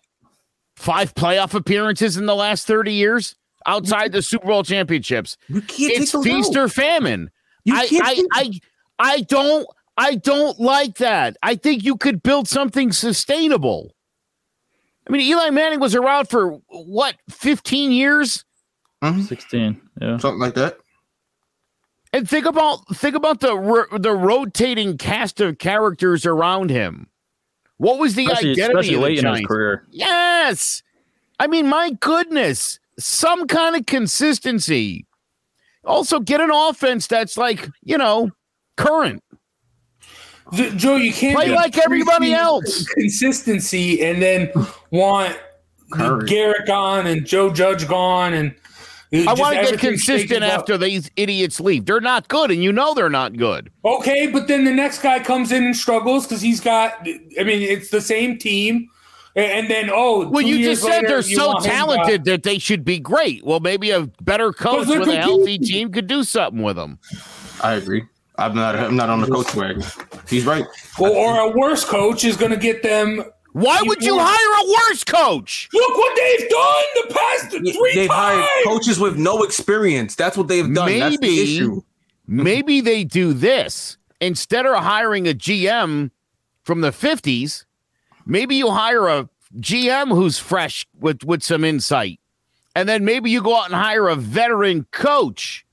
five 0.77 1.15
playoff 1.15 1.55
appearances 1.55 2.17
in 2.17 2.27
the 2.27 2.35
last 2.35 2.67
30 2.67 2.93
years 2.93 3.37
outside 3.67 4.13
the 4.13 4.23
Super 4.23 4.47
Bowl 4.49 4.63
championships. 4.63 5.37
You 5.49 5.61
can't 5.63 5.93
It's 5.93 6.13
take 6.13 6.23
feast 6.25 6.57
out. 6.57 6.63
or 6.65 6.69
famine. 6.69 7.31
You 7.65 7.77
I, 7.77 7.87
can't 7.87 8.05
I, 8.05 8.15
take- 8.15 8.63
I 8.99 9.13
I 9.13 9.21
don't 9.23 9.67
I 9.97 10.15
don't 10.17 10.59
like 10.59 10.97
that. 10.97 11.37
I 11.43 11.55
think 11.55 11.85
you 11.85 11.97
could 11.97 12.23
build 12.23 12.49
something 12.49 12.93
sustainable. 12.93 13.95
I 15.09 15.13
mean, 15.13 15.21
Eli 15.23 15.51
Manning 15.51 15.81
was 15.81 15.95
around 15.95 16.29
for 16.29 16.61
what, 16.69 17.17
15 17.29 17.93
years? 17.93 18.45
Hmm? 19.03 19.21
16. 19.21 19.81
Yeah. 20.01 20.17
Something 20.17 20.41
like 20.41 20.55
that. 20.55 20.79
And 22.13 22.29
think 22.29 22.47
about 22.47 22.79
think 22.95 23.17
about 23.17 23.41
the 23.41 23.87
the 23.99 24.13
rotating 24.13 24.97
cast 24.97 25.41
of 25.41 25.59
characters 25.59 26.25
around 26.25 26.71
him. 26.71 27.09
What 27.79 27.99
was 27.99 28.15
the 28.15 28.27
Especially, 28.27 28.51
identity 28.53 28.63
especially 28.79 28.95
of 28.95 29.01
the 29.01 29.07
late 29.07 29.19
in 29.19 29.35
his 29.35 29.47
career. 29.47 29.85
Yes. 29.91 30.83
I 31.41 31.49
mean, 31.49 31.67
my 31.69 31.91
goodness, 31.91 32.79
some 33.01 33.49
kind 33.49 33.75
of 33.75 33.87
consistency. 33.87 35.07
Also, 35.87 36.21
get 36.21 36.41
an 36.41 36.51
offense 36.51 37.07
that's 37.07 37.37
like, 37.37 37.69
you 37.83 37.99
know, 37.99 38.31
current. 38.77 39.23
Joe, 40.53 40.97
you 40.97 41.13
can't 41.13 41.37
Play 41.37 41.51
like 41.51 41.79
everybody 41.79 42.35
else. 42.35 42.85
Consistency, 42.87 44.05
and 44.05 44.21
then 44.21 44.51
want 44.91 45.39
Curry. 45.91 46.27
Garrett 46.27 46.67
gone 46.67 47.07
and 47.07 47.25
Joe 47.27 47.53
Judge 47.53 47.89
gone, 47.89 48.35
and 48.35 48.55
uh, 49.13 49.31
I 49.31 49.35
want 49.35 49.57
to 49.57 49.71
get 49.71 49.81
consistent 49.81 50.43
after 50.43 50.77
these 50.77 51.11
idiots 51.17 51.61
leave. 51.61 51.87
They're 51.87 52.01
not 52.01 52.29
good, 52.29 52.51
and 52.51 52.63
you 52.63 52.73
know 52.73 52.95
they're 52.95 53.09
not 53.11 53.37
good. 53.37 53.71
Okay, 53.85 54.27
but 54.27 54.49
then 54.49 54.65
the 54.65 54.73
next 54.73 55.03
guy 55.03 55.19
comes 55.19 55.51
in 55.51 55.65
and 55.65 55.77
struggles 55.77 56.27
because 56.27 56.43
he's 56.43 56.61
got. 56.61 56.93
I 57.39 57.45
mean, 57.45 57.63
it's 57.63 57.91
the 57.91 58.01
same 58.01 58.39
team, 58.39 58.91
and 59.37 59.71
then 59.71 59.91
oh, 59.93 60.29
Well, 60.29 60.43
two 60.43 60.49
you 60.49 60.57
years 60.57 60.81
just 60.81 60.83
said 60.83 61.03
later, 61.03 61.09
they're 61.09 61.23
so 61.23 61.47
want 61.49 61.65
him 61.65 61.71
back. 61.71 61.79
talented 61.79 62.25
that 62.25 62.43
they 62.45 62.59
should 62.59 62.85
be 62.85 62.99
great. 62.99 63.45
Well, 63.45 63.61
maybe 63.61 63.91
a 63.91 64.07
better 64.23 64.53
coach 64.53 64.87
with 64.87 65.09
a 65.09 65.17
healthy 65.17 65.59
competing. 65.59 65.67
team 65.67 65.93
could 65.93 66.07
do 66.07 66.23
something 66.25 66.63
with 66.63 66.77
them. 66.77 66.99
I 67.63 67.75
agree. 67.75 68.05
I'm 68.37 68.55
not. 68.55 68.77
I'm 68.77 68.97
not 68.97 69.11
on 69.11 69.21
the 69.21 69.29
coach 69.29 69.55
wagon. 69.55 69.83
He's 70.29 70.45
right. 70.45 70.67
Well, 70.99 71.13
or 71.13 71.39
a 71.39 71.57
worse 71.57 71.85
coach 71.85 72.25
is 72.25 72.37
going 72.37 72.51
to 72.51 72.57
get 72.57 72.83
them. 72.83 73.23
Why 73.53 73.81
would 73.83 74.03
you 74.03 74.19
hire 74.19 74.65
a 74.65 74.91
worse 74.91 75.05
coach? 75.05 75.69
Look 75.73 75.97
what 75.97 76.17
they've 76.17 76.49
done 76.49 76.85
the 76.95 77.15
past 77.15 77.51
three 77.51 77.93
They've 77.95 78.11
hired 78.11 78.49
coaches 78.67 78.99
with 78.99 79.17
no 79.17 79.45
experience. 79.45 80.17
That's 80.17 80.37
what 80.37 80.49
they've 80.49 80.75
done. 80.75 80.99
That's 80.99 81.19
the 81.19 81.41
issue. 81.41 81.83
maybe 82.27 82.81
they 82.81 83.05
do 83.05 83.33
this 83.33 83.97
instead 84.21 84.67
of 84.67 84.83
hiring 84.83 85.29
a 85.29 85.35
GM 85.35 86.11
from 86.65 86.81
the 86.81 86.91
fifties. 86.91 87.65
Maybe 88.27 88.57
you 88.57 88.71
hire 88.71 89.07
a 89.09 89.29
GM 89.59 90.09
who's 90.09 90.39
fresh 90.39 90.87
with 90.99 91.25
with 91.25 91.43
some 91.43 91.65
insight, 91.65 92.19
and 92.75 92.89
then 92.89 93.05
maybe 93.05 93.31
you 93.31 93.43
go 93.43 93.57
out 93.57 93.67
and 93.67 93.75
hire 93.75 94.09
a 94.09 94.17
veteran 94.17 94.87
coach. 94.91 95.65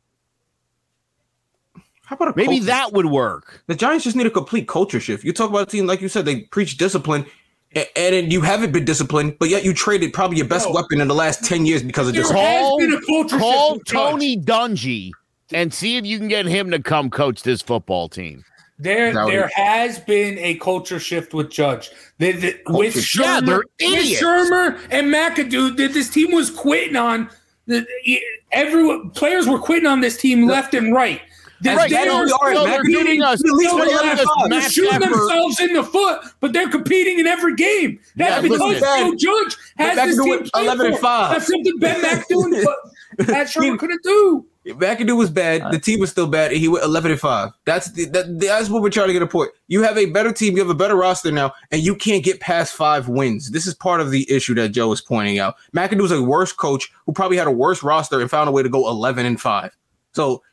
How 2.04 2.16
about 2.16 2.30
a 2.30 2.34
Maybe 2.36 2.58
coach- 2.60 2.66
that 2.68 2.94
would 2.94 3.06
work. 3.06 3.64
The 3.68 3.76
Giants 3.76 4.04
just 4.04 4.16
need 4.18 4.26
a 4.28 4.32
complete 4.32 4.68
culture 4.68 5.00
shift. 5.00 5.24
You 5.24 5.32
talk 5.32 5.50
about 5.50 5.64
a 5.64 5.72
team 5.72 5.88
like 5.88 6.02
you 6.02 6.10
said, 6.10 6.26
they 6.26 6.42
preach 6.42 6.78
discipline, 6.78 7.26
a- 7.74 7.98
and, 7.98 8.32
you 8.34 8.42
haven't 8.42 8.74
been 8.74 8.84
disciplined, 8.84 9.38
but 9.40 9.48
yet 9.48 9.64
you 9.64 9.74
traded 9.74 10.12
probably 10.12 10.38
your 10.38 10.48
best 10.48 10.68
No. 10.68 10.74
weapon 10.76 11.00
in 11.00 11.08
the 11.08 11.16
last 11.16 11.46
ten 11.46 11.66
years 11.66 11.82
because 11.84 12.10
of 12.10 12.14
There 12.14 12.24
discipline. 12.24 12.46
Call, 12.46 12.78
been 12.80 13.00
call 13.00 13.24
shift 13.24 13.34
with 13.78 13.86
Judge. 13.86 13.88
Tony 13.88 14.38
Dungy 14.38 15.12
and 15.54 15.74
see 15.74 15.96
if 15.98 16.06
you 16.06 16.18
can 16.18 16.28
get 16.28 16.46
him 16.46 16.70
to 16.72 16.80
come 16.80 17.10
coach 17.10 17.44
this 17.44 17.62
football 17.62 18.10
team. 18.10 18.44
There, 18.82 19.14
That 19.14 19.26
would 19.26 19.34
there 19.34 19.52
has 19.54 20.00
been 20.00 20.40
a 20.40 20.56
culture 20.56 21.00
shift 21.00 21.36
with 21.36 21.52
Judge. 21.52 21.92
They, 22.18 22.32
they- 22.32 22.60
with 22.68 23.00
shift. 23.00 23.24
Yeah, 23.26 23.40
Shurmur, 23.40 23.46
they're 23.46 23.58
with 23.60 23.68
idiots. 23.80 24.22
Shurmur 24.24 24.80
and 24.90 25.14
McAdoo, 25.14 25.78
that 25.78 25.94
this 25.94 26.10
team 26.10 26.32
was 26.32 26.50
quitting 26.50 26.96
on. 26.96 27.30
The, 27.68 27.86
every 28.52 29.00
players 29.14 29.48
were 29.48 29.60
quitting 29.60 29.86
on 29.88 30.02
this 30.02 30.18
team 30.18 30.48
left 30.48 30.74
and 30.74 30.94
right. 30.94 31.22
They, 31.62 31.76
right. 31.76 31.92
they 31.92 32.08
are 32.08 32.26
they're 32.26 32.28
still 32.28 32.66
giving 32.66 32.96
competing. 32.96 33.22
us- 33.22 33.40
They're 33.44 33.56
still 33.56 33.78
one 33.78 33.88
left. 33.88 34.22
out. 34.22 34.50
They're 34.50 34.62
shooting 34.64 34.94
effort. 34.96 35.10
themselves 35.16 35.60
in 35.60 35.74
the 35.74 35.84
foot, 35.84 36.22
but 36.40 36.52
they're 36.54 36.70
competing 36.70 37.20
in 37.20 37.28
every 37.28 37.54
game. 37.56 38.00
That's 38.16 38.38
Yeah, 38.38 38.42
because 38.42 38.60
listen. 38.62 39.18
Joe 39.20 39.44
Judge 39.44 39.58
has 39.78 39.96
McAdoo 40.00 40.06
this 40.08 40.24
team 40.52 40.64
eleven 40.64 40.86
and 40.88 40.98
five. 40.98 41.34
That's 41.34 41.46
something 41.48 41.78
Ben 41.78 42.02
McAdoo 42.02 42.46
and 43.20 43.28
Pat 43.28 43.46
Shurmur 43.48 43.78
couldn't 43.78 44.02
do. 44.02 44.48
McAdoo 44.66 45.18
was 45.18 45.32
bad. 45.32 45.72
The 45.72 45.80
team 45.80 46.00
was 46.00 46.12
still 46.12 46.28
bad, 46.28 46.52
and 46.52 46.60
he 46.60 46.68
went 46.68 46.84
eleven 46.84 47.10
and 47.12 47.20
five. 47.20 47.52
That's 47.66 47.92
the, 47.92 48.06
that, 48.06 48.40
that's 48.40 48.70
what 48.70 48.84
we're 48.84 48.92
trying 48.92 49.08
to 49.08 49.14
get 49.14 49.24
a 49.24 49.28
point. 49.28 49.50
You 49.68 49.82
have 49.82 49.98
a 49.98 50.06
better 50.06 50.32
team, 50.32 50.54
you 50.54 50.60
have 50.60 50.70
a 50.70 50.76
better 50.76 50.96
roster 50.96 51.32
now, 51.32 51.54
and 51.72 51.82
you 51.82 51.96
can't 51.96 52.24
get 52.24 52.40
past 52.40 52.74
five 52.74 53.08
wins. 53.08 53.50
This 53.52 53.66
is 53.66 53.74
part 53.74 54.02
of 54.02 54.12
the 54.12 54.30
issue 54.32 54.54
that 54.56 54.70
Joe 54.70 54.92
is 54.92 55.02
pointing 55.02 55.40
out. 55.40 55.56
McAdoo's 55.76 56.12
a 56.12 56.22
worse 56.22 56.54
coach 56.54 56.92
who 57.08 57.12
probably 57.12 57.38
had 57.38 57.48
a 57.48 57.52
worse 57.52 57.82
roster 57.82 58.22
and 58.22 58.30
found 58.30 58.50
a 58.50 58.52
way 58.52 58.62
to 58.62 58.70
go 58.70 58.88
eleven 58.88 59.26
and 59.26 59.42
five. 59.42 59.76
So 60.14 60.44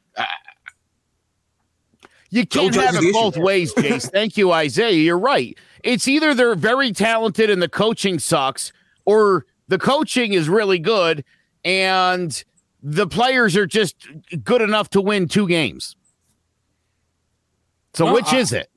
You 2.30 2.46
can't 2.46 2.74
Joe 2.74 2.80
have 2.82 2.96
it 2.96 3.12
both 3.12 3.36
issue. 3.36 3.42
ways, 3.42 3.74
Jace. 3.74 4.11
Thank 4.12 4.36
you, 4.36 4.52
Isaiah. 4.52 4.92
You're 4.92 5.18
right. 5.18 5.56
It's 5.82 6.06
either 6.09 6.34
they're 6.34 6.54
very 6.54 6.92
talented 6.92 7.48
and 7.50 7.62
the 7.62 7.68
coaching 7.68 8.18
sucks, 8.18 8.72
or 9.06 9.46
the 9.68 9.78
coaching 9.78 10.32
is 10.32 10.48
really 10.48 10.78
good 10.78 11.24
and 11.64 12.44
the 12.82 13.06
players 13.06 13.56
are 13.56 13.66
just 13.66 13.96
good 14.44 14.62
enough 14.62 14.90
to 14.90 15.00
win 15.00 15.28
two 15.28 15.48
games. 15.48 15.96
So 17.94 18.12
which 18.12 18.32
I- 18.32 18.38
is 18.38 18.52
it? 18.52 18.70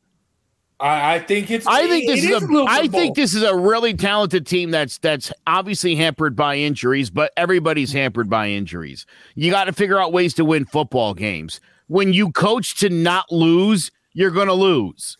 I, 0.79 1.15
I 1.15 1.19
think 1.19 1.51
it's. 1.51 1.67
I 1.67 1.87
think 1.87 2.07
this 2.07 2.23
it 2.23 2.31
is, 2.31 2.43
a 2.43 2.45
a. 2.47 2.65
I 2.65 2.87
think 2.87 3.15
this 3.15 3.35
is 3.35 3.43
a 3.43 3.55
really 3.55 3.93
talented 3.93 4.47
team 4.47 4.71
that's 4.71 4.97
that's 4.97 5.31
obviously 5.45 5.95
hampered 5.95 6.35
by 6.35 6.55
injuries, 6.55 7.11
but 7.11 7.31
everybody's 7.37 7.93
hampered 7.93 8.31
by 8.31 8.49
injuries. 8.49 9.05
You 9.35 9.51
got 9.51 9.65
to 9.65 9.73
figure 9.73 10.01
out 10.01 10.11
ways 10.11 10.33
to 10.35 10.45
win 10.45 10.65
football 10.65 11.13
games. 11.13 11.61
When 11.85 12.13
you 12.13 12.31
coach 12.31 12.77
to 12.77 12.89
not 12.89 13.31
lose, 13.31 13.91
you're 14.13 14.31
going 14.31 14.47
to 14.47 14.53
lose, 14.53 15.17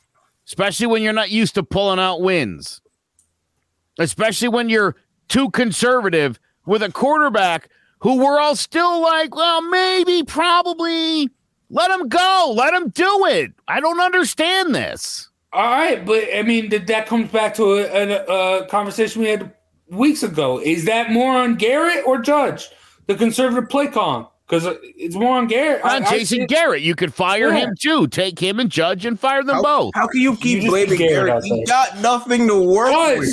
especially 0.48 0.88
when 0.88 1.04
you're 1.04 1.14
not 1.14 1.30
used 1.30 1.54
to 1.54 1.64
pulling 1.64 2.00
out 2.00 2.22
wins. 2.22 2.82
Especially 4.00 4.48
when 4.48 4.68
you're 4.68 4.96
too 5.28 5.52
conservative 5.52 6.40
with 6.66 6.82
a 6.82 6.92
quarterback 6.92 7.70
who 8.02 8.18
we're 8.18 8.40
all 8.40 8.56
still 8.56 9.02
like, 9.02 9.36
well, 9.36 9.62
maybe, 9.70 10.24
probably. 10.24 11.30
Let 11.70 11.90
him 11.92 12.10
go. 12.10 12.54
Let 12.56 12.74
him 12.74 12.90
do 12.90 13.26
it. 13.28 13.54
I 13.68 13.80
don't 13.80 14.02
understand 14.02 14.76
this. 14.76 15.30
All 15.54 15.64
right, 15.64 16.06
but 16.06 16.24
I 16.36 16.44
mean 16.44 16.70
that 16.70 16.88
that 16.88 17.08
comes 17.08 17.32
back 17.32 17.54
to 17.56 17.64
a, 17.74 17.86
a, 18.26 18.60
a 18.64 18.66
conversation 18.68 19.22
we 19.22 19.30
had 19.30 19.54
weeks 19.90 20.24
ago. 20.24 20.60
Is 20.62 20.86
that 20.86 21.12
more 21.12 21.34
on 21.36 21.56
Garrett 21.56 22.06
or 22.06 22.20
Judge, 22.20 22.70
the 23.08 23.16
conservative 23.16 23.70
play 23.70 23.88
calling? 23.88 24.28
Because 24.48 24.66
uh, 24.66 24.76
it's 24.84 25.16
more 25.16 25.38
on 25.38 25.48
Garrett. 25.48 25.82
On 25.84 25.90
I- 26.04 26.06
I 26.06 26.10
Jason 26.10 26.40
think- 26.40 26.50
Garrett, 26.50 26.82
you 26.82 26.96
could 26.96 27.14
fire 27.14 27.50
Yeah. 27.50 27.60
him 27.68 27.76
too. 27.80 28.08
Take 28.08 28.38
him 28.40 28.60
and 28.60 28.70
Judge 28.70 29.06
and 29.06 29.18
fire 29.20 29.44
them 29.44 29.56
How, 29.58 29.62
both. 29.62 29.92
how 29.96 30.08
can 30.08 30.20
you 30.22 30.36
keep 30.38 30.60
just 30.62 30.70
blaming 30.70 30.98
Garrett, 30.98 31.28
Garrett? 31.28 31.44
He 31.46 31.50
say. 31.52 31.64
got 31.66 32.00
nothing 32.00 32.48
to 32.48 32.56
work 32.62 32.94
with. 33.20 33.30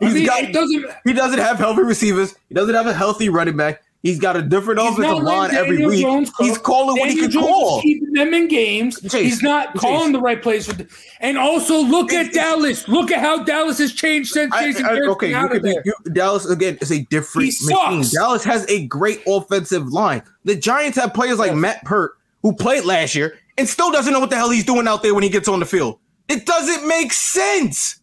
Because 0.00 0.14
I 0.14 0.18
mean, 0.18 0.26
got- 0.26 0.42
it 0.42 0.52
doesn't. 0.52 0.86
He 1.04 1.12
doesn't 1.12 1.38
have 1.38 1.58
healthy 1.58 1.82
receivers. 1.82 2.34
He 2.48 2.54
doesn't 2.54 2.74
have 2.74 2.86
a 2.88 2.92
healthy 2.94 3.28
running 3.28 3.56
back. 3.56 3.82
He's 4.04 4.18
got 4.20 4.36
a 4.36 4.42
different 4.42 4.80
He's 4.80 4.92
offensive 4.92 5.22
line 5.24 5.54
every 5.54 5.84
week. 5.86 6.02
Jones. 6.02 6.30
He's 6.38 6.58
calling 6.58 7.00
what 7.00 7.08
he 7.08 7.16
can 7.16 7.30
Jones 7.30 7.46
call. 7.46 7.80
keeping 7.80 8.12
them 8.12 8.34
in 8.34 8.48
games. 8.48 9.00
Chase, 9.00 9.12
He's 9.12 9.42
not 9.42 9.72
Chase. 9.72 9.80
calling 9.80 10.12
the 10.12 10.20
right 10.20 10.40
plays. 10.42 10.66
The, 10.66 10.86
and 11.20 11.38
also 11.38 11.80
look 11.80 12.12
at 12.12 12.30
Dallas. 12.34 12.86
Look 12.86 13.10
at 13.10 13.20
how 13.20 13.42
Dallas 13.44 13.78
has 13.78 13.92
changed 13.94 14.30
since 14.30 14.52
I- 14.52 14.64
Jason 14.66 14.84
I- 14.84 14.88
Garrett's 14.94 15.08
okay, 15.12 15.30
you 15.30 15.36
out 15.36 15.48
could 15.48 15.56
of 15.56 15.62
be, 15.62 15.72
there. 15.72 15.82
you, 15.86 15.94
Dallas 16.12 16.44
again 16.44 16.76
is 16.82 16.92
a 16.92 17.00
different 17.04 17.46
He 17.58 17.66
machine. 17.66 18.04
sucks. 18.04 18.14
Dallas 18.14 18.44
has 18.44 18.66
a 18.68 18.86
great 18.86 19.22
offensive 19.26 19.88
line. 19.88 20.22
The 20.44 20.54
Giants 20.54 20.98
have 20.98 21.14
players 21.14 21.38
like 21.38 21.54
Matt 21.54 21.82
Peart 21.86 22.12
who 22.42 22.52
played 22.54 22.84
last 22.84 23.14
year 23.14 23.38
and 23.56 23.66
still 23.66 23.90
doesn't 23.90 24.12
know 24.12 24.20
what 24.20 24.28
the 24.28 24.36
hell 24.36 24.50
he's 24.50 24.64
doing 24.66 24.86
out 24.86 25.02
there 25.02 25.14
when 25.14 25.22
he 25.22 25.30
gets 25.30 25.48
on 25.48 25.60
the 25.60 25.66
field. 25.66 25.98
It 26.28 26.44
doesn't 26.44 26.86
make 26.86 27.14
sense. 27.14 28.00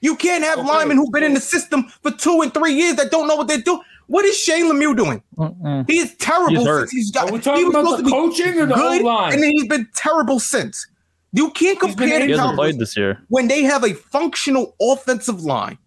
You 0.00 0.16
can't 0.16 0.42
have 0.44 0.58
Okay. 0.58 0.68
linemen 0.68 0.96
who've 0.96 1.12
been 1.12 1.22
in 1.22 1.32
the 1.32 1.40
system 1.40 1.84
for 2.02 2.10
two 2.10 2.42
and 2.42 2.52
three 2.52 2.74
years 2.74 2.96
that 2.96 3.10
don't 3.12 3.28
know 3.28 3.36
what 3.36 3.46
they're 3.48 3.58
doing. 3.58 3.80
What 4.06 4.24
is 4.24 4.36
Shane 4.38 4.66
Lemieux 4.66 4.96
doing? 4.96 5.22
Mm-mm. 5.38 5.88
He 5.88 5.98
is 5.98 6.14
terrible 6.16 6.56
He's 6.64 6.64
since 6.78 6.90
he's 6.90 7.10
got. 7.10 7.28
Are 7.28 7.32
we 7.32 7.38
he 7.38 7.44
talking 7.44 7.64
was 7.66 7.74
about 7.74 7.84
supposed 7.84 7.98
the 7.98 8.02
to 8.02 8.04
be 8.04 8.10
coaching 8.12 8.60
or 8.60 8.66
the 8.66 8.74
good, 8.74 9.00
O-line? 9.02 9.32
And 9.32 9.42
then 9.42 9.50
he's 9.52 9.66
been 9.66 9.88
terrible 9.94 10.38
since. 10.40 10.86
You 11.32 11.50
can't 11.50 11.80
He's 11.82 11.94
been 11.96 12.08
compare 12.08 12.18
the 12.20 12.24
He 12.26 12.30
hasn't 12.32 12.54
played 12.56 12.78
this 12.78 12.96
year. 12.96 13.20
when 13.28 13.48
they 13.48 13.62
have 13.62 13.82
a 13.82 13.94
functional 13.94 14.76
offensive 14.80 15.42
line. 15.42 15.78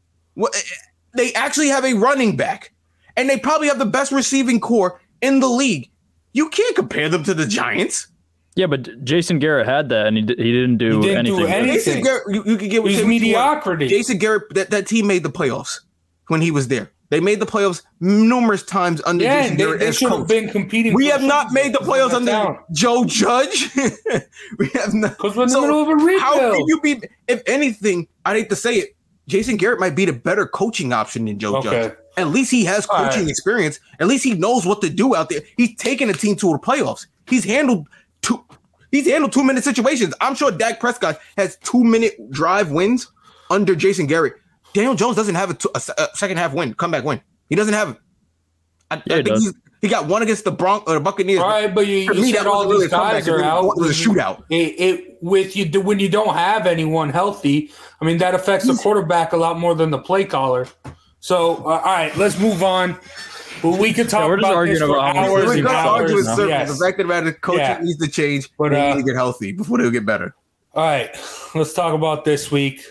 They 1.15 1.33
actually 1.33 1.69
have 1.69 1.85
a 1.85 1.93
running 1.93 2.35
back, 2.35 2.73
and 3.15 3.29
they 3.29 3.37
probably 3.39 3.67
have 3.67 3.79
the 3.79 3.85
best 3.85 4.11
receiving 4.11 4.59
corps 4.59 4.99
in 5.21 5.39
the 5.39 5.47
league. 5.47 5.89
You 6.33 6.49
can't 6.49 6.75
compare 6.75 7.09
them 7.09 7.23
to 7.23 7.33
the 7.33 7.45
Giants. 7.47 8.07
Yeah, 8.55 8.65
but 8.67 9.03
Jason 9.03 9.39
Garrett 9.39 9.67
had 9.67 9.89
that, 9.89 10.07
and 10.07 10.17
he, 10.17 10.23
d- 10.23 10.35
he 10.37 10.51
didn't 10.51 10.77
do 10.77 10.99
He 10.99 11.07
didn't 11.07 11.17
anything. 11.27 11.41
with 11.41 11.49
it. 11.49 11.53
anything. 11.53 11.75
Jason 11.75 12.03
Garrett, 12.03 12.23
you, 12.29 12.43
you 12.45 12.57
can 12.57 12.69
get 12.69 12.81
what 12.81 12.89
He's 12.91 12.99
say 12.99 13.05
what 13.05 13.13
you 13.13 13.33
want. 13.35 13.55
mediocrity. 13.55 13.87
Jason 13.87 14.17
Garrett, 14.17 14.43
that, 14.55 14.69
that 14.71 14.87
team 14.87 15.05
made 15.07 15.23
the 15.23 15.29
playoffs 15.29 15.79
when 16.27 16.41
he 16.41 16.49
was 16.51 16.67
there. 16.67 16.91
They 17.09 17.19
made 17.21 17.39
the 17.39 17.45
playoffs 17.45 17.83
numerous 18.01 18.63
times 18.63 19.01
under 19.05 19.23
yeah, 19.23 19.43
Jason 19.43 19.57
they, 19.57 19.63
Garrett 19.63 19.79
they 19.79 19.91
should 19.93 20.11
have 20.11 20.27
been 20.27 20.49
competing. 20.49 20.93
We 20.93 21.07
have 21.07 21.23
not 21.23 21.53
made 21.53 21.73
the 21.73 21.79
playoffs 21.79 22.13
under 22.13 22.31
that 22.31 22.71
Joe 22.73 23.05
Judge. 23.05 23.73
we 24.57 24.67
have 24.73 24.93
not. 24.93 25.17
Because 25.17 25.35
we're 25.35 25.43
in 25.43 25.49
the 25.49 25.61
middle 25.61 25.81
of 25.81 25.87
a 25.87 25.95
rebuild. 25.95 26.21
How 26.21 26.37
can 26.37 26.67
you 26.67 26.81
be? 26.81 27.01
If 27.27 27.41
anything, 27.47 28.07
I 28.25 28.33
hate 28.33 28.49
to 28.49 28.55
say 28.57 28.75
it, 28.75 28.95
Jason 29.27 29.57
Garrett 29.57 29.79
might 29.79 29.95
be 29.95 30.05
the 30.05 30.13
better 30.13 30.45
coaching 30.45 30.91
option 30.91 31.25
than 31.25 31.39
Joe 31.39 31.57
Okay. 31.57 31.69
Judge. 31.69 31.93
At 32.17 32.29
least 32.29 32.51
he 32.51 32.65
has 32.65 32.87
All 32.87 32.97
coaching 32.97 33.23
right. 33.23 33.29
experience. 33.29 33.79
At 33.99 34.07
least 34.07 34.23
he 34.23 34.33
knows 34.33 34.65
what 34.65 34.81
to 34.81 34.89
do 34.89 35.15
out 35.15 35.29
there. 35.29 35.41
He's 35.55 35.75
taken 35.75 36.09
a 36.09 36.13
team 36.13 36.35
to 36.37 36.51
the 36.51 36.59
playoffs. 36.59 37.05
He's 37.27 37.43
handled 37.43 37.87
two. 38.21 38.43
He's 38.91 39.05
handled 39.05 39.33
two 39.33 39.43
minute 39.43 39.63
situations. 39.63 40.13
I'm 40.19 40.33
sure 40.33 40.51
Dak 40.51 40.79
Prescott 40.79 41.19
has 41.37 41.57
two 41.57 41.83
minute 41.83 42.31
drive 42.31 42.71
wins 42.71 43.11
under 43.49 43.75
Jason 43.75 44.07
Garrett. 44.07 44.33
Daniel 44.77 44.93
Jones 44.95 45.15
doesn't 45.15 45.33
have 45.35 45.49
a, 45.49 45.53
two, 45.55 45.69
a, 45.73 45.79
se- 45.79 45.93
a 45.97 46.07
second 46.15 46.37
half 46.37 46.53
win, 46.53 46.73
comeback 46.75 47.03
win. 47.03 47.19
He 47.49 47.55
doesn't 47.55 47.73
have 47.73 47.89
it. 47.89 47.97
I, 48.91 48.95
I 48.95 49.01
Yeah, 49.07 49.15
he 49.17 49.23
think 49.23 49.27
does. 49.27 49.43
he's, 49.45 49.53
he 49.81 49.87
got 49.87 50.07
one 50.07 50.21
against 50.21 50.43
the 50.43 50.51
Bronx 50.51 50.85
or 50.87 50.93
the 50.93 50.99
Buccaneers. 50.99 51.39
All 51.39 51.47
right, 51.49 51.73
but 51.73 51.87
you, 51.87 51.97
you 51.97 52.13
me, 52.13 52.31
said 52.31 52.41
that 52.41 52.47
all 52.47 52.57
wasn't 52.67 52.71
really 52.73 52.85
these 52.85 52.91
guys 52.91 53.27
are 53.27 53.43
out. 53.43 53.63
it 53.65 53.81
was 53.81 53.89
a 53.89 54.03
shootout. 54.09 54.43
It, 54.51 54.79
it 54.79 55.17
with 55.21 55.55
you 55.55 55.81
when 55.81 55.99
you 55.99 56.09
don't 56.09 56.35
have 56.35 56.67
anyone 56.67 57.09
healthy. 57.09 57.71
I 57.99 58.05
mean, 58.05 58.19
that 58.19 58.35
affects 58.35 58.67
the 58.67 58.75
quarterback 58.75 59.33
a 59.33 59.37
lot 59.37 59.57
more 59.57 59.73
than 59.73 59.89
the 59.89 59.97
play 59.97 60.25
caller. 60.25 60.67
So, 61.21 61.55
uh, 61.65 61.69
all 61.69 61.81
right, 61.83 62.15
let's 62.15 62.39
move 62.39 62.61
on. 62.61 62.97
But 63.63 63.79
we 63.79 63.91
could 63.93 64.07
talk 64.09 64.21
Yeah, 64.21 64.27
we're 64.27 64.35
just 64.37 64.45
about 64.51 64.55
arguing 64.57 64.79
this 64.79 64.87
for 64.87 64.95
about 64.97 65.15
hours 65.15 65.45
We're 65.45 65.53
and 65.53 65.63
gonna 65.63 65.75
hours 65.77 66.01
argue 66.11 66.15
hours. 66.27 66.37
with 66.37 66.49
Yes. 66.49 66.69
the 66.77 66.85
fact 66.85 66.99
of 66.99 67.07
the 67.07 67.13
matter, 67.13 67.31
coaching 67.33 67.61
Yeah. 67.61 67.79
needs 67.81 67.97
to 67.97 68.07
change. 68.07 68.49
But, 68.59 68.69
they 68.69 68.79
uh, 68.91 68.93
need 68.93 69.01
to 69.01 69.07
get 69.07 69.15
healthy 69.15 69.51
before 69.53 69.79
they'll 69.79 69.89
get 69.89 70.05
better. 70.05 70.35
All 70.75 70.83
right, 70.83 71.09
let's 71.55 71.73
talk 71.73 71.95
about 71.95 72.23
this 72.23 72.51
week. 72.51 72.83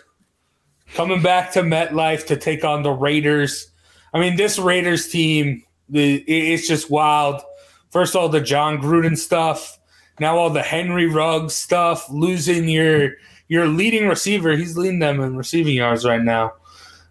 Coming 0.95 1.23
back 1.23 1.53
to 1.53 1.63
MetLife 1.63 2.27
to 2.27 2.37
take 2.37 2.65
on 2.65 2.83
the 2.83 2.91
Raiders. 2.91 3.71
I 4.15 4.21
mean, 4.21 4.37
this 4.37 4.59
Raiders 4.59 5.09
team, 5.09 5.63
the, 5.89 6.17
it's 6.23 6.67
just 6.67 6.91
wild. 6.91 7.43
First, 7.91 8.17
all 8.17 8.29
the 8.29 8.41
Jon 8.41 8.79
Gruden 8.79 9.17
stuff. 9.17 9.79
Now, 10.19 10.39
all 10.39 10.51
the 10.51 10.63
Henry 10.63 11.07
Ruggs 11.07 11.55
stuff. 11.55 12.09
Losing 12.11 12.69
your 12.69 13.13
your 13.49 13.67
leading 13.67 14.09
receiver, 14.09 14.57
he's 14.57 14.77
leading 14.77 14.99
them 14.99 15.21
in 15.21 15.37
receiving 15.37 15.77
yards 15.77 16.05
right 16.05 16.23
now. 16.23 16.53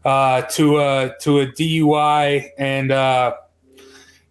Uh, 0.03 0.41
to 0.43 0.77
a 0.79 1.15
to 1.21 1.39
a 1.39 1.47
DUI, 1.47 2.49
and 2.57 2.91
uh, 2.91 3.35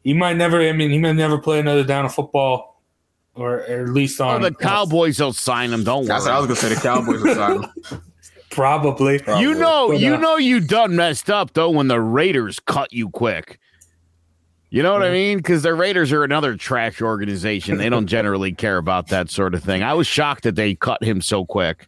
he 0.03 0.15
might 0.15 0.37
never. 0.37 0.61
I 0.61 0.73
mean, 0.73 0.91
he 0.91 0.99
might 0.99 1.13
never 1.13 1.39
play 1.39 1.61
another 1.61 1.85
down 1.85 2.05
of 2.05 2.15
football, 2.15 2.81
or, 3.35 3.59
or 3.59 3.61
at 3.63 3.89
least 3.89 4.21
Oh, 4.21 4.29
on 4.29 4.43
the 4.43 4.53
Cowboys 4.55 5.21
will 5.21 5.33
sign 5.33 5.73
him. 5.73 5.83
Don't 5.85 6.07
That's 6.07 6.25
what 6.25 6.35
I 6.35 6.39
was 6.39 6.47
gonna 6.47 6.57
say. 6.61 6.75
The 6.75 6.81
Cowboys 6.81 7.23
will 7.23 7.35
sign 7.35 7.63
him. 7.63 8.03
Probably. 8.55 9.21
You 9.39 9.55
know, 9.55 9.89
But, 9.89 10.01
you 10.01 10.15
uh, 10.15 10.19
know, 10.19 10.37
you 10.37 10.61
done 10.61 10.97
messed 10.97 11.29
up 11.29 11.53
though 11.55 11.71
when 11.71 11.89
the 11.89 12.01
Raiders 12.01 12.61
cut 12.61 12.93
you 12.93 13.11
quick. 13.11 13.59
You 14.71 14.83
know 14.83 14.93
what 14.93 15.03
I 15.05 15.11
mean? 15.13 15.39
Because 15.39 15.63
the 15.63 15.73
Raiders 15.75 16.13
are 16.13 16.25
another 16.25 16.57
trash 16.57 17.01
organization. 17.01 17.79
They 17.79 17.89
don't 17.89 18.07
generally 18.09 18.53
care 18.53 18.77
about 18.77 19.09
that 19.09 19.31
sort 19.31 19.55
of 19.55 19.63
thing. 19.63 19.83
I 19.83 19.95
was 19.95 20.07
shocked 20.07 20.43
that 20.45 20.57
they 20.57 20.75
cut 20.75 21.03
him 21.03 21.21
so 21.21 21.45
quick. 21.45 21.87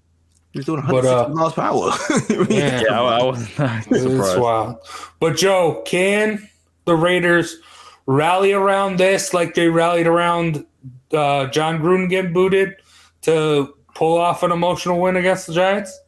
He's 0.53 0.65
doing 0.67 0.83
But, 0.83 1.05
160 1.05 1.33
uh, 1.33 1.35
miles 1.35 1.53
per 1.55 1.63
hour. 1.63 2.47
Yeah. 2.55 2.83
Yeah, 2.89 3.01
I, 3.01 3.23
was 3.91 4.03
surprised. 4.03 4.41
wild. 4.41 4.77
But 5.21 5.37
Joe, 5.37 5.83
can 5.85 6.49
the 6.85 6.95
Raiders 6.95 7.57
rally 8.07 8.53
around 8.53 8.99
this 8.99 9.35
like 9.35 9.55
they 9.55 9.69
rallied 9.69 10.07
around 10.07 10.65
uh, 11.13 11.47
Jon 11.49 11.81
Gruden 11.81 12.09
getting 12.09 12.33
booted 12.33 12.77
to 13.23 13.75
pull 13.95 14.17
off 14.17 14.45
an 14.45 14.53
emotional 14.53 15.01
win 15.01 15.17
against 15.17 15.49
the 15.49 15.55
Giants? 15.55 15.99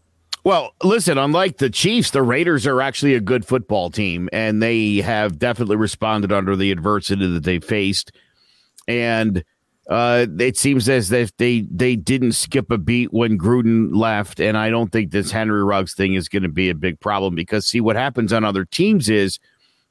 Well, 0.48 0.72
listen, 0.82 1.18
unlike 1.18 1.58
the 1.58 1.68
Chiefs, 1.68 2.12
the 2.12 2.22
Raiders 2.22 2.66
are 2.66 2.80
actually 2.80 3.14
a 3.14 3.20
good 3.20 3.44
football 3.44 3.90
team, 3.90 4.30
and 4.32 4.62
they 4.62 5.02
have 5.02 5.38
definitely 5.38 5.76
responded 5.76 6.32
under 6.32 6.56
the 6.56 6.70
adversity 6.70 7.30
that 7.34 7.42
they 7.42 7.60
faced. 7.60 8.12
And 8.86 9.44
uh, 9.90 10.24
it 10.38 10.56
seems 10.56 10.88
as 10.88 11.12
if 11.12 11.36
they 11.36 11.66
they 11.70 11.96
didn't 11.96 12.32
skip 12.32 12.70
a 12.70 12.78
beat 12.78 13.12
when 13.12 13.36
Gruden 13.36 13.94
left, 13.94 14.40
and 14.40 14.56
I 14.56 14.70
don't 14.70 14.90
think 14.90 15.10
this 15.10 15.30
Henry 15.30 15.62
Ruggs 15.62 15.92
thing 15.92 16.14
is 16.14 16.30
going 16.30 16.44
to 16.44 16.48
be 16.48 16.70
a 16.70 16.74
big 16.74 16.98
problem 16.98 17.34
because 17.34 17.66
see 17.66 17.82
what 17.82 17.96
happens 17.96 18.32
on 18.32 18.42
other 18.42 18.64
teams 18.64 19.10
is 19.10 19.38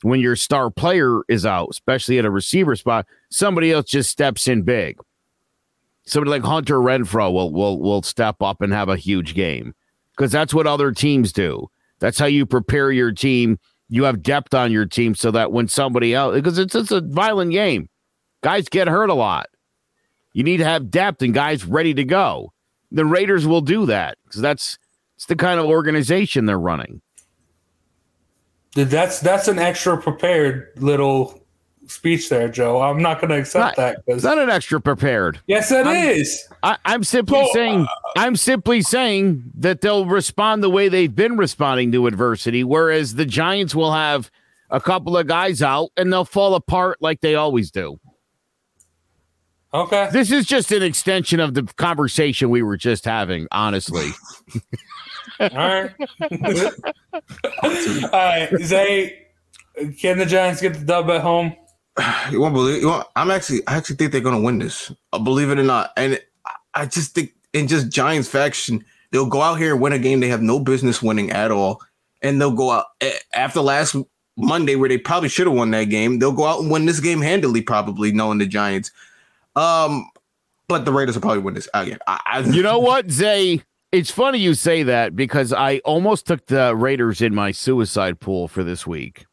when 0.02 0.22
your 0.22 0.36
star 0.36 0.72
player 0.72 1.22
is 1.30 1.46
out, 1.46 1.68
especially 1.70 2.18
at 2.18 2.26
a 2.26 2.32
receiver 2.32 2.76
spot, 2.76 3.06
somebody 3.30 3.72
else 3.72 3.86
just 3.86 4.10
steps 4.10 4.48
in 4.48 4.64
big. 4.64 4.98
Somebody 6.08 6.32
like 6.32 6.50
Hunter 6.50 6.78
Renfrow 6.80 7.32
will 7.32 7.54
will 7.54 7.80
will 7.80 8.02
step 8.02 8.42
up 8.42 8.64
and 8.64 8.74
have 8.74 8.90
a 8.90 8.98
huge 8.98 9.36
game 9.36 9.76
because 10.18 10.32
that's 10.32 10.54
what 10.54 10.68
other 10.68 10.92
teams 10.92 11.32
do. 11.32 11.70
That's 12.00 12.20
how 12.20 12.26
you 12.26 12.46
prepare 12.46 12.92
your 12.92 13.12
team. 13.12 13.60
You 13.90 14.04
have 14.04 14.22
depth 14.22 14.54
on 14.54 14.72
your 14.72 14.86
team 14.86 15.16
so 15.16 15.32
that 15.32 15.52
when 15.52 15.68
somebody 15.68 16.14
else, 16.14 16.36
because 16.36 16.58
it's 16.58 16.76
it's 16.76 16.92
a 16.92 17.02
violent 17.02 17.52
game, 17.52 17.90
guys 18.42 18.68
get 18.68 18.88
hurt 18.88 19.10
a 19.10 19.14
lot. 19.14 19.48
You 20.34 20.44
need 20.44 20.58
to 20.58 20.66
have 20.66 20.92
depth 20.92 21.22
and 21.22 21.34
guys 21.34 21.66
ready 21.66 21.94
to 21.94 22.04
go. 22.04 22.54
The 22.92 23.06
Raiders 23.06 23.48
will 23.48 23.62
do 23.62 23.86
that 23.86 24.18
because 24.26 24.42
that's 24.42 24.78
it's 25.16 25.26
the 25.26 25.36
kind 25.36 25.60
of 25.60 25.66
organization 25.66 26.46
they're 26.46 26.60
running. 26.60 27.02
That's 28.76 29.20
that's 29.20 29.48
an 29.48 29.58
extra 29.58 30.00
prepared 30.00 30.72
little 30.76 31.42
speech 31.88 32.30
there, 32.30 32.48
Joe. 32.50 32.82
I'm 32.82 33.02
not 33.02 33.20
going 33.22 33.30
to 33.32 33.38
accept 33.38 33.78
that. 33.78 34.06
'cause- 34.06 34.24
not 34.24 34.38
an 34.38 34.50
extra 34.50 34.80
prepared. 34.82 35.40
yes, 35.48 35.72
it 35.72 35.88
is. 35.88 36.48
I, 36.64 36.78
I'm 36.86 37.04
simply 37.04 37.40
Well, 37.40 37.50
saying 37.54 37.82
uh, 37.82 37.88
I'm 38.18 38.36
simply 38.36 38.82
saying 38.82 39.44
that 39.56 39.82
they'll 39.82 40.06
respond 40.06 40.64
the 40.64 40.70
way 40.70 40.90
they've 40.90 41.14
been 41.14 41.38
responding 41.38 41.92
to 41.94 42.08
adversity, 42.08 42.64
whereas 42.64 43.16
the 43.16 43.26
Giants 43.26 43.74
will 43.76 43.94
have 43.94 44.30
a 44.70 44.82
couple 44.82 45.18
of 45.18 45.28
guys 45.28 45.62
out 45.62 45.90
and 45.98 46.12
they'll 46.12 46.26
fall 46.26 46.54
apart 46.56 46.98
like 47.02 47.22
they 47.22 47.36
always 47.36 47.72
do. 47.72 48.00
Okay. 49.74 50.10
This 50.12 50.32
is 50.32 50.46
just 50.46 50.72
an 50.72 50.82
extension 50.82 51.40
of 51.40 51.54
the 51.54 51.64
conversation 51.64 52.50
we 52.50 52.62
were 52.64 52.78
just 52.78 53.06
having, 53.06 53.48
honestly. 53.52 54.10
All 55.40 55.50
right. 55.50 55.92
All 57.64 57.70
right. 58.12 58.50
Zay, 58.62 59.28
can 60.00 60.18
the 60.18 60.26
Giants 60.26 60.62
get 60.62 60.74
the 60.74 60.86
dub 60.86 61.10
at 61.10 61.22
home? 61.22 61.56
You 62.32 62.42
won't 62.42 62.54
believe. 62.54 62.82
You 62.82 62.90
won't, 62.90 63.08
I'm 63.16 63.32
actually, 63.32 63.62
I 63.68 63.78
actually 63.78 63.96
think 63.96 64.12
they're 64.12 64.22
gonna 64.22 64.42
win 64.42 64.60
this. 64.60 64.92
Uh, 65.14 65.20
believe 65.20 65.50
it 65.50 65.60
or 65.60 65.64
not, 65.64 65.92
and 65.96 66.20
I, 66.74 66.86
just 66.86 67.16
think 67.16 67.34
in 67.54 67.68
just 67.68 67.90
Giants 67.90 68.28
faction, 68.28 68.84
they'll 69.12 69.26
go 69.26 69.42
out 69.42 69.56
here 69.56 69.74
and 69.74 69.82
win 69.82 69.94
a 69.94 70.00
game 70.00 70.20
they 70.20 70.28
have 70.28 70.42
no 70.42 70.60
business 70.60 71.02
winning 71.02 71.32
at 71.32 71.52
all, 71.52 71.82
and 72.22 72.40
they'll 72.40 72.52
go 72.52 72.72
out 72.72 72.86
after 73.34 73.62
last 73.62 73.96
Monday 74.38 74.76
where 74.76 74.90
they 74.90 74.98
probably 74.98 75.30
should 75.30 75.48
have 75.48 75.56
won 75.56 75.72
that 75.72 75.86
game. 75.86 76.20
They'll 76.20 76.32
go 76.32 76.46
out 76.46 76.62
and 76.62 76.70
win 76.70 76.86
this 76.86 77.00
game 77.00 77.22
handily, 77.22 77.62
probably 77.62 78.12
knowing 78.12 78.38
the 78.38 78.46
Giants. 78.46 78.92
Um, 79.56 80.10
but 80.68 80.86
the 80.86 80.92
Raiders 80.92 81.16
will 81.16 81.22
probably 81.22 81.42
win 81.42 81.56
this 81.56 81.70
again. 81.74 82.00
I, 82.08 82.20
I, 82.26 82.40
You 82.42 82.62
know 82.62 82.80
what, 82.80 83.10
Zay? 83.10 83.64
It's 83.92 84.12
funny 84.12 84.40
you 84.40 84.54
say 84.54 84.84
that 84.84 85.16
because 85.16 85.54
I 85.54 85.80
almost 85.80 86.28
took 86.28 86.46
the 86.48 86.76
Raiders 86.76 87.22
in 87.22 87.34
my 87.34 87.52
suicide 87.52 88.20
pool 88.20 88.48
for 88.48 88.64
this 88.64 88.86
week. 88.86 89.26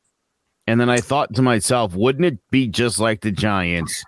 And 0.66 0.80
then 0.80 0.88
I 0.88 0.98
thought 0.98 1.34
to 1.34 1.42
myself, 1.42 1.94
wouldn't 1.94 2.24
it 2.24 2.38
be 2.50 2.66
just 2.68 2.98
like 2.98 3.20
the 3.20 3.30
Giants 3.30 4.04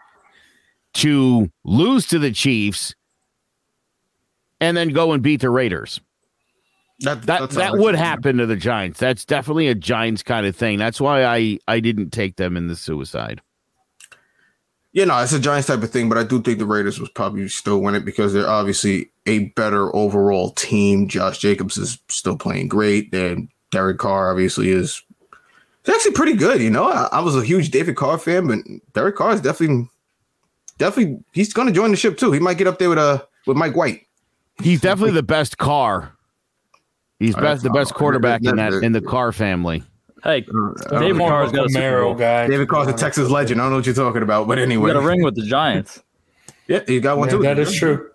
to 0.94 1.50
lose 1.64 2.06
to 2.06 2.18
the 2.18 2.32
Chiefs 2.32 2.94
and 4.60 4.76
then 4.76 4.88
go 4.88 5.12
and 5.12 5.22
beat 5.22 5.42
the 5.42 5.50
Raiders? 5.50 6.00
That 7.00 7.22
That 7.22 7.50
that 7.50 7.76
would 7.76 7.94
happen 7.94 8.38
to 8.38 8.46
the 8.46 8.56
Giants. 8.56 8.98
That's 8.98 9.26
definitely 9.26 9.68
a 9.68 9.74
Giants 9.74 10.22
kind 10.22 10.46
of 10.46 10.56
thing. 10.56 10.78
That's 10.78 11.00
why 11.00 11.24
I 11.24 11.58
I 11.68 11.80
didn't 11.80 12.10
take 12.10 12.36
them 12.36 12.56
in 12.56 12.68
the 12.68 12.76
suicide. 12.76 13.42
Yeah, 14.92 15.04
no, 15.04 15.18
it's 15.18 15.32
a 15.32 15.38
Giants 15.38 15.66
type 15.66 15.82
of 15.82 15.90
thing, 15.90 16.08
but 16.08 16.16
I 16.16 16.24
do 16.24 16.40
think 16.40 16.58
the 16.58 16.64
Raiders 16.64 16.98
will 16.98 17.08
probably 17.14 17.48
still 17.48 17.82
win 17.82 17.94
it 17.94 18.06
because 18.06 18.32
they're 18.32 18.48
obviously 18.48 19.10
a 19.26 19.50
better 19.50 19.94
overall 19.94 20.52
team. 20.52 21.06
Josh 21.06 21.36
Jacobs 21.36 21.76
is 21.76 21.98
still 22.08 22.38
playing 22.38 22.68
great, 22.68 23.14
and 23.14 23.50
Derek 23.70 23.98
Carr 23.98 24.30
obviously 24.30 24.70
is. 24.70 25.02
It's 25.86 25.94
actually 25.94 26.12
pretty 26.12 26.32
good, 26.34 26.60
you 26.60 26.70
know. 26.70 26.84
I, 26.90 27.08
I 27.12 27.20
was 27.20 27.36
a 27.36 27.44
huge 27.44 27.70
David 27.70 27.94
Carr 27.96 28.18
fan, 28.18 28.46
but 28.48 28.58
Derek 28.92 29.14
Carr 29.16 29.32
is 29.34 29.40
definitely, 29.40 29.88
definitely, 30.78 31.18
he's 31.32 31.52
going 31.52 31.68
to 31.68 31.72
join 31.72 31.90
the 31.92 31.96
ship 31.96 32.18
too. 32.18 32.32
He 32.32 32.40
might 32.40 32.58
get 32.58 32.66
up 32.66 32.78
there 32.78 32.88
with 32.88 32.98
uh 32.98 33.22
with 33.46 33.56
Mike 33.56 33.76
White. 33.76 34.02
He's 34.62 34.80
definitely 34.80 35.12
the 35.12 35.22
best 35.22 35.58
car. 35.58 36.12
He's 37.20 37.34
All 37.34 37.40
best 37.42 37.62
the 37.62 37.70
best 37.70 37.94
quarterback 37.94 38.42
in 38.44 38.56
that 38.56 38.70
That- 38.72 38.82
in 38.82 38.92
the 38.92 39.00
Carr 39.00 39.32
family. 39.32 39.82
Hey, 40.24 40.40
David 40.90 41.14
More 41.16 41.28
Carr's 41.28 41.48
of 41.50 41.54
a 41.54 41.56
got 41.58 41.66
a 41.66 41.70
Super 41.70 41.80
Camaro 41.84 42.02
Bowl. 42.02 42.14
guy. 42.16 42.46
David 42.48 42.68
Carr's 42.68 42.88
a 42.88 42.92
Texas 42.92 43.30
legend. 43.30 43.60
I 43.60 43.64
don't 43.64 43.70
know 43.70 43.76
what 43.76 43.86
you're 43.86 43.94
talking 43.94 44.22
about, 44.22 44.48
but 44.48 44.58
He 44.58 44.64
anyway, 44.64 44.92
got 44.92 45.02
a 45.02 45.06
ring 45.06 45.22
with 45.22 45.36
the 45.36 45.42
Giants. 45.46 46.02
yeah, 46.68 46.80
he 46.86 46.98
got 46.98 47.16
one 47.18 47.28
Yeah, 47.28 47.36
too. 47.36 47.42
that 47.44 47.58
is 47.60 47.72
true. 47.72 48.10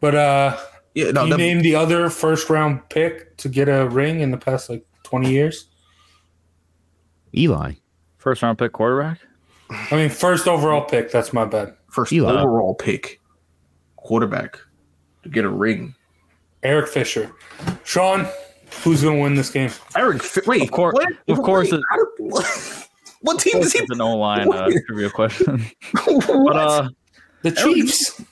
But 0.00 0.14
uh, 0.14 0.56
Yeah, 0.94 1.10
no, 1.10 1.24
you 1.24 1.30
that- 1.30 1.38
name 1.38 1.60
the 1.62 1.74
other 1.74 2.10
first 2.10 2.48
round 2.48 2.88
pick 2.90 3.36
to 3.38 3.48
get 3.48 3.68
a 3.68 3.88
ring 3.88 4.20
in 4.20 4.30
the 4.30 4.36
past 4.36 4.70
like 4.70 4.86
20 5.02 5.30
years? 5.32 5.66
Eli. 7.36 7.72
First 8.18 8.42
round 8.42 8.58
pick 8.58 8.72
quarterback. 8.72 9.18
I 9.70 9.96
mean, 9.96 10.10
first 10.10 10.46
overall 10.46 10.82
pick. 10.84 11.10
That's 11.10 11.32
my 11.32 11.44
bad. 11.44 11.74
first 11.90 12.12
Eli. 12.12 12.40
overall 12.40 12.74
pick, 12.74 13.20
quarterback 13.96 14.58
to 15.22 15.28
get 15.28 15.44
a 15.44 15.48
ring. 15.48 15.94
Eric 16.62 16.88
Fisher. 16.88 17.30
Sean, 17.84 18.26
who's 18.84 19.02
going 19.02 19.16
to 19.16 19.22
win 19.22 19.34
this 19.34 19.50
game? 19.50 19.70
Eric, 19.96 20.22
Fi- 20.22 20.42
wait, 20.46 20.62
Of 20.62 20.70
course- 20.70 20.94
what? 20.94 21.08
of 21.28 21.38
course 21.42 21.72
Wait, 21.72 21.80
it- 21.80 22.88
what 23.22 23.40
team 23.40 23.60
does 23.60 23.72
he? 23.72 23.80
It's 23.80 23.90
an 23.90 24.00
O 24.00 24.16
line 24.16 24.52
uh, 24.52 24.68
trivia 24.86 25.10
question. 25.10 25.64
But 26.06 26.56
uh, 26.56 26.88
The 27.42 27.50
Chiefs. 27.52 28.22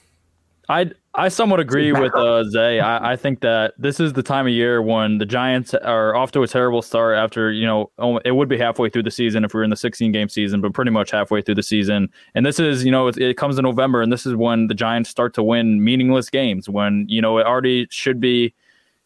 I 0.68 0.92
I 1.14 1.28
somewhat 1.28 1.58
agree 1.58 1.90
with 1.90 2.14
uh, 2.14 2.44
Zay. 2.44 2.78
I, 2.78 3.12
I 3.12 3.16
think 3.16 3.40
that 3.40 3.74
this 3.76 3.98
is 3.98 4.12
the 4.12 4.22
time 4.22 4.46
of 4.46 4.52
year 4.52 4.80
when 4.80 5.18
the 5.18 5.26
Giants 5.26 5.74
are 5.74 6.14
off 6.14 6.30
to 6.32 6.42
a 6.44 6.46
terrible 6.46 6.82
start. 6.82 7.16
After 7.16 7.50
you 7.50 7.66
know, 7.66 7.90
oh, 7.98 8.18
it 8.18 8.30
would 8.30 8.48
be 8.48 8.56
halfway 8.56 8.90
through 8.90 9.02
the 9.02 9.10
season 9.10 9.44
if 9.44 9.52
we 9.52 9.58
were 9.58 9.64
in 9.64 9.70
the 9.70 9.76
16 9.76 10.12
game 10.12 10.28
season, 10.28 10.60
but 10.60 10.72
pretty 10.72 10.92
much 10.92 11.10
halfway 11.10 11.42
through 11.42 11.56
the 11.56 11.64
season. 11.64 12.08
And 12.36 12.46
this 12.46 12.60
is 12.60 12.84
you 12.84 12.92
know, 12.92 13.08
it, 13.08 13.18
it 13.18 13.36
comes 13.36 13.58
in 13.58 13.64
November, 13.64 14.02
and 14.02 14.12
this 14.12 14.24
is 14.24 14.36
when 14.36 14.68
the 14.68 14.74
Giants 14.74 15.10
start 15.10 15.34
to 15.34 15.42
win 15.42 15.82
meaningless 15.82 16.30
games. 16.30 16.68
When 16.68 17.06
you 17.08 17.20
know 17.20 17.38
it 17.38 17.46
already 17.46 17.88
should 17.90 18.20
be. 18.20 18.54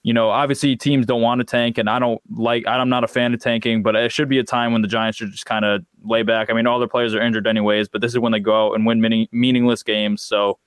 You 0.06 0.12
know, 0.12 0.28
obviously 0.28 0.76
teams 0.76 1.06
don't 1.06 1.22
want 1.22 1.38
to 1.38 1.44
tank, 1.46 1.78
and 1.78 1.88
I 1.88 1.98
don't 1.98 2.20
like. 2.30 2.64
I'm 2.66 2.90
not 2.90 3.04
a 3.04 3.08
fan 3.08 3.32
of 3.32 3.40
tanking, 3.40 3.82
but 3.82 3.96
it 3.96 4.12
should 4.12 4.28
be 4.28 4.38
a 4.38 4.44
time 4.44 4.74
when 4.74 4.82
the 4.82 4.88
Giants 4.88 5.16
should 5.16 5.30
just 5.30 5.46
kind 5.46 5.64
of 5.64 5.82
lay 6.04 6.22
back. 6.22 6.50
I 6.50 6.52
mean, 6.52 6.66
all 6.66 6.78
their 6.78 6.86
players 6.86 7.14
are 7.14 7.22
injured 7.22 7.46
anyways, 7.46 7.88
but 7.88 8.02
this 8.02 8.12
is 8.12 8.18
when 8.18 8.30
they 8.30 8.38
go 8.38 8.66
out 8.66 8.74
and 8.74 8.84
win 8.84 9.00
many 9.00 9.30
meaningless 9.32 9.82
games. 9.82 10.20
So, 10.20 10.58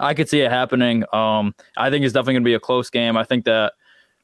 I 0.00 0.14
could 0.14 0.28
see 0.28 0.40
it 0.40 0.50
happening. 0.50 1.04
Um, 1.12 1.54
I 1.76 1.90
think 1.90 2.04
it's 2.04 2.12
definitely 2.12 2.34
going 2.34 2.44
to 2.44 2.48
be 2.48 2.54
a 2.54 2.60
close 2.60 2.90
game. 2.90 3.16
I 3.16 3.24
think 3.24 3.44
that 3.44 3.72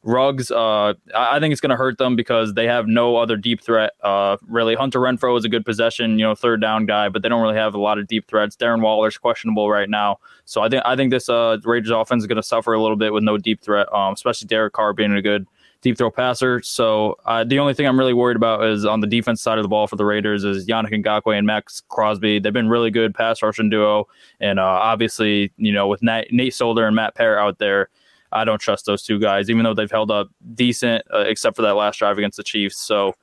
Ruggs, 0.04 0.50
uh, 0.50 0.92
I 1.14 1.36
I 1.36 1.40
think 1.40 1.52
it's 1.52 1.62
going 1.62 1.70
to 1.70 1.76
hurt 1.76 1.96
them 1.96 2.14
because 2.14 2.52
they 2.52 2.66
have 2.66 2.86
no 2.86 3.16
other 3.16 3.38
deep 3.38 3.62
threat. 3.62 3.92
Uh, 4.02 4.36
really, 4.46 4.74
Hunter 4.74 5.00
Renfrow 5.00 5.36
is 5.38 5.46
a 5.46 5.48
good 5.48 5.64
possession, 5.64 6.18
you 6.18 6.26
know, 6.26 6.34
third 6.34 6.60
down 6.60 6.84
guy, 6.84 7.08
but 7.08 7.22
they 7.22 7.28
don't 7.30 7.40
really 7.40 7.56
have 7.56 7.74
a 7.74 7.80
lot 7.80 7.98
of 7.98 8.06
deep 8.06 8.28
threats. 8.28 8.54
Darren 8.54 8.82
Waller's 8.82 9.16
questionable 9.16 9.70
right 9.70 9.88
now, 9.88 10.18
so 10.44 10.60
I 10.60 10.68
think 10.68 10.82
I 10.84 10.94
think 10.94 11.10
this 11.10 11.30
uh, 11.30 11.56
Raiders 11.64 11.90
offense 11.90 12.22
is 12.22 12.26
going 12.26 12.36
to 12.36 12.42
suffer 12.42 12.74
a 12.74 12.82
little 12.82 12.98
bit 12.98 13.14
with 13.14 13.24
no 13.24 13.38
deep 13.38 13.62
threat, 13.62 13.90
um, 13.94 14.12
especially 14.12 14.46
Derek 14.46 14.74
Carr 14.74 14.92
being 14.92 15.14
a 15.14 15.22
good 15.22 15.46
deep 15.84 15.98
throw 15.98 16.10
passer. 16.10 16.62
So 16.62 17.18
uh, 17.26 17.44
the 17.44 17.58
only 17.58 17.74
thing 17.74 17.86
I'm 17.86 17.98
really 17.98 18.14
worried 18.14 18.36
about 18.36 18.64
is 18.64 18.86
on 18.86 19.00
the 19.00 19.06
defense 19.06 19.42
side 19.42 19.58
of 19.58 19.62
the 19.62 19.68
ball 19.68 19.86
for 19.86 19.96
the 19.96 20.04
Raiders 20.04 20.42
is 20.42 20.66
Yannick 20.66 21.04
Ngakoue 21.04 21.36
and 21.36 21.46
Maxx 21.46 21.82
Crosby. 21.90 22.38
They've 22.40 22.52
been 22.52 22.70
really 22.70 22.90
good 22.90 23.14
pass 23.14 23.42
rushing 23.42 23.68
duo, 23.68 24.08
and 24.40 24.58
uh, 24.58 24.64
obviously, 24.64 25.52
you 25.58 25.72
know, 25.72 25.86
with 25.86 26.02
Nate, 26.02 26.32
Nate 26.32 26.54
Solder 26.54 26.86
and 26.86 26.96
Matt 26.96 27.14
Peart 27.14 27.38
out 27.38 27.58
there, 27.58 27.90
I 28.32 28.44
don't 28.44 28.58
trust 28.58 28.86
those 28.86 29.02
two 29.02 29.20
guys, 29.20 29.50
even 29.50 29.62
though 29.62 29.74
they've 29.74 29.90
held 29.90 30.10
up 30.10 30.28
decent, 30.54 31.04
uh, 31.12 31.18
except 31.18 31.54
for 31.54 31.62
that 31.62 31.74
last 31.74 31.98
drive 31.98 32.18
against 32.18 32.38
the 32.38 32.42
Chiefs. 32.42 32.78
So. 32.78 33.14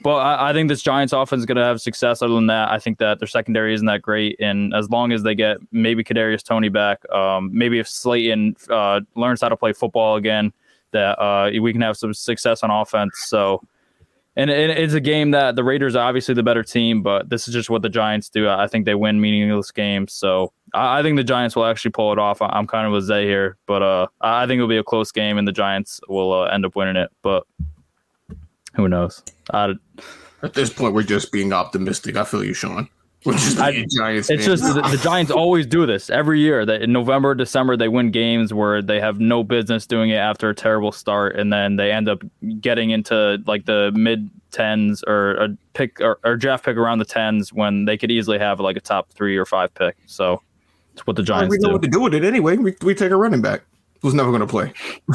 But 0.00 0.18
I, 0.18 0.50
I 0.50 0.52
think 0.52 0.68
this 0.68 0.80
Giants 0.80 1.12
offense 1.12 1.40
is 1.40 1.46
going 1.46 1.56
to 1.56 1.64
have 1.64 1.80
success. 1.80 2.22
Other 2.22 2.34
than 2.34 2.46
that, 2.46 2.70
I 2.70 2.78
think 2.78 2.98
that 2.98 3.18
their 3.18 3.26
secondary 3.26 3.74
isn't 3.74 3.86
that 3.88 4.00
great, 4.00 4.36
and 4.38 4.72
as 4.72 4.88
long 4.88 5.10
as 5.10 5.24
they 5.24 5.34
get 5.34 5.56
maybe 5.72 6.04
Kadarius 6.04 6.44
Toney 6.44 6.68
back, 6.68 7.00
um, 7.10 7.50
maybe 7.52 7.80
if 7.80 7.88
Slayton 7.88 8.54
uh, 8.70 9.00
learns 9.16 9.40
how 9.40 9.48
to 9.48 9.56
play 9.56 9.72
football 9.72 10.14
again, 10.14 10.52
that 10.92 11.18
uh, 11.20 11.50
we 11.60 11.72
can 11.72 11.80
have 11.82 11.96
some 11.96 12.14
success 12.14 12.62
on 12.62 12.70
offense. 12.70 13.18
So, 13.26 13.62
and 14.36 14.50
it, 14.50 14.70
it's 14.70 14.94
a 14.94 15.00
game 15.00 15.32
that 15.32 15.56
the 15.56 15.64
Raiders 15.64 15.96
are 15.96 16.06
obviously 16.06 16.34
the 16.34 16.42
better 16.42 16.62
team, 16.62 17.02
but 17.02 17.28
this 17.28 17.48
is 17.48 17.54
just 17.54 17.70
what 17.70 17.82
the 17.82 17.88
Giants 17.88 18.28
do. 18.28 18.48
I 18.48 18.66
think 18.66 18.84
they 18.84 18.94
win 18.94 19.20
meaningless 19.20 19.70
games. 19.70 20.12
So 20.12 20.52
I, 20.74 21.00
I 21.00 21.02
think 21.02 21.16
the 21.16 21.24
Giants 21.24 21.56
will 21.56 21.64
actually 21.64 21.90
pull 21.90 22.12
it 22.12 22.18
off. 22.18 22.40
I, 22.40 22.46
I'm 22.46 22.66
kind 22.66 22.86
of 22.86 22.92
with 22.92 23.04
Zay 23.04 23.26
here, 23.26 23.56
but 23.66 23.82
uh, 23.82 24.06
I 24.20 24.44
I 24.44 24.46
think 24.46 24.58
it'll 24.58 24.68
be 24.68 24.76
a 24.76 24.84
close 24.84 25.12
game, 25.12 25.38
and 25.38 25.46
the 25.46 25.52
Giants 25.52 26.00
will 26.08 26.32
uh, 26.32 26.46
end 26.46 26.64
up 26.64 26.76
winning 26.76 26.96
it. 26.96 27.10
But 27.22 27.44
who 28.74 28.88
knows? 28.88 29.22
I, 29.52 29.74
At 30.42 30.54
this 30.54 30.72
point, 30.72 30.94
we're 30.94 31.02
just 31.02 31.32
being 31.32 31.52
optimistic. 31.52 32.16
I 32.16 32.24
feel 32.24 32.44
you, 32.44 32.54
Sean. 32.54 32.88
We're 33.24 33.32
just 33.32 33.58
I- 33.58 33.84
Giants. 33.96 34.30
It's 34.30 34.44
just 34.44 34.62
the, 34.62 34.80
the 34.80 34.96
Giants 35.02 35.30
always 35.30 35.66
do 35.66 35.86
this 35.86 36.08
every 36.08 36.40
year. 36.40 36.64
That 36.64 36.82
in 36.82 36.92
November, 36.92 37.34
December, 37.34 37.76
they 37.76 37.88
win 37.88 38.10
games 38.10 38.54
where 38.54 38.80
they 38.80 39.00
have 39.00 39.18
no 39.18 39.42
business 39.42 39.86
doing 39.86 40.10
it 40.10 40.16
after 40.16 40.48
a 40.50 40.54
terrible 40.54 40.92
start, 40.92 41.36
and 41.36 41.52
then 41.52 41.76
they 41.76 41.90
end 41.90 42.08
up 42.08 42.22
getting 42.60 42.90
into 42.90 43.42
like 43.46 43.66
the 43.66 43.90
mid 43.94 44.30
tens 44.52 45.02
or 45.06 45.32
a 45.32 45.48
pick 45.74 46.00
or, 46.00 46.18
or 46.24 46.36
draft 46.36 46.64
pick 46.64 46.76
around 46.76 46.98
the 47.00 47.04
tens 47.04 47.52
when 47.52 47.84
they 47.86 47.96
could 47.98 48.10
easily 48.10 48.38
have 48.38 48.60
like 48.60 48.76
a 48.76 48.80
top 48.80 49.10
three 49.10 49.36
or 49.36 49.44
five 49.44 49.74
pick. 49.74 49.96
So 50.06 50.40
it's 50.94 51.06
what 51.06 51.16
the 51.16 51.22
Giants 51.22 51.50
we 51.50 51.58
know 51.58 51.68
do. 51.68 51.72
what 51.74 51.82
to 51.82 51.88
do 51.88 52.00
with 52.00 52.14
it 52.14 52.24
anyway. 52.24 52.56
We, 52.56 52.74
we 52.82 52.94
take 52.94 53.10
a 53.10 53.16
running 53.16 53.42
back 53.42 53.62
who's 54.00 54.14
never 54.14 54.30
going 54.30 54.40
to 54.40 54.46
play. 54.46 54.72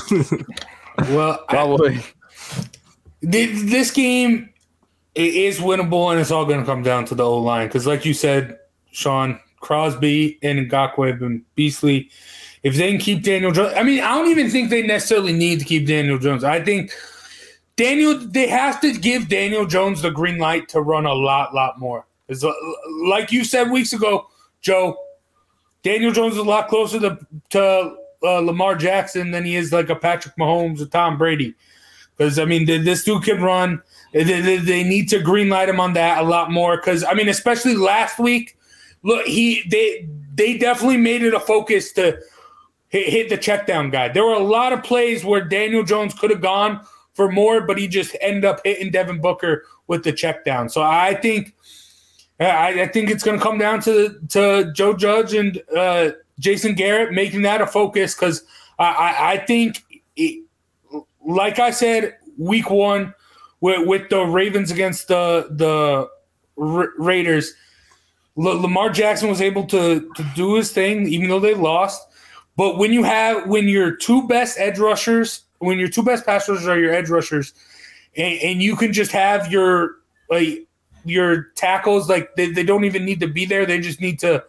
Well, 1.09 1.43
Probably. 1.49 1.99
Th- 3.21 3.57
this 3.65 3.89
game 3.89 4.52
i- 5.15 5.19
is 5.19 5.59
winnable, 5.59 6.11
and 6.11 6.19
it's 6.19 6.31
all 6.31 6.45
going 6.45 6.59
to 6.59 6.65
come 6.65 6.83
down 6.83 7.05
to 7.05 7.15
the 7.15 7.23
O 7.23 7.37
line. 7.37 7.67
Because, 7.67 7.85
like 7.87 8.05
you 8.05 8.13
said, 8.13 8.57
Sean 8.91 9.39
Crosby 9.59 10.37
and 10.43 10.59
Ngakoue 10.69 11.19
been 11.19 11.43
beastly. 11.55 12.09
If 12.63 12.75
they 12.75 12.91
can 12.91 12.99
keep 12.99 13.23
Daniel 13.23 13.51
Jones, 13.51 13.73
I 13.75 13.83
mean, 13.83 14.01
I 14.01 14.15
don't 14.15 14.29
even 14.29 14.49
think 14.49 14.69
they 14.69 14.81
necessarily 14.81 15.33
need 15.33 15.59
to 15.59 15.65
keep 15.65 15.85
Daniel 15.85 16.17
Jones. 16.17 16.43
I 16.43 16.63
think 16.63 16.91
Daniel, 17.75 18.17
they 18.17 18.47
have 18.47 18.79
to 18.81 18.93
give 18.93 19.27
Daniel 19.27 19.65
Jones 19.65 20.01
the 20.01 20.11
green 20.11 20.37
light 20.37 20.69
to 20.69 20.79
run 20.81 21.05
a 21.05 21.13
lot, 21.13 21.53
lot 21.53 21.79
more. 21.79 22.05
It's, 22.29 22.45
like 23.03 23.31
you 23.31 23.43
said 23.43 23.69
weeks 23.69 23.91
ago, 23.93 24.27
Joe. 24.61 24.97
Daniel 25.83 26.13
Jones 26.13 26.33
is 26.33 26.39
a 26.39 26.43
lot 26.43 26.69
closer 26.69 26.97
to 27.01 27.19
to 27.49 27.95
uh, 28.23 28.39
Lamar 28.39 28.75
Jackson 28.75 29.31
than 29.31 29.43
he 29.43 29.57
is 29.57 29.73
like 29.73 29.89
a 29.89 29.95
Patrick 29.95 30.33
Mahomes 30.37 30.79
or 30.79 30.85
Tom 30.85 31.17
Brady. 31.17 31.55
Because 32.15 32.39
I 32.39 32.45
mean, 32.45 32.65
th- 32.65 32.85
this 32.85 33.03
dude 33.03 33.23
can 33.23 33.41
run. 33.41 33.81
They, 34.13 34.57
they, 34.57 34.83
need 34.83 35.09
to 35.09 35.19
greenlight 35.19 35.69
him 35.69 35.79
on 35.79 35.93
that 35.93 36.19
a 36.19 36.23
lot 36.23 36.51
more. 36.51 36.77
Because 36.77 37.03
I 37.03 37.13
mean, 37.13 37.29
especially 37.29 37.75
last 37.75 38.19
week, 38.19 38.57
look, 39.01 39.25
he 39.25 39.63
they 39.69 40.07
they 40.35 40.57
definitely 40.57 40.97
made 40.97 41.23
it 41.23 41.33
a 41.33 41.39
focus 41.39 41.91
to 41.93 42.19
hit, 42.89 43.09
hit 43.09 43.29
the 43.29 43.37
check 43.37 43.65
down 43.65 43.89
guy. 43.89 44.09
There 44.09 44.23
were 44.23 44.33
a 44.33 44.39
lot 44.39 44.71
of 44.71 44.83
plays 44.83 45.25
where 45.25 45.43
Daniel 45.43 45.83
Jones 45.83 46.13
could 46.13 46.29
have 46.29 46.41
gone 46.41 46.85
for 47.13 47.31
more, 47.31 47.61
but 47.61 47.77
he 47.77 47.87
just 47.87 48.15
ended 48.21 48.45
up 48.45 48.61
hitting 48.63 48.91
Devin 48.91 49.19
Booker 49.19 49.65
with 49.87 50.03
the 50.03 50.13
check 50.13 50.45
down. 50.45 50.69
So 50.69 50.83
I 50.83 51.15
think 51.15 51.55
I, 52.39 52.81
I 52.81 52.87
think 52.87 53.09
it's 53.09 53.23
going 53.23 53.37
to 53.37 53.43
come 53.43 53.57
down 53.57 53.81
to 53.81 54.19
to 54.29 54.71
Joe 54.73 54.93
Judge 54.93 55.33
and 55.33 55.61
uh, 55.75 56.11
Jason 56.39 56.75
Garrett 56.75 57.13
making 57.13 57.43
that 57.43 57.61
a 57.61 57.67
focus 57.67 58.15
because 58.15 58.43
I, 58.79 58.85
I, 58.85 59.31
I 59.33 59.37
think, 59.37 59.83
it, 60.15 60.45
like 61.25 61.59
I 61.59 61.71
said, 61.71 62.17
week 62.37 62.69
one 62.69 63.13
with, 63.63 63.87
with 63.87 64.09
the 64.09 64.19
Ravens 64.25 64.71
against 64.71 65.07
the 65.07 65.47
the 65.49 66.09
Ra- 66.57 66.91
Raiders, 66.97 67.53
L- 68.37 68.61
Lamar 68.61 68.89
Jackson 68.89 69.29
was 69.29 69.41
able 69.41 69.65
to 69.67 70.11
to 70.15 70.31
do 70.35 70.55
his 70.55 70.73
thing 70.73 71.07
even 71.07 71.29
though 71.29 71.39
they 71.39 71.53
lost. 71.53 72.05
But 72.57 72.77
when 72.77 72.91
you 72.91 73.03
have 73.03 73.47
when 73.47 73.69
your 73.69 73.95
two 73.95 74.27
best 74.27 74.59
edge 74.59 74.79
rushers, 74.79 75.45
when 75.59 75.79
your 75.79 75.87
two 75.87 76.03
best 76.03 76.25
pass 76.25 76.47
rushers 76.49 76.67
are 76.67 76.77
your 76.77 76.93
edge 76.93 77.09
rushers, 77.09 77.53
and, 78.17 78.37
and 78.41 78.61
you 78.61 78.75
can 78.75 78.91
just 78.91 79.13
have 79.13 79.49
your 79.49 79.95
like 80.29 80.67
your 81.05 81.43
tackles 81.55 82.09
like 82.09 82.35
they, 82.35 82.51
they 82.51 82.63
don't 82.63 82.83
even 82.83 83.05
need 83.05 83.19
to 83.19 83.27
be 83.27 83.45
there 83.45 83.65
they 83.65 83.79
just 83.79 83.99
need 83.99 84.19
to 84.19 84.43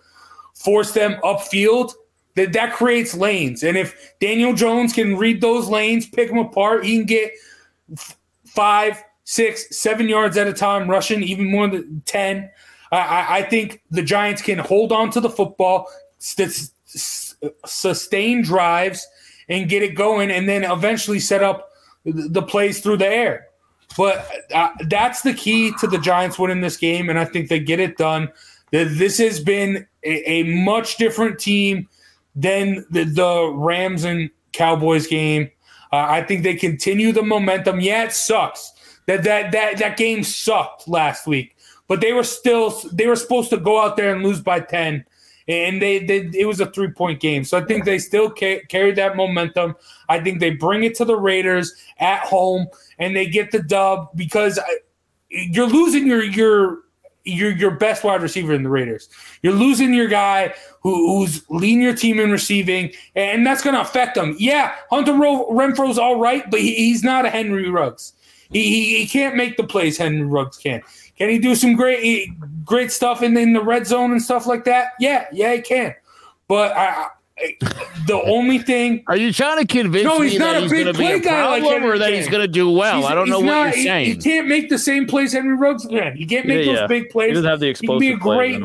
force 0.55 0.93
them 0.93 1.21
upfield 1.23 1.93
that 2.35 2.53
that 2.53 2.73
creates 2.73 3.15
lanes. 3.15 3.62
And 3.62 3.77
if 3.77 4.12
Daniel 4.21 4.55
Jones 4.55 4.93
can 4.93 5.17
read 5.17 5.41
those 5.41 5.69
lanes, 5.69 6.05
pick 6.05 6.29
them 6.29 6.39
apart, 6.39 6.85
he 6.85 6.97
can 6.97 7.07
get 7.07 7.31
five, 8.55 9.02
six, 9.24 9.76
seven 9.76 10.09
yards 10.09 10.36
at 10.36 10.46
a 10.46 10.52
time 10.52 10.88
rushing, 10.88 11.22
even 11.22 11.50
more 11.50 11.68
than 11.68 12.02
ten. 12.07 12.50
I, 12.92 13.38
I, 13.38 13.42
think 13.42 13.82
the 13.90 14.02
Giants 14.02 14.40
can 14.40 14.59
hold 14.59 14.92
on 14.92 15.11
to 15.11 15.20
the 15.20 15.30
football, 15.30 15.88
st- 16.18 16.70
sustain 17.66 18.42
drives, 18.42 19.07
and 19.48 19.68
get 19.68 19.82
it 19.82 19.94
going, 19.96 20.30
and 20.30 20.48
then 20.48 20.64
eventually 20.64 21.18
set 21.18 21.42
up 21.42 21.70
the 22.05 22.28
the 22.28 22.42
plays 22.42 22.80
through 22.80 22.98
the 22.98 23.09
air. 23.09 23.48
But 23.96 24.28
uh, 24.52 24.70
that's 24.88 25.22
the 25.22 25.34
key 25.34 25.72
to 25.80 25.86
the 25.86 25.98
Giants 25.98 26.38
winning 26.38 26.61
this 26.61 26.76
game, 26.76 27.09
and 27.09 27.18
I 27.18 27.24
think 27.24 27.48
they 27.48 27.61
get 27.61 27.80
it 27.80 27.96
done. 27.96 28.28
This 28.70 29.18
has 29.18 29.40
been 29.40 29.86
a, 30.02 30.30
a 30.30 30.42
much 30.64 30.96
different 30.96 31.38
team 31.38 31.88
than 32.34 32.84
the, 32.90 33.05
the 33.05 33.52
Rams 33.55 34.05
and 34.05 34.30
Cowboys 34.52 35.07
game. 35.07 35.50
Uh, 35.95 36.07
I 36.11 36.22
think 36.22 36.42
they 36.42 36.57
continue 36.57 37.12
the 37.12 37.22
momentum. 37.22 37.80
Yeah, 37.80 38.03
it 38.05 38.12
sucks 38.12 38.72
that 39.07 39.22
that 39.22 39.53
that 39.53 39.78
that 39.78 39.97
game 39.97 40.24
sucked 40.24 40.88
last 40.88 41.24
week, 41.24 41.57
but 41.86 42.01
they 42.01 42.12
were 42.12 42.24
still 42.24 42.70
they 42.92 43.07
were 43.07 43.14
supposed 43.14 43.51
to 43.51 43.59
go 43.59 43.80
out 43.80 43.97
there 43.97 44.12
and 44.12 44.24
lose 44.24 44.40
by 44.40 44.59
ten, 44.59 45.05
and 45.47 45.80
they, 45.80 46.01
they 46.01 46.30
it 46.34 46.47
was 46.47 46.59
a 46.61 46.66
three 46.66 46.90
point 46.90 47.20
game. 47.20 47.45
So 47.45 47.57
I 47.57 47.64
think 47.64 47.84
they 47.84 47.99
still 48.01 48.28
ca- 48.28 48.62
that 48.72 49.12
momentum. 49.14 49.76
I 50.09 50.18
think 50.18 50.40
they 50.40 50.51
bring 50.51 50.82
it 50.82 50.97
to 50.97 51.05
the 51.05 51.16
Raiders 51.16 51.72
at 51.99 52.20
home 52.22 52.66
and 52.99 53.14
they 53.14 53.26
get 53.26 53.53
the 53.53 53.62
dub 53.62 54.09
because 54.16 54.59
I- 54.59 54.78
you're 55.28 55.68
losing 55.68 56.09
your 56.09 56.24
your 56.24 56.78
your 57.25 57.51
your 57.51 57.70
best 57.70 58.05
wide 58.05 58.22
receiver 58.22 58.53
in 58.53 58.62
the 58.62 58.68
Raiders. 58.68 59.09
You're 59.43 59.55
losing 59.55 59.95
your 59.95 60.09
guy 60.09 60.55
who, 60.83 61.18
who's 61.18 61.43
leading 61.51 61.83
your 61.83 61.95
team 61.95 62.20
in 62.20 62.31
receiving, 62.31 62.93
and 63.16 63.47
that's 63.47 63.62
going 63.62 63.75
to 63.75 63.81
affect 63.81 64.14
them. 64.14 64.37
Yeah, 64.39 64.75
Hunter 64.91 65.14
Ro- 65.14 65.49
Renfrow's 65.51 65.99
all 65.99 66.20
right, 66.20 66.49
but 66.51 66.61
he, 66.61 66.75
he's 66.75 67.03
not 67.03 67.25
a 67.25 67.31
Henry 67.31 67.68
Ruggs. 67.70 68.12
He, 68.51 68.62
he, 68.64 68.99
he 68.99 69.07
can't 69.07 69.37
make 69.37 69.57
the 69.57 69.64
plays 69.64 69.97
Henry 69.97 70.27
Ruggs 70.27 70.59
can. 70.59 70.83
Can 71.16 71.31
he 71.31 71.39
do 71.39 71.55
some 71.55 71.75
great 71.75 72.29
great 72.64 72.93
stuff 72.93 73.22
in, 73.22 73.37
in 73.37 73.53
the 73.53 73.62
red 73.62 73.87
zone 73.87 74.12
and 74.12 74.22
stuff 74.22 74.47
like 74.47 74.64
that? 74.64 74.93
Yeah, 75.01 75.27
yeah, 75.33 75.55
he 75.55 75.62
can. 75.62 75.95
But 76.49 76.72
I- 76.77 77.09
the 78.07 78.22
only 78.26 78.59
thing 78.59 79.03
Are 79.09 79.16
you 79.16 79.32
trying 79.32 79.59
to 79.59 79.66
convince 79.66 80.05
No, 80.05 80.18
me 80.20 80.30
he's 80.30 80.39
not 80.39 80.53
that 80.53 80.59
a 80.59 80.61
he's 80.62 80.72
going 80.72 80.87
to 80.87 80.93
be 80.95 81.07
a 81.07 81.18
guy 81.18 81.59
like 81.59 81.82
or 81.82 81.99
that 81.99 82.12
he's 82.12 82.28
going 82.28 82.43
to 82.43 82.49
do 82.49 82.70
well? 82.70 82.99
He's- 82.99 83.11
I 83.11 83.14
don't 83.14 83.28
know 83.28 83.41
he's 83.41 83.47
what 83.47 83.53
not- 83.55 83.62
you're 83.66 83.76
he- 83.76 83.82
saying. 83.85 84.07
He, 84.07 84.16
can't 84.16 84.47
make 84.49 84.68
the 84.68 84.78
same 84.78 85.07
plays 85.07 85.32
Henry 85.32 85.57
Ruggs 85.57 85.85
can. 85.87 86.16
He 86.16 86.26
can't 86.26 86.47
make 86.47 86.61
Yeah, 86.61 86.72
those 86.72 86.80
yeah. 86.82 86.87
big 86.87 87.11
plays. 87.11 87.28
He 87.30 87.35
doesn't 87.35 87.51
have 87.51 87.61
the 87.61 87.68
explosive. 87.68 88.03
He 88.03 88.11
can 88.11 88.18
be 88.18 88.20
a 88.20 88.35
great. 88.37 88.62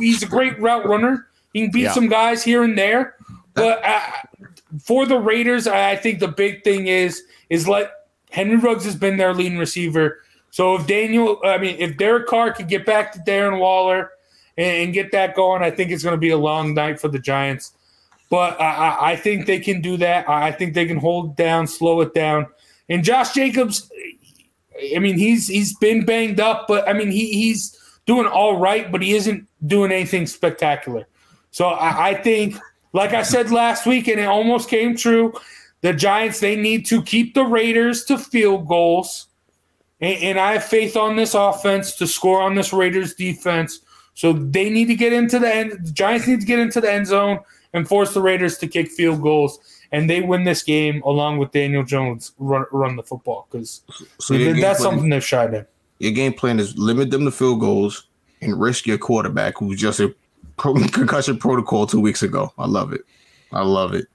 He's 0.00 0.22
a 0.22 0.26
great 0.26 0.58
route 0.60 0.86
runner. 0.86 1.28
He 1.52 1.62
can 1.62 1.70
beat 1.70 1.82
Yeah. 1.82 1.92
some 1.92 2.08
guys 2.08 2.42
here 2.42 2.62
and 2.62 2.76
there. 2.76 3.14
But 3.54 3.84
uh, 3.84 4.00
for 4.82 5.06
the 5.06 5.18
Raiders, 5.18 5.66
I 5.66 5.90
I 5.92 5.96
think 5.96 6.18
the 6.20 6.28
big 6.28 6.62
thing 6.64 6.86
is 6.88 7.22
is 7.50 7.66
let 7.68 7.90
Henry 8.30 8.56
Ruggs 8.56 8.84
has 8.84 8.94
been 8.96 9.16
their 9.16 9.32
leading 9.34 9.58
receiver. 9.58 10.22
So 10.50 10.74
if 10.76 10.86
Daniel, 10.86 11.40
I 11.44 11.58
mean, 11.58 11.76
if 11.78 11.96
Derek 11.96 12.26
Carr 12.26 12.52
could 12.52 12.68
get 12.68 12.84
back 12.86 13.12
to 13.12 13.18
Darren 13.20 13.58
Waller 13.60 14.10
and, 14.56 14.84
and 14.84 14.92
get 14.94 15.12
that 15.12 15.34
going, 15.34 15.62
I 15.62 15.70
think 15.70 15.90
it's 15.90 16.02
going 16.02 16.14
to 16.14 16.20
be 16.20 16.30
a 16.30 16.38
long 16.38 16.74
night 16.74 17.00
for 17.00 17.08
the 17.08 17.18
Giants. 17.18 17.72
But 18.30 18.60
I, 18.60 19.12
I- 19.12 19.16
think 19.16 19.46
they 19.46 19.58
can 19.58 19.80
do 19.80 19.96
that. 19.98 20.28
I 20.28 20.48
I 20.48 20.52
think 20.52 20.74
they 20.74 20.86
can 20.86 20.98
hold 20.98 21.36
down, 21.36 21.66
slow 21.66 22.00
it 22.02 22.12
down. 22.14 22.46
And 22.88 23.02
Josh 23.04 23.32
Jacobs, 23.32 23.90
I 24.94 24.98
mean, 24.98 25.16
he's 25.18 25.48
he's 25.48 25.76
been 25.76 26.04
banged 26.04 26.40
up, 26.40 26.66
but 26.68 26.88
I 26.88 26.92
mean, 26.92 27.10
he, 27.10 27.32
he's 27.32 27.78
doing 28.06 28.26
all 28.26 28.56
right, 28.58 28.90
but 28.90 29.02
he 29.02 29.14
isn't 29.14 29.46
doing 29.66 29.92
anything 29.92 30.26
spectacular. 30.26 31.06
So 31.50 31.66
I, 31.68 32.10
I 32.10 32.14
think, 32.14 32.56
like 32.92 33.12
I 33.12 33.22
said 33.22 33.50
last 33.50 33.86
week, 33.86 34.08
and 34.08 34.20
it 34.20 34.24
almost 34.28 34.68
came 34.68 34.96
true, 34.96 35.32
the 35.80 35.92
Giants 35.92 36.40
they 36.40 36.56
need 36.56 36.86
to 36.86 37.02
keep 37.02 37.34
the 37.34 37.44
Raiders 37.44 38.04
to 38.06 38.18
field 38.18 38.68
goals, 38.68 39.26
and, 40.00 40.22
and 40.22 40.38
I 40.40 40.52
have 40.54 40.64
faith 40.64 40.96
on 40.96 41.16
this 41.16 41.34
offense 41.34 41.96
to 41.96 42.06
score 42.06 42.42
on 42.42 42.54
this 42.54 42.72
Raiders 42.72 43.14
defense. 43.14 43.80
So 44.14 44.32
they 44.32 44.68
need 44.68 44.86
to 44.86 44.94
get 44.96 45.12
into 45.12 45.38
the 45.38 45.54
end. 45.54 45.72
The 45.84 45.92
Giants 45.92 46.26
need 46.26 46.40
to 46.40 46.46
get 46.46 46.58
into 46.58 46.80
the 46.80 46.92
end 46.92 47.06
zone 47.06 47.38
and 47.74 47.86
force 47.88 48.14
the 48.14 48.20
Raiders 48.22 48.58
to 48.58 48.66
kick 48.66 48.88
field 48.90 49.20
goals, 49.22 49.58
and 49.92 50.08
they 50.08 50.20
win 50.20 50.44
this 50.44 50.62
game 50.62 51.02
along 51.02 51.38
with 51.38 51.52
Daniel 51.52 51.82
Jones 51.84 52.32
run, 52.38 52.64
run 52.72 52.96
the 52.96 53.02
football 53.02 53.46
because 53.50 53.82
So 54.18 54.36
that's 54.36 54.60
plan- 54.60 54.74
something 54.76 55.08
they've 55.10 55.24
shied 55.24 55.54
in. 55.54 55.66
Your 55.98 56.12
game 56.12 56.32
plan 56.32 56.60
is 56.60 56.76
limit 56.78 57.10
them 57.10 57.24
to 57.24 57.30
field 57.30 57.60
goals 57.60 58.06
and 58.40 58.58
risk 58.60 58.86
your 58.86 58.98
quarterback, 58.98 59.58
who's 59.58 59.80
just 59.80 59.98
a 60.00 60.14
pro- 60.56 60.74
concussion 60.92 61.38
protocol 61.38 61.86
two 61.86 62.00
weeks 62.00 62.22
ago. 62.22 62.52
I 62.58 62.66
love 62.66 62.92
it. 62.92 63.02
I 63.52 63.62
love 63.62 63.94
it. 63.94 64.06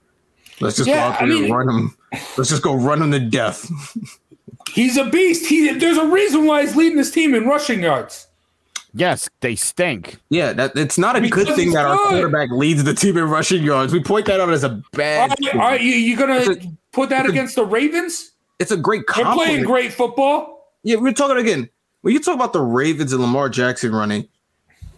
Let's 0.62 0.78
just 0.78 0.88
Yeah, 0.88 0.96
go 1.10 1.14
out 1.14 1.20
there 1.20 1.28
I 1.28 1.32
mean- 1.32 1.44
and 1.46 1.54
run 1.54 1.70
him. 1.70 1.98
Let's 2.38 2.50
just 2.50 2.62
go 2.62 2.74
run 2.76 3.02
him 3.02 3.12
to 3.12 3.20
death. 3.20 3.70
He's 4.72 4.98
a 4.98 5.06
beast. 5.10 5.46
He 5.48 5.72
there's 5.74 5.98
a 5.98 6.08
reason 6.08 6.46
why 6.46 6.62
he's 6.62 6.76
leading 6.76 6.98
this 6.98 7.12
team 7.12 7.36
in 7.36 7.46
rushing 7.46 7.84
yards. 7.84 8.28
Yes, 8.94 9.30
they 9.42 9.56
stink. 9.56 10.18
Yeah, 10.30 10.54
that 10.54 10.76
it's 10.76 10.98
not 10.98 11.16
a 11.16 11.22
Because 11.22 11.46
good 11.46 11.56
thing 11.56 11.72
that 11.74 11.86
our 11.86 11.96
good. 11.98 12.10
quarterback 12.10 12.50
leads 12.52 12.84
the 12.84 12.94
team 12.94 13.18
in 13.18 13.30
rushing 13.30 13.64
yards. 13.64 13.94
We 13.94 14.02
point 14.02 14.26
that 14.28 14.40
out 14.40 14.50
as 14.52 14.64
a 14.64 14.70
Are, 14.72 14.82
bad. 14.94 15.36
thing. 15.38 15.60
are 15.60 15.78
you, 15.78 15.92
you 15.94 16.18
gonna 16.18 16.40
a- 16.40 16.72
put 16.92 17.10
that 17.10 17.22
it's 17.22 17.30
a- 17.30 17.32
against 17.32 17.56
the 17.56 17.66
Ravens? 17.66 18.32
It's 18.60 18.72
a 18.72 18.78
great 18.78 19.06
Compliment. 19.08 19.38
They're 19.40 19.46
playing 19.48 19.64
great 19.66 19.94
football. 19.94 20.72
Yeah, 20.84 20.98
we're 20.98 21.14
talking 21.14 21.38
again. 21.38 21.70
When 22.02 22.14
you 22.14 22.20
talk 22.20 22.36
about 22.36 22.54
the 22.54 22.62
Ravens 22.62 23.14
and 23.14 23.22
Lamar 23.22 23.50
Jackson 23.50 23.94
running, 23.94 24.28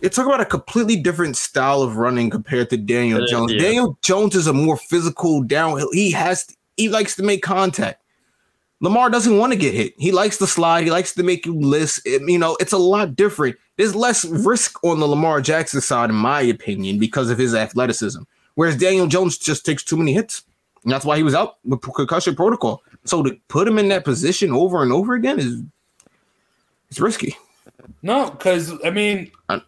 you're 0.01 0.09
talking 0.09 0.31
about 0.31 0.41
a 0.41 0.45
completely 0.45 0.97
different 0.97 1.37
style 1.37 1.81
of 1.81 1.97
running 1.97 2.29
compared 2.29 2.69
to 2.71 2.77
Daniel 2.77 3.23
Uh, 3.23 3.27
Jones. 3.27 3.53
yeah. 3.53 3.59
Daniel 3.61 3.97
Jones 4.01 4.35
is 4.35 4.47
a 4.47 4.53
more 4.53 4.77
physical 4.77 5.41
downhill. 5.41 5.89
He 5.93 6.11
has 6.11 6.45
he 6.77 6.89
likes 6.89 7.15
to 7.15 7.23
make 7.23 7.41
contact. 7.41 8.01
Lamar 8.81 9.09
doesn't 9.09 9.37
want 9.37 9.53
to 9.53 9.57
get 9.57 9.73
hit. 9.73 9.93
He 9.97 10.11
likes 10.11 10.37
to 10.37 10.47
slide. 10.47 10.83
He 10.83 10.91
likes 10.91 11.13
to 11.15 11.23
make 11.23 11.45
you 11.45 11.53
list. 11.59 12.01
It- 12.05 12.21
you 12.29 12.37
know, 12.37 12.57
it's 12.59 12.73
a 12.73 12.77
lot 12.77 13.15
different. 13.15 13.55
There's 13.77 13.95
less 13.95 14.25
risk 14.25 14.81
on 14.83 14.99
the 14.99 15.07
Lamar 15.07 15.41
Jackson 15.41 15.81
side, 15.81 16.09
in 16.09 16.15
my 16.15 16.41
opinion, 16.41 16.99
because 16.99 17.29
of 17.29 17.37
his 17.37 17.53
athleticism. 17.53 18.21
Whereas 18.55 18.75
Daniel 18.77 19.07
Jones 19.07 19.37
just 19.37 19.65
takes 19.65 19.83
too 19.83 19.97
many 19.97 20.13
hits. 20.13 20.43
And 20.83 20.91
that's 20.91 21.03
why 21.03 21.17
he 21.17 21.23
was 21.23 21.33
out 21.33 21.55
with 21.65 21.81
concussion 21.81 22.35
protocol. 22.35 22.83
So 23.05 23.23
to 23.23 23.35
put 23.47 23.67
him 23.67 23.77
in 23.79 23.87
that 23.89 24.05
position 24.05 24.51
over 24.51 24.83
and 24.83 24.91
over 24.93 25.13
again 25.15 25.39
is 25.39 25.61
it's 26.89 26.99
risky. 26.99 27.35
No, 28.03 28.29
because 28.29 28.71
I 28.83 28.91
mean, 28.91 29.31
I- 29.49 29.61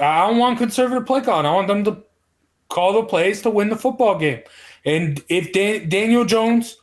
I 0.00 0.26
don't 0.26 0.38
want 0.38 0.58
conservative 0.58 1.06
play 1.06 1.20
calling. 1.20 1.46
I 1.46 1.52
want 1.52 1.68
them 1.68 1.84
to 1.84 1.98
call 2.68 2.94
the 2.94 3.02
plays 3.04 3.42
to 3.42 3.50
win 3.50 3.68
the 3.68 3.76
football 3.76 4.18
game. 4.18 4.40
And 4.84 5.22
if 5.28 5.52
Dan- 5.52 5.88
Daniel 5.88 6.24
Jones 6.24 6.76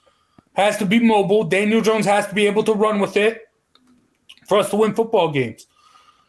has 0.55 0.77
to 0.77 0.85
be 0.85 0.99
mobile, 0.99 1.43
Daniel 1.43 1.81
Jones 1.81 2.05
has 2.05 2.27
to 2.27 2.35
be 2.35 2.47
able 2.47 2.63
to 2.63 2.73
run 2.73 2.99
with 2.99 3.17
it 3.17 3.41
for 4.47 4.57
us 4.57 4.69
to 4.69 4.75
win 4.75 4.93
football 4.93 5.31
games. 5.31 5.67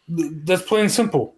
That's 0.09 0.63
plain 0.63 0.83
and 0.83 0.93
simple. 0.93 1.37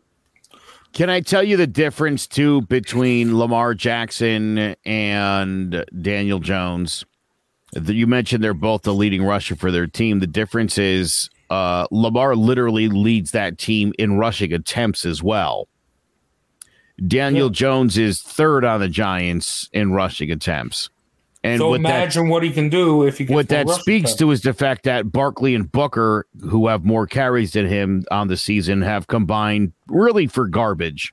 Can 0.93 1.11
I 1.11 1.20
tell 1.20 1.43
you 1.43 1.57
the 1.57 1.66
difference 1.66 2.26
too 2.26 2.62
between 2.62 3.39
Lamar 3.39 3.74
Jackson 3.74 4.74
and 4.84 5.84
Daniel 6.01 6.39
Jones? 6.39 7.05
You 7.72 8.07
mentioned 8.07 8.43
they're 8.43 8.55
both 8.55 8.82
the 8.82 8.95
leading 8.95 9.22
rusher 9.22 9.55
for 9.55 9.70
their 9.70 9.86
team. 9.86 10.20
The 10.20 10.26
difference 10.26 10.78
is 10.78 11.28
uh, 11.51 11.86
Lamar 11.91 12.34
literally 12.34 12.89
leads 12.89 13.30
that 13.32 13.59
team 13.59 13.93
in 13.99 14.16
rushing 14.16 14.53
attempts 14.53 15.05
as 15.05 15.22
well. 15.22 15.68
Daniel 17.07 17.51
Jones 17.51 17.97
is 17.97 18.20
third 18.20 18.64
on 18.64 18.80
the 18.80 18.89
Giants 18.89 19.68
in 19.72 19.93
rushing 19.93 20.30
attempts. 20.30 20.91
And 21.45 21.61
so 21.61 21.70
what 21.70 21.82
that 21.82 21.95
imagine 21.95 22.28
what 22.28 22.43
he 22.43 22.51
can 22.51 22.68
do 22.68 23.07
if 23.07 23.18
he 23.18 23.24
gets 23.24 23.34
what 23.34 23.49
that 23.49 23.68
speaks 23.68 24.14
to 24.14 24.30
is 24.32 24.43
the 24.43 24.53
fact 24.53 24.82
that 24.84 25.12
Barkley 25.12 25.55
and 25.55 25.70
Booker, 25.70 26.26
who 26.41 26.66
have 26.66 26.84
more 26.84 27.07
carries 27.07 27.53
than 27.53 27.66
him 27.66 28.05
on 28.11 28.26
the 28.26 28.36
season, 28.36 28.82
have 28.82 29.07
combined 29.07 29.72
really 29.86 30.26
for 30.26 30.49
garbage, 30.49 31.12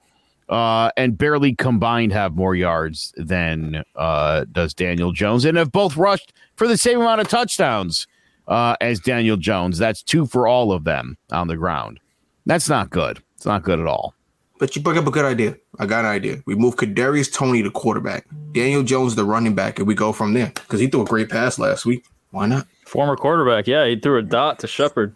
uh, 0.50 0.90
and 0.98 1.16
barely 1.16 1.54
combined 1.54 2.12
have 2.12 2.36
more 2.36 2.56
yards 2.56 3.14
than 3.18 3.84
uh, 3.96 4.46
does 4.52 4.74
Daniel 4.74 5.12
Jones, 5.12 5.46
and 5.46 5.58
have 5.58 5.72
both 5.72 5.96
rushed 5.96 6.34
for 6.56 6.68
the 6.68 6.78
same 6.78 7.02
amount 7.02 7.22
of 7.22 7.28
touchdowns 7.28 8.08
uh, 8.48 8.76
as 8.82 9.00
Daniel 9.00 9.38
Jones. 9.38 9.78
That's 9.78 10.02
two 10.02 10.26
for 10.26 10.48
all 10.48 10.72
of 10.72 10.86
them 10.86 11.18
on 11.32 11.48
the 11.48 11.58
ground. 11.58 12.00
That's 12.48 12.68
not 12.68 12.90
good. 12.90 13.22
It's 13.36 13.46
not 13.46 13.62
good 13.62 13.80
at 13.80 13.86
all. 13.86 14.15
But 14.58 14.76
you 14.76 14.82
bring 14.82 14.98
up 14.98 15.06
a 15.06 15.12
good 15.12 15.26
idea. 15.26 15.58
I 15.80 15.86
got 15.86 16.06
an 16.06 16.12
idea. 16.12 16.42
We 16.46 16.56
move 16.56 16.78
Kadarius 16.78 17.32
Toney 17.34 17.62
to 17.64 17.70
quarterback, 17.72 18.26
Daniel 18.54 18.84
Jones 18.84 19.16
the 19.16 19.26
running 19.26 19.54
back, 19.54 19.80
and 19.80 19.88
we 19.88 19.96
go 19.96 20.14
from 20.14 20.34
there. 20.34 20.52
Because 20.56 20.80
he 20.80 20.88
threw 20.88 21.02
a 21.02 21.06
great 21.06 21.30
pass 21.30 21.60
last 21.60 21.86
week. 21.86 22.06
Why 22.32 22.46
not? 22.48 22.66
Former 22.86 23.16
quarterback, 23.18 23.68
yeah, 23.68 23.86
he 23.86 24.00
threw 24.00 24.18
a 24.18 24.22
dot 24.22 24.60
to 24.60 24.68
Shepard. 24.68 25.16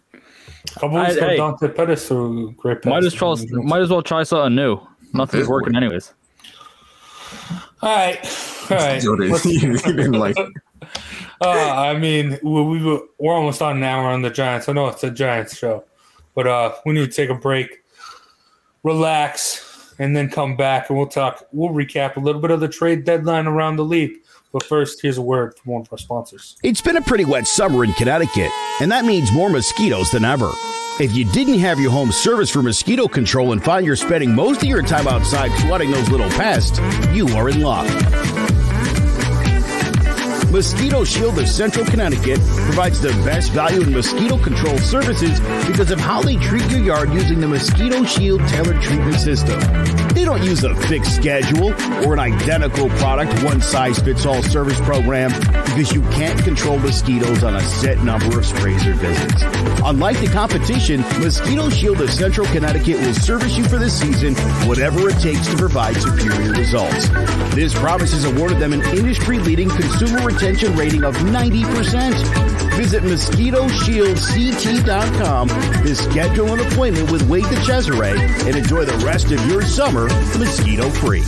Couple 0.74 1.00
weeks 1.00 1.16
ago. 1.16 1.38
Dante 1.38 1.70
Pettis 1.70 2.08
threw 2.08 2.50
a 2.50 2.52
great 2.54 2.82
pass. 2.82 2.90
Might 2.92 3.04
as 3.06 3.20
well, 3.22 3.38
might 3.64 3.82
as 3.82 3.90
well 3.90 4.02
try 4.02 4.24
something 4.24 4.56
new. 4.56 4.80
Nothing's 5.14 5.44
This 5.44 5.50
working 5.50 5.72
boy. 5.74 5.78
anyways. 5.78 6.14
All 7.82 7.96
right, 7.96 8.18
all 8.70 8.78
right. 8.78 9.02
Joe 9.02 9.16
didn't, 9.16 9.32
Let's- 9.32 9.44
he 9.46 9.60
didn't 9.60 10.12
like. 10.14 10.36
Uh, 11.42 11.48
I 11.74 11.98
mean, 11.98 12.38
we, 12.44 12.62
we 12.64 12.84
were, 12.84 13.00
we're 13.18 13.34
almost 13.34 13.62
on 13.62 13.78
an 13.78 13.84
hour 13.84 14.10
on 14.10 14.22
the 14.24 14.30
Giants. 14.30 14.68
I 14.68 14.74
know 14.74 14.90
it's 14.90 15.06
a 15.06 15.10
Giants 15.10 15.58
show, 15.58 15.86
but 16.36 16.48
uh, 16.48 16.74
we 16.86 16.94
need 16.94 17.06
to 17.10 17.16
take 17.16 17.30
a 17.30 17.34
break, 17.34 17.79
relax, 18.84 19.94
and 20.00 20.16
then 20.16 20.30
come 20.30 20.56
back 20.56 20.90
and 20.90 20.98
we'll 20.98 21.08
talk. 21.08 21.46
We'll 21.52 21.74
recap 21.74 22.16
a 22.16 22.20
little 22.20 22.42
bit 22.42 22.52
of 22.52 22.60
the 22.60 22.70
trade 22.70 23.04
deadline 23.04 23.48
around 23.48 23.76
the 23.76 23.86
league. 23.86 24.18
But 24.52 24.64
first, 24.64 25.02
here's 25.02 25.18
a 25.18 25.22
word 25.22 25.56
from 25.58 25.74
one 25.74 25.82
of 25.82 25.90
our 25.92 25.98
sponsors. 25.98 26.58
It's 26.64 26.82
been 26.82 26.98
a 26.98 27.02
pretty 27.02 27.26
wet 27.26 27.48
summer 27.48 27.84
in 27.84 27.94
Connecticut, 27.94 28.52
and 28.82 28.92
that 28.92 29.06
means 29.06 29.32
more 29.32 29.50
mosquitoes 29.50 30.10
than 30.10 30.26
ever. 30.26 30.52
If 31.00 31.14
you 31.14 31.26
didn't 31.26 31.60
have 31.60 31.80
your 31.80 31.92
home 31.92 32.12
service 32.12 32.50
for 32.50 32.62
mosquito 32.64 33.08
control 33.08 33.52
and 33.52 33.64
find 33.64 33.86
you're 33.86 33.96
spending 33.96 34.34
most 34.34 34.64
of 34.64 34.70
your 34.70 34.82
time 34.82 35.08
outside 35.08 35.52
swatting 35.60 35.92
those 35.92 36.10
little 36.10 36.30
pests, 36.30 36.80
you 37.14 37.28
are 37.38 37.48
in 37.50 37.62
luck. 37.62 37.88
Mosquito 40.52 41.04
Shield 41.04 41.38
of 41.38 41.48
Central 41.48 41.86
Connecticut 41.86 42.40
provides 42.66 43.00
the 43.00 43.10
best 43.24 43.52
value 43.52 43.82
in 43.82 43.94
mosquito 43.94 44.36
control 44.42 44.80
services 44.80 45.40
because 45.68 45.92
of 45.92 46.00
how 46.00 46.24
they 46.24 46.38
treat 46.38 46.68
your 46.72 46.80
yard 46.80 47.14
using 47.14 47.40
the 47.40 47.48
Mosquito 47.48 48.04
Shield 48.04 48.42
tailored 48.48 48.82
treatment 48.82 49.16
system. 49.18 49.60
They 50.16 50.26
don't 50.26 50.42
use 50.42 50.64
a 50.64 50.74
fixed 50.88 51.16
schedule 51.16 51.70
or 52.04 52.14
an 52.14 52.20
identical 52.20 52.90
product, 52.90 53.44
one 53.44 53.62
size 53.62 54.00
fits 54.00 54.26
all 54.26 54.42
service 54.42 54.80
program 54.82 55.32
because 55.66 55.92
you 55.94 56.02
can't 56.14 56.44
control 56.44 56.80
mosquitoes 56.80 57.44
on 57.44 57.56
a 57.56 57.62
set 57.62 58.00
number 58.00 58.40
of 58.40 58.46
sprays 58.46 58.86
or 58.88 58.94
visits. 58.94 59.44
Unlike 59.86 60.20
the 60.20 60.30
competition, 60.34 61.02
Mosquito 61.20 61.70
Shield 61.70 62.02
of 62.02 62.10
Central 62.10 62.48
Connecticut 62.48 63.00
will 63.02 63.14
service 63.14 63.56
you 63.56 63.66
for 63.66 63.78
the 63.78 63.90
season, 63.90 64.34
whatever 64.68 65.10
it 65.10 65.20
takes 65.20 65.48
to 65.48 65.56
provide 65.58 65.96
superior 65.96 66.54
results. 66.54 67.08
This 67.54 67.74
promise 67.78 68.14
has 68.14 68.26
awarded 68.26 68.58
them 68.58 68.74
an 68.74 68.82
industry 68.98 69.38
leading 69.38 69.70
consumer 69.70 70.28
retention 70.40 70.72
rating 70.78 71.04
of 71.04 71.18
90%. 71.18 72.78
Visit 72.78 73.04
MosquitoShieldCT.com 73.04 75.50
to 75.50 75.96
schedule 75.96 76.54
an 76.54 76.62
appointment 76.62 77.12
with 77.12 77.30
Wade 77.30 77.44
the 77.44 77.58
Cesare 77.58 78.16
and 78.48 78.56
enjoy 78.56 78.86
the 78.86 78.98
rest 79.06 79.34
of 79.34 79.46
your 79.48 79.62
summer 79.64 80.06
mosquito 80.38 80.90
free. 80.90 81.24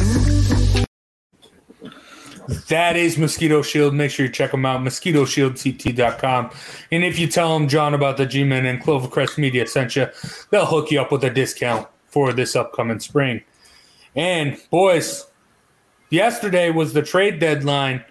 That 2.70 2.96
is 2.96 3.18
Mosquito 3.18 3.62
Shield. 3.62 3.94
Make 3.94 4.12
sure 4.12 4.28
you 4.28 4.32
check 4.32 4.52
them 4.52 4.66
out, 4.66 4.80
mosquitoshieldct.com. 4.80 6.50
And 6.92 7.04
if 7.04 7.20
you 7.20 7.28
tell 7.28 7.60
them 7.60 7.68
John 7.68 7.94
about 7.94 8.16
the 8.16 8.26
G 8.26 8.46
Men 8.46 8.66
and 8.66 8.82
Clovercrest 8.82 9.38
Media 9.38 9.68
sent 9.68 9.98
you, 9.98 10.08
they'll 10.52 10.66
hook 10.66 10.90
you 10.90 11.02
up 11.02 11.12
with 11.12 11.26
a 11.26 11.30
discount 11.30 11.86
for 12.08 12.32
this 12.32 12.56
upcoming 12.56 13.02
spring. 13.02 13.44
And 14.16 14.58
boys, 14.70 15.26
yesterday 16.10 16.70
was 16.70 16.94
the 16.94 17.02
trade 17.02 17.40
deadline. 17.40 18.06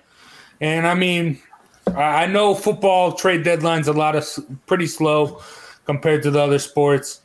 And 0.61 0.86
I 0.86 0.94
mean, 0.94 1.40
I 1.86 2.26
know 2.26 2.54
football 2.54 3.12
trade 3.12 3.44
deadline's 3.44 3.88
a 3.88 3.92
lot 3.92 4.16
of 4.16 4.26
pretty 4.66 4.86
slow 4.86 5.40
compared 5.86 6.22
to 6.22 6.30
the 6.30 6.40
other 6.40 6.58
sports. 6.58 7.20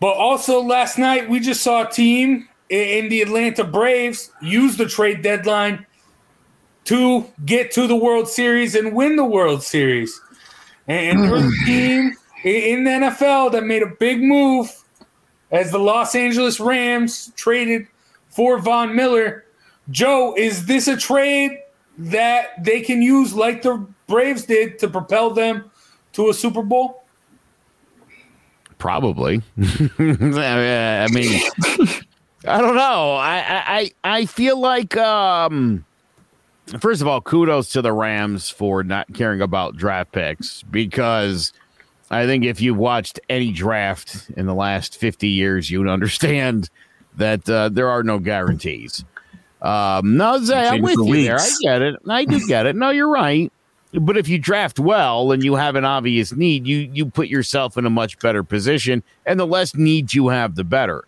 But 0.00 0.14
also 0.14 0.62
last 0.62 0.98
night 0.98 1.28
we 1.28 1.40
just 1.40 1.62
saw 1.62 1.86
a 1.86 1.90
team 1.90 2.48
in 2.68 3.08
the 3.08 3.22
Atlanta 3.22 3.64
Braves 3.64 4.30
use 4.42 4.76
the 4.76 4.86
trade 4.86 5.22
deadline 5.22 5.86
to 6.84 7.26
get 7.44 7.70
to 7.72 7.86
the 7.86 7.96
World 7.96 8.28
Series 8.28 8.74
and 8.74 8.94
win 8.94 9.16
the 9.16 9.24
World 9.24 9.62
Series. 9.62 10.20
And 10.86 11.24
a 11.24 11.42
hmm. 11.42 11.66
team 11.66 12.16
in 12.44 12.84
the 12.84 12.90
NFL 12.90 13.52
that 13.52 13.64
made 13.64 13.82
a 13.82 13.92
big 13.98 14.22
move 14.22 14.72
as 15.50 15.70
the 15.72 15.78
Los 15.78 16.14
Angeles 16.14 16.60
Rams 16.60 17.32
traded 17.36 17.86
for 18.28 18.58
Von 18.58 18.94
Miller. 18.94 19.44
Joe, 19.90 20.34
is 20.36 20.66
this 20.66 20.88
a 20.88 20.96
trade 20.96 21.58
that 21.98 22.62
they 22.62 22.80
can 22.80 23.02
use 23.02 23.34
like 23.34 23.62
the 23.62 23.86
Braves 24.06 24.44
did 24.44 24.78
to 24.80 24.88
propel 24.88 25.30
them 25.30 25.70
to 26.12 26.28
a 26.28 26.34
Super 26.34 26.62
Bowl? 26.62 27.04
Probably. 28.78 29.42
I 29.58 31.08
mean, 31.10 31.40
I 32.46 32.60
don't 32.60 32.76
know. 32.76 33.14
I, 33.14 33.42
I 33.48 33.90
I 34.04 34.26
feel 34.26 34.60
like 34.60 34.96
um 34.96 35.84
first 36.80 37.00
of 37.00 37.08
all, 37.08 37.20
kudos 37.20 37.70
to 37.70 37.82
the 37.82 37.92
Rams 37.92 38.50
for 38.50 38.84
not 38.84 39.12
caring 39.14 39.40
about 39.40 39.76
draft 39.76 40.12
picks 40.12 40.62
because 40.64 41.52
I 42.10 42.26
think 42.26 42.44
if 42.44 42.60
you've 42.60 42.76
watched 42.76 43.18
any 43.28 43.50
draft 43.52 44.30
in 44.36 44.46
the 44.46 44.54
last 44.54 44.96
50 44.96 45.28
years, 45.28 45.70
you'd 45.70 45.88
understand 45.88 46.70
that 47.16 47.48
uh, 47.48 47.68
there 47.70 47.88
are 47.88 48.02
no 48.02 48.18
guarantees. 48.18 49.04
Um, 49.62 50.16
no, 50.16 50.38
Zay, 50.42 50.68
I'm 50.68 50.82
with 50.82 50.98
you 50.98 51.24
there. 51.24 51.38
I 51.40 51.48
get 51.62 51.82
it. 51.82 51.96
I 52.08 52.24
do 52.24 52.46
get 52.46 52.66
it. 52.66 52.76
No, 52.76 52.90
you're 52.90 53.08
right. 53.08 53.52
But 53.92 54.16
if 54.18 54.28
you 54.28 54.38
draft 54.38 54.78
well 54.78 55.32
and 55.32 55.42
you 55.42 55.54
have 55.54 55.76
an 55.76 55.84
obvious 55.84 56.34
need, 56.34 56.66
you 56.66 56.90
you 56.92 57.06
put 57.06 57.28
yourself 57.28 57.78
in 57.78 57.86
a 57.86 57.90
much 57.90 58.18
better 58.18 58.42
position, 58.42 59.02
and 59.24 59.40
the 59.40 59.46
less 59.46 59.74
needs 59.74 60.12
you 60.12 60.28
have, 60.28 60.54
the 60.54 60.64
better. 60.64 61.04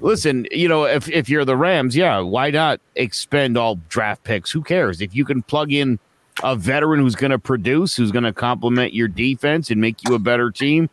Listen, 0.00 0.46
you 0.52 0.68
know, 0.68 0.84
if 0.84 1.08
if 1.08 1.28
you're 1.28 1.44
the 1.44 1.56
Rams, 1.56 1.96
yeah, 1.96 2.20
why 2.20 2.50
not 2.50 2.80
expend 2.94 3.56
all 3.58 3.76
draft 3.88 4.22
picks? 4.22 4.50
Who 4.52 4.62
cares 4.62 5.00
if 5.00 5.14
you 5.14 5.24
can 5.24 5.42
plug 5.42 5.72
in 5.72 5.98
a 6.44 6.54
veteran 6.54 7.00
who's 7.00 7.16
going 7.16 7.32
to 7.32 7.38
produce, 7.38 7.96
who's 7.96 8.12
going 8.12 8.24
to 8.24 8.32
complement 8.32 8.94
your 8.94 9.08
defense 9.08 9.70
and 9.70 9.80
make 9.80 9.96
you 10.08 10.14
a 10.14 10.20
better 10.20 10.52
team? 10.52 10.88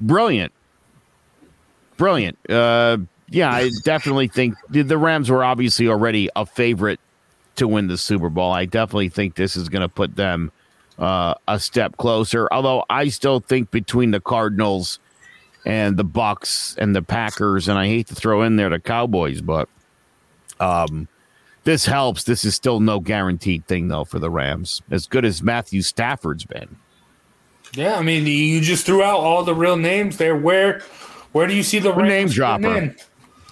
Brilliant, 0.00 0.52
brilliant. 1.96 2.36
Uh, 2.50 2.98
yeah, 3.32 3.50
I 3.50 3.70
definitely 3.84 4.28
think 4.28 4.54
the, 4.68 4.96
Rams 4.96 5.30
were 5.30 5.44
obviously 5.44 5.88
already 5.88 6.28
a 6.36 6.46
favorite 6.46 7.00
to 7.56 7.68
win 7.68 7.88
the 7.88 7.98
Super 7.98 8.28
Bowl. 8.28 8.52
I 8.52 8.64
definitely 8.64 9.08
think 9.08 9.34
this 9.34 9.56
is 9.56 9.68
going 9.68 9.82
to 9.82 9.88
put 9.88 10.16
them 10.16 10.52
uh, 10.98 11.34
a 11.48 11.58
step 11.58 11.96
closer. 11.96 12.48
Although 12.52 12.84
I 12.88 13.08
still 13.08 13.40
think 13.40 13.70
between 13.70 14.10
the 14.10 14.20
Cardinals 14.20 14.98
and 15.64 15.96
the 15.96 16.04
Bucks 16.04 16.76
and 16.78 16.94
the 16.94 17.02
Packers, 17.02 17.68
and 17.68 17.78
I 17.78 17.86
hate 17.86 18.08
to 18.08 18.14
throw 18.14 18.42
in 18.42 18.56
there 18.56 18.70
the 18.70 18.80
Cowboys, 18.80 19.40
but 19.40 19.68
um, 20.60 21.08
this 21.64 21.86
helps. 21.86 22.24
This 22.24 22.44
is 22.44 22.54
still 22.54 22.80
no 22.80 23.00
guaranteed 23.00 23.66
thing 23.66 23.88
though 23.88 24.04
for 24.04 24.18
the 24.18 24.30
Rams. 24.30 24.82
As 24.90 25.06
good 25.06 25.24
as 25.24 25.42
Matthew 25.42 25.82
Stafford's 25.82 26.44
been. 26.44 26.76
Yeah, 27.74 27.96
I 27.96 28.02
mean, 28.02 28.26
you 28.26 28.60
just 28.60 28.84
threw 28.84 29.02
out 29.02 29.20
all 29.20 29.44
the 29.44 29.54
real 29.54 29.76
names 29.76 30.18
there. 30.18 30.36
Where, 30.36 30.82
where 31.32 31.46
do 31.46 31.54
you 31.54 31.62
see 31.62 31.78
the 31.78 31.92
Rams 31.92 32.08
name 32.08 32.28
dropper. 32.28 32.76
in? 32.76 32.96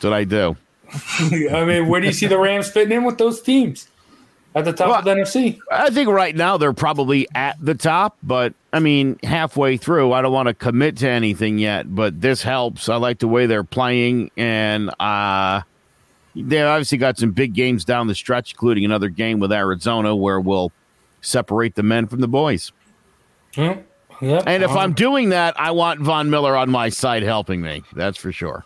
What 0.04 0.12
I 0.12 0.24
do. 0.24 0.56
I 1.20 1.64
mean, 1.64 1.88
where 1.88 2.00
do 2.00 2.06
you 2.06 2.12
see 2.12 2.26
the 2.26 2.38
Rams 2.38 2.68
fitting 2.70 2.96
in 2.96 3.04
with 3.04 3.18
those 3.18 3.40
teams 3.40 3.88
at 4.54 4.64
the 4.64 4.72
top 4.72 4.98
of 4.98 5.04
the 5.04 5.12
NFC? 5.14 5.58
I 5.70 5.90
think 5.90 6.08
right 6.08 6.34
now 6.34 6.56
they're 6.56 6.72
probably 6.72 7.28
at 7.34 7.56
the 7.64 7.74
top, 7.74 8.16
but 8.22 8.54
I 8.72 8.80
mean, 8.80 9.18
halfway 9.22 9.76
through, 9.76 10.12
I 10.12 10.22
don't 10.22 10.32
want 10.32 10.48
to 10.48 10.54
commit 10.54 10.96
to 10.98 11.08
anything 11.08 11.58
yet, 11.58 11.94
but 11.94 12.20
this 12.20 12.42
helps. 12.42 12.88
I 12.88 12.96
like 12.96 13.20
the 13.20 13.28
way 13.28 13.46
they're 13.46 13.62
playing, 13.62 14.30
and 14.36 14.90
uh, 14.98 15.62
they 16.34 16.62
obviously 16.62 16.98
got 16.98 17.18
some 17.18 17.30
big 17.30 17.54
games 17.54 17.84
down 17.84 18.06
the 18.08 18.14
stretch, 18.14 18.52
including 18.52 18.84
another 18.84 19.08
game 19.08 19.38
with 19.38 19.52
Arizona 19.52 20.16
where 20.16 20.40
we'll 20.40 20.72
separate 21.20 21.74
the 21.76 21.82
men 21.84 22.06
from 22.06 22.20
the 22.20 22.28
boys. 22.28 22.72
Yep. 23.56 23.86
Yep. 24.22 24.42
And 24.46 24.62
if 24.62 24.70
Um, 24.70 24.78
I'm 24.78 24.92
doing 24.92 25.30
that, 25.30 25.58
I 25.58 25.70
want 25.70 26.00
Von 26.00 26.30
Miller 26.30 26.56
on 26.56 26.70
my 26.70 26.88
side 26.88 27.22
helping 27.22 27.60
me. 27.62 27.82
That's 27.94 28.18
for 28.18 28.32
sure. 28.32 28.64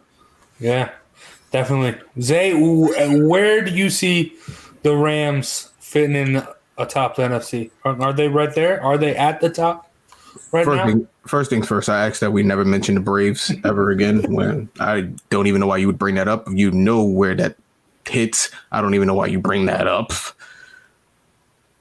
Yeah, 0.59 0.91
definitely. 1.55 1.95
Zay, 2.21 2.53
where 2.53 3.63
do 3.63 3.71
you 3.71 3.89
see 3.89 4.35
the 4.83 4.97
Rams 4.97 5.71
fitting 5.79 6.17
in 6.17 6.43
atop 6.79 7.15
the 7.15 7.23
NFC? 7.23 7.71
Are, 7.85 8.03
are 8.03 8.13
they 8.13 8.27
right 8.27 8.53
there? 8.53 8.83
Are 8.83 8.99
they 8.99 9.15
at 9.15 9.41
the 9.41 9.49
top 9.49 9.89
right 10.51 10.65
First, 10.65 10.77
now? 10.77 10.87
thing, 10.87 11.09
first 11.29 11.51
things 11.51 11.69
first, 11.69 11.89
I 11.89 12.09
asked 12.09 12.21
that 12.23 12.33
we 12.33 12.43
never 12.43 12.65
mention 12.65 12.97
the 12.97 13.01
Braves 13.01 13.53
ever 13.65 13.93
again. 13.93 14.23
When 14.33 14.69
I 14.81 15.03
don't 15.31 15.47
even 15.47 15.61
know 15.61 15.69
why 15.69 15.77
you 15.77 15.87
would 15.87 15.99
bring 15.99 16.17
that 16.17 16.27
up. 16.27 16.49
You 16.51 16.73
know 16.73 17.05
where 17.05 17.37
that 17.37 17.55
hits. 18.05 18.51
I 18.73 18.81
don't 18.81 18.95
even 18.95 19.07
know 19.07 19.15
why 19.15 19.27
you 19.27 19.39
bring 19.39 19.67
that 19.67 19.87
up. 19.87 20.13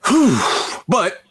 Whew. 0.06 0.40
But 0.88 1.24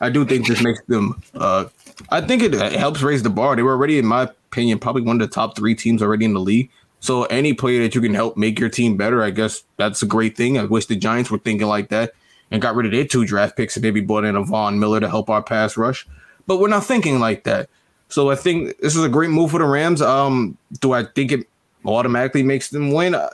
I 0.00 0.08
do 0.08 0.24
think 0.24 0.46
this 0.46 0.62
makes 0.62 0.80
them. 0.86 1.20
Uh, 1.34 1.64
I 2.10 2.20
think 2.20 2.44
it 2.44 2.54
helps 2.54 3.02
raise 3.02 3.24
the 3.24 3.30
bar. 3.30 3.56
They 3.56 3.62
were 3.62 3.72
already, 3.72 3.98
in 3.98 4.06
my 4.06 4.22
opinion, 4.22 4.78
probably 4.78 5.02
one 5.02 5.20
of 5.20 5.28
the 5.28 5.34
top 5.34 5.56
three 5.56 5.74
teams 5.74 6.00
already 6.00 6.26
in 6.26 6.32
the 6.32 6.40
league. 6.40 6.70
So 7.02 7.24
any 7.24 7.52
player 7.52 7.82
that 7.82 7.96
you 7.96 8.00
can 8.00 8.14
help 8.14 8.36
make 8.36 8.60
your 8.60 8.68
team 8.68 8.96
better, 8.96 9.24
I 9.24 9.30
guess 9.30 9.64
that's 9.76 10.02
a 10.04 10.06
great 10.06 10.36
thing. 10.36 10.56
I 10.56 10.64
wish 10.64 10.86
the 10.86 10.94
Giants 10.94 11.32
were 11.32 11.38
thinking 11.38 11.66
like 11.66 11.88
that 11.88 12.12
and 12.52 12.62
got 12.62 12.76
rid 12.76 12.86
of 12.86 12.92
their 12.92 13.04
two 13.04 13.24
draft 13.24 13.56
picks 13.56 13.74
and 13.74 13.82
maybe 13.82 14.00
brought 14.00 14.22
in 14.24 14.36
a 14.36 14.44
Von 14.44 14.78
Miller 14.78 15.00
to 15.00 15.08
help 15.08 15.28
our 15.28 15.42
pass 15.42 15.76
rush. 15.76 16.06
But 16.46 16.58
we're 16.60 16.68
not 16.68 16.84
thinking 16.84 17.18
like 17.18 17.42
that. 17.42 17.68
So 18.08 18.30
I 18.30 18.36
think 18.36 18.78
this 18.78 18.94
is 18.94 19.02
a 19.02 19.08
great 19.08 19.30
move 19.30 19.50
for 19.50 19.58
the 19.58 19.64
Rams. 19.64 20.00
Um, 20.00 20.56
do 20.80 20.92
I 20.92 21.02
think 21.02 21.32
it 21.32 21.48
automatically 21.84 22.44
makes 22.44 22.70
them 22.70 22.92
win? 22.92 23.16
Uh, 23.16 23.28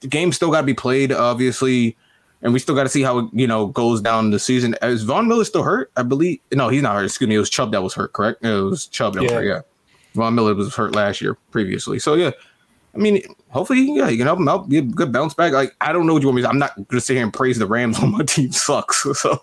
the 0.00 0.08
game 0.08 0.32
still 0.32 0.50
got 0.50 0.62
to 0.62 0.66
be 0.66 0.74
played, 0.74 1.12
obviously, 1.12 1.96
and 2.42 2.52
we 2.52 2.58
still 2.58 2.74
got 2.74 2.82
to 2.82 2.88
see 2.88 3.02
how 3.02 3.18
it 3.20 3.26
you 3.32 3.46
know 3.46 3.66
goes 3.68 4.00
down 4.00 4.30
the 4.32 4.40
season. 4.40 4.74
Is 4.82 5.04
Von 5.04 5.28
Miller 5.28 5.44
still 5.44 5.62
hurt? 5.62 5.92
I 5.96 6.02
believe. 6.02 6.40
No, 6.52 6.70
he's 6.70 6.82
not 6.82 6.96
hurt. 6.96 7.04
Excuse 7.04 7.28
me. 7.28 7.36
It 7.36 7.38
was 7.38 7.50
Chubb 7.50 7.70
that 7.70 7.84
was 7.84 7.94
hurt. 7.94 8.14
Correct. 8.14 8.44
It 8.44 8.50
was 8.62 8.88
Chubb 8.88 9.14
that 9.14 9.22
was 9.22 9.30
Yeah. 9.30 9.36
hurt. 9.36 9.46
Yeah. 9.46 9.60
Von 10.14 10.34
Miller 10.34 10.54
was 10.56 10.74
hurt 10.74 10.94
last 10.96 11.20
year 11.20 11.36
previously. 11.52 12.00
So 12.00 12.14
yeah. 12.14 12.32
I 12.94 12.98
mean, 12.98 13.22
hopefully, 13.48 13.96
yeah, 13.96 14.08
you 14.08 14.18
can 14.18 14.26
help 14.26 14.38
them 14.38 14.48
out, 14.48 14.68
be 14.68 14.78
a 14.78 14.82
good 14.82 15.12
bounce 15.12 15.34
back. 15.34 15.52
Like, 15.52 15.74
I 15.80 15.92
don't 15.92 16.06
know 16.06 16.12
what 16.12 16.22
you 16.22 16.28
want 16.28 16.36
me. 16.36 16.42
To, 16.42 16.48
I'm 16.48 16.58
not 16.58 16.88
gonna 16.88 17.00
sit 17.00 17.14
here 17.14 17.22
and 17.22 17.32
praise 17.32 17.58
the 17.58 17.66
Rams 17.66 17.98
when 18.00 18.12
my 18.12 18.24
team 18.24 18.52
sucks. 18.52 19.06
So, 19.22 19.42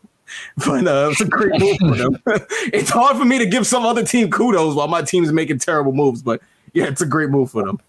but 0.57 0.87
uh, 0.87 1.09
it's 1.11 1.21
a 1.21 1.25
great 1.25 1.59
move 1.59 1.77
for 1.77 1.95
them. 1.95 2.17
it's 2.71 2.91
hard 2.91 3.17
for 3.17 3.25
me 3.25 3.39
to 3.39 3.47
give 3.47 3.65
some 3.65 3.83
other 3.83 4.05
team 4.05 4.29
kudos 4.29 4.75
while 4.75 4.87
my 4.87 5.01
team's 5.01 5.31
making 5.31 5.57
terrible 5.57 5.91
moves. 5.91 6.21
But 6.21 6.41
yeah, 6.73 6.85
it's 6.85 7.01
a 7.01 7.05
great 7.07 7.31
move 7.31 7.49
for 7.49 7.65
them. 7.65 7.79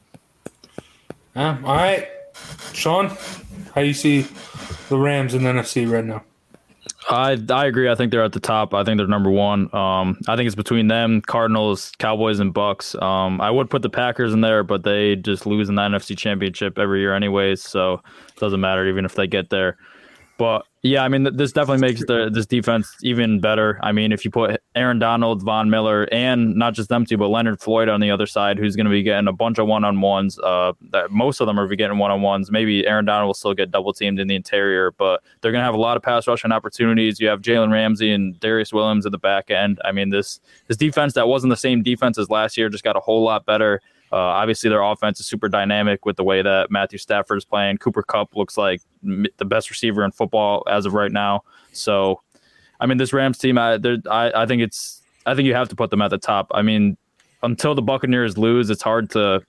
Um, 1.35 1.63
all 1.67 1.77
right. 1.77 2.09
Sean, 2.73 3.15
how 3.75 3.83
you 3.83 3.93
see 3.93 4.27
the 4.89 4.97
Rams 4.97 5.35
in 5.35 5.43
the 5.43 5.51
NFC 5.51 5.91
right 5.91 6.05
now? 6.05 6.25
I 7.09 7.38
I 7.51 7.66
agree. 7.66 7.88
I 7.88 7.94
think 7.94 8.12
they're 8.12 8.22
at 8.22 8.32
the 8.32 8.40
top. 8.40 8.74
I 8.74 8.84
think 8.84 8.98
they're 8.98 9.07
number 9.07 9.30
one. 9.30 9.74
Um, 9.74 10.18
I 10.28 10.36
think 10.36 10.46
it's 10.46 10.55
between 10.55 10.88
them, 10.88 11.22
Cardinals, 11.22 11.92
Cowboys, 11.98 12.40
and 12.40 12.53
Bucks. 12.53 12.94
Um, 12.96 13.40
I 13.40 13.51
would 13.51 13.70
put 13.70 13.82
the 13.82 13.90
Packers 13.90 14.32
in 14.34 14.42
there, 14.42 14.62
but 14.62 14.82
they 14.82 15.16
just 15.16 15.46
lose 15.46 15.68
in 15.68 15.76
the 15.76 15.82
NFC 15.82 16.16
Championship 16.16 16.78
every 16.78 17.01
year, 17.01 17.14
anyways. 17.14 17.62
So 17.62 17.94
it 17.94 18.36
doesn't 18.38 18.61
matter 18.61 18.86
even 18.86 19.05
if 19.05 19.14
they 19.14 19.26
get 19.26 19.51
there. 19.51 19.78
But 20.38 20.66
yeah, 20.83 21.05
I 21.05 21.09
mean, 21.09 21.37
this 21.37 21.53
definitely 21.53 21.87
makes 21.87 22.01
the 22.07 22.31
this 22.33 22.47
defense 22.47 22.97
even 23.03 23.39
better. 23.39 23.78
I 23.83 23.93
mean, 23.93 24.12
if 24.12 24.24
you 24.24 24.31
put 24.31 24.62
Aaron 24.74 24.99
Donald, 24.99 25.43
Von 25.43 25.68
Miller, 25.68 26.09
and 26.11 26.55
not 26.57 26.72
just 26.72 26.89
them 26.89 27.05
two, 27.05 27.18
but 27.18 27.28
Leonard 27.28 27.61
Floyd 27.61 27.91
on 27.91 28.01
the 28.01 28.11
other 28.11 28.24
side, 28.24 28.59
who's 28.59 28.76
going 28.76 28.87
to 28.87 28.91
be 28.91 29.03
getting 29.03 29.28
a 29.28 29.33
bunch 29.33 29.59
of 29.59 29.66
one 29.66 29.85
on 29.85 30.01
ones. 30.01 30.39
Uh, 30.39 30.72
that 30.91 31.11
most 31.11 31.41
of 31.41 31.47
them 31.47 31.61
are 31.61 31.68
getting 31.74 31.99
one 31.99 32.11
on 32.11 32.22
ones. 32.22 32.51
Maybe 32.51 32.87
Aaron 32.87 33.05
Donald 33.05 33.26
will 33.26 33.35
still 33.35 33.53
get 33.53 33.70
double 33.70 33.93
teamed 33.93 34.18
in 34.18 34.26
the 34.26 34.35
interior, 34.35 34.91
but 34.93 35.22
they're 35.43 35.53
going 35.53 35.61
to 35.61 35.66
have 35.66 35.74
a 35.74 35.81
lot 35.81 35.99
of 35.99 36.03
pass 36.03 36.26
rushing 36.26 36.51
opportunities. 36.51 37.20
You 37.20 37.28
have 37.28 37.43
Jalen 37.43 37.70
Ramsey 37.70 38.11
and 38.11 38.41
Darious 38.41 38.72
Williams 38.72 39.05
at 39.05 39.12
the 39.12 39.18
back 39.18 39.51
end. 39.51 39.83
I 39.85 39.93
mean, 39.93 40.09
this 40.09 40.41
this 40.68 40.78
defense 40.78 41.12
that 41.12 41.28
wasn't 41.28 41.51
the 41.51 41.59
same 41.59 41.83
defense 41.83 42.16
as 42.16 42.31
last 42.31 42.57
year 42.57 42.70
just 42.70 42.85
got 42.85 42.97
a 42.97 43.01
whole 43.01 43.22
lot 43.22 43.45
better. 43.45 43.83
Uh, 44.13 44.17
obviously, 44.17 44.69
their 44.69 44.83
offense 44.83 45.21
is 45.21 45.27
super 45.27 45.49
dynamic 45.49 46.05
with 46.05 46.17
the 46.17 46.25
way 46.25 46.43
that 46.43 46.71
Matthew 46.71 46.99
Stafford 46.99 47.39
is 47.39 47.45
playing. 47.45 47.79
Cooper 47.79 48.03
Kupp 48.03 48.35
looks 48.35 48.57
like 48.57 48.83
the 49.03 49.45
best 49.45 49.71
receiver 49.71 50.05
in 50.05 50.11
football 50.11 50.65
as 50.69 50.87
of 50.87 50.95
right 50.95 51.13
now. 51.13 51.43
So, 51.73 52.21
I 52.81 52.87
mean, 52.87 52.99
this 52.99 53.13
Rams 53.13 53.39
team, 53.39 53.57
I, 53.57 53.79
I, 54.11 54.43
I 54.43 54.47
think 54.47 54.63
it's, 54.63 55.03
I 55.27 55.35
think 55.35 55.47
you 55.47 55.55
have 55.55 55.69
to 55.69 55.77
put 55.77 55.91
them 55.91 56.03
at 56.03 56.11
the 56.11 56.19
top. 56.19 56.51
I 56.53 56.63
mean, 56.63 56.97
until 57.43 57.75
the 57.75 57.83
Buccaneers 57.83 58.37
lose, 58.37 58.69
it's 58.71 58.83
hard 58.83 59.11
to 59.11 59.43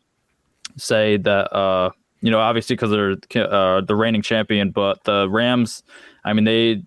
say 0.77 1.17
that. 1.17 1.51
Uh, 1.53 1.91
you 2.21 2.29
know, 2.29 2.39
obviously 2.39 2.75
because 2.75 2.91
they're 2.91 3.43
uh, 3.43 3.81
the 3.81 3.95
reigning 3.95 4.21
champion, 4.21 4.69
but 4.69 5.03
the 5.05 5.27
Rams, 5.27 5.81
I 6.23 6.33
mean, 6.33 6.45
they 6.45 6.83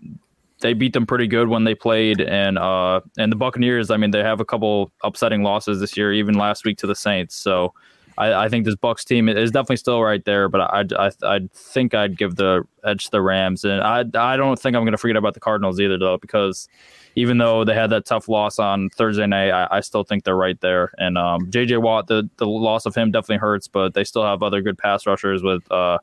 they 0.65 0.73
beat 0.73 0.95
them 0.95 1.05
pretty 1.05 1.27
good 1.27 1.49
when 1.49 1.65
they 1.65 1.75
played, 1.75 2.23
and 2.23 2.57
uh, 2.57 3.03
and 3.19 3.31
the 3.31 3.37
Buccaneers. 3.37 3.91
I 3.91 3.99
mean, 3.99 4.13
they 4.13 4.23
have 4.23 4.41
a 4.41 4.47
couple 4.47 4.91
upsetting 5.03 5.43
losses 5.43 5.79
this 5.79 5.95
year, 5.95 6.11
even 6.11 6.37
last 6.37 6.65
week 6.65 6.79
to 6.79 6.87
the 6.87 6.95
Saints. 6.95 7.37
So 7.37 7.75
I, 8.17 8.33
I 8.33 8.49
think 8.49 8.65
this 8.65 8.75
Bucks 8.75 9.05
team 9.05 9.29
is 9.29 9.51
definitely 9.51 9.77
still 9.77 10.03
right 10.03 10.25
there, 10.25 10.49
but 10.49 10.63
I 10.63 10.85
I 10.99 11.11
I 11.23 11.41
think 11.53 11.93
I'd 11.93 12.17
give 12.17 12.37
the 12.37 12.63
edge 12.83 13.05
to 13.05 13.11
the 13.11 13.21
Rams, 13.21 13.65
and 13.65 13.83
I 13.83 14.05
I 14.15 14.39
don't 14.39 14.59
think 14.59 14.75
I'm 14.75 14.85
going 14.85 14.93
to 14.93 14.99
forget 14.99 15.17
about 15.17 15.35
the 15.35 15.41
Cardinals 15.41 15.79
either, 15.79 15.99
though, 15.99 16.17
because 16.17 16.67
even 17.15 17.37
though 17.37 17.63
they 17.65 17.75
had 17.75 17.91
that 17.91 18.07
tough 18.07 18.27
loss 18.27 18.59
on 18.59 18.89
Thursday 18.89 19.27
night, 19.27 19.51
I, 19.51 19.69
I 19.71 19.81
still 19.81 20.03
think 20.03 20.25
they're 20.25 20.35
right 20.35 20.59
there. 20.63 20.93
And 20.97 21.19
um, 21.19 21.51
J.J. 21.51 21.77
Watt, 21.77 22.07
the 22.07 22.31
the 22.39 22.47
loss 22.47 22.87
of 22.87 22.95
him 22.95 23.11
definitely 23.11 23.37
hurts, 23.37 23.69
but 23.69 23.93
they 23.93 24.05
still 24.05 24.25
have 24.25 24.43
other 24.43 24.63
good 24.63 24.79
pass 24.79 25.07
rushers 25.07 25.43
with. 25.43 25.71
Uh, 25.71 25.99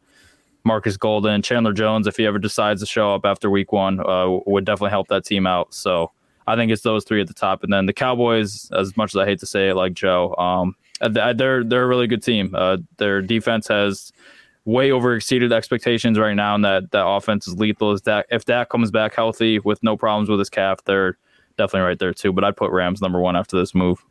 Marcus 0.64 0.98
Golden, 0.98 1.42
Chandler 1.42 1.74
Jones, 1.74 2.08
if 2.08 2.18
he 2.18 2.26
ever 2.26 2.40
decides 2.40 2.82
to 2.82 2.88
show 2.88 3.14
up 3.14 3.26
after 3.26 3.50
week 3.50 3.72
one, 3.72 4.00
uh, 4.00 4.40
would 4.46 4.66
definitely 4.66 4.92
help 4.92 5.08
that 5.08 5.26
team 5.26 5.48
out. 5.48 5.74
So 5.74 6.12
I 6.48 6.56
think 6.56 6.72
it's 6.72 6.82
those 6.82 7.04
three 7.04 7.22
at 7.22 7.28
the 7.28 7.34
top, 7.34 7.64
and 7.64 7.72
then 7.72 7.86
the 7.86 7.94
Cowboys. 7.94 8.70
As 8.72 8.96
much 8.98 9.14
as 9.16 9.18
I 9.18 9.26
hate 9.26 9.40
to 9.40 9.46
say 9.46 9.70
it, 9.70 9.76
like 9.76 9.94
Joe, 9.94 10.36
um, 10.36 10.76
they're 11.00 11.64
they're 11.64 11.84
a 11.84 11.88
really 11.88 12.08
good 12.08 12.24
team. 12.24 12.54
Uh, 12.54 12.78
their 12.98 13.22
defense 13.22 13.68
has 13.68 14.12
way 14.66 14.92
over 14.92 15.16
exceeded 15.16 15.52
expectations 15.52 16.20
right 16.20 16.36
now, 16.36 16.56
and 16.56 16.64
that 16.66 16.92
that 16.92 17.08
offense 17.08 17.48
is 17.48 17.56
lethal. 17.56 17.92
Is 17.92 18.02
that 18.04 18.26
if 18.30 18.46
that 18.46 18.70
comes 18.70 18.92
back 18.92 19.16
healthy 19.16 19.60
with 19.60 19.82
no 19.84 19.98
problems 19.98 20.30
with 20.30 20.40
his 20.40 20.50
calf, 20.50 20.84
they're 20.86 21.18
definitely 21.58 21.88
right 21.88 22.00
there 22.00 22.14
too. 22.14 22.32
But 22.32 22.44
I'd 22.44 22.58
put 22.58 22.72
Rams 22.72 23.02
number 23.02 23.20
one 23.20 23.36
after 23.36 23.58
this 23.58 23.74
move. 23.74 24.04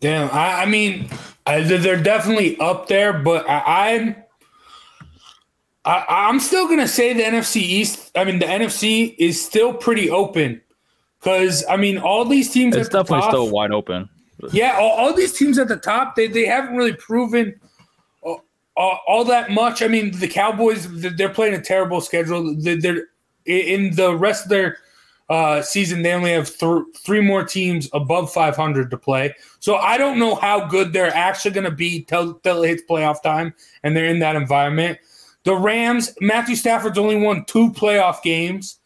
Damn, 0.00 0.30
I, 0.30 0.62
I 0.62 0.66
mean, 0.66 1.10
I, 1.46 1.60
they're 1.60 2.02
definitely 2.02 2.58
up 2.58 2.88
there, 2.88 3.12
but 3.12 3.46
I, 3.48 3.96
I'm 3.96 4.16
I, 5.84 6.28
am 6.28 6.40
still 6.40 6.68
gonna 6.68 6.88
say 6.88 7.12
the 7.12 7.22
NFC 7.22 7.56
East. 7.56 8.10
I 8.16 8.24
mean, 8.24 8.38
the 8.38 8.46
NFC 8.46 9.14
is 9.18 9.44
still 9.44 9.72
pretty 9.72 10.10
open 10.10 10.60
because 11.20 11.64
I 11.68 11.76
mean, 11.76 11.98
all 11.98 12.24
these 12.24 12.50
teams. 12.50 12.76
It's 12.76 12.88
definitely 12.88 13.22
top, 13.22 13.30
still 13.30 13.50
wide 13.50 13.72
open. 13.72 14.08
Yeah, 14.52 14.78
all, 14.78 14.90
all, 14.90 15.14
these 15.14 15.32
teams 15.32 15.58
at 15.58 15.68
the 15.68 15.76
top, 15.76 16.16
they 16.16 16.26
they 16.26 16.46
haven't 16.46 16.76
really 16.76 16.94
proven 16.94 17.60
all, 18.22 18.44
all, 18.76 19.00
all, 19.06 19.24
that 19.24 19.50
much. 19.50 19.82
I 19.82 19.88
mean, 19.88 20.12
the 20.18 20.28
Cowboys, 20.28 20.86
they're 20.90 21.28
playing 21.28 21.54
a 21.54 21.60
terrible 21.60 22.00
schedule. 22.00 22.54
They're 22.56 23.06
in 23.44 23.94
the 23.94 24.16
rest 24.16 24.44
of 24.44 24.50
their 24.50 24.78
uh, 25.30 25.62
season. 25.62 26.02
They 26.02 26.12
only 26.12 26.32
have 26.32 26.54
th- 26.56 26.82
three 26.96 27.20
more 27.20 27.44
teams 27.44 27.88
above 27.92 28.32
500 28.32 28.90
to 28.90 28.96
play. 28.96 29.34
So 29.60 29.76
I 29.76 29.96
don't 29.96 30.18
know 30.18 30.34
how 30.34 30.66
good 30.66 30.92
they're 30.92 31.14
actually 31.14 31.52
going 31.52 31.64
to 31.64 31.70
be 31.70 32.02
till, 32.02 32.34
till 32.34 32.62
it 32.64 32.68
hits 32.68 32.82
playoff 32.88 33.22
time 33.22 33.54
and 33.82 33.96
they're 33.96 34.06
in 34.06 34.18
that 34.18 34.36
environment. 34.36 34.98
The 35.44 35.54
Rams, 35.54 36.14
Matthew 36.20 36.54
Stafford's 36.54 36.98
only 36.98 37.16
won 37.16 37.44
two 37.46 37.72
playoff 37.72 38.22
games 38.22 38.80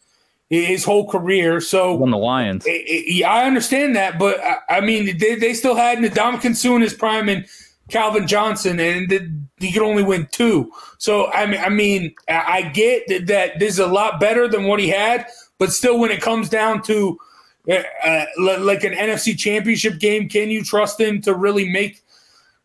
his 0.49 0.85
whole 0.85 1.09
career. 1.09 1.59
So 1.59 2.01
on 2.01 2.11
the 2.11 2.17
Lions. 2.17 2.65
I 2.67 3.43
understand 3.45 3.95
that, 3.95 4.19
but 4.19 4.39
I 4.69 4.81
mean, 4.81 5.17
they, 5.17 5.35
they 5.35 5.53
still 5.53 5.75
had 5.75 5.97
Ndamukong 5.97 6.55
Suh 6.55 6.75
in 6.75 6.81
his 6.81 6.93
prime 6.93 7.29
and 7.29 7.45
Calvin 7.89 8.27
Johnson, 8.27 8.79
and 8.79 9.47
he 9.59 9.71
could 9.71 9.81
only 9.81 10.03
win 10.03 10.27
two. 10.31 10.71
So 10.97 11.31
I 11.31 11.45
mean, 11.45 11.59
I 11.59 11.69
mean, 11.69 12.15
I 12.27 12.63
get 12.73 13.07
that, 13.07 13.27
that 13.27 13.59
this 13.59 13.73
is 13.73 13.79
a 13.79 13.87
lot 13.87 14.19
better 14.19 14.47
than 14.47 14.65
what 14.65 14.79
he 14.79 14.89
had, 14.89 15.27
but 15.57 15.71
still, 15.71 15.99
when 15.99 16.11
it 16.11 16.21
comes 16.21 16.49
down 16.49 16.81
to 16.83 17.17
uh, 17.69 17.81
uh 18.03 18.25
like 18.39 18.83
an 18.83 18.93
NFC 18.93 19.37
Championship 19.37 19.99
game, 19.99 20.29
can 20.29 20.49
you 20.49 20.63
trust 20.63 20.99
him 20.99 21.21
to 21.21 21.33
really 21.33 21.69
make 21.69 22.03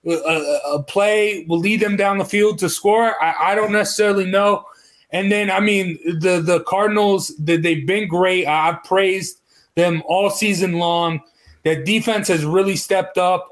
a, 0.07 0.61
a, 0.73 0.83
play 0.83 1.45
will 1.49 1.59
lead 1.59 1.81
them 1.81 1.97
down 1.97 2.19
the 2.19 2.25
field 2.25 2.59
to 2.59 2.69
score. 2.69 3.23
I, 3.23 3.53
I, 3.53 3.55
don't 3.55 3.73
necessarily 3.73 4.25
know. 4.25 4.65
And 5.11 5.31
then 5.31 5.51
I 5.51 5.61
mean 5.61 5.99
the 6.05 6.41
the 6.41 6.61
Cardinals 6.67 7.35
they've 7.39 7.87
been 7.87 8.09
great. 8.09 8.47
I've 8.47 8.83
praised 8.85 9.41
them 9.75 10.03
all 10.07 10.31
season 10.31 10.75
long. 10.75 11.21
That 11.65 11.85
defense 11.85 12.29
has 12.29 12.45
really 12.45 12.77
stepped 12.77 13.19
up. 13.19 13.49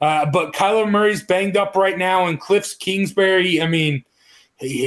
Uh, 0.00 0.24
but 0.30 0.54
Kyler 0.54 0.90
Murray's 0.90 1.22
banged 1.22 1.58
up 1.58 1.76
right 1.76 1.98
now, 1.98 2.26
and 2.26 2.40
Cliff 2.40 2.78
Kingsbury. 2.78 3.60
I 3.60 3.66
mean, 3.66 4.02
he, 4.56 4.86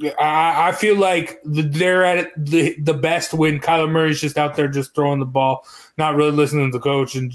he 0.00 0.08
I, 0.18 0.68
I, 0.68 0.72
feel 0.72 0.96
like 0.96 1.40
they're 1.44 2.04
at 2.04 2.32
the 2.36 2.74
the 2.80 2.94
best 2.94 3.32
when 3.34 3.60
Kyler 3.60 3.90
Murray's 3.90 4.20
just 4.20 4.36
out 4.36 4.56
there 4.56 4.66
just 4.66 4.94
throwing 4.94 5.20
the 5.20 5.26
ball, 5.26 5.64
not 5.96 6.16
really 6.16 6.32
listening 6.32 6.72
to 6.72 6.76
the 6.76 6.82
coach, 6.82 7.14
and 7.14 7.32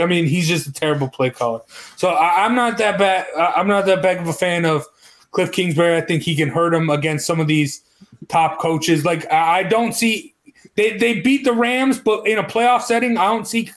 I 0.00 0.06
mean, 0.06 0.26
he's 0.26 0.48
just 0.48 0.66
a 0.66 0.72
terrible 0.72 1.08
play 1.08 1.30
caller. 1.30 1.60
So 1.96 2.08
I, 2.08 2.44
am 2.46 2.54
not 2.54 2.78
that 2.78 2.98
bad. 2.98 3.26
I'm 3.36 3.68
not 3.68 3.86
that 3.86 4.02
big 4.02 4.18
of 4.18 4.28
a 4.28 4.32
fan 4.32 4.64
of 4.64 4.86
Cliff 5.30 5.52
Kingsbury. 5.52 5.96
I 5.96 6.00
think 6.00 6.22
he 6.22 6.34
can 6.34 6.48
hurt 6.48 6.74
him 6.74 6.90
against 6.90 7.26
some 7.26 7.40
of 7.40 7.46
these 7.46 7.82
top 8.28 8.58
coaches. 8.58 9.04
Like 9.04 9.30
I 9.32 9.62
don't 9.62 9.92
see 9.92 10.34
they 10.76 10.96
they 10.96 11.20
beat 11.20 11.44
the 11.44 11.52
Rams, 11.52 11.98
but 11.98 12.26
in 12.26 12.38
a 12.38 12.44
playoff 12.44 12.82
setting, 12.82 13.16
I 13.16 13.24
don't 13.24 13.46
see 13.46 13.70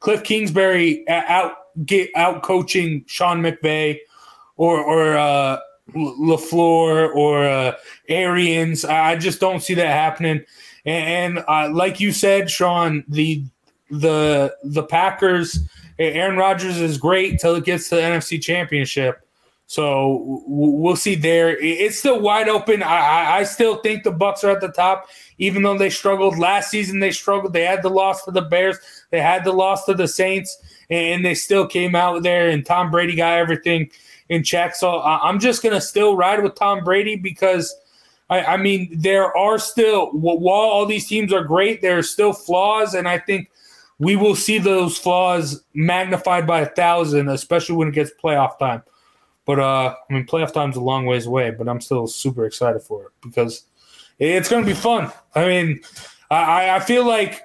Cliff 0.00 0.22
Kingsbury 0.22 1.06
out 1.08 1.52
get 1.84 2.10
out 2.16 2.42
coaching 2.42 3.04
Sean 3.06 3.42
McVay 3.42 3.98
or 4.56 4.80
or 4.80 5.16
uh, 5.16 5.58
LaFleur 5.94 7.14
or 7.14 7.44
uh, 7.44 7.76
Arians. 8.08 8.84
I 8.84 9.16
just 9.16 9.40
don't 9.40 9.60
see 9.60 9.74
that 9.74 9.88
happening. 9.88 10.44
And, 10.84 11.36
and 11.36 11.44
uh, 11.48 11.70
like 11.72 12.00
you 12.00 12.12
said, 12.12 12.50
Sean, 12.50 13.04
the 13.08 13.44
the 13.90 14.54
the 14.64 14.82
Packers. 14.82 15.58
Aaron 15.98 16.36
Rodgers 16.36 16.78
is 16.78 16.98
great 16.98 17.40
till 17.40 17.54
it 17.54 17.64
gets 17.64 17.88
to 17.88 17.94
the 17.94 18.02
NFC 18.02 18.40
Championship. 18.42 19.26
So 19.68 20.44
we'll 20.46 20.94
see 20.94 21.16
there. 21.16 21.56
It's 21.58 21.98
still 21.98 22.20
wide 22.20 22.48
open. 22.48 22.82
I, 22.82 23.38
I 23.38 23.44
still 23.44 23.76
think 23.76 24.04
the 24.04 24.12
Bucks 24.12 24.44
are 24.44 24.50
at 24.50 24.60
the 24.60 24.68
top, 24.68 25.08
even 25.38 25.62
though 25.62 25.76
they 25.76 25.90
struggled 25.90 26.38
last 26.38 26.70
season. 26.70 27.00
They 27.00 27.10
struggled. 27.10 27.52
They 27.52 27.64
had 27.64 27.82
the 27.82 27.90
loss 27.90 28.24
to 28.26 28.30
the 28.30 28.42
Bears. 28.42 28.78
They 29.10 29.20
had 29.20 29.42
the 29.42 29.52
loss 29.52 29.84
to 29.86 29.94
the 29.94 30.06
Saints, 30.06 30.56
and 30.88 31.24
they 31.24 31.34
still 31.34 31.66
came 31.66 31.96
out 31.96 32.22
there. 32.22 32.48
And 32.48 32.64
Tom 32.64 32.92
Brady 32.92 33.16
got 33.16 33.38
everything 33.38 33.90
in 34.28 34.44
check. 34.44 34.76
So 34.76 35.00
I'm 35.02 35.40
just 35.40 35.62
gonna 35.62 35.80
still 35.80 36.16
ride 36.16 36.42
with 36.42 36.54
Tom 36.54 36.84
Brady 36.84 37.16
because 37.16 37.74
I, 38.30 38.42
I 38.44 38.56
mean 38.56 38.88
there 38.92 39.36
are 39.36 39.58
still 39.58 40.10
while 40.12 40.54
all 40.54 40.86
these 40.86 41.08
teams 41.08 41.32
are 41.32 41.42
great, 41.42 41.82
there 41.82 41.98
are 41.98 42.02
still 42.04 42.32
flaws, 42.32 42.94
and 42.94 43.08
I 43.08 43.18
think 43.18 43.50
we 43.98 44.16
will 44.16 44.36
see 44.36 44.58
those 44.58 44.98
flaws 44.98 45.64
magnified 45.74 46.46
by 46.46 46.60
a 46.60 46.66
thousand, 46.66 47.28
especially 47.28 47.76
when 47.76 47.88
it 47.88 47.94
gets 47.94 48.10
playoff 48.22 48.58
time. 48.58 48.82
But 49.46 49.60
uh, 49.60 49.94
I 50.08 50.12
mean, 50.12 50.26
playoff 50.26 50.52
time's 50.52 50.76
a 50.76 50.80
long 50.80 51.06
ways 51.06 51.26
away, 51.26 51.50
but 51.50 51.68
I'm 51.68 51.80
still 51.80 52.06
super 52.06 52.44
excited 52.44 52.82
for 52.82 53.06
it 53.06 53.12
because 53.22 53.64
it's 54.18 54.48
going 54.48 54.64
to 54.64 54.66
be 54.66 54.74
fun. 54.74 55.10
I 55.34 55.46
mean, 55.46 55.80
I, 56.30 56.70
I 56.70 56.80
feel 56.80 57.06
like 57.06 57.42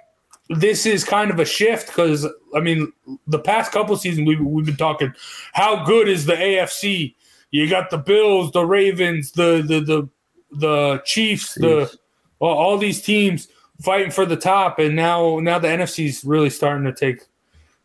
this 0.50 0.86
is 0.86 1.04
kind 1.04 1.32
of 1.32 1.40
a 1.40 1.46
shift 1.46 1.88
because 1.88 2.28
I 2.56 2.60
mean, 2.60 2.92
the 3.28 3.40
past 3.40 3.72
couple 3.72 3.96
seasons 3.96 4.28
we've, 4.28 4.42
we've 4.42 4.66
been 4.66 4.76
talking 4.76 5.14
how 5.54 5.86
good 5.86 6.10
is 6.10 6.26
the 6.26 6.34
AFC? 6.34 7.16
You 7.52 7.70
got 7.70 7.90
the 7.90 7.98
Bills, 7.98 8.52
the 8.52 8.66
Ravens, 8.66 9.32
the 9.32 9.64
the 9.66 9.80
the 9.80 10.10
the 10.52 11.02
Chiefs, 11.06 11.54
the 11.56 11.92
all, 12.40 12.58
all 12.58 12.78
these 12.78 13.02
teams 13.02 13.48
fighting 13.82 14.12
for 14.12 14.26
the 14.26 14.38
top, 14.38 14.80
and 14.80 14.96
now 14.96 15.40
now 15.40 15.60
the 15.60 15.68
NFC's 15.68 16.24
really 16.24 16.50
starting 16.50 16.86
to 16.86 16.94
take 16.94 17.24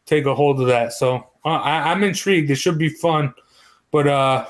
take 0.06 0.26
a 0.26 0.34
hold 0.34 0.60
of 0.60 0.68
that. 0.68 0.92
So 0.92 1.26
uh, 1.44 1.48
I, 1.48 1.90
I'm 1.90 2.02
intrigued. 2.04 2.50
It 2.50 2.56
should 2.56 2.78
be 2.78 2.88
fun, 2.88 3.34
but 3.90 4.06
uh, 4.06 4.46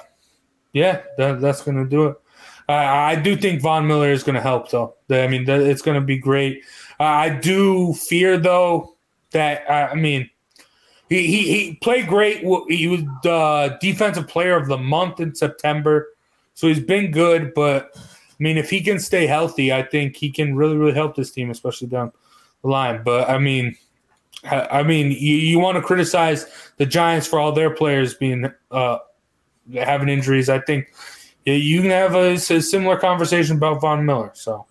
Yeah, 0.76 1.00
that, 1.16 1.40
that's 1.40 1.62
to 1.78 1.88
do 1.88 2.08
it. 2.08 2.16
I 2.68 3.12
I 3.12 3.14
do 3.14 3.34
think 3.34 3.62
Von 3.62 3.86
Miller 3.86 4.12
is 4.12 4.22
to 4.34 4.42
help, 4.42 4.70
though. 4.70 4.94
I 5.10 5.26
mean, 5.26 5.48
it's 5.48 5.80
to 5.98 6.04
be 6.04 6.18
great. 6.18 6.64
I 7.00 7.30
do 7.30 7.94
fear, 7.94 8.36
though, 8.36 8.96
that 9.30 9.70
I 9.70 9.94
mean, 9.94 10.28
he, 11.08 11.26
he 11.26 11.42
he 11.52 11.74
played 11.76 12.08
great. 12.08 12.40
He 12.68 12.88
was 12.88 13.00
the 13.22 13.78
defensive 13.80 14.28
player 14.28 14.54
of 14.54 14.68
the 14.68 14.76
month 14.76 15.18
in 15.18 15.34
September, 15.34 16.08
so 16.52 16.68
he's 16.68 16.80
been 16.80 17.10
good. 17.10 17.54
But 17.54 17.96
I 18.38 18.42
mean, 18.42 18.58
if 18.58 18.68
he 18.68 18.82
can 18.82 18.98
stay 18.98 19.26
healthy, 19.26 19.72
I 19.72 19.82
think 19.82 20.16
he 20.16 20.30
can 20.30 20.56
really 20.56 20.76
really 20.76 20.94
help 20.94 21.16
this 21.16 21.30
team, 21.30 21.50
especially 21.50 21.88
down 21.88 22.12
the 22.62 22.68
line. 22.68 23.02
But 23.02 23.30
I 23.30 23.38
mean, 23.38 23.76
I 24.44 24.82
mean, 24.82 25.10
you, 25.10 25.36
you 25.36 25.58
want 25.58 25.76
to 25.76 25.82
criticize 25.82 26.46
the 26.76 26.86
Giants 26.86 27.26
for 27.26 27.38
all 27.38 27.52
their 27.52 27.70
players 27.70 28.14
being 28.14 28.52
uh, 28.70 28.98
having 29.74 30.08
injuries. 30.08 30.48
I 30.48 30.60
think 30.60 30.92
yeah, 31.46 31.54
you 31.54 31.80
can 31.80 31.90
have 31.90 32.14
a 32.14 32.38
similar 32.38 32.98
conversation 32.98 33.56
about 33.56 33.80
Von 33.80 34.04
Miller. 34.04 34.32
So, 34.34 34.66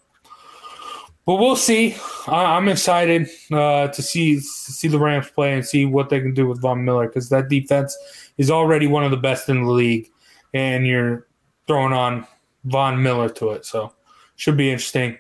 but 1.25 1.35
we'll 1.35 1.55
see. 1.55 1.95
I, 2.27 2.57
I'm 2.57 2.67
excited 2.67 3.29
uh, 3.51 3.87
to 3.87 4.01
see 4.01 4.35
to 4.35 4.41
see 4.41 4.87
the 4.87 4.99
Rams 4.99 5.29
play 5.29 5.53
and 5.53 5.65
see 5.65 5.85
what 5.85 6.09
they 6.09 6.19
can 6.19 6.33
do 6.33 6.47
with 6.47 6.61
Von 6.61 6.83
Miller 6.83 7.07
because 7.07 7.29
that 7.29 7.49
defense 7.49 7.97
is 8.37 8.51
already 8.51 8.87
one 8.87 9.03
of 9.03 9.11
the 9.11 9.17
best 9.17 9.49
in 9.49 9.63
the 9.63 9.71
league, 9.71 10.09
and 10.53 10.85
you're 10.85 11.27
throwing 11.65 11.93
on 11.93 12.27
Von 12.65 13.01
Miller 13.01 13.29
to 13.29 13.51
it. 13.51 13.65
So, 13.65 13.93
should 14.35 14.57
be 14.57 14.71
interesting. 14.71 15.17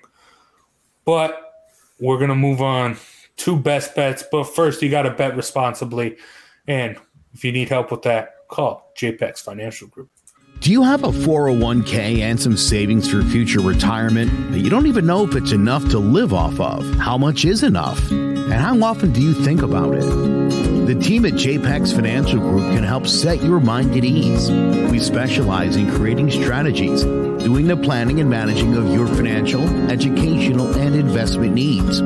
But 1.05 1.41
we're 1.99 2.19
gonna 2.19 2.35
move 2.35 2.61
on 2.61 2.97
to 3.37 3.55
best 3.55 3.95
bets. 3.95 4.23
But 4.31 4.45
first, 4.45 4.81
you 4.81 4.89
got 4.89 5.03
to 5.03 5.11
bet 5.11 5.35
responsibly, 5.35 6.17
and 6.67 6.97
if 7.33 7.43
you 7.43 7.51
need 7.51 7.69
help 7.69 7.91
with 7.91 8.03
that, 8.03 8.47
call 8.47 8.91
JPEX 8.97 9.39
Financial 9.41 9.87
Group. 9.87 10.09
Do 10.61 10.71
you 10.71 10.83
have 10.83 11.03
a 11.03 11.09
401k 11.09 12.21
and 12.21 12.39
some 12.39 12.55
savings 12.55 13.11
for 13.11 13.21
future 13.23 13.59
retirement 13.59 14.31
but 14.49 14.61
you 14.61 14.69
don't 14.69 14.87
even 14.87 15.05
know 15.05 15.27
if 15.27 15.35
it's 15.35 15.51
enough 15.51 15.87
to 15.89 15.99
live 15.99 16.33
off 16.33 16.59
of? 16.59 16.89
How 16.95 17.17
much 17.17 17.43
is 17.43 17.61
enough? 17.61 17.99
And 18.09 18.53
how 18.53 18.81
often 18.81 19.11
do 19.11 19.21
you 19.21 19.33
think 19.33 19.61
about 19.61 19.93
it? 19.93 20.05
The 20.87 20.95
team 20.95 21.25
at 21.25 21.33
JPEX 21.33 21.93
Financial 21.93 22.39
Group 22.39 22.73
can 22.73 22.83
help 22.83 23.05
set 23.05 23.43
your 23.43 23.59
mind 23.59 23.95
at 23.97 24.05
ease. 24.05 24.49
We 24.89 24.99
specialize 24.99 25.75
in 25.75 25.91
creating 25.91 26.31
strategies, 26.31 27.03
doing 27.45 27.67
the 27.67 27.77
planning 27.77 28.19
and 28.19 28.27
managing 28.27 28.75
of 28.75 28.91
your 28.91 29.05
financial, 29.05 29.61
educational, 29.91 30.73
and 30.79 30.95
investment 30.95 31.53
needs. 31.53 32.01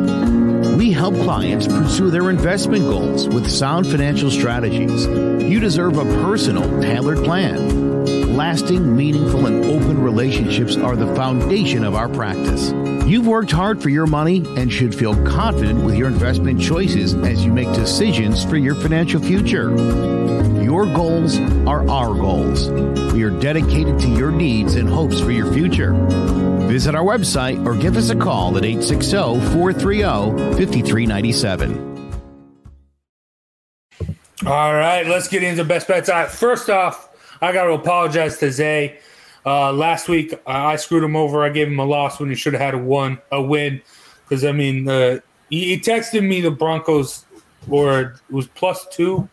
We 0.75 0.91
help 0.91 1.15
clients 1.15 1.65
pursue 1.65 2.09
their 2.09 2.29
investment 2.29 2.83
goals 2.83 3.25
with 3.29 3.49
sound 3.49 3.87
financial 3.87 4.29
strategies. 4.31 5.05
You 5.07 5.61
deserve 5.61 5.97
a 5.97 6.03
personal, 6.25 6.81
tailored 6.81 7.23
plan. 7.23 8.35
Lasting, 8.35 8.97
meaningful, 8.97 9.45
and 9.45 9.63
open 9.63 10.03
relationships 10.03 10.75
are 10.75 10.97
the 10.97 11.15
foundation 11.15 11.85
of 11.85 11.95
our 11.95 12.09
practice. 12.09 12.73
You've 13.07 13.25
worked 13.25 13.51
hard 13.51 13.81
for 13.81 13.87
your 13.87 14.07
money 14.07 14.43
and 14.57 14.69
should 14.69 14.93
feel 14.93 15.15
confident 15.25 15.85
with 15.85 15.95
your 15.95 16.09
investment 16.09 16.59
choices 16.59 17.13
as 17.13 17.45
you 17.45 17.53
make 17.53 17.73
decisions 17.73 18.43
for 18.43 18.57
your 18.57 18.75
financial 18.75 19.21
future. 19.21 19.69
Your 20.69 20.85
goals 20.85 21.39
are 21.65 21.89
our 21.89 22.13
goals. 22.13 22.69
We 23.11 23.23
are 23.23 23.31
dedicated 23.31 23.99
to 24.01 24.07
your 24.07 24.29
needs 24.29 24.75
and 24.75 24.87
hopes 24.87 25.19
for 25.19 25.31
your 25.31 25.51
future. 25.51 25.93
Visit 26.67 26.93
our 26.93 27.03
website 27.03 27.65
or 27.65 27.73
give 27.73 27.97
us 27.97 28.11
a 28.11 28.15
call 28.15 28.55
at 28.55 28.63
860 28.63 29.15
430 29.55 30.03
5397. 30.59 32.11
All 34.45 34.75
right, 34.75 35.07
let's 35.07 35.27
get 35.27 35.41
into 35.41 35.63
best 35.63 35.87
bets. 35.87 36.07
All 36.07 36.19
right, 36.19 36.29
first 36.29 36.69
off, 36.69 37.09
I 37.41 37.51
got 37.51 37.63
to 37.63 37.71
apologize 37.73 38.37
to 38.37 38.51
Zay. 38.51 38.99
Uh, 39.47 39.73
last 39.73 40.07
week, 40.07 40.39
I 40.45 40.75
screwed 40.75 41.03
him 41.03 41.15
over. 41.15 41.43
I 41.43 41.49
gave 41.49 41.67
him 41.67 41.79
a 41.79 41.85
loss 41.85 42.19
when 42.19 42.29
he 42.29 42.35
should 42.35 42.53
have 42.53 42.61
had 42.61 42.75
a 42.75 42.77
one, 42.77 43.17
a 43.31 43.41
win. 43.41 43.81
Because 44.23 44.45
I 44.45 44.51
mean, 44.51 44.87
uh, 44.87 45.17
he, 45.49 45.69
he 45.75 45.79
texted 45.79 46.23
me 46.23 46.41
the 46.41 46.51
Broncos, 46.51 47.25
or 47.67 48.01
it 48.01 48.19
was 48.29 48.45
plus 48.49 48.85
two, 48.91 49.27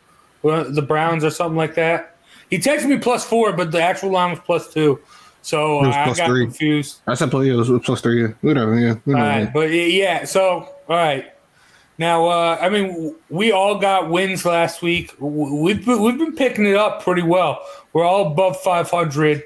the 0.69 0.83
Browns 0.83 1.25
or 1.25 1.31
something 1.31 1.57
like 1.57 1.75
that. 1.75 2.17
He 2.51 2.59
texted 2.59 2.89
me 2.89 2.99
plus 2.99 3.25
four, 3.25 3.53
but 3.53 3.73
the 3.73 3.83
actual 3.83 4.11
line 4.11 4.31
was 4.31 4.41
plus 4.41 4.73
two. 4.73 5.01
So 5.43 5.79
was 5.79 5.95
I 5.95 6.07
got 6.13 6.27
three. 6.27 6.45
confused. 6.45 7.01
I 7.07 7.15
said. 7.15 7.33
It 7.33 7.53
was 7.55 7.71
plus 7.85 8.01
three. 8.01 8.23
Yeah. 8.23 8.29
Whatever. 8.41 8.79
Yeah. 8.79 8.95
Whatever. 9.05 9.27
right, 9.27 9.53
but 9.53 9.71
yeah, 9.71 10.25
so 10.25 10.69
all 10.89 10.97
right. 10.97 11.33
Now, 11.99 12.27
uh, 12.27 12.59
I 12.61 12.69
mean, 12.69 13.15
we 13.31 13.53
all 13.53 13.79
got 13.79 14.11
wins 14.11 14.45
last 14.45 14.83
week. 14.83 15.15
We've 15.19 15.85
been, 15.85 16.03
we've 16.03 16.19
been 16.19 16.35
picking 16.35 16.67
it 16.67 16.75
up 16.75 17.03
pretty 17.03 17.23
well. 17.23 17.65
We're 17.93 18.05
all 18.05 18.33
above 18.33 18.61
500, 18.61 19.43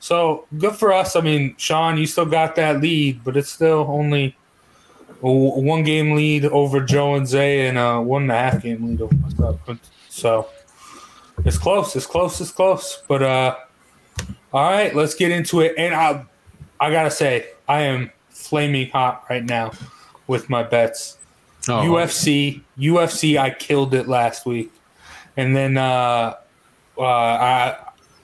so 0.00 0.46
good 0.58 0.74
for 0.74 0.92
us. 0.92 1.16
I 1.16 1.22
mean, 1.22 1.54
Sean, 1.56 1.96
you 1.96 2.06
still 2.06 2.26
got 2.26 2.56
that 2.56 2.82
lead, 2.82 3.24
but 3.24 3.36
it's 3.38 3.50
still 3.50 3.86
only 3.88 4.36
one 5.20 5.82
game 5.82 6.14
lead 6.14 6.44
over 6.46 6.80
Joe 6.80 7.14
and 7.14 7.26
Zay, 7.26 7.66
and 7.66 7.78
a 7.78 8.02
one 8.02 8.22
and 8.22 8.32
a 8.32 8.34
half 8.34 8.62
game 8.62 8.86
lead 8.86 9.00
over 9.00 9.14
myself. 9.14 9.58
So 10.14 10.46
it's 11.44 11.58
close. 11.58 11.96
It's 11.96 12.06
close. 12.06 12.40
It's 12.40 12.52
close. 12.52 13.02
But 13.08 13.22
uh, 13.24 13.56
all 14.52 14.70
right, 14.70 14.94
let's 14.94 15.16
get 15.16 15.32
into 15.32 15.60
it. 15.60 15.74
And 15.76 15.92
I, 15.92 16.24
I 16.78 16.92
gotta 16.92 17.10
say, 17.10 17.48
I 17.66 17.80
am 17.82 18.12
flaming 18.30 18.90
hot 18.90 19.24
right 19.28 19.44
now 19.44 19.72
with 20.28 20.48
my 20.48 20.62
bets. 20.62 21.18
Oh. 21.68 21.82
UFC, 21.82 22.62
UFC, 22.78 23.36
I 23.36 23.50
killed 23.50 23.92
it 23.92 24.06
last 24.06 24.46
week, 24.46 24.70
and 25.36 25.56
then 25.56 25.76
uh, 25.76 26.34
uh, 26.96 27.02
I 27.02 27.76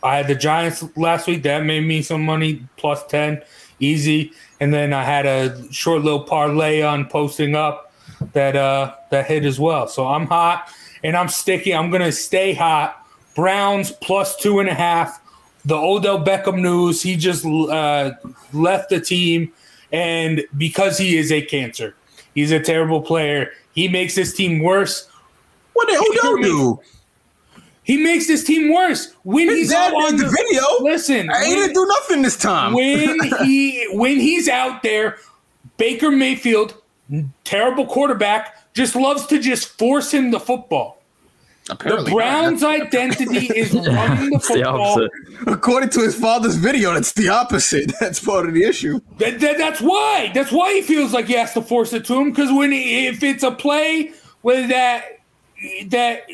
I 0.02 0.16
had 0.16 0.28
the 0.28 0.36
Giants 0.36 0.84
last 0.96 1.26
week. 1.26 1.42
That 1.42 1.64
made 1.64 1.84
me 1.84 2.02
some 2.02 2.24
money, 2.24 2.66
plus 2.76 3.04
ten, 3.06 3.42
easy. 3.80 4.32
And 4.60 4.72
then 4.72 4.92
I 4.92 5.02
had 5.02 5.26
a 5.26 5.72
short 5.72 6.02
little 6.02 6.22
parlay 6.22 6.82
on 6.82 7.08
posting 7.08 7.56
up 7.56 7.92
that 8.32 8.54
uh, 8.54 8.94
that 9.10 9.26
hit 9.26 9.44
as 9.44 9.58
well. 9.58 9.88
So 9.88 10.06
I'm 10.06 10.26
hot 10.26 10.70
and 11.02 11.16
I'm 11.16 11.28
sticking. 11.28 11.74
I'm 11.76 11.90
gonna 11.90 12.12
stay 12.12 12.52
hot. 12.54 12.96
Browns 13.34 13.92
plus 13.92 14.36
two 14.36 14.58
and 14.60 14.68
a 14.68 14.74
half. 14.74 15.20
The 15.64 15.76
Odell 15.76 16.24
Beckham 16.24 16.60
news. 16.60 17.02
He 17.02 17.16
just 17.16 17.44
uh, 17.46 18.12
left 18.52 18.90
the 18.90 19.00
team, 19.00 19.52
and 19.92 20.42
because 20.56 20.96
he 20.98 21.18
is 21.18 21.30
a 21.30 21.42
cancer, 21.42 21.94
he's 22.34 22.50
a 22.50 22.60
terrible 22.60 23.00
player. 23.02 23.52
He 23.74 23.86
makes 23.88 24.14
this 24.14 24.34
team 24.34 24.60
worse. 24.62 25.08
What 25.74 25.88
did 25.88 25.98
Odell 26.00 26.36
do? 26.42 26.80
He 27.84 27.96
makes 27.96 28.26
this 28.26 28.44
team 28.44 28.72
worse 28.72 29.12
when 29.24 29.48
His 29.48 29.56
he's 29.58 29.72
out 29.72 29.92
on 29.94 30.16
made 30.16 30.20
the 30.20 30.28
video. 30.30 30.62
Listen, 30.80 31.28
I 31.30 31.40
when- 31.40 31.50
didn't 31.56 31.74
do 31.74 31.86
nothing 31.86 32.22
this 32.22 32.36
time. 32.36 32.72
when 32.72 33.18
he 33.44 33.86
when 33.92 34.16
he's 34.18 34.48
out 34.48 34.82
there, 34.82 35.18
Baker 35.76 36.10
Mayfield, 36.10 36.74
terrible 37.44 37.86
quarterback, 37.86 38.69
just 38.80 38.96
loves 38.96 39.26
to 39.26 39.38
just 39.38 39.68
force 39.78 40.12
him 40.12 40.30
the 40.30 40.40
football. 40.40 41.02
Apparently 41.68 42.10
the 42.10 42.10
not. 42.10 42.16
Browns' 42.16 42.64
identity 42.64 43.46
is 43.48 43.72
running 43.74 44.30
the 44.30 44.36
It's 44.36 44.48
the 44.48 44.54
football. 44.54 45.08
According 45.46 45.90
to 45.90 46.00
his 46.00 46.18
father's 46.18 46.56
video, 46.56 46.94
that's 46.94 47.12
the 47.12 47.28
opposite. 47.28 47.92
That's 48.00 48.18
part 48.24 48.46
of 48.46 48.54
the 48.54 48.64
issue. 48.64 49.00
That, 49.18 49.38
that- 49.40 49.58
that's 49.58 49.80
why. 49.80 50.30
That's 50.34 50.50
why 50.50 50.72
he 50.74 50.82
feels 50.82 51.12
like 51.12 51.26
he 51.26 51.34
has 51.34 51.52
to 51.54 51.62
force 51.62 51.92
it 51.92 52.04
to 52.06 52.14
him. 52.14 52.30
Because 52.30 52.50
when 52.50 52.72
he, 52.72 53.06
if 53.06 53.22
it's 53.22 53.42
a 53.42 53.50
play 53.52 54.12
where 54.40 54.66
that 54.68 55.20
that 55.86 56.26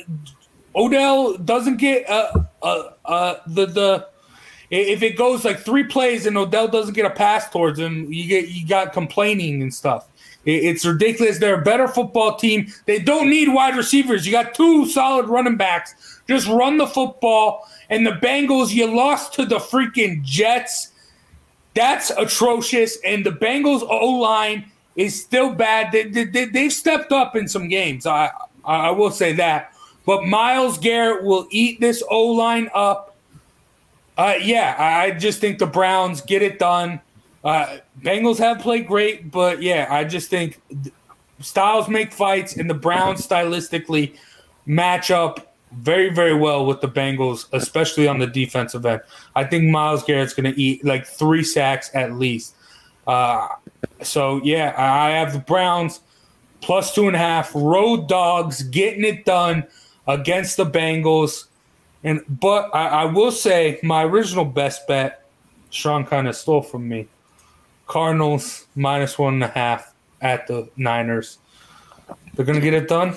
Odell 0.77 1.37
doesn't 1.39 1.79
get 1.79 2.09
uh, 2.09 2.45
uh, 2.63 2.91
uh, 3.05 3.35
the 3.49 3.67
the 3.67 4.09
if 4.71 5.03
it 5.03 5.17
goes 5.17 5.45
like 5.45 5.59
three 5.61 5.85
plays 5.85 6.27
and 6.27 6.37
Odell 6.39 6.69
doesn't 6.69 6.95
get 6.95 7.05
a 7.05 7.11
pass 7.11 7.51
towards 7.51 7.79
him, 7.79 8.13
you 8.13 8.27
get 8.29 8.49
you 8.49 8.67
got 8.67 8.93
complaining 8.93 9.63
and 9.63 9.75
stuff. 9.75 10.09
It- 10.47 10.65
It's 10.65 10.87
ridiculous. 10.87 11.39
They're 11.39 11.61
a 11.61 11.65
better 11.65 11.89
football 11.89 12.37
team. 12.37 12.73
They 12.87 12.99
don't 12.99 13.29
need 13.29 13.49
wide 13.49 13.77
receivers. 13.77 14.25
You 14.25 14.33
got 14.33 14.55
two 14.55 14.87
solid 14.87 15.27
running 15.27 15.57
backs. 15.57 15.95
Just 16.29 16.49
run 16.49 16.79
the 16.79 16.87
football. 16.87 17.69
And 17.91 18.07
the 18.07 18.13
Bengals, 18.13 18.73
you 18.73 18.87
lost 18.87 19.35
to 19.35 19.45
the 19.45 19.59
freaking 19.59 20.23
Jets. 20.23 20.91
That's 21.75 22.11
atrocious. 22.11 22.97
And 23.05 23.25
the 23.27 23.31
Bengals 23.33 23.83
O 23.83 24.07
line 24.13 24.71
is 24.97 25.21
still 25.21 25.53
bad. 25.53 25.93
They, 25.93 26.05
they, 26.05 26.25
they, 26.25 26.45
they've 26.47 26.73
stepped 26.73 27.13
up 27.13 27.37
in 27.37 27.47
some 27.49 27.69
games. 27.69 28.07
I, 28.07 28.31
I 28.65 28.91
will 28.91 29.11
say 29.11 29.33
that. 29.35 29.73
But 30.07 30.25
Myles 30.25 30.79
Garrett 30.79 31.25
will 31.25 31.47
eat 31.51 31.81
this 31.81 32.03
O 32.09 32.29
line 32.29 32.71
up. 32.75 33.15
Uh, 34.17 34.35
yeah, 34.41 34.75
I 34.79 35.11
just 35.11 35.41
think 35.41 35.59
the 35.59 35.67
Browns 35.67 36.21
get 36.23 36.41
it 36.43 36.59
done. 36.59 37.01
Uh, 37.47 37.79
Bengals 38.03 38.39
have 38.39 38.59
played 38.59 38.89
great, 38.89 39.31
but 39.31 39.63
yeah, 39.63 39.87
I 39.89 40.03
just 40.03 40.29
think 40.29 40.61
styles 41.39 41.89
make 41.89 42.13
fights, 42.13 42.57
and 42.57 42.69
the 42.69 42.75
Browns 42.75 43.25
stylistically 43.25 44.17
match 44.67 45.13
up 45.13 45.55
very, 45.71 46.13
very 46.13 46.35
well 46.35 46.67
with 46.67 46.81
the 46.81 46.89
Bengals, 46.89 47.47
especially 47.53 48.09
on 48.09 48.19
the 48.19 48.27
defensive 48.27 48.85
end. 48.85 49.01
I 49.37 49.45
think 49.45 49.71
Myles 49.71 50.03
Garrett's 50.03 50.35
going 50.35 50.53
to 50.53 50.61
eat 50.61 50.85
like 50.85 51.07
three 51.07 51.45
sacks 51.45 51.89
at 51.95 52.15
least. 52.15 52.57
Uh, 53.07 53.47
so 54.03 54.41
yeah, 54.43 54.75
I 54.77 55.11
have 55.11 55.33
the 55.33 55.39
Browns 55.39 56.01
plus 56.63 56.93
two 56.93 57.07
and 57.07 57.15
a 57.15 57.21
half 57.21 57.53
road 57.55 58.09
dogs 58.09 58.65
getting 58.65 59.05
it 59.05 59.25
done 59.25 59.65
against 60.09 60.57
the 60.57 60.67
Bengals. 60.67 61.45
And 62.03 62.23
but 62.29 62.75
I, 62.75 62.89
I 62.89 63.05
will 63.05 63.31
say 63.31 63.79
my 63.85 64.03
original 64.03 64.45
best 64.45 64.89
bet, 64.89 65.25
Sean 65.71 66.05
kind 66.05 66.27
of 66.27 66.35
stole 66.35 66.63
from 66.63 66.89
me. 66.89 67.07
Cardinals 67.87 68.67
minus 68.75 69.19
one 69.19 69.35
and 69.35 69.45
a 69.45 69.49
half 69.49 69.95
at 70.21 70.47
the 70.47 70.69
Niners. 70.77 71.39
They're 72.35 72.45
gonna 72.45 72.61
get 72.61 72.75
it 72.75 72.89
done. 72.89 73.17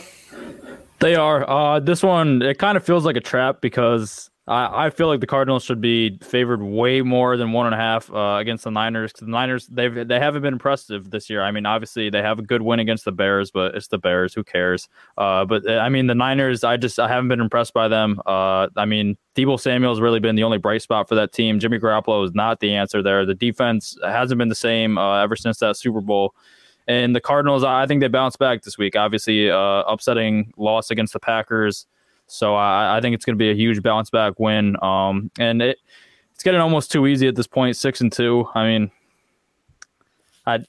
They 1.00 1.16
are. 1.16 1.50
Uh, 1.50 1.80
this 1.80 2.04
one 2.04 2.42
it 2.42 2.60
kind 2.60 2.78
of 2.78 2.84
feels 2.84 3.06
like 3.06 3.16
a 3.16 3.22
trap 3.22 3.62
because 3.62 4.30
I, 4.50 4.88
I 4.88 4.90
feel 4.90 5.08
like 5.08 5.20
the 5.20 5.28
Cardinals 5.28 5.64
should 5.64 5.80
be 5.80 6.18
favored 6.24 6.64
way 6.64 7.02
more 7.02 7.38
than 7.38 7.52
one 7.52 7.68
and 7.68 7.76
a 7.76 7.78
half 7.78 8.12
uh, 8.12 8.38
against 8.40 8.64
the 8.64 8.72
Niners. 8.72 9.12
Because 9.12 9.28
the 9.28 9.32
Niners 9.32 9.68
they've 9.68 10.08
they 10.08 10.20
haven't 10.20 10.42
been 10.42 10.54
impressive 10.54 11.12
this 11.12 11.30
year. 11.30 11.44
I 11.44 11.52
mean, 11.52 11.68
obviously 11.68 12.10
they 12.10 12.24
have 12.24 12.40
a 12.40 12.42
good 12.42 12.64
win 12.64 12.80
against 12.80 13.06
the 13.06 13.12
Bears, 13.12 13.52
but 13.52 13.76
it's 13.76 13.88
the 13.88 14.00
Bears. 14.00 14.34
Who 14.34 14.44
cares? 14.44 14.90
Uh, 15.18 15.46
but 15.46 15.68
uh, 15.68 15.78
I 15.78 15.90
mean, 15.90 16.08
the 16.08 16.16
Niners. 16.16 16.64
I 16.64 16.78
just 16.78 17.00
I 17.00 17.08
haven't 17.08 17.28
been 17.28 17.40
impressed 17.40 17.74
by 17.74 17.88
them. 17.88 18.20
Uh, 18.26 18.68
I 18.76 18.86
mean, 18.86 19.18
Deebo 19.36 19.60
Samuel 19.60 19.92
has 19.92 20.02
really 20.02 20.20
been 20.20 20.36
the 20.36 20.44
only 20.44 20.58
bright 20.58 20.82
spot 20.82 21.08
for 21.08 21.16
that 21.16 21.32
team. 21.32 21.60
Jimmy 21.60 21.78
Garoppolo 21.78 22.26
is 22.26 22.34
not 22.34 22.60
the 22.60 22.74
answer 22.74 23.04
there. 23.04 23.26
The 23.28 23.36
defense 23.36 23.98
hasn't 24.04 24.40
been 24.40 24.50
the 24.50 24.56
same 24.56 24.98
uh, 24.98 25.22
ever 25.22 25.36
since 25.36 25.60
that 25.60 25.78
Super 25.78 26.02
Bowl. 26.02 26.34
And 26.88 27.16
the 27.16 27.22
Cardinals, 27.22 27.64
I 27.64 27.86
think 27.86 28.02
they 28.02 28.08
bounced 28.08 28.40
back 28.40 28.64
this 28.64 28.80
week. 28.80 28.96
Obviously, 28.96 29.52
uh, 29.52 29.84
upsetting 29.84 30.52
loss 30.58 30.90
against 30.90 31.14
the 31.14 31.20
Packers. 31.20 31.86
So 32.30 32.56
I, 32.56 32.98
I 32.98 33.02
think 33.02 33.16
it's 33.16 33.26
going 33.26 33.36
to 33.36 33.40
be 33.40 33.52
a 33.52 33.56
huge 33.56 33.82
bounce 33.82 34.10
back 34.10 34.40
win. 34.40 34.82
Um, 34.84 35.32
and 35.40 35.62
it 35.62 35.78
it's 36.34 36.44
getting 36.44 36.62
almost 36.62 36.92
too 36.92 37.06
easy 37.06 37.28
at 37.28 37.36
this 37.36 37.48
point. 37.48 37.76
Six 37.76 38.00
and 38.00 38.12
two. 38.12 38.48
I 38.56 38.66
mean, 38.66 38.92
I 40.46 40.60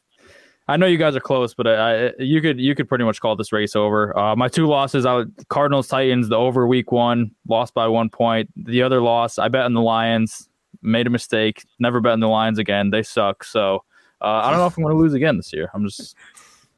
I 0.67 0.77
know 0.77 0.87
you 0.87 0.99
guys 0.99 1.15
are 1.17 1.21
close, 1.21 1.55
but 1.55 1.67
I, 1.67 2.07
I 2.07 2.13
you 2.19 2.41
could 2.41 2.61
you 2.61 2.75
could 2.75 2.89
pretty 2.89 3.05
much 3.05 3.21
call 3.21 3.37
this 3.37 3.53
race 3.53 3.77
over. 3.77 4.17
Uh, 4.19 4.35
my 4.35 4.49
two 4.49 4.67
losses, 4.67 5.07
I 5.07 5.25
Cardinals 5.49 5.89
Titans, 5.89 6.29
the 6.29 6.37
over 6.37 6.67
week 6.67 6.93
one, 6.93 7.33
lost 7.49 7.75
by 7.75 7.87
one 7.89 8.09
point. 8.09 8.51
The 8.57 8.83
other 8.83 9.01
loss, 9.01 9.39
I 9.39 9.49
bet 9.49 9.63
on 9.63 9.75
the 9.75 9.81
Lions, 9.81 10.49
made 10.83 11.07
a 11.07 11.11
mistake. 11.11 11.65
Never 11.79 12.01
bet 12.01 12.13
on 12.13 12.21
the 12.21 12.29
Lions 12.29 12.59
again. 12.59 12.91
They 12.91 13.03
suck. 13.03 13.45
So 13.45 13.85
uh, 14.21 14.43
I 14.45 14.51
don't 14.51 14.59
know 14.59 14.67
if 14.67 14.77
I'm 14.77 14.83
going 14.83 14.95
to 14.95 15.01
lose 15.01 15.15
again 15.15 15.37
this 15.37 15.53
year. 15.53 15.71
I'm 15.73 15.85
just 15.85 16.17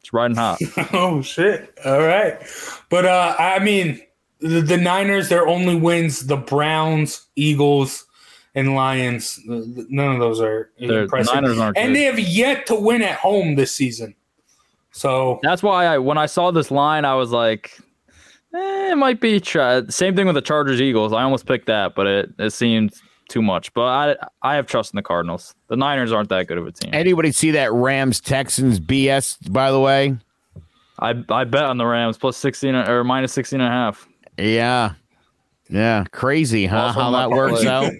just 0.01 0.13
riding 0.13 0.37
hot. 0.37 0.59
oh 0.93 1.23
shit! 1.23 1.79
All 1.85 2.03
right, 2.03 2.41
but 2.91 3.05
uh, 3.05 3.37
I 3.39 3.59
mean, 3.59 4.01
the, 4.43 4.61
the 4.61 4.77
Niners, 4.77 5.29
their 5.29 5.47
only 5.47 5.75
wins 5.77 6.27
the 6.27 6.37
Browns, 6.37 7.27
Eagles, 7.37 8.05
and 8.55 8.75
Lions. 8.75 9.41
None 9.47 10.13
of 10.13 10.21
those 10.21 10.41
are 10.41 10.71
They're- 10.79 11.03
impressive, 11.05 11.35
Niners 11.35 11.59
aren't 11.59 11.79
and 11.79 11.89
good. 11.89 11.97
they 11.97 12.05
have 12.05 12.19
yet 12.19 12.67
to 12.67 12.75
win 12.75 13.03
at 13.03 13.17
home 13.19 13.55
this 13.55 13.73
season. 13.75 14.15
So 14.91 15.41
That's 15.43 15.63
why 15.63 15.87
I 15.87 15.99
when 15.99 16.19
I 16.19 16.27
saw 16.27 16.51
this 16.51 16.71
line, 16.71 17.05
I 17.07 17.15
was 17.15 17.31
like, 17.31 17.79
eh, 18.55 18.93
it 18.93 18.97
might 18.99 19.21
be 19.21 19.41
try. 19.41 19.83
Same 19.89 20.15
thing 20.15 20.27
with 20.27 20.35
the 20.35 20.43
Chargers 20.43 20.83
Eagles. 20.83 21.13
I 21.15 21.23
almost 21.23 21.47
picked 21.47 21.67
that, 21.67 21.95
but 21.95 22.07
it 22.07 22.31
it 22.39 22.51
seemed 22.51 22.93
too 23.31 23.41
much. 23.41 23.73
But 23.73 23.85
I 23.87 24.17
I 24.43 24.57
have 24.57 24.67
trust 24.67 24.93
in 24.93 24.97
the 24.97 25.03
Cardinals. 25.03 25.55
The 25.69 25.77
Niners 25.77 26.13
aren't 26.13 26.29
that 26.29 26.47
good 26.47 26.59
of 26.59 26.67
a 26.67 26.73
team. 26.73 26.91
Anybody 26.93 27.33
see 27.33 27.53
that 27.53 27.73
Rams 27.73 28.21
Texans 28.21 28.79
BS? 28.81 29.51
By 29.51 29.71
the 29.71 29.81
way, 29.81 30.19
I 30.99 31.15
I 31.31 31.45
bet 31.45 31.65
on 31.65 31.79
the 31.79 31.87
Rams 31.87 32.19
plus 32.19 32.37
sixteen 32.37 32.75
or 32.75 33.03
minus 33.03 33.33
16 33.33 33.63
and 33.63 33.67
a 33.67 33.73
half. 33.73 34.07
Yeah, 34.39 34.95
yeah, 35.69 36.05
crazy, 36.13 36.67
huh? 36.67 36.93
How 36.93 37.11
that 37.13 37.31
works 37.31 37.65
out. 37.65 37.93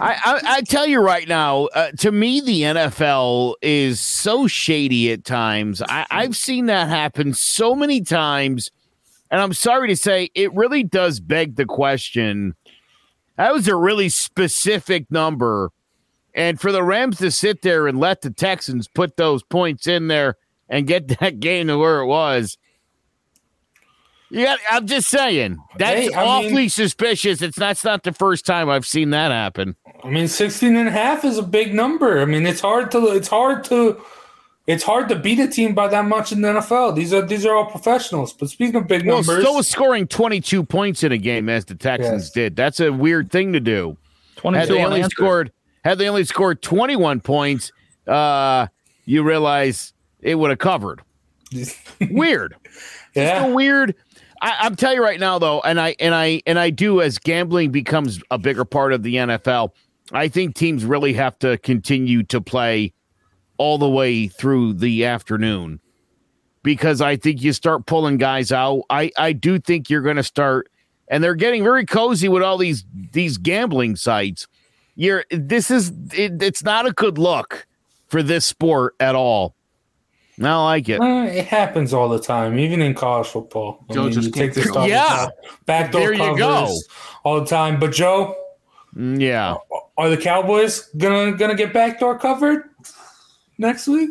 I, 0.00 0.14
I 0.24 0.40
I 0.44 0.62
tell 0.62 0.86
you 0.86 1.00
right 1.00 1.26
now, 1.26 1.66
uh, 1.66 1.92
to 1.92 2.12
me, 2.12 2.40
the 2.40 2.62
NFL 2.62 3.54
is 3.62 4.00
so 4.00 4.46
shady 4.46 5.10
at 5.12 5.24
times. 5.24 5.82
I, 5.82 6.06
I've 6.10 6.36
seen 6.36 6.66
that 6.66 6.88
happen 6.88 7.32
so 7.32 7.74
many 7.74 8.02
times, 8.02 8.70
and 9.30 9.40
I'm 9.40 9.54
sorry 9.54 9.88
to 9.88 9.96
say, 9.96 10.30
it 10.34 10.52
really 10.54 10.84
does 10.84 11.20
beg 11.20 11.56
the 11.56 11.64
question. 11.64 12.54
That 13.36 13.52
was 13.52 13.66
a 13.66 13.76
really 13.76 14.08
specific 14.08 15.10
number, 15.10 15.70
and 16.34 16.60
for 16.60 16.70
the 16.70 16.82
Rams 16.82 17.18
to 17.18 17.30
sit 17.30 17.62
there 17.62 17.86
and 17.86 17.98
let 17.98 18.20
the 18.20 18.30
Texans 18.30 18.88
put 18.88 19.16
those 19.16 19.42
points 19.42 19.86
in 19.86 20.08
there 20.08 20.36
and 20.68 20.86
get 20.86 21.08
that 21.20 21.40
game 21.40 21.68
to 21.68 21.78
where 21.78 22.00
it 22.00 22.06
was. 22.06 22.58
Yeah, 24.30 24.56
I'm 24.70 24.86
just 24.86 25.08
saying 25.08 25.58
that's 25.78 26.08
Hey, 26.08 26.14
I 26.14 26.20
mean- 26.20 26.46
awfully 26.46 26.68
suspicious. 26.68 27.40
It's 27.42 27.56
that's 27.56 27.82
not 27.84 28.02
the 28.02 28.12
first 28.12 28.44
time 28.44 28.68
I've 28.68 28.86
seen 28.86 29.10
that 29.10 29.30
happen. 29.30 29.76
I 30.04 30.08
mean, 30.10 30.28
16 30.28 30.76
and 30.76 30.88
a 30.88 30.92
half 30.92 31.24
is 31.24 31.38
a 31.38 31.42
big 31.42 31.74
number. 31.74 32.20
I 32.20 32.24
mean, 32.24 32.46
it's 32.46 32.60
hard 32.60 32.90
to 32.92 33.08
it's 33.08 33.28
hard 33.28 33.64
to 33.64 34.00
it's 34.66 34.82
hard 34.84 35.08
to 35.08 35.16
beat 35.16 35.38
a 35.38 35.48
team 35.48 35.74
by 35.74 35.88
that 35.88 36.04
much 36.04 36.30
in 36.30 36.42
the 36.42 36.48
NFL. 36.48 36.94
These 36.94 37.14
are 37.14 37.22
these 37.22 37.46
are 37.46 37.54
all 37.56 37.64
professionals. 37.66 38.32
But 38.34 38.50
speaking 38.50 38.76
of 38.76 38.86
big 38.86 39.06
Well, 39.06 39.16
numbers, 39.22 39.40
still 39.42 39.56
was 39.56 39.66
scoring 39.66 40.06
22 40.06 40.62
points 40.62 41.02
in 41.02 41.10
a 41.12 41.16
game 41.18 41.48
as 41.48 41.64
the 41.64 41.74
Texans 41.74 42.24
Yes. 42.24 42.30
did. 42.32 42.56
That's 42.56 42.80
a 42.80 42.92
weird 42.92 43.30
thing 43.30 43.54
to 43.54 43.60
do. 43.60 43.96
Had 44.36 44.40
22 44.42 44.66
they 44.66 44.84
only 44.84 44.96
unanswered. 44.98 45.10
scored 45.12 45.52
had 45.84 45.98
they 45.98 46.08
only 46.08 46.24
scored 46.24 46.60
21 46.60 47.20
points, 47.20 47.72
uh, 48.06 48.66
you 49.06 49.22
realize 49.22 49.94
it 50.20 50.34
would 50.34 50.50
have 50.50 50.58
covered. 50.58 51.00
weird. 52.10 52.54
yeah, 53.14 53.40
Still 53.40 53.54
weird. 53.54 53.94
I, 54.40 54.56
I'm 54.60 54.76
telling 54.76 54.96
you 54.96 55.02
right 55.02 55.20
now, 55.20 55.38
though, 55.38 55.60
and 55.60 55.80
I 55.80 55.96
and 56.00 56.14
I 56.14 56.42
and 56.46 56.58
I 56.58 56.70
do 56.70 57.00
as 57.00 57.18
gambling 57.18 57.70
becomes 57.70 58.20
a 58.30 58.38
bigger 58.38 58.64
part 58.64 58.92
of 58.92 59.02
the 59.02 59.16
NFL. 59.16 59.70
I 60.12 60.28
think 60.28 60.54
teams 60.54 60.84
really 60.84 61.12
have 61.14 61.38
to 61.40 61.58
continue 61.58 62.22
to 62.24 62.40
play 62.40 62.92
all 63.58 63.78
the 63.78 63.88
way 63.88 64.28
through 64.28 64.74
the 64.74 65.04
afternoon 65.04 65.80
because 66.62 67.00
I 67.00 67.16
think 67.16 67.42
you 67.42 67.52
start 67.52 67.86
pulling 67.86 68.18
guys 68.18 68.52
out. 68.52 68.82
I 68.90 69.10
I 69.16 69.32
do 69.32 69.58
think 69.58 69.90
you're 69.90 70.02
going 70.02 70.16
to 70.16 70.22
start, 70.22 70.70
and 71.08 71.22
they're 71.22 71.34
getting 71.34 71.62
very 71.62 71.84
cozy 71.84 72.28
with 72.28 72.42
all 72.42 72.58
these 72.58 72.84
these 73.12 73.38
gambling 73.38 73.96
sites. 73.96 74.46
You're 74.94 75.24
this 75.30 75.70
is 75.70 75.92
it, 76.12 76.42
it's 76.42 76.62
not 76.62 76.86
a 76.86 76.92
good 76.92 77.18
look 77.18 77.66
for 78.08 78.22
this 78.22 78.44
sport 78.44 78.94
at 79.00 79.14
all. 79.14 79.54
I 80.40 80.54
like 80.64 80.88
it. 80.88 81.00
Uh, 81.00 81.24
it 81.24 81.46
happens 81.46 81.92
all 81.92 82.08
the 82.08 82.18
time, 82.20 82.58
even 82.58 82.80
in 82.82 82.94
college 82.94 83.26
football. 83.28 83.84
I 83.90 83.94
Joe 83.94 84.02
mean, 84.04 84.12
just 84.12 84.26
you 84.26 84.32
take 84.32 84.54
this 84.54 84.64
take 84.64 84.72
stuff 84.72 84.86
it. 84.86 84.90
Yeah. 84.90 85.28
backdoor 85.66 86.00
There 86.00 86.12
you 86.12 86.18
covers 86.18 86.38
go. 86.38 86.78
all 87.24 87.40
the 87.40 87.46
time. 87.46 87.78
But 87.80 87.92
Joe, 87.92 88.34
Mm, 88.96 89.20
Yeah. 89.20 89.56
are 89.98 90.08
the 90.08 90.16
Cowboys 90.16 90.88
gonna 90.96 91.32
gonna 91.36 91.54
get 91.54 91.72
backdoor 91.72 92.18
covered 92.18 92.70
next 93.58 93.86
week? 93.86 94.10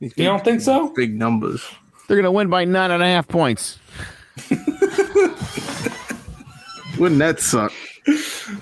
You 0.00 0.10
don't 0.10 0.44
think 0.44 0.60
so? 0.60 0.92
Big 0.94 1.16
numbers. 1.18 1.64
They're 2.06 2.16
going 2.18 2.24
to 2.24 2.30
win 2.30 2.48
by 2.48 2.66
nine 2.66 2.90
and 2.90 3.02
a 3.02 3.06
half 3.06 3.26
points. 3.26 3.78
Wouldn't 6.98 7.18
that 7.20 7.40
suck? 7.40 7.72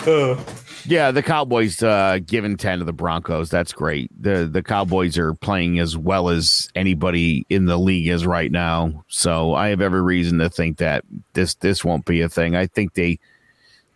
Uh, 0.06 0.42
Yeah, 0.86 1.10
the 1.10 1.22
Cowboys 1.22 1.82
uh, 1.82 2.18
giving 2.26 2.56
ten 2.56 2.78
to 2.80 2.84
the 2.84 2.92
Broncos. 2.92 3.48
That's 3.50 3.72
great. 3.72 4.10
the 4.22 4.46
The 4.46 4.62
Cowboys 4.62 5.16
are 5.16 5.32
playing 5.34 5.78
as 5.78 5.96
well 5.96 6.28
as 6.28 6.68
anybody 6.74 7.46
in 7.48 7.64
the 7.64 7.78
league 7.78 8.08
is 8.08 8.26
right 8.26 8.52
now. 8.52 9.04
So 9.08 9.54
I 9.54 9.68
have 9.68 9.80
every 9.80 10.02
reason 10.02 10.38
to 10.38 10.50
think 10.50 10.76
that 10.78 11.04
this 11.32 11.54
this 11.54 11.84
won't 11.84 12.04
be 12.04 12.20
a 12.20 12.28
thing. 12.28 12.54
I 12.54 12.66
think 12.66 12.94
they 12.94 13.18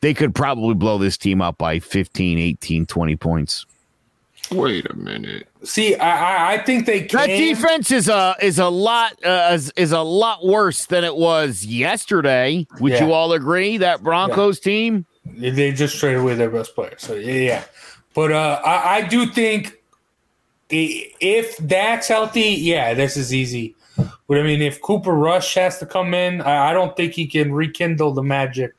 they 0.00 0.14
could 0.14 0.34
probably 0.34 0.74
blow 0.74 0.96
this 0.96 1.16
team 1.18 1.42
up 1.42 1.58
by 1.58 1.78
15, 1.80 2.38
18, 2.38 2.86
20 2.86 3.16
points. 3.16 3.66
Wait 4.50 4.88
a 4.88 4.94
minute. 4.94 5.46
see, 5.64 5.94
I, 5.96 6.52
I 6.52 6.54
I 6.54 6.58
think 6.58 6.86
they 6.86 7.02
can. 7.02 7.18
That 7.18 7.26
defense 7.26 7.90
is 7.90 8.08
a 8.08 8.34
is 8.40 8.58
a 8.58 8.68
lot 8.70 9.12
uh, 9.22 9.50
is, 9.52 9.70
is 9.76 9.92
a 9.92 10.00
lot 10.00 10.46
worse 10.46 10.86
than 10.86 11.04
it 11.04 11.16
was 11.16 11.66
yesterday. 11.66 12.66
Would 12.80 12.92
Yeah. 12.92 13.04
you 13.06 13.12
all 13.12 13.34
agree? 13.34 13.76
That 13.76 14.02
Broncos 14.02 14.58
team. 14.58 15.04
They 15.36 15.72
just 15.72 15.98
traded 15.98 16.20
away 16.20 16.34
their 16.34 16.50
best 16.50 16.74
player. 16.74 16.94
So 16.98 17.14
yeah, 17.14 17.32
yeah. 17.32 17.64
But 18.14 18.32
uh, 18.32 18.60
I, 18.64 18.96
I 18.96 19.02
do 19.02 19.26
think 19.26 19.74
if 20.70 21.66
Dak's 21.66 22.08
healthy, 22.08 22.50
yeah, 22.50 22.94
this 22.94 23.16
is 23.16 23.32
easy. 23.32 23.74
But 24.28 24.38
I 24.38 24.42
mean, 24.42 24.62
if 24.62 24.80
Cooper 24.80 25.12
Rush 25.12 25.54
has 25.54 25.78
to 25.78 25.86
come 25.86 26.14
in, 26.14 26.40
I, 26.40 26.70
I 26.70 26.72
don't 26.72 26.96
think 26.96 27.14
he 27.14 27.26
can 27.26 27.52
rekindle 27.52 28.12
the 28.12 28.22
magic 28.22 28.74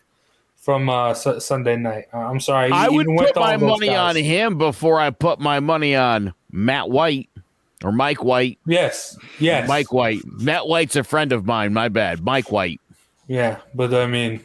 from 0.58 0.90
uh, 0.90 1.14
Su- 1.14 1.40
Sunday 1.40 1.76
night. 1.78 2.06
I'm 2.14 2.40
sorry. 2.40 2.72
I 2.72 2.90
would 2.90 3.08
put 3.08 3.36
my 3.36 3.58
money 3.58 3.88
guys. 3.88 4.16
on 4.16 4.22
him 4.22 4.58
before 4.58 5.00
I 5.00 5.10
put 5.10 5.40
my 5.40 5.60
money 5.60 5.96
on 5.96 6.34
Matt 6.52 6.90
White 6.90 7.30
or 7.84 7.92
Mike 7.92 8.24
White. 8.24 8.60
Yes, 8.66 9.18
yes, 9.40 9.68
Mike 9.68 9.92
White. 9.92 10.22
Matt 10.26 10.68
White's 10.68 10.96
a 10.96 11.04
friend 11.04 11.32
of 11.32 11.46
mine. 11.46 11.74
My 11.74 11.90
bad. 11.90 12.24
Mike 12.24 12.52
White. 12.52 12.80
Yeah, 13.28 13.58
but 13.74 13.94
I 13.94 14.06
mean, 14.06 14.42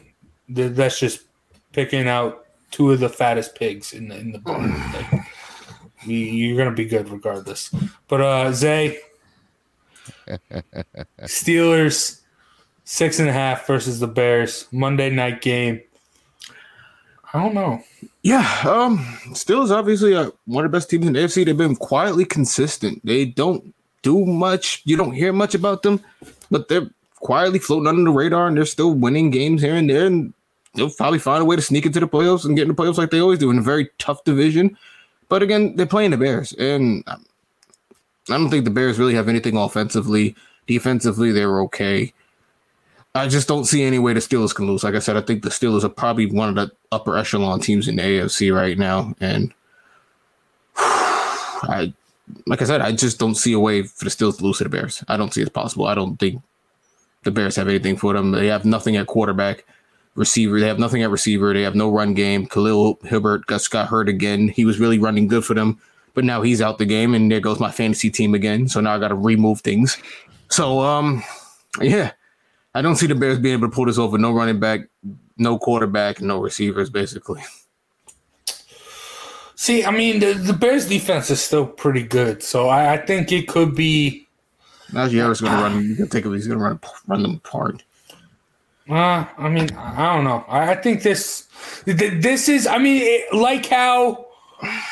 th- 0.53 0.73
that's 0.73 0.99
just 0.99 1.21
picking 1.75 2.07
out 2.07 2.45
two 2.71 2.91
of 2.91 3.01
the 3.01 3.09
fattest 3.09 3.53
pigs 3.55 3.93
in 3.93 4.07
the 4.07 4.17
in 4.17 4.31
the 4.31 4.39
barn. 4.39 4.73
Like, 4.95 5.25
you, 6.05 6.17
you're 6.17 6.57
gonna 6.57 6.75
be 6.75 6.85
good 6.85 7.09
regardless. 7.09 7.73
But 8.07 8.21
uh, 8.21 8.51
Zay, 8.51 8.99
Steelers 11.21 12.21
six 12.83 13.19
and 13.19 13.27
a 13.27 13.33
half 13.33 13.65
versus 13.65 13.99
the 13.99 14.07
Bears 14.07 14.67
Monday 14.71 15.09
night 15.09 15.41
game. 15.41 15.81
I 17.33 17.43
don't 17.43 17.55
know. 17.55 17.83
Yeah, 18.21 18.47
um, 18.65 18.99
Steelers 19.31 19.71
obviously 19.71 20.15
uh, 20.15 20.31
one 20.45 20.63
of 20.63 20.71
the 20.71 20.75
best 20.75 20.89
teams 20.89 21.07
in 21.07 21.13
the 21.13 21.19
AFC. 21.19 21.43
They've 21.43 21.57
been 21.57 21.75
quietly 21.75 22.23
consistent. 22.23 23.03
They 23.03 23.25
don't 23.25 23.73
do 24.03 24.25
much. 24.25 24.81
You 24.85 24.95
don't 24.95 25.13
hear 25.13 25.33
much 25.33 25.55
about 25.55 25.81
them, 25.81 25.99
but 26.51 26.67
they're 26.67 26.89
quietly 27.15 27.59
floating 27.59 27.87
under 27.87 28.03
the 28.03 28.11
radar, 28.11 28.47
and 28.47 28.55
they're 28.55 28.65
still 28.65 28.93
winning 28.93 29.31
games 29.31 29.61
here 29.61 29.75
and 29.75 29.89
there. 29.89 30.05
And 30.05 30.33
they'll 30.75 30.89
probably 30.89 31.19
find 31.19 31.41
a 31.41 31.45
way 31.45 31.55
to 31.55 31.61
sneak 31.61 31.85
into 31.85 31.99
the 31.99 32.07
playoffs 32.07 32.45
and 32.45 32.55
get 32.55 32.63
in 32.63 32.67
the 32.69 32.73
playoffs 32.73 32.97
like 32.97 33.11
they 33.11 33.21
always 33.21 33.39
do 33.39 33.51
in 33.51 33.57
a 33.57 33.61
very 33.61 33.89
tough 33.97 34.23
division. 34.23 34.77
But 35.29 35.41
again, 35.41 35.75
they're 35.75 35.85
playing 35.85 36.11
the 36.11 36.17
Bears, 36.17 36.53
and 36.53 37.03
um, 37.07 37.25
I 38.29 38.37
don't 38.37 38.49
think 38.49 38.65
the 38.65 38.71
Bears 38.71 38.99
really 38.99 39.15
have 39.15 39.27
anything 39.27 39.57
offensively. 39.57 40.35
Defensively, 40.67 41.31
they're 41.31 41.61
okay. 41.61 42.13
I 43.15 43.27
just 43.27 43.47
don't 43.47 43.65
see 43.65 43.83
any 43.83 43.97
way 43.97 44.13
the 44.13 44.19
Steelers 44.19 44.53
can 44.53 44.67
lose. 44.67 44.83
Like 44.83 44.95
I 44.95 44.99
said, 44.99 45.15
I 45.15 45.21
think 45.21 45.41
the 45.41 45.49
Steelers 45.49 45.83
are 45.83 45.89
probably 45.89 46.25
one 46.25 46.49
of 46.49 46.55
the 46.55 46.71
upper 46.91 47.17
echelon 47.17 47.61
teams 47.61 47.87
in 47.87 47.95
the 47.95 48.01
AFC 48.03 48.53
right 48.53 48.77
now, 48.77 49.15
and 49.19 49.53
I, 50.77 51.93
like 52.45 52.61
I 52.61 52.65
said, 52.65 52.81
I 52.81 52.91
just 52.91 53.17
don't 53.17 53.35
see 53.35 53.53
a 53.53 53.59
way 53.59 53.83
for 53.83 54.03
the 54.03 54.11
Steelers 54.11 54.37
to 54.37 54.43
lose 54.43 54.57
to 54.57 54.65
the 54.65 54.69
Bears. 54.69 55.03
I 55.07 55.17
don't 55.17 55.33
see 55.33 55.41
it 55.41 55.53
possible. 55.53 55.87
I 55.87 55.95
don't 55.95 56.17
think 56.17 56.41
the 57.23 57.31
Bears 57.31 57.55
have 57.55 57.67
anything 57.67 57.95
for 57.95 58.13
them. 58.13 58.31
They 58.31 58.47
have 58.47 58.65
nothing 58.65 58.97
at 58.97 59.07
quarterback, 59.07 59.65
receiver. 60.15 60.59
They 60.59 60.67
have 60.67 60.79
nothing 60.79 61.03
at 61.03 61.11
receiver. 61.11 61.53
They 61.53 61.61
have 61.61 61.75
no 61.75 61.89
run 61.89 62.13
game. 62.13 62.47
Khalil 62.47 62.99
Herbert 63.07 63.45
got, 63.45 63.69
got 63.69 63.87
hurt 63.87 64.09
again. 64.09 64.47
He 64.47 64.65
was 64.65 64.79
really 64.79 64.99
running 64.99 65.27
good 65.27 65.45
for 65.45 65.53
them, 65.53 65.79
but 66.13 66.23
now 66.23 66.41
he's 66.41 66.61
out 66.61 66.77
the 66.77 66.85
game, 66.85 67.13
and 67.13 67.31
there 67.31 67.39
goes 67.39 67.59
my 67.59 67.71
fantasy 67.71 68.09
team 68.09 68.33
again. 68.33 68.67
So 68.67 68.81
now 68.81 68.95
I 68.95 68.99
got 68.99 69.09
to 69.09 69.15
remove 69.15 69.61
things. 69.61 69.97
So 70.49 70.79
um, 70.79 71.23
yeah, 71.81 72.11
I 72.73 72.81
don't 72.81 72.95
see 72.95 73.07
the 73.07 73.15
Bears 73.15 73.39
being 73.39 73.57
able 73.57 73.69
to 73.69 73.75
pull 73.75 73.85
this 73.85 73.97
over. 73.97 74.17
No 74.17 74.31
running 74.31 74.59
back, 74.59 74.81
no 75.37 75.57
quarterback, 75.57 76.21
no 76.21 76.39
receivers, 76.39 76.89
basically. 76.89 77.41
See, 79.57 79.85
I 79.85 79.91
mean, 79.91 80.19
the, 80.19 80.33
the 80.33 80.53
Bears 80.53 80.87
defense 80.87 81.29
is 81.29 81.41
still 81.41 81.65
pretty 81.65 82.03
good, 82.03 82.43
so 82.43 82.67
I, 82.67 82.93
I 82.93 82.97
think 82.97 83.31
it 83.31 83.47
could 83.47 83.73
be. 83.73 84.27
Now 84.91 85.07
Jarrett's 85.07 85.41
going 85.41 85.53
to 85.53 85.61
run. 85.61 85.83
You 85.83 85.95
can 85.95 86.09
take 86.09 86.25
it. 86.25 86.31
He's 86.31 86.47
going 86.47 86.59
to 86.59 86.63
run 86.63 86.79
run 87.07 87.23
them 87.23 87.41
apart. 87.43 87.83
Uh, 88.89 89.25
I 89.37 89.49
mean, 89.49 89.71
I 89.75 90.15
don't 90.15 90.23
know. 90.23 90.45
I, 90.47 90.71
I 90.71 90.75
think 90.75 91.01
this 91.01 91.47
this 91.85 92.47
is. 92.47 92.67
I 92.67 92.77
mean, 92.77 93.01
it, 93.01 93.33
like 93.33 93.65
how, 93.65 94.27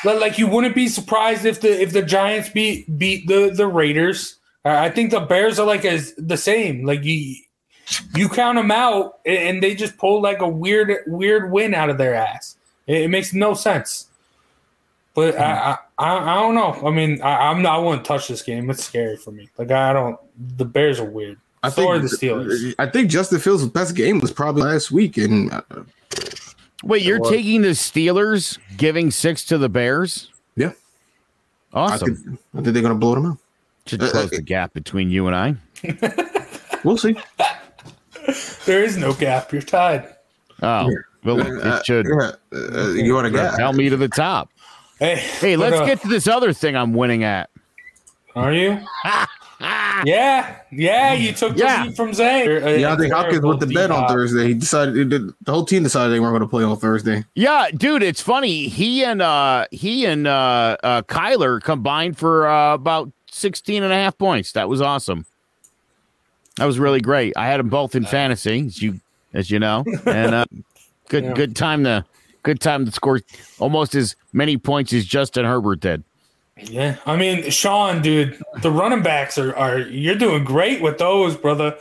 like 0.04 0.40
you 0.40 0.48
wouldn't 0.48 0.74
be 0.74 0.88
surprised 0.88 1.46
if 1.46 1.62
the 1.62 1.82
if 1.82 1.94
the 1.94 2.02
Giants 2.02 2.50
beat 2.50 2.98
beat 2.98 3.28
the 3.28 3.52
the 3.52 3.68
Raiders. 3.68 4.38
I 4.66 4.90
think 4.90 5.12
the 5.12 5.20
Bears 5.20 5.60
are 5.60 5.68
like 5.68 5.86
as 5.86 6.14
the 6.18 6.38
same. 6.38 6.86
Like 6.86 7.04
you 7.04 7.36
you 8.16 8.30
count 8.30 8.58
them 8.58 8.72
out, 8.72 9.20
and 9.26 9.62
they 9.62 9.76
just 9.76 9.98
pull 9.98 10.22
like 10.22 10.42
a 10.42 10.48
weird 10.48 10.92
weird 11.06 11.52
win 11.52 11.76
out 11.76 11.90
of 11.90 11.98
their 12.00 12.16
ass. 12.16 12.56
It, 12.88 13.04
it 13.04 13.08
makes 13.10 13.34
no 13.34 13.54
sense. 13.54 14.08
But 15.14 15.38
I, 15.38 15.78
I 16.00 16.18
I 16.18 16.36
don't 16.42 16.56
know. 16.56 16.88
I 16.88 16.90
mean, 16.90 17.22
I, 17.22 17.50
I'm 17.50 17.62
not. 17.62 17.76
I 17.76 17.78
wouldn't 17.78 18.06
touch 18.06 18.28
this 18.28 18.42
game. 18.42 18.72
It's 18.72 18.84
scary 18.84 19.18
for 19.18 19.30
me. 19.30 19.50
Like 19.60 19.70
I 19.70 19.94
don't. 19.94 20.18
The 20.58 20.66
Bears 20.66 21.00
are 21.00 21.10
weird. 21.10 21.38
I 21.64 21.70
so 21.70 21.76
think 21.76 21.90
are 21.90 22.00
the 22.00 22.08
Steelers. 22.08 22.76
I 22.78 22.88
think 22.88 23.10
Justin 23.10 23.40
Fields' 23.40 23.66
best 23.68 23.96
game 23.96 24.20
was 24.20 24.32
probably 24.32 24.64
last 24.64 24.92
week, 24.92 25.18
and 25.18 25.52
uh, 25.52 25.62
Wait, 26.84 27.02
you're 27.04 27.20
taking 27.20 27.62
the 27.62 27.70
Steelers, 27.70 28.58
giving 28.78 29.10
six 29.12 29.46
to 29.46 29.58
the 29.58 29.70
Bears? 29.70 30.30
Yeah. 30.58 30.74
I 31.74 31.80
Awesome. 31.80 32.16
think, 32.16 32.40
I 32.54 32.58
think 32.62 32.66
they're 32.74 32.82
going 32.84 32.94
to 32.94 33.00
blow 33.00 33.16
them 33.16 33.26
out. 33.26 33.38
Should 33.88 34.02
close 34.02 34.30
the 34.30 34.42
gap 34.42 34.74
between 34.74 35.10
you 35.10 35.28
and 35.28 35.36
I. 35.36 35.56
We'll 36.84 36.98
see. 36.98 37.16
There 38.66 38.84
is 38.84 38.98
no 38.98 39.14
gap. 39.14 39.54
You're 39.54 39.62
tied. 39.62 40.06
Oh, 40.62 40.90
well, 41.24 41.40
Uh, 41.40 41.78
it 41.78 41.86
should 41.86 42.06
yeah, 42.06 42.32
uh, 42.54 42.90
you 42.90 43.14
want 43.14 43.26
to 43.26 43.32
get? 43.32 43.56
tell 43.56 43.72
me 43.72 43.88
to 43.88 43.96
the 43.96 44.10
top. 44.10 44.50
Hey, 45.00 45.16
Hey, 45.16 45.56
let's 45.56 45.78
uh, 45.78 45.86
get 45.86 46.02
to 46.02 46.10
this 46.10 46.28
other 46.28 46.52
thing 46.52 46.76
I'm 46.76 46.94
winning 46.94 47.24
at. 47.24 47.50
Are 48.36 48.52
you? 48.52 48.80
yeah, 49.64 50.56
yeah. 50.72 51.14
You 51.14 51.32
took 51.34 51.54
the 51.54 51.60
Yeah. 51.64 51.84
lead 51.86 51.96
from 51.96 52.14
Zay. 52.14 52.80
Yeah, 52.82 52.94
I 52.94 52.98
think 52.98 53.14
Hopkins 53.14 53.42
with 53.46 53.60
the 53.60 53.68
bet 53.68 53.92
on 53.92 54.08
Thursday. 54.08 54.48
He 54.50 54.54
decided 54.54 54.96
he 54.96 55.06
did, 55.06 55.30
the 55.42 55.52
whole 55.54 55.66
team 55.66 55.84
decided 55.84 56.14
they 56.14 56.20
weren't 56.20 56.34
going 56.34 56.42
to 56.42 56.48
play 56.48 56.64
on 56.64 56.76
Thursday. 56.78 57.24
Yeah, 57.36 57.70
dude, 57.76 58.04
it's 58.04 58.22
funny. 58.22 58.68
He 58.68 59.04
and 59.04 59.22
uh 59.22 59.66
he 59.72 60.06
and 60.06 60.28
uh, 60.28 60.78
uh 60.84 61.02
Kyler 61.04 61.62
combined 61.62 62.18
for 62.18 62.48
uh, 62.48 62.74
about 62.74 63.12
16 63.32 63.82
and 63.84 63.92
a 63.94 63.96
half 63.96 64.18
points. 64.18 64.52
That 64.52 64.68
was 64.70 64.82
awesome. 64.82 65.26
That 66.58 66.66
was 66.66 66.78
really 66.80 67.02
great. 67.02 67.34
I 67.36 67.48
had 67.48 67.60
them 67.60 67.70
both 67.70 67.96
in 67.96 68.06
fantasy, 68.06 68.66
as 68.66 68.82
you 68.82 69.00
as 69.34 69.50
you 69.50 69.60
know. 69.60 69.84
And 70.06 70.36
uh 70.36 70.46
good 71.10 71.24
Yeah. 71.24 71.34
good 71.34 71.56
time 71.56 71.84
to 71.86 72.06
good 72.44 72.60
time 72.60 72.86
to 72.86 72.92
score 72.92 73.22
almost 73.60 73.96
as 73.96 74.16
many 74.34 74.58
points 74.58 74.92
as 74.94 75.06
Justin 75.06 75.46
Herbert 75.46 75.80
did. 75.80 76.04
Yeah, 76.58 76.98
I 77.06 77.16
mean, 77.16 77.50
Sean, 77.50 78.02
dude, 78.02 78.42
the 78.62 78.72
running 78.72 79.02
backs 79.02 79.38
are 79.38 79.56
are 79.56 79.80
you're 79.80 80.16
doing 80.16 80.44
great 80.44 80.82
with 80.82 80.98
those, 81.00 81.36
brother. 81.36 81.76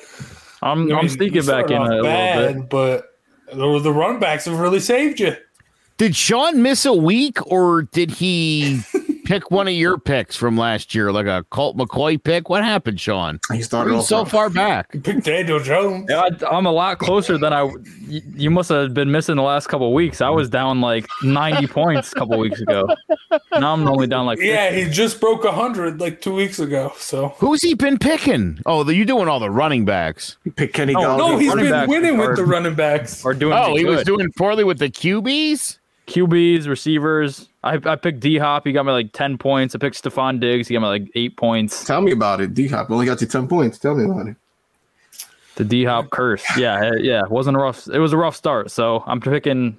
I'm 0.63 0.91
I 0.91 0.97
I'm 0.97 1.07
mean, 1.07 1.09
sneaking 1.09 1.45
back 1.47 1.71
in 1.71 1.77
off 1.77 1.89
uh, 1.89 1.93
a 1.93 2.01
little 2.03 2.53
bit. 2.63 2.69
but 2.71 3.19
the, 3.53 3.79
the 3.81 3.93
running 3.93 4.19
backs 4.21 4.47
have 4.47 4.59
really 4.59 4.81
saved 4.81 5.21
you. 5.21 5.37
Did 5.99 6.17
Sean 6.17 6.63
miss 6.63 6.87
a 6.87 6.93
week 6.95 7.39
or 7.47 7.83
did 7.83 8.11
he 8.11 8.81
pick 9.25 9.51
one 9.51 9.69
of 9.69 9.75
your 9.75 9.99
picks 9.99 10.37
from 10.37 10.57
last 10.57 10.95
year, 10.95 11.13
like 11.13 11.27
a 11.27 11.45
Colt 11.51 11.77
McCoy 11.77 12.23
pick? 12.23 12.49
What 12.49 12.65
happened, 12.65 13.01
Sean? 13.01 13.41
He 13.53 13.63
started 13.63 13.93
Were 13.93 13.99
off 13.99 14.07
so 14.07 14.25
far 14.25 14.51
back. 14.51 14.91
Pick 15.03 15.23
Daniel 15.23 15.59
Jones. 15.61 16.07
Yeah, 16.09 16.23
I, 16.23 16.47
I'm 16.57 16.67
a 16.67 16.73
lot 16.73 16.99
closer 16.99 17.39
than 17.39 17.53
I. 17.53 17.65
You, 18.07 18.21
you 18.35 18.51
must 18.51 18.69
have 18.69 18.95
been 18.95 19.11
missing 19.11 19.37
the 19.37 19.43
last 19.43 19.69
couple 19.69 19.87
of 19.87 19.93
weeks. 19.93 20.21
I 20.21 20.31
was 20.31 20.49
down 20.49 20.81
like 20.81 21.07
90 21.23 21.67
points 21.69 22.13
a 22.13 22.15
couple 22.17 22.39
weeks 22.39 22.61
ago. 22.61 22.89
Now 23.59 23.73
I'm 23.73 23.87
only 23.89 24.07
down 24.07 24.27
like. 24.27 24.39
Yeah, 24.41 24.71
he 24.71 24.89
just 24.91 25.21
broke 25.21 25.45
hundred 25.47 26.01
like 26.01 26.21
two 26.21 26.35
weeks 26.35 26.59
ago. 26.59 26.93
So 26.97 27.29
Who's 27.39 27.63
he 27.63 27.75
been 27.75 27.99
picking? 27.99 28.61
Oh, 28.67 28.83
the, 28.85 28.95
you 28.95 29.05
doing 29.05 29.29
all 29.29 29.41
the 29.41 29.51
running 29.51 29.85
backs. 29.85 30.37
He 30.45 30.51
picked 30.51 30.75
Kenny 30.75 30.95
Oh, 30.95 31.17
no, 31.17 31.39
he's 31.39 31.55
been 31.55 31.71
backs 31.71 31.89
winning 31.89 32.19
are- 32.21 32.29
with 32.29 32.37
the 32.37 32.45
running 32.45 32.75
backs. 32.75 33.25
Are 33.25 33.35
doing. 33.35 33.53
Oh, 33.53 33.77
he 33.77 33.85
was 33.85 34.05
doing 34.05 34.31
poorly 34.37 34.65
with 34.65 34.79
the 34.79 34.89
QBs. 34.91 35.79
QBs, 36.07 36.67
receivers. 36.69 37.49
I, 37.63 37.79
I 37.85 37.97
picked 37.97 38.21
D 38.21 38.39
Hop. 38.39 38.67
He 38.67 38.73
got 38.73 38.85
me 38.87 38.93
like 38.93 39.13
10 39.13 39.39
points. 39.39 39.75
I 39.75 39.79
picked 39.79 40.03
Stefon 40.03 40.41
Diggs. 40.41 40.69
He 40.69 40.75
got 40.75 40.81
me 40.81 40.87
like 40.89 41.11
eight 41.15 41.37
points. 41.37 41.85
Tell 41.85 42.01
me 42.01 42.13
about 42.13 42.41
it. 42.41 42.55
D 42.55 42.67
Hop 42.69 42.91
only 42.91 43.07
got 43.07 43.21
you 43.21 43.27
10 43.27 43.47
points. 43.49 43.79
Tell 43.79 43.95
me 43.95 44.05
about 44.05 44.27
it. 44.29 44.37
The 45.57 45.65
D 45.65 45.85
Hop 45.85 46.11
curse. 46.11 46.45
Yeah, 46.57 46.93
yeah. 46.99 47.23
It 47.25 47.31
wasn't 47.31 47.57
a 47.57 47.61
rough. 47.61 47.87
It 47.89 47.99
was 47.99 48.13
a 48.13 48.17
rough 48.17 48.35
start. 48.37 48.71
So 48.71 49.05
I'm 49.07 49.21
picking 49.21 49.77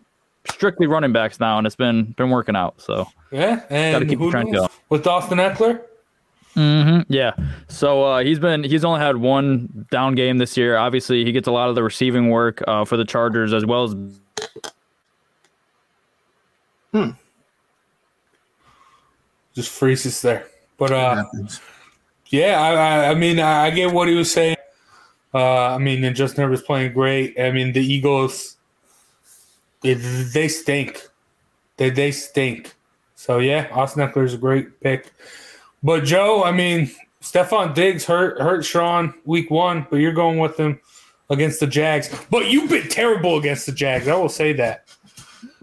strictly 0.49 0.87
running 0.87 1.11
backs 1.11 1.39
now, 1.39 1.57
and 1.57 1.65
it's 1.67 1.75
been 1.75 2.13
been 2.17 2.29
working 2.29 2.55
out. 2.55 2.79
So 2.79 3.07
Yeah, 3.31 3.63
and 3.69 3.93
gotta 3.95 4.05
keep 4.05 4.19
the 4.19 4.25
who 4.25 4.31
trend 4.31 4.51
knows? 4.51 4.59
going. 4.59 4.69
with 4.89 5.07
Austin 5.07 5.39
Ekeler? 5.39 5.81
yeah. 7.09 7.31
So 7.67 8.03
uh, 8.03 8.23
he's 8.23 8.39
been 8.39 8.63
he's 8.63 8.85
only 8.85 8.99
had 8.99 9.17
one 9.17 9.87
down 9.91 10.15
game 10.15 10.37
this 10.37 10.55
year. 10.55 10.77
Obviously, 10.77 11.25
he 11.25 11.31
gets 11.31 11.47
a 11.47 11.51
lot 11.51 11.69
of 11.69 11.75
the 11.75 11.83
receiving 11.83 12.29
work 12.29 12.61
uh, 12.67 12.85
for 12.85 12.95
the 12.95 13.05
Chargers 13.05 13.53
as 13.53 13.65
well 13.65 13.83
as 13.85 13.95
Just 19.53 19.69
freezes 19.71 20.21
there. 20.21 20.47
But 20.77 20.91
uh, 20.91 21.25
yeah, 22.27 22.59
I, 22.59 23.11
I, 23.11 23.13
mean, 23.13 23.39
I, 23.39 23.69
get 23.69 23.93
what 23.93 24.07
he 24.07 24.15
was 24.15 24.31
saying. 24.31 24.57
Uh, 25.33 25.75
I 25.75 25.77
mean, 25.77 26.03
and 26.03 26.15
Justin 26.15 26.43
Herbert's 26.43 26.63
playing 26.63 26.93
great. 26.93 27.39
I 27.39 27.51
mean, 27.51 27.73
the 27.73 27.81
Eagles, 27.81 28.57
they, 29.81 29.93
they 29.93 30.47
stink. 30.47 31.07
They 31.77 31.89
they 31.89 32.11
stink. 32.11 32.75
So 33.15 33.39
yeah, 33.39 33.67
Austin 33.71 34.07
Ekeler 34.07 34.25
is 34.25 34.33
a 34.33 34.37
great 34.37 34.79
pick. 34.81 35.11
But 35.81 36.03
Joe, 36.03 36.43
I 36.43 36.51
mean, 36.51 36.91
Stefon 37.21 37.73
Diggs 37.73 38.05
hurt 38.05 38.39
hurt 38.39 38.65
Sean 38.65 39.13
week 39.25 39.49
one, 39.49 39.87
but 39.89 39.97
you're 39.97 40.13
going 40.13 40.39
with 40.39 40.59
him 40.59 40.79
against 41.29 41.59
the 41.59 41.67
Jags. 41.67 42.09
But 42.29 42.49
you've 42.49 42.69
been 42.69 42.89
terrible 42.89 43.37
against 43.37 43.65
the 43.65 43.71
Jags. 43.71 44.07
I 44.07 44.15
will 44.15 44.29
say 44.29 44.53
that. 44.53 44.87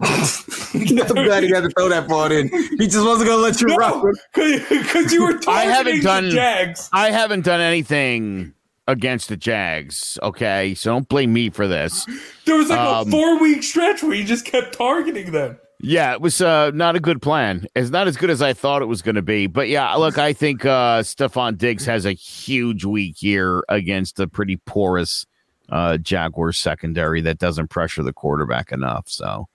I'm 0.01 1.25
glad 1.25 1.43
he 1.43 1.49
had 1.49 1.63
to 1.63 1.69
throw 1.69 1.89
that 1.89 2.07
part 2.07 2.31
in. 2.31 2.49
He 2.49 2.87
just 2.87 3.05
wasn't 3.05 3.27
going 3.29 3.37
to 3.39 3.43
let 3.43 3.61
you 3.61 3.67
rock. 3.75 4.03
No, 4.03 4.59
because 4.69 5.11
you 5.13 5.23
were 5.23 5.33
targeting 5.33 5.49
I 5.53 5.63
haven't 5.65 5.97
the 5.97 6.01
done- 6.03 6.29
Jags. 6.31 6.89
I 6.93 7.11
haven't 7.11 7.45
done 7.45 7.61
anything 7.61 8.53
against 8.87 9.29
the 9.29 9.37
Jags. 9.37 10.17
Okay, 10.23 10.73
so 10.75 10.91
don't 10.91 11.07
blame 11.07 11.33
me 11.33 11.49
for 11.49 11.67
this. 11.67 12.05
There 12.45 12.55
was 12.57 12.69
like 12.69 12.79
Um, 12.79 13.07
a 13.07 13.11
four 13.11 13.39
week 13.39 13.63
stretch 13.63 14.01
where 14.03 14.13
you 14.13 14.23
just 14.23 14.45
kept 14.45 14.75
targeting 14.77 15.31
them. 15.31 15.57
Yeah, 15.83 16.13
it 16.13 16.21
was 16.21 16.41
uh, 16.41 16.69
not 16.71 16.95
a 16.95 16.99
good 16.99 17.23
plan. 17.23 17.65
It's 17.75 17.89
not 17.89 18.07
as 18.07 18.15
good 18.15 18.29
as 18.29 18.39
I 18.41 18.53
thought 18.53 18.83
it 18.83 18.85
was 18.85 19.01
going 19.01 19.15
to 19.15 19.23
be. 19.23 19.47
But 19.47 19.67
yeah, 19.67 19.91
look, 19.95 20.19
I 20.19 20.31
think 20.31 20.63
uh, 20.63 21.01
Stefon 21.01 21.57
Diggs 21.57 21.85
has 21.87 22.05
a 22.05 22.11
huge 22.11 22.85
week 22.85 23.15
here 23.17 23.63
against 23.67 24.15
the 24.15 24.27
pretty 24.27 24.57
porous 24.57 25.25
uh, 25.69 25.97
Jaguars 25.97 26.59
secondary 26.59 27.19
that 27.21 27.39
doesn't 27.39 27.69
pressure 27.69 28.03
the 28.03 28.13
quarterback 28.13 28.71
enough. 28.71 29.05
So 29.07 29.47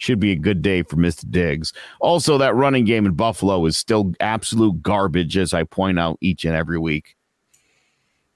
should 0.00 0.18
be 0.18 0.32
a 0.32 0.36
good 0.36 0.62
day 0.62 0.82
for 0.82 0.96
Mr. 0.96 1.30
Diggs. 1.30 1.72
Also, 2.00 2.38
that 2.38 2.54
running 2.54 2.86
game 2.86 3.04
in 3.04 3.12
Buffalo 3.12 3.66
is 3.66 3.76
still 3.76 4.14
absolute 4.18 4.82
garbage, 4.82 5.36
as 5.36 5.52
I 5.52 5.64
point 5.64 5.98
out 5.98 6.18
each 6.22 6.44
and 6.44 6.56
every 6.56 6.78
week. 6.78 7.16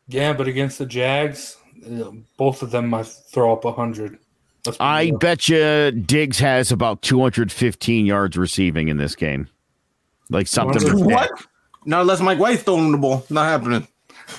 Yeah, 0.07 0.35
but 0.35 0.47
against 0.47 0.79
the 0.79 0.85
Jags, 0.85 1.57
uh, 1.91 2.11
both 2.37 2.63
of 2.63 2.71
them 2.71 2.89
might 2.91 3.07
throw 3.07 3.55
up 3.55 3.65
a 3.65 3.73
hundred. 3.73 4.19
I 4.79 5.05
real. 5.05 5.19
bet 5.19 5.49
you 5.49 5.91
Diggs 5.91 6.39
has 6.39 6.71
about 6.71 7.01
215 7.03 8.07
yards 8.07 8.37
receiving 8.37 8.89
in 8.89 8.99
this 8.99 9.17
game. 9.17 9.49
Like 10.29 10.47
something. 10.47 11.05
What? 11.05 11.31
Not 11.87 12.03
unless 12.03 12.21
Mike 12.21 12.39
White's 12.39 12.63
throwing 12.63 12.93
the 12.93 12.99
ball. 12.99 13.25
Not 13.31 13.47
happening. 13.47 13.89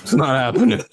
It's 0.02 0.14
not 0.14 0.54
happening. 0.54 0.82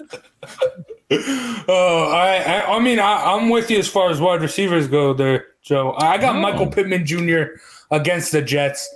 Oh, 1.68 2.11
I, 2.11 2.38
I, 2.38 2.76
I 2.76 2.80
mean, 2.80 2.99
I, 2.99 3.34
I'm 3.34 3.49
with 3.49 3.69
you 3.69 3.77
as 3.77 3.88
far 3.88 4.10
as 4.10 4.19
wide 4.19 4.41
receivers 4.41 4.88
go, 4.88 5.14
there, 5.14 5.45
Joe. 5.64 5.95
I 5.98 6.18
got 6.18 6.35
Michael 6.35 6.68
Pittman 6.68 7.06
Jr. 7.06 7.56
against 7.90 8.31
the 8.34 8.41
Jets. 8.41 8.94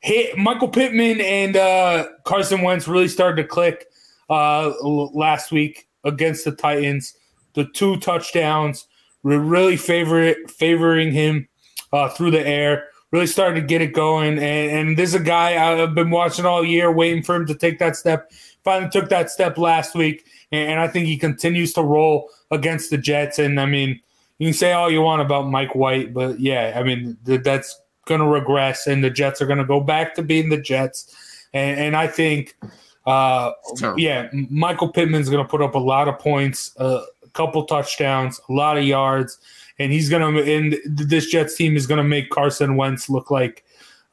Hit 0.00 0.36
Michael 0.36 0.68
Pittman 0.68 1.20
and 1.20 1.56
uh, 1.56 2.08
Carson 2.24 2.62
Wentz 2.62 2.86
really 2.86 3.08
started 3.08 3.42
to 3.42 3.48
click 3.48 3.86
uh, 4.28 4.72
last 4.82 5.50
week 5.50 5.88
against 6.04 6.44
the 6.44 6.52
Titans. 6.52 7.14
The 7.54 7.64
two 7.64 7.96
touchdowns 7.98 8.86
were 9.22 9.38
really 9.38 9.76
favor 9.76 10.34
favoring 10.48 11.12
him 11.12 11.48
uh, 11.92 12.08
through 12.10 12.30
the 12.32 12.46
air. 12.46 12.88
Really 13.12 13.26
started 13.26 13.60
to 13.60 13.66
get 13.66 13.82
it 13.82 13.92
going, 13.92 14.34
and, 14.34 14.70
and 14.70 14.96
this 14.96 15.08
is 15.08 15.20
a 15.20 15.24
guy 15.24 15.82
I've 15.82 15.96
been 15.96 16.10
watching 16.10 16.46
all 16.46 16.64
year, 16.64 16.92
waiting 16.92 17.24
for 17.24 17.34
him 17.34 17.44
to 17.46 17.56
take 17.56 17.80
that 17.80 17.96
step. 17.96 18.30
Finally 18.62 18.90
took 18.90 19.08
that 19.08 19.30
step 19.30 19.58
last 19.58 19.96
week, 19.96 20.24
and, 20.52 20.70
and 20.70 20.80
I 20.80 20.86
think 20.86 21.06
he 21.06 21.18
continues 21.18 21.72
to 21.72 21.82
roll 21.82 22.30
against 22.52 22.88
the 22.90 22.98
Jets. 22.98 23.40
And 23.40 23.58
I 23.58 23.66
mean, 23.66 24.00
you 24.40 24.46
can 24.46 24.54
say 24.54 24.72
all 24.72 24.90
you 24.90 25.02
want 25.02 25.20
about 25.20 25.48
Mike 25.48 25.74
White, 25.74 26.14
but 26.14 26.40
yeah, 26.40 26.72
I 26.74 26.82
mean 26.82 27.18
th- 27.26 27.42
that's 27.42 27.78
going 28.06 28.22
to 28.22 28.26
regress, 28.26 28.86
and 28.86 29.04
the 29.04 29.10
Jets 29.10 29.42
are 29.42 29.46
going 29.46 29.58
to 29.58 29.66
go 29.66 29.80
back 29.80 30.14
to 30.14 30.22
being 30.22 30.48
the 30.48 30.56
Jets. 30.56 31.14
And, 31.52 31.78
and 31.78 31.96
I 31.96 32.06
think, 32.06 32.56
uh, 33.04 33.52
yeah, 33.98 34.30
Michael 34.48 34.88
Pittman's 34.88 35.28
going 35.28 35.44
to 35.44 35.48
put 35.48 35.60
up 35.60 35.74
a 35.74 35.78
lot 35.78 36.08
of 36.08 36.18
points, 36.18 36.74
uh, 36.80 37.02
a 37.22 37.28
couple 37.28 37.66
touchdowns, 37.66 38.40
a 38.48 38.52
lot 38.52 38.78
of 38.78 38.84
yards, 38.84 39.38
and 39.78 39.92
he's 39.92 40.08
going 40.08 40.34
to. 40.34 40.42
And 40.42 40.78
this 40.86 41.26
Jets 41.26 41.54
team 41.54 41.76
is 41.76 41.86
going 41.86 41.98
to 41.98 42.04
make 42.04 42.30
Carson 42.30 42.76
Wentz 42.76 43.10
look 43.10 43.30
like. 43.30 43.64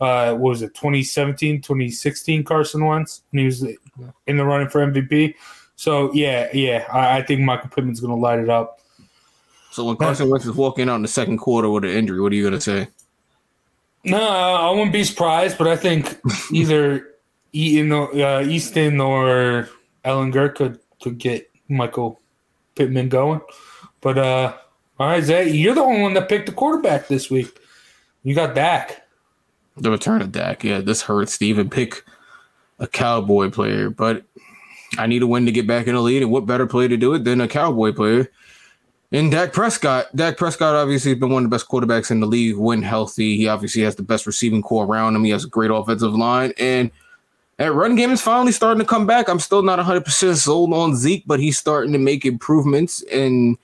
Uh, 0.02 0.34
what 0.34 0.50
was 0.50 0.62
it 0.62 0.76
2017 0.76 1.60
2016 1.60 2.44
carson 2.44 2.86
wentz 2.86 3.24
when 3.32 3.40
he 3.40 3.46
was 3.48 3.64
in 4.28 4.38
the 4.38 4.46
running 4.46 4.70
for 4.70 4.86
mvp 4.86 5.34
so 5.76 6.14
yeah 6.14 6.48
yeah 6.54 6.86
i, 6.94 7.18
I 7.18 7.24
think 7.24 7.42
michael 7.42 7.70
pittman's 7.70 8.00
going 8.00 8.14
to 8.14 8.16
light 8.16 8.38
it 8.38 8.48
up 8.48 8.80
So 9.78 9.84
when 9.84 9.96
Carson 9.96 10.28
Wentz 10.28 10.44
is 10.44 10.56
walking 10.56 10.90
out 10.90 10.96
in 10.96 11.04
the 11.04 11.08
second 11.08 11.38
quarter 11.38 11.70
with 11.70 11.84
an 11.84 11.92
injury, 11.92 12.20
what 12.20 12.32
are 12.32 12.36
you 12.36 12.44
gonna 12.44 12.60
say? 12.60 12.88
No, 14.04 14.20
I 14.20 14.72
wouldn't 14.72 14.92
be 14.92 15.04
surprised, 15.04 15.56
but 15.60 15.68
I 15.68 15.76
think 15.76 16.18
either 16.52 17.14
Eaton 17.54 17.92
or, 17.92 18.12
uh, 18.12 18.42
Easton 18.42 19.00
or 19.00 19.70
Ehlinger 20.04 20.56
could 20.56 20.80
could 21.00 21.20
get 21.20 21.52
Michael 21.70 22.20
Pittman 22.74 23.10
going. 23.10 23.40
But 24.02 24.18
uh, 24.18 24.56
all 25.00 25.10
right, 25.10 25.24
Zay, 25.24 25.52
you're 25.52 25.76
the 25.76 25.82
only 25.82 26.02
one 26.02 26.16
that 26.16 26.28
picked 26.28 26.48
the 26.48 26.54
quarterback 26.54 27.08
this 27.08 27.30
week. 27.30 27.56
You 28.24 28.34
got 28.34 28.56
Dak. 28.56 29.08
The 29.76 29.92
return 29.92 30.24
of 30.24 30.32
Dak. 30.32 30.64
Yeah, 30.64 30.80
this 30.80 31.04
hurts. 31.04 31.38
to 31.38 31.46
even 31.46 31.70
pick 31.70 32.04
a 32.80 32.88
cowboy 32.88 33.52
player, 33.52 33.92
but 33.92 34.24
I 34.98 35.06
need 35.06 35.22
a 35.22 35.28
win 35.28 35.46
to 35.46 35.52
get 35.52 35.68
back 35.68 35.86
in 35.86 35.94
the 35.94 36.02
lead. 36.02 36.24
And 36.24 36.32
what 36.32 36.48
better 36.48 36.66
player 36.66 36.90
to 36.90 36.98
do 36.98 37.14
it 37.14 37.26
than 37.26 37.42
a 37.42 37.48
cowboy 37.48 37.94
player? 37.94 38.32
And 39.12 39.32
Dak 39.32 39.54
Prescott. 39.54 40.14
Dak 40.16 40.38
Prescott 40.38 40.76
obviously 40.76 41.12
has 41.12 41.20
been 41.20 41.30
one 41.30 41.46
of 41.46 41.50
the 41.50 41.56
best 41.56 41.70
quarterbacks 41.70 42.12
in 42.12 42.20
the 42.20 42.28
league 42.28 42.58
when 42.58 42.82
healthy. 42.82 43.38
He 43.38 43.48
obviously 43.48 43.82
has 43.84 43.96
the 43.96 44.04
best 44.04 44.26
receiving 44.28 44.62
corps 44.62 44.86
around 44.86 45.16
him. 45.16 45.24
He 45.24 45.32
has 45.32 45.46
a 45.46 45.50
great 45.50 45.72
offensive 45.72 46.14
line. 46.14 46.54
And 46.60 46.92
that 47.56 47.74
run 47.74 47.96
game 47.96 48.12
is 48.12 48.22
finally 48.22 48.52
starting 48.52 48.80
to 48.80 48.86
come 48.86 49.08
back. 49.08 49.30
I'm 49.30 49.40
still 49.40 49.64
not 49.64 49.80
100% 49.80 50.36
sold 50.36 50.74
on 50.74 50.96
Zeke, 50.96 51.24
but 51.26 51.40
he's 51.40 51.58
starting 51.58 51.94
to 51.94 52.00
make 52.00 52.26
improvements. 52.26 53.02
And 53.04 53.58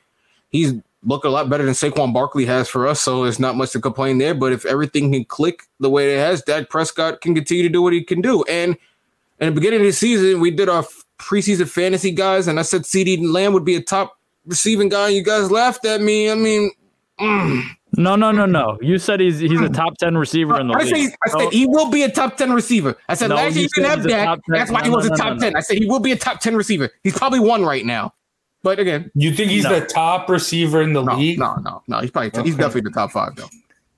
he's 0.50 0.74
looking 1.04 1.30
a 1.30 1.34
lot 1.34 1.50
better 1.50 1.66
than 1.66 1.74
Saquon 1.74 2.14
Barkley 2.14 2.46
has 2.46 2.70
for 2.70 2.88
us. 2.88 3.02
So 3.02 3.24
there's 3.24 3.40
not 3.40 3.58
much 3.58 3.72
to 3.72 3.82
complain 3.82 4.20
there. 4.20 4.34
But 4.34 4.54
if 4.54 4.66
everything 4.66 5.12
can 5.12 5.26
click 5.26 5.64
the 5.82 5.90
way 5.90 6.16
it 6.16 6.20
has, 6.20 6.42
Dak 6.42 6.70
Prescott 6.70 7.20
can 7.20 7.36
continue 7.36 7.64
to 7.64 7.70
do 7.70 7.82
what 7.82 7.92
he 7.92 8.02
can 8.02 8.22
do. 8.22 8.44
And 8.44 8.78
in 9.42 9.48
the 9.48 9.52
beginning 9.52 9.82
of 9.82 9.88
the 9.88 9.92
season, 9.92 10.40
we 10.40 10.52
did 10.52 10.70
our 10.70 10.86
preseason 11.20 11.68
fantasy 11.68 12.12
guys, 12.12 12.48
and 12.48 12.60
I 12.60 12.64
said 12.64 12.84
CeeDee 12.84 13.30
Lamb 13.30 13.54
would 13.54 13.66
be 13.66 13.76
a 13.76 13.82
top 13.82 14.18
receiving 14.46 14.90
guy. 14.90 15.10
You 15.10 15.24
guys 15.24 15.50
laughed 15.52 15.86
at 15.86 16.02
me. 16.02 16.30
I 16.32 16.36
mean, 16.36 16.72
mm. 17.20 17.64
No, 17.96 18.16
no, 18.16 18.32
no, 18.32 18.46
no. 18.48 18.80
You 18.82 18.98
said 18.98 19.20
he's 19.20 19.38
he's 19.40 19.62
a 19.62 19.70
top 19.70 19.98
ten 20.00 20.18
receiver 20.18 20.60
in 20.60 20.68
the 20.68 20.74
I 20.74 20.80
league. 20.84 21.10
said, 21.12 21.16
I 21.26 21.30
said 21.44 21.54
he 21.54 21.68
will 21.68 21.92
be 21.92 22.02
a 22.02 22.10
top 22.10 22.38
10 22.38 22.52
receiver. 22.52 22.96
I 23.08 23.14
said 23.14 23.28
No, 23.28 23.36
last 23.36 23.54
year 23.56 23.62
he 23.64 23.68
didn't 23.68 23.70
said 23.70 23.86
have 23.86 23.98
he's 24.00 24.06
a 24.06 24.10
Dak. 24.10 24.26
top 24.26 24.40
10. 24.50 24.56
That's 24.58 24.72
why 24.72 24.82
he 24.84 24.90
No, 24.90 24.96
was 24.96 25.08
no, 25.08 25.14
a 25.14 25.18
top 25.18 25.34
no, 25.36 25.40
10. 25.40 25.56
I 25.56 25.60
said 25.60 25.78
he 25.78 25.86
will 25.86 26.00
be 26.00 26.12
a 26.12 26.16
top 26.16 26.40
10 26.40 26.56
receiver. 26.56 26.90
He's 27.04 27.16
probably 27.16 27.40
one 27.40 27.64
right 27.64 27.86
now. 27.86 28.16
But 28.64 28.80
again, 28.80 29.12
You 29.14 29.32
think 29.34 29.52
he's 29.52 29.64
No. 29.66 29.80
the 29.80 29.86
top 29.86 30.28
receiver 30.28 30.82
in 30.82 30.94
the 30.94 31.04
no, 31.04 31.16
league? 31.18 31.38
no, 31.38 31.56
no, 31.58 31.84
no. 31.88 32.00
He's 32.00 32.10
probably 32.10 32.32
he's 32.44 32.56
definitely 32.56 32.82
the 32.90 32.92
top 32.96 33.12
five 33.12 33.36
though. 33.36 33.50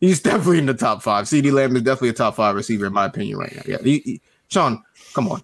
He's 0.01 0.21
definitely 0.21 0.57
in 0.57 0.65
the 0.65 0.73
top 0.73 1.01
five. 1.01 1.23
CeeDee 1.25 1.53
Lamb 1.53 1.75
is 1.77 1.83
definitely 1.83 2.09
a 2.09 2.13
top 2.13 2.35
five 2.35 2.53
receiver 2.55 2.87
in 2.87 2.91
my 2.93 3.05
opinion 3.05 3.37
right 3.37 3.55
now. 3.55 3.61
Yeah, 3.65 3.77
he, 3.81 3.99
he- 3.99 4.21
Sean, 4.49 4.83
come 5.13 5.29
on, 5.29 5.41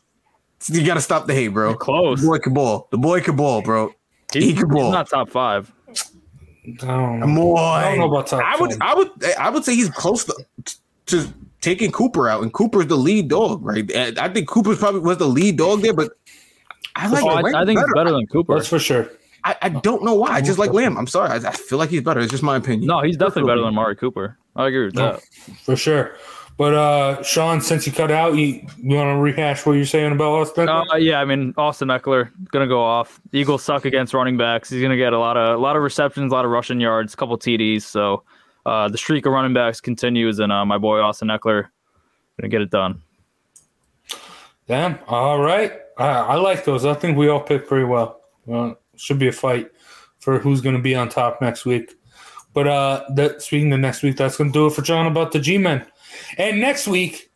you 0.68 0.86
got 0.86 0.96
to 0.96 1.02
stop 1.02 1.26
the 1.26 1.34
hate, 1.34 1.48
bro. 1.50 1.70
You're 1.70 1.78
close. 1.78 2.20
The 2.22 2.28
boy 2.28 2.40
can 2.40 2.54
ball. 2.54 2.88
The 2.92 2.98
boy 2.98 3.22
can 3.22 3.36
ball, 3.38 3.62
bro. 3.62 3.94
He's, 4.34 4.44
he 4.44 4.54
can 4.54 4.70
he's 4.70 4.74
ball. 4.76 4.92
not 4.92 5.10
top 5.10 5.30
five. 5.30 5.72
I 5.90 6.86
don't 6.86 7.20
know. 7.20 7.56
I 7.56 7.84
don't 7.90 8.00
know 8.00 8.12
about 8.12 8.28
top 8.28 8.44
I 8.44 8.60
would, 8.60 8.72
10. 8.72 8.82
I 8.82 8.94
would, 8.94 9.10
eh, 9.24 9.34
I 9.40 9.50
would 9.50 9.64
say 9.66 9.76
he's 9.76 9.90
close 9.90 10.26
to, 10.26 10.36
to 11.08 11.28
taking 11.62 11.92
Cooper 11.92 12.30
out, 12.30 12.44
and 12.44 12.54
Cooper's 12.54 12.88
the 12.88 12.98
lead 12.98 13.30
dog, 13.30 13.66
right? 13.66 13.90
And 13.92 14.18
I 14.20 14.30
think 14.30 14.48
Cooper's 14.48 14.78
probably 14.78 15.02
was 15.02 15.18
the 15.18 15.28
lead 15.28 15.58
dog 15.58 15.82
there, 15.82 15.94
but 15.94 16.12
I 16.96 17.08
like 17.08 17.24
Oh, 17.24 17.30
I, 17.30 17.62
I 17.62 17.66
think 17.66 17.80
he's 17.80 17.94
better 17.96 18.12
than 18.12 18.28
Cooper. 18.28 18.56
That's 18.56 18.68
for 18.68 18.80
sure. 18.80 19.10
I, 19.44 19.56
I 19.64 19.70
don't 19.70 20.04
know 20.04 20.14
why. 20.14 20.30
I 20.34 20.42
just 20.42 20.60
like 20.60 20.72
Lamb. 20.72 20.98
I'm 20.98 21.08
sorry. 21.08 21.30
I, 21.32 21.36
I 21.48 21.52
feel 21.52 21.80
like 21.80 21.90
he's 21.90 22.04
better. 22.04 22.20
It's 22.20 22.30
just 22.30 22.44
my 22.44 22.58
opinion. 22.58 22.86
No, 22.88 23.02
he's 23.02 23.18
definitely 23.18 23.50
better 23.50 23.62
than 23.64 23.74
Mari 23.74 23.96
Cooper. 23.96 24.38
I 24.56 24.68
agree 24.68 24.86
with 24.86 24.96
No, 24.96 25.14
that. 25.14 25.22
for 25.64 25.76
sure. 25.76 26.16
But 26.62 26.76
uh, 26.76 27.24
Sean, 27.24 27.60
since 27.60 27.88
you 27.88 27.92
cut 27.92 28.12
out, 28.12 28.36
you, 28.36 28.64
you 28.78 28.96
want 28.96 29.18
to 29.18 29.20
rehash 29.20 29.66
what 29.66 29.72
you're 29.72 29.84
saying 29.84 30.12
about 30.12 30.42
Austin? 30.42 30.70
Uh, 30.70 30.84
yeah, 30.96 31.20
I 31.20 31.26
mean 31.26 31.56
Austin 31.58 31.88
Ekeler 31.88 32.30
gonna 32.52 32.68
go 32.68 32.80
off. 32.80 33.20
Eagles 33.34 33.64
suck 33.64 33.86
against 33.86 34.14
running 34.14 34.38
backs. 34.38 34.70
He's 34.70 34.80
gonna 34.80 34.96
get 34.96 35.12
a 35.12 35.18
lot 35.18 35.38
of 35.38 35.58
a 35.58 35.60
lot 35.60 35.76
of 35.76 35.82
receptions, 35.82 36.32
a 36.32 36.36
lot 36.36 36.46
of 36.46 36.52
rushing 36.52 36.80
yards, 36.80 37.16
a 37.16 37.18
couple 37.18 37.36
TDs. 37.36 37.82
So 37.82 38.22
uh, 38.68 38.90
the 38.90 38.98
streak 39.00 39.26
of 39.26 39.34
running 39.34 39.56
backs 39.56 39.82
continues, 39.82 40.38
and 40.38 40.52
uh, 40.52 40.64
my 40.64 40.78
boy 40.78 41.00
Austin 41.00 41.30
Ekeler 41.30 41.70
gonna 42.40 42.50
get 42.50 42.62
it 42.62 42.70
done. 42.70 43.02
Damn. 44.68 45.00
All 45.08 45.42
right. 45.42 45.80
I, 45.98 46.10
I 46.10 46.36
like 46.36 46.64
those. 46.64 46.86
I 46.86 46.94
think 46.94 47.18
we 47.18 47.28
all 47.28 47.42
picked 47.42 47.70
pretty 47.70 47.86
well. 47.86 48.22
Well, 48.46 48.78
should 48.98 49.18
be 49.18 49.30
a 49.30 49.32
fight 49.32 49.72
for 50.20 50.38
who's 50.38 50.62
going 50.62 50.76
to 50.76 50.82
be 50.84 50.94
on 50.94 51.10
top 51.10 51.42
next 51.42 51.66
week. 51.66 51.96
But 52.54 52.68
uh, 52.68 53.04
that 53.16 53.42
speaking 53.42 53.72
of 53.74 53.80
next 53.80 54.04
week, 54.04 54.18
that's 54.18 54.38
going 54.38 54.52
to 54.52 54.54
do 54.54 54.68
it 54.68 54.74
for 54.74 54.82
Jawing 54.82 55.08
about 55.08 55.32
the 55.32 55.40
G-men. 55.40 55.86
And 56.38 56.60
next 56.60 56.88
week 56.88 57.32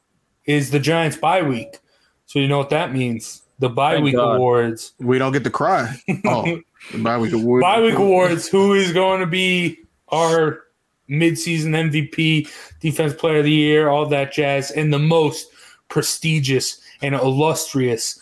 is 0.46 0.72
the 0.72 0.80
Giants 0.80 1.18
bye 1.18 1.42
week. 1.42 1.80
So 2.26 2.40
you 2.40 2.48
know 2.48 2.58
what 2.58 2.70
that 2.72 2.94
means. 2.94 3.44
The 3.60 3.70
bye 3.70 3.94
Thank 3.94 4.06
week 4.06 4.16
God. 4.16 4.36
awards. 4.36 4.94
We 5.00 5.18
don't 5.18 5.32
get 5.32 5.44
to 5.46 5.50
cry. 5.50 5.96
Oh, 6.26 6.60
bye 6.98 7.18
week 7.18 7.34
awards. 7.34 7.64
Bye 7.64 7.82
week 7.82 7.96
awards. 7.96 8.48
Who 8.48 8.74
is 8.74 8.92
going 8.92 9.22
to 9.22 9.26
be 9.26 9.80
our 10.10 10.64
midseason 11.10 11.70
MVP, 11.70 12.50
defense 12.80 13.14
player 13.14 13.40
of 13.40 13.46
the 13.46 13.52
year, 13.52 13.90
all 13.90 14.06
that 14.08 14.34
jazz, 14.34 14.72
and 14.72 14.92
the 14.92 15.00
most 15.00 15.48
prestigious 15.88 16.82
and 17.02 17.16
illustrious 17.16 18.20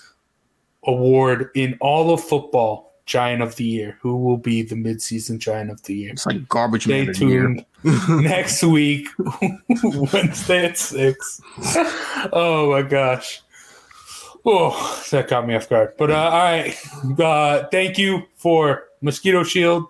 award 0.84 1.50
in 1.56 1.78
all 1.80 2.14
of 2.14 2.24
football, 2.24 2.93
Giant 3.06 3.42
of 3.42 3.56
the 3.58 3.66
Year. 3.66 3.98
Who 4.02 4.18
will 4.18 4.38
be 4.38 4.62
the 4.62 4.76
midseason 4.76 5.38
Giant 5.40 5.70
of 5.72 5.82
the 5.84 5.94
Year? 5.96 6.12
It's 6.14 6.26
like 6.26 6.48
garbage 6.48 6.84
Stay 6.84 7.06
man 7.06 7.06
year. 7.06 7.14
tuned 7.14 7.66
next 8.24 8.64
week, 8.64 9.08
Wednesday 10.14 10.66
at 10.66 10.78
six. 10.78 11.42
Oh 12.32 12.72
my 12.72 12.82
gosh. 12.84 13.42
Oh, 14.46 15.04
that 15.12 15.28
caught 15.28 15.46
me 15.48 15.56
off 15.56 15.68
guard. 15.70 15.94
But 15.98 16.10
uh, 16.12 16.16
all 16.16 16.30
right. 16.32 16.76
Uh, 17.20 17.68
thank 17.70 17.98
you 17.98 18.24
for 18.36 18.86
Mosquito 19.02 19.44
Shield 19.44 19.86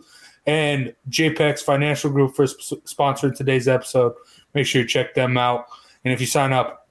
and 0.48 0.94
JPEX 1.10 1.60
Financial 1.62 2.10
Group 2.10 2.36
for 2.36 2.48
sp- 2.50 2.82
sponsoring 2.86 3.36
today's 3.36 3.68
episode. 3.68 4.14
Make 4.56 4.66
sure 4.66 4.82
you 4.82 4.88
check 4.88 5.14
them 5.14 5.38
out. 5.38 5.66
And 6.04 6.14
if 6.14 6.20
you 6.20 6.28
sign 6.28 6.54
up 6.54 6.88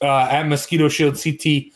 uh, 0.00 0.28
at 0.30 0.48
Mosquito 0.48 0.88
Shield 0.88 1.18
CT 1.22 1.72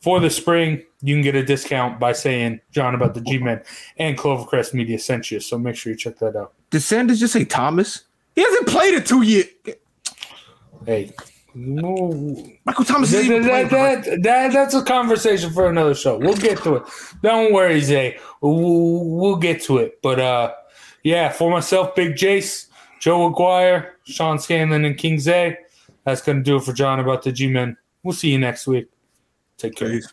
for 0.00 0.18
the 0.20 0.30
spring, 0.30 0.82
you 1.00 1.14
can 1.14 1.22
get 1.22 1.34
a 1.34 1.42
discount 1.44 2.00
by 2.00 2.12
saying 2.12 2.60
Jawing 2.72 2.94
about 2.94 3.14
the 3.14 3.20
G 3.20 3.38
Men 3.38 3.62
and 3.98 4.16
Clovercrest 4.18 4.74
Media 4.74 4.98
sent 4.98 5.30
you. 5.30 5.40
So 5.40 5.58
make 5.58 5.76
sure 5.76 5.92
you 5.92 5.98
check 5.98 6.18
that 6.18 6.36
out. 6.36 6.54
Did 6.70 6.80
Sanders 6.82 7.20
just 7.20 7.32
say 7.32 7.44
Thomas? 7.44 8.04
He 8.34 8.42
hasn't 8.42 8.68
played 8.68 8.94
it 8.94 9.06
two 9.06 9.22
years. 9.22 9.46
Hey, 10.86 11.12
no. 11.54 12.36
Michael 12.64 12.84
Thomas 12.84 13.10
That, 13.10 13.18
is 13.18 13.24
even 13.26 13.42
that, 13.42 13.68
playing. 13.68 14.00
that, 14.02 14.22
that- 14.22 14.52
that's 14.52 14.74
a 14.74 14.82
conversation 14.82 15.52
for 15.52 15.68
another 15.68 15.94
show. 15.94 16.18
We'll 16.18 16.34
get 16.36 16.58
to 16.62 16.76
it. 16.76 16.82
Don't 17.22 17.52
worry, 17.52 17.80
Zay. 17.80 18.18
We'll, 18.40 19.04
we'll 19.04 19.36
get 19.36 19.62
to 19.64 19.78
it. 19.78 20.00
But 20.02 20.20
uh, 20.20 20.54
yeah, 21.02 21.30
for 21.30 21.50
myself, 21.50 21.94
Big 21.94 22.14
Jace, 22.14 22.66
Joe 23.00 23.26
Aguirre, 23.28 23.92
Sean 24.04 24.38
Scanlon, 24.38 24.84
and 24.84 24.96
King 24.96 25.18
Zay. 25.18 25.56
That's 26.04 26.22
going 26.22 26.38
to 26.38 26.44
do 26.44 26.56
it 26.56 26.62
for 26.64 26.72
Jawing 26.72 27.00
about 27.00 27.22
the 27.22 27.32
G 27.32 27.48
Men. 27.48 27.76
We'll 28.02 28.14
see 28.14 28.30
you 28.30 28.38
next 28.38 28.66
week. 28.66 28.88
Take 29.56 29.74
care. 29.74 29.90
Peace. 29.90 30.12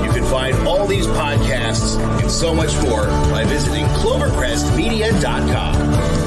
Find 0.31 0.55
all 0.65 0.87
these 0.87 1.07
podcasts 1.07 1.99
and 2.21 2.31
so 2.31 2.55
much 2.55 2.73
more 2.83 3.07
by 3.29 3.43
visiting 3.43 3.83
clovercrestmedia.com. 3.87 6.20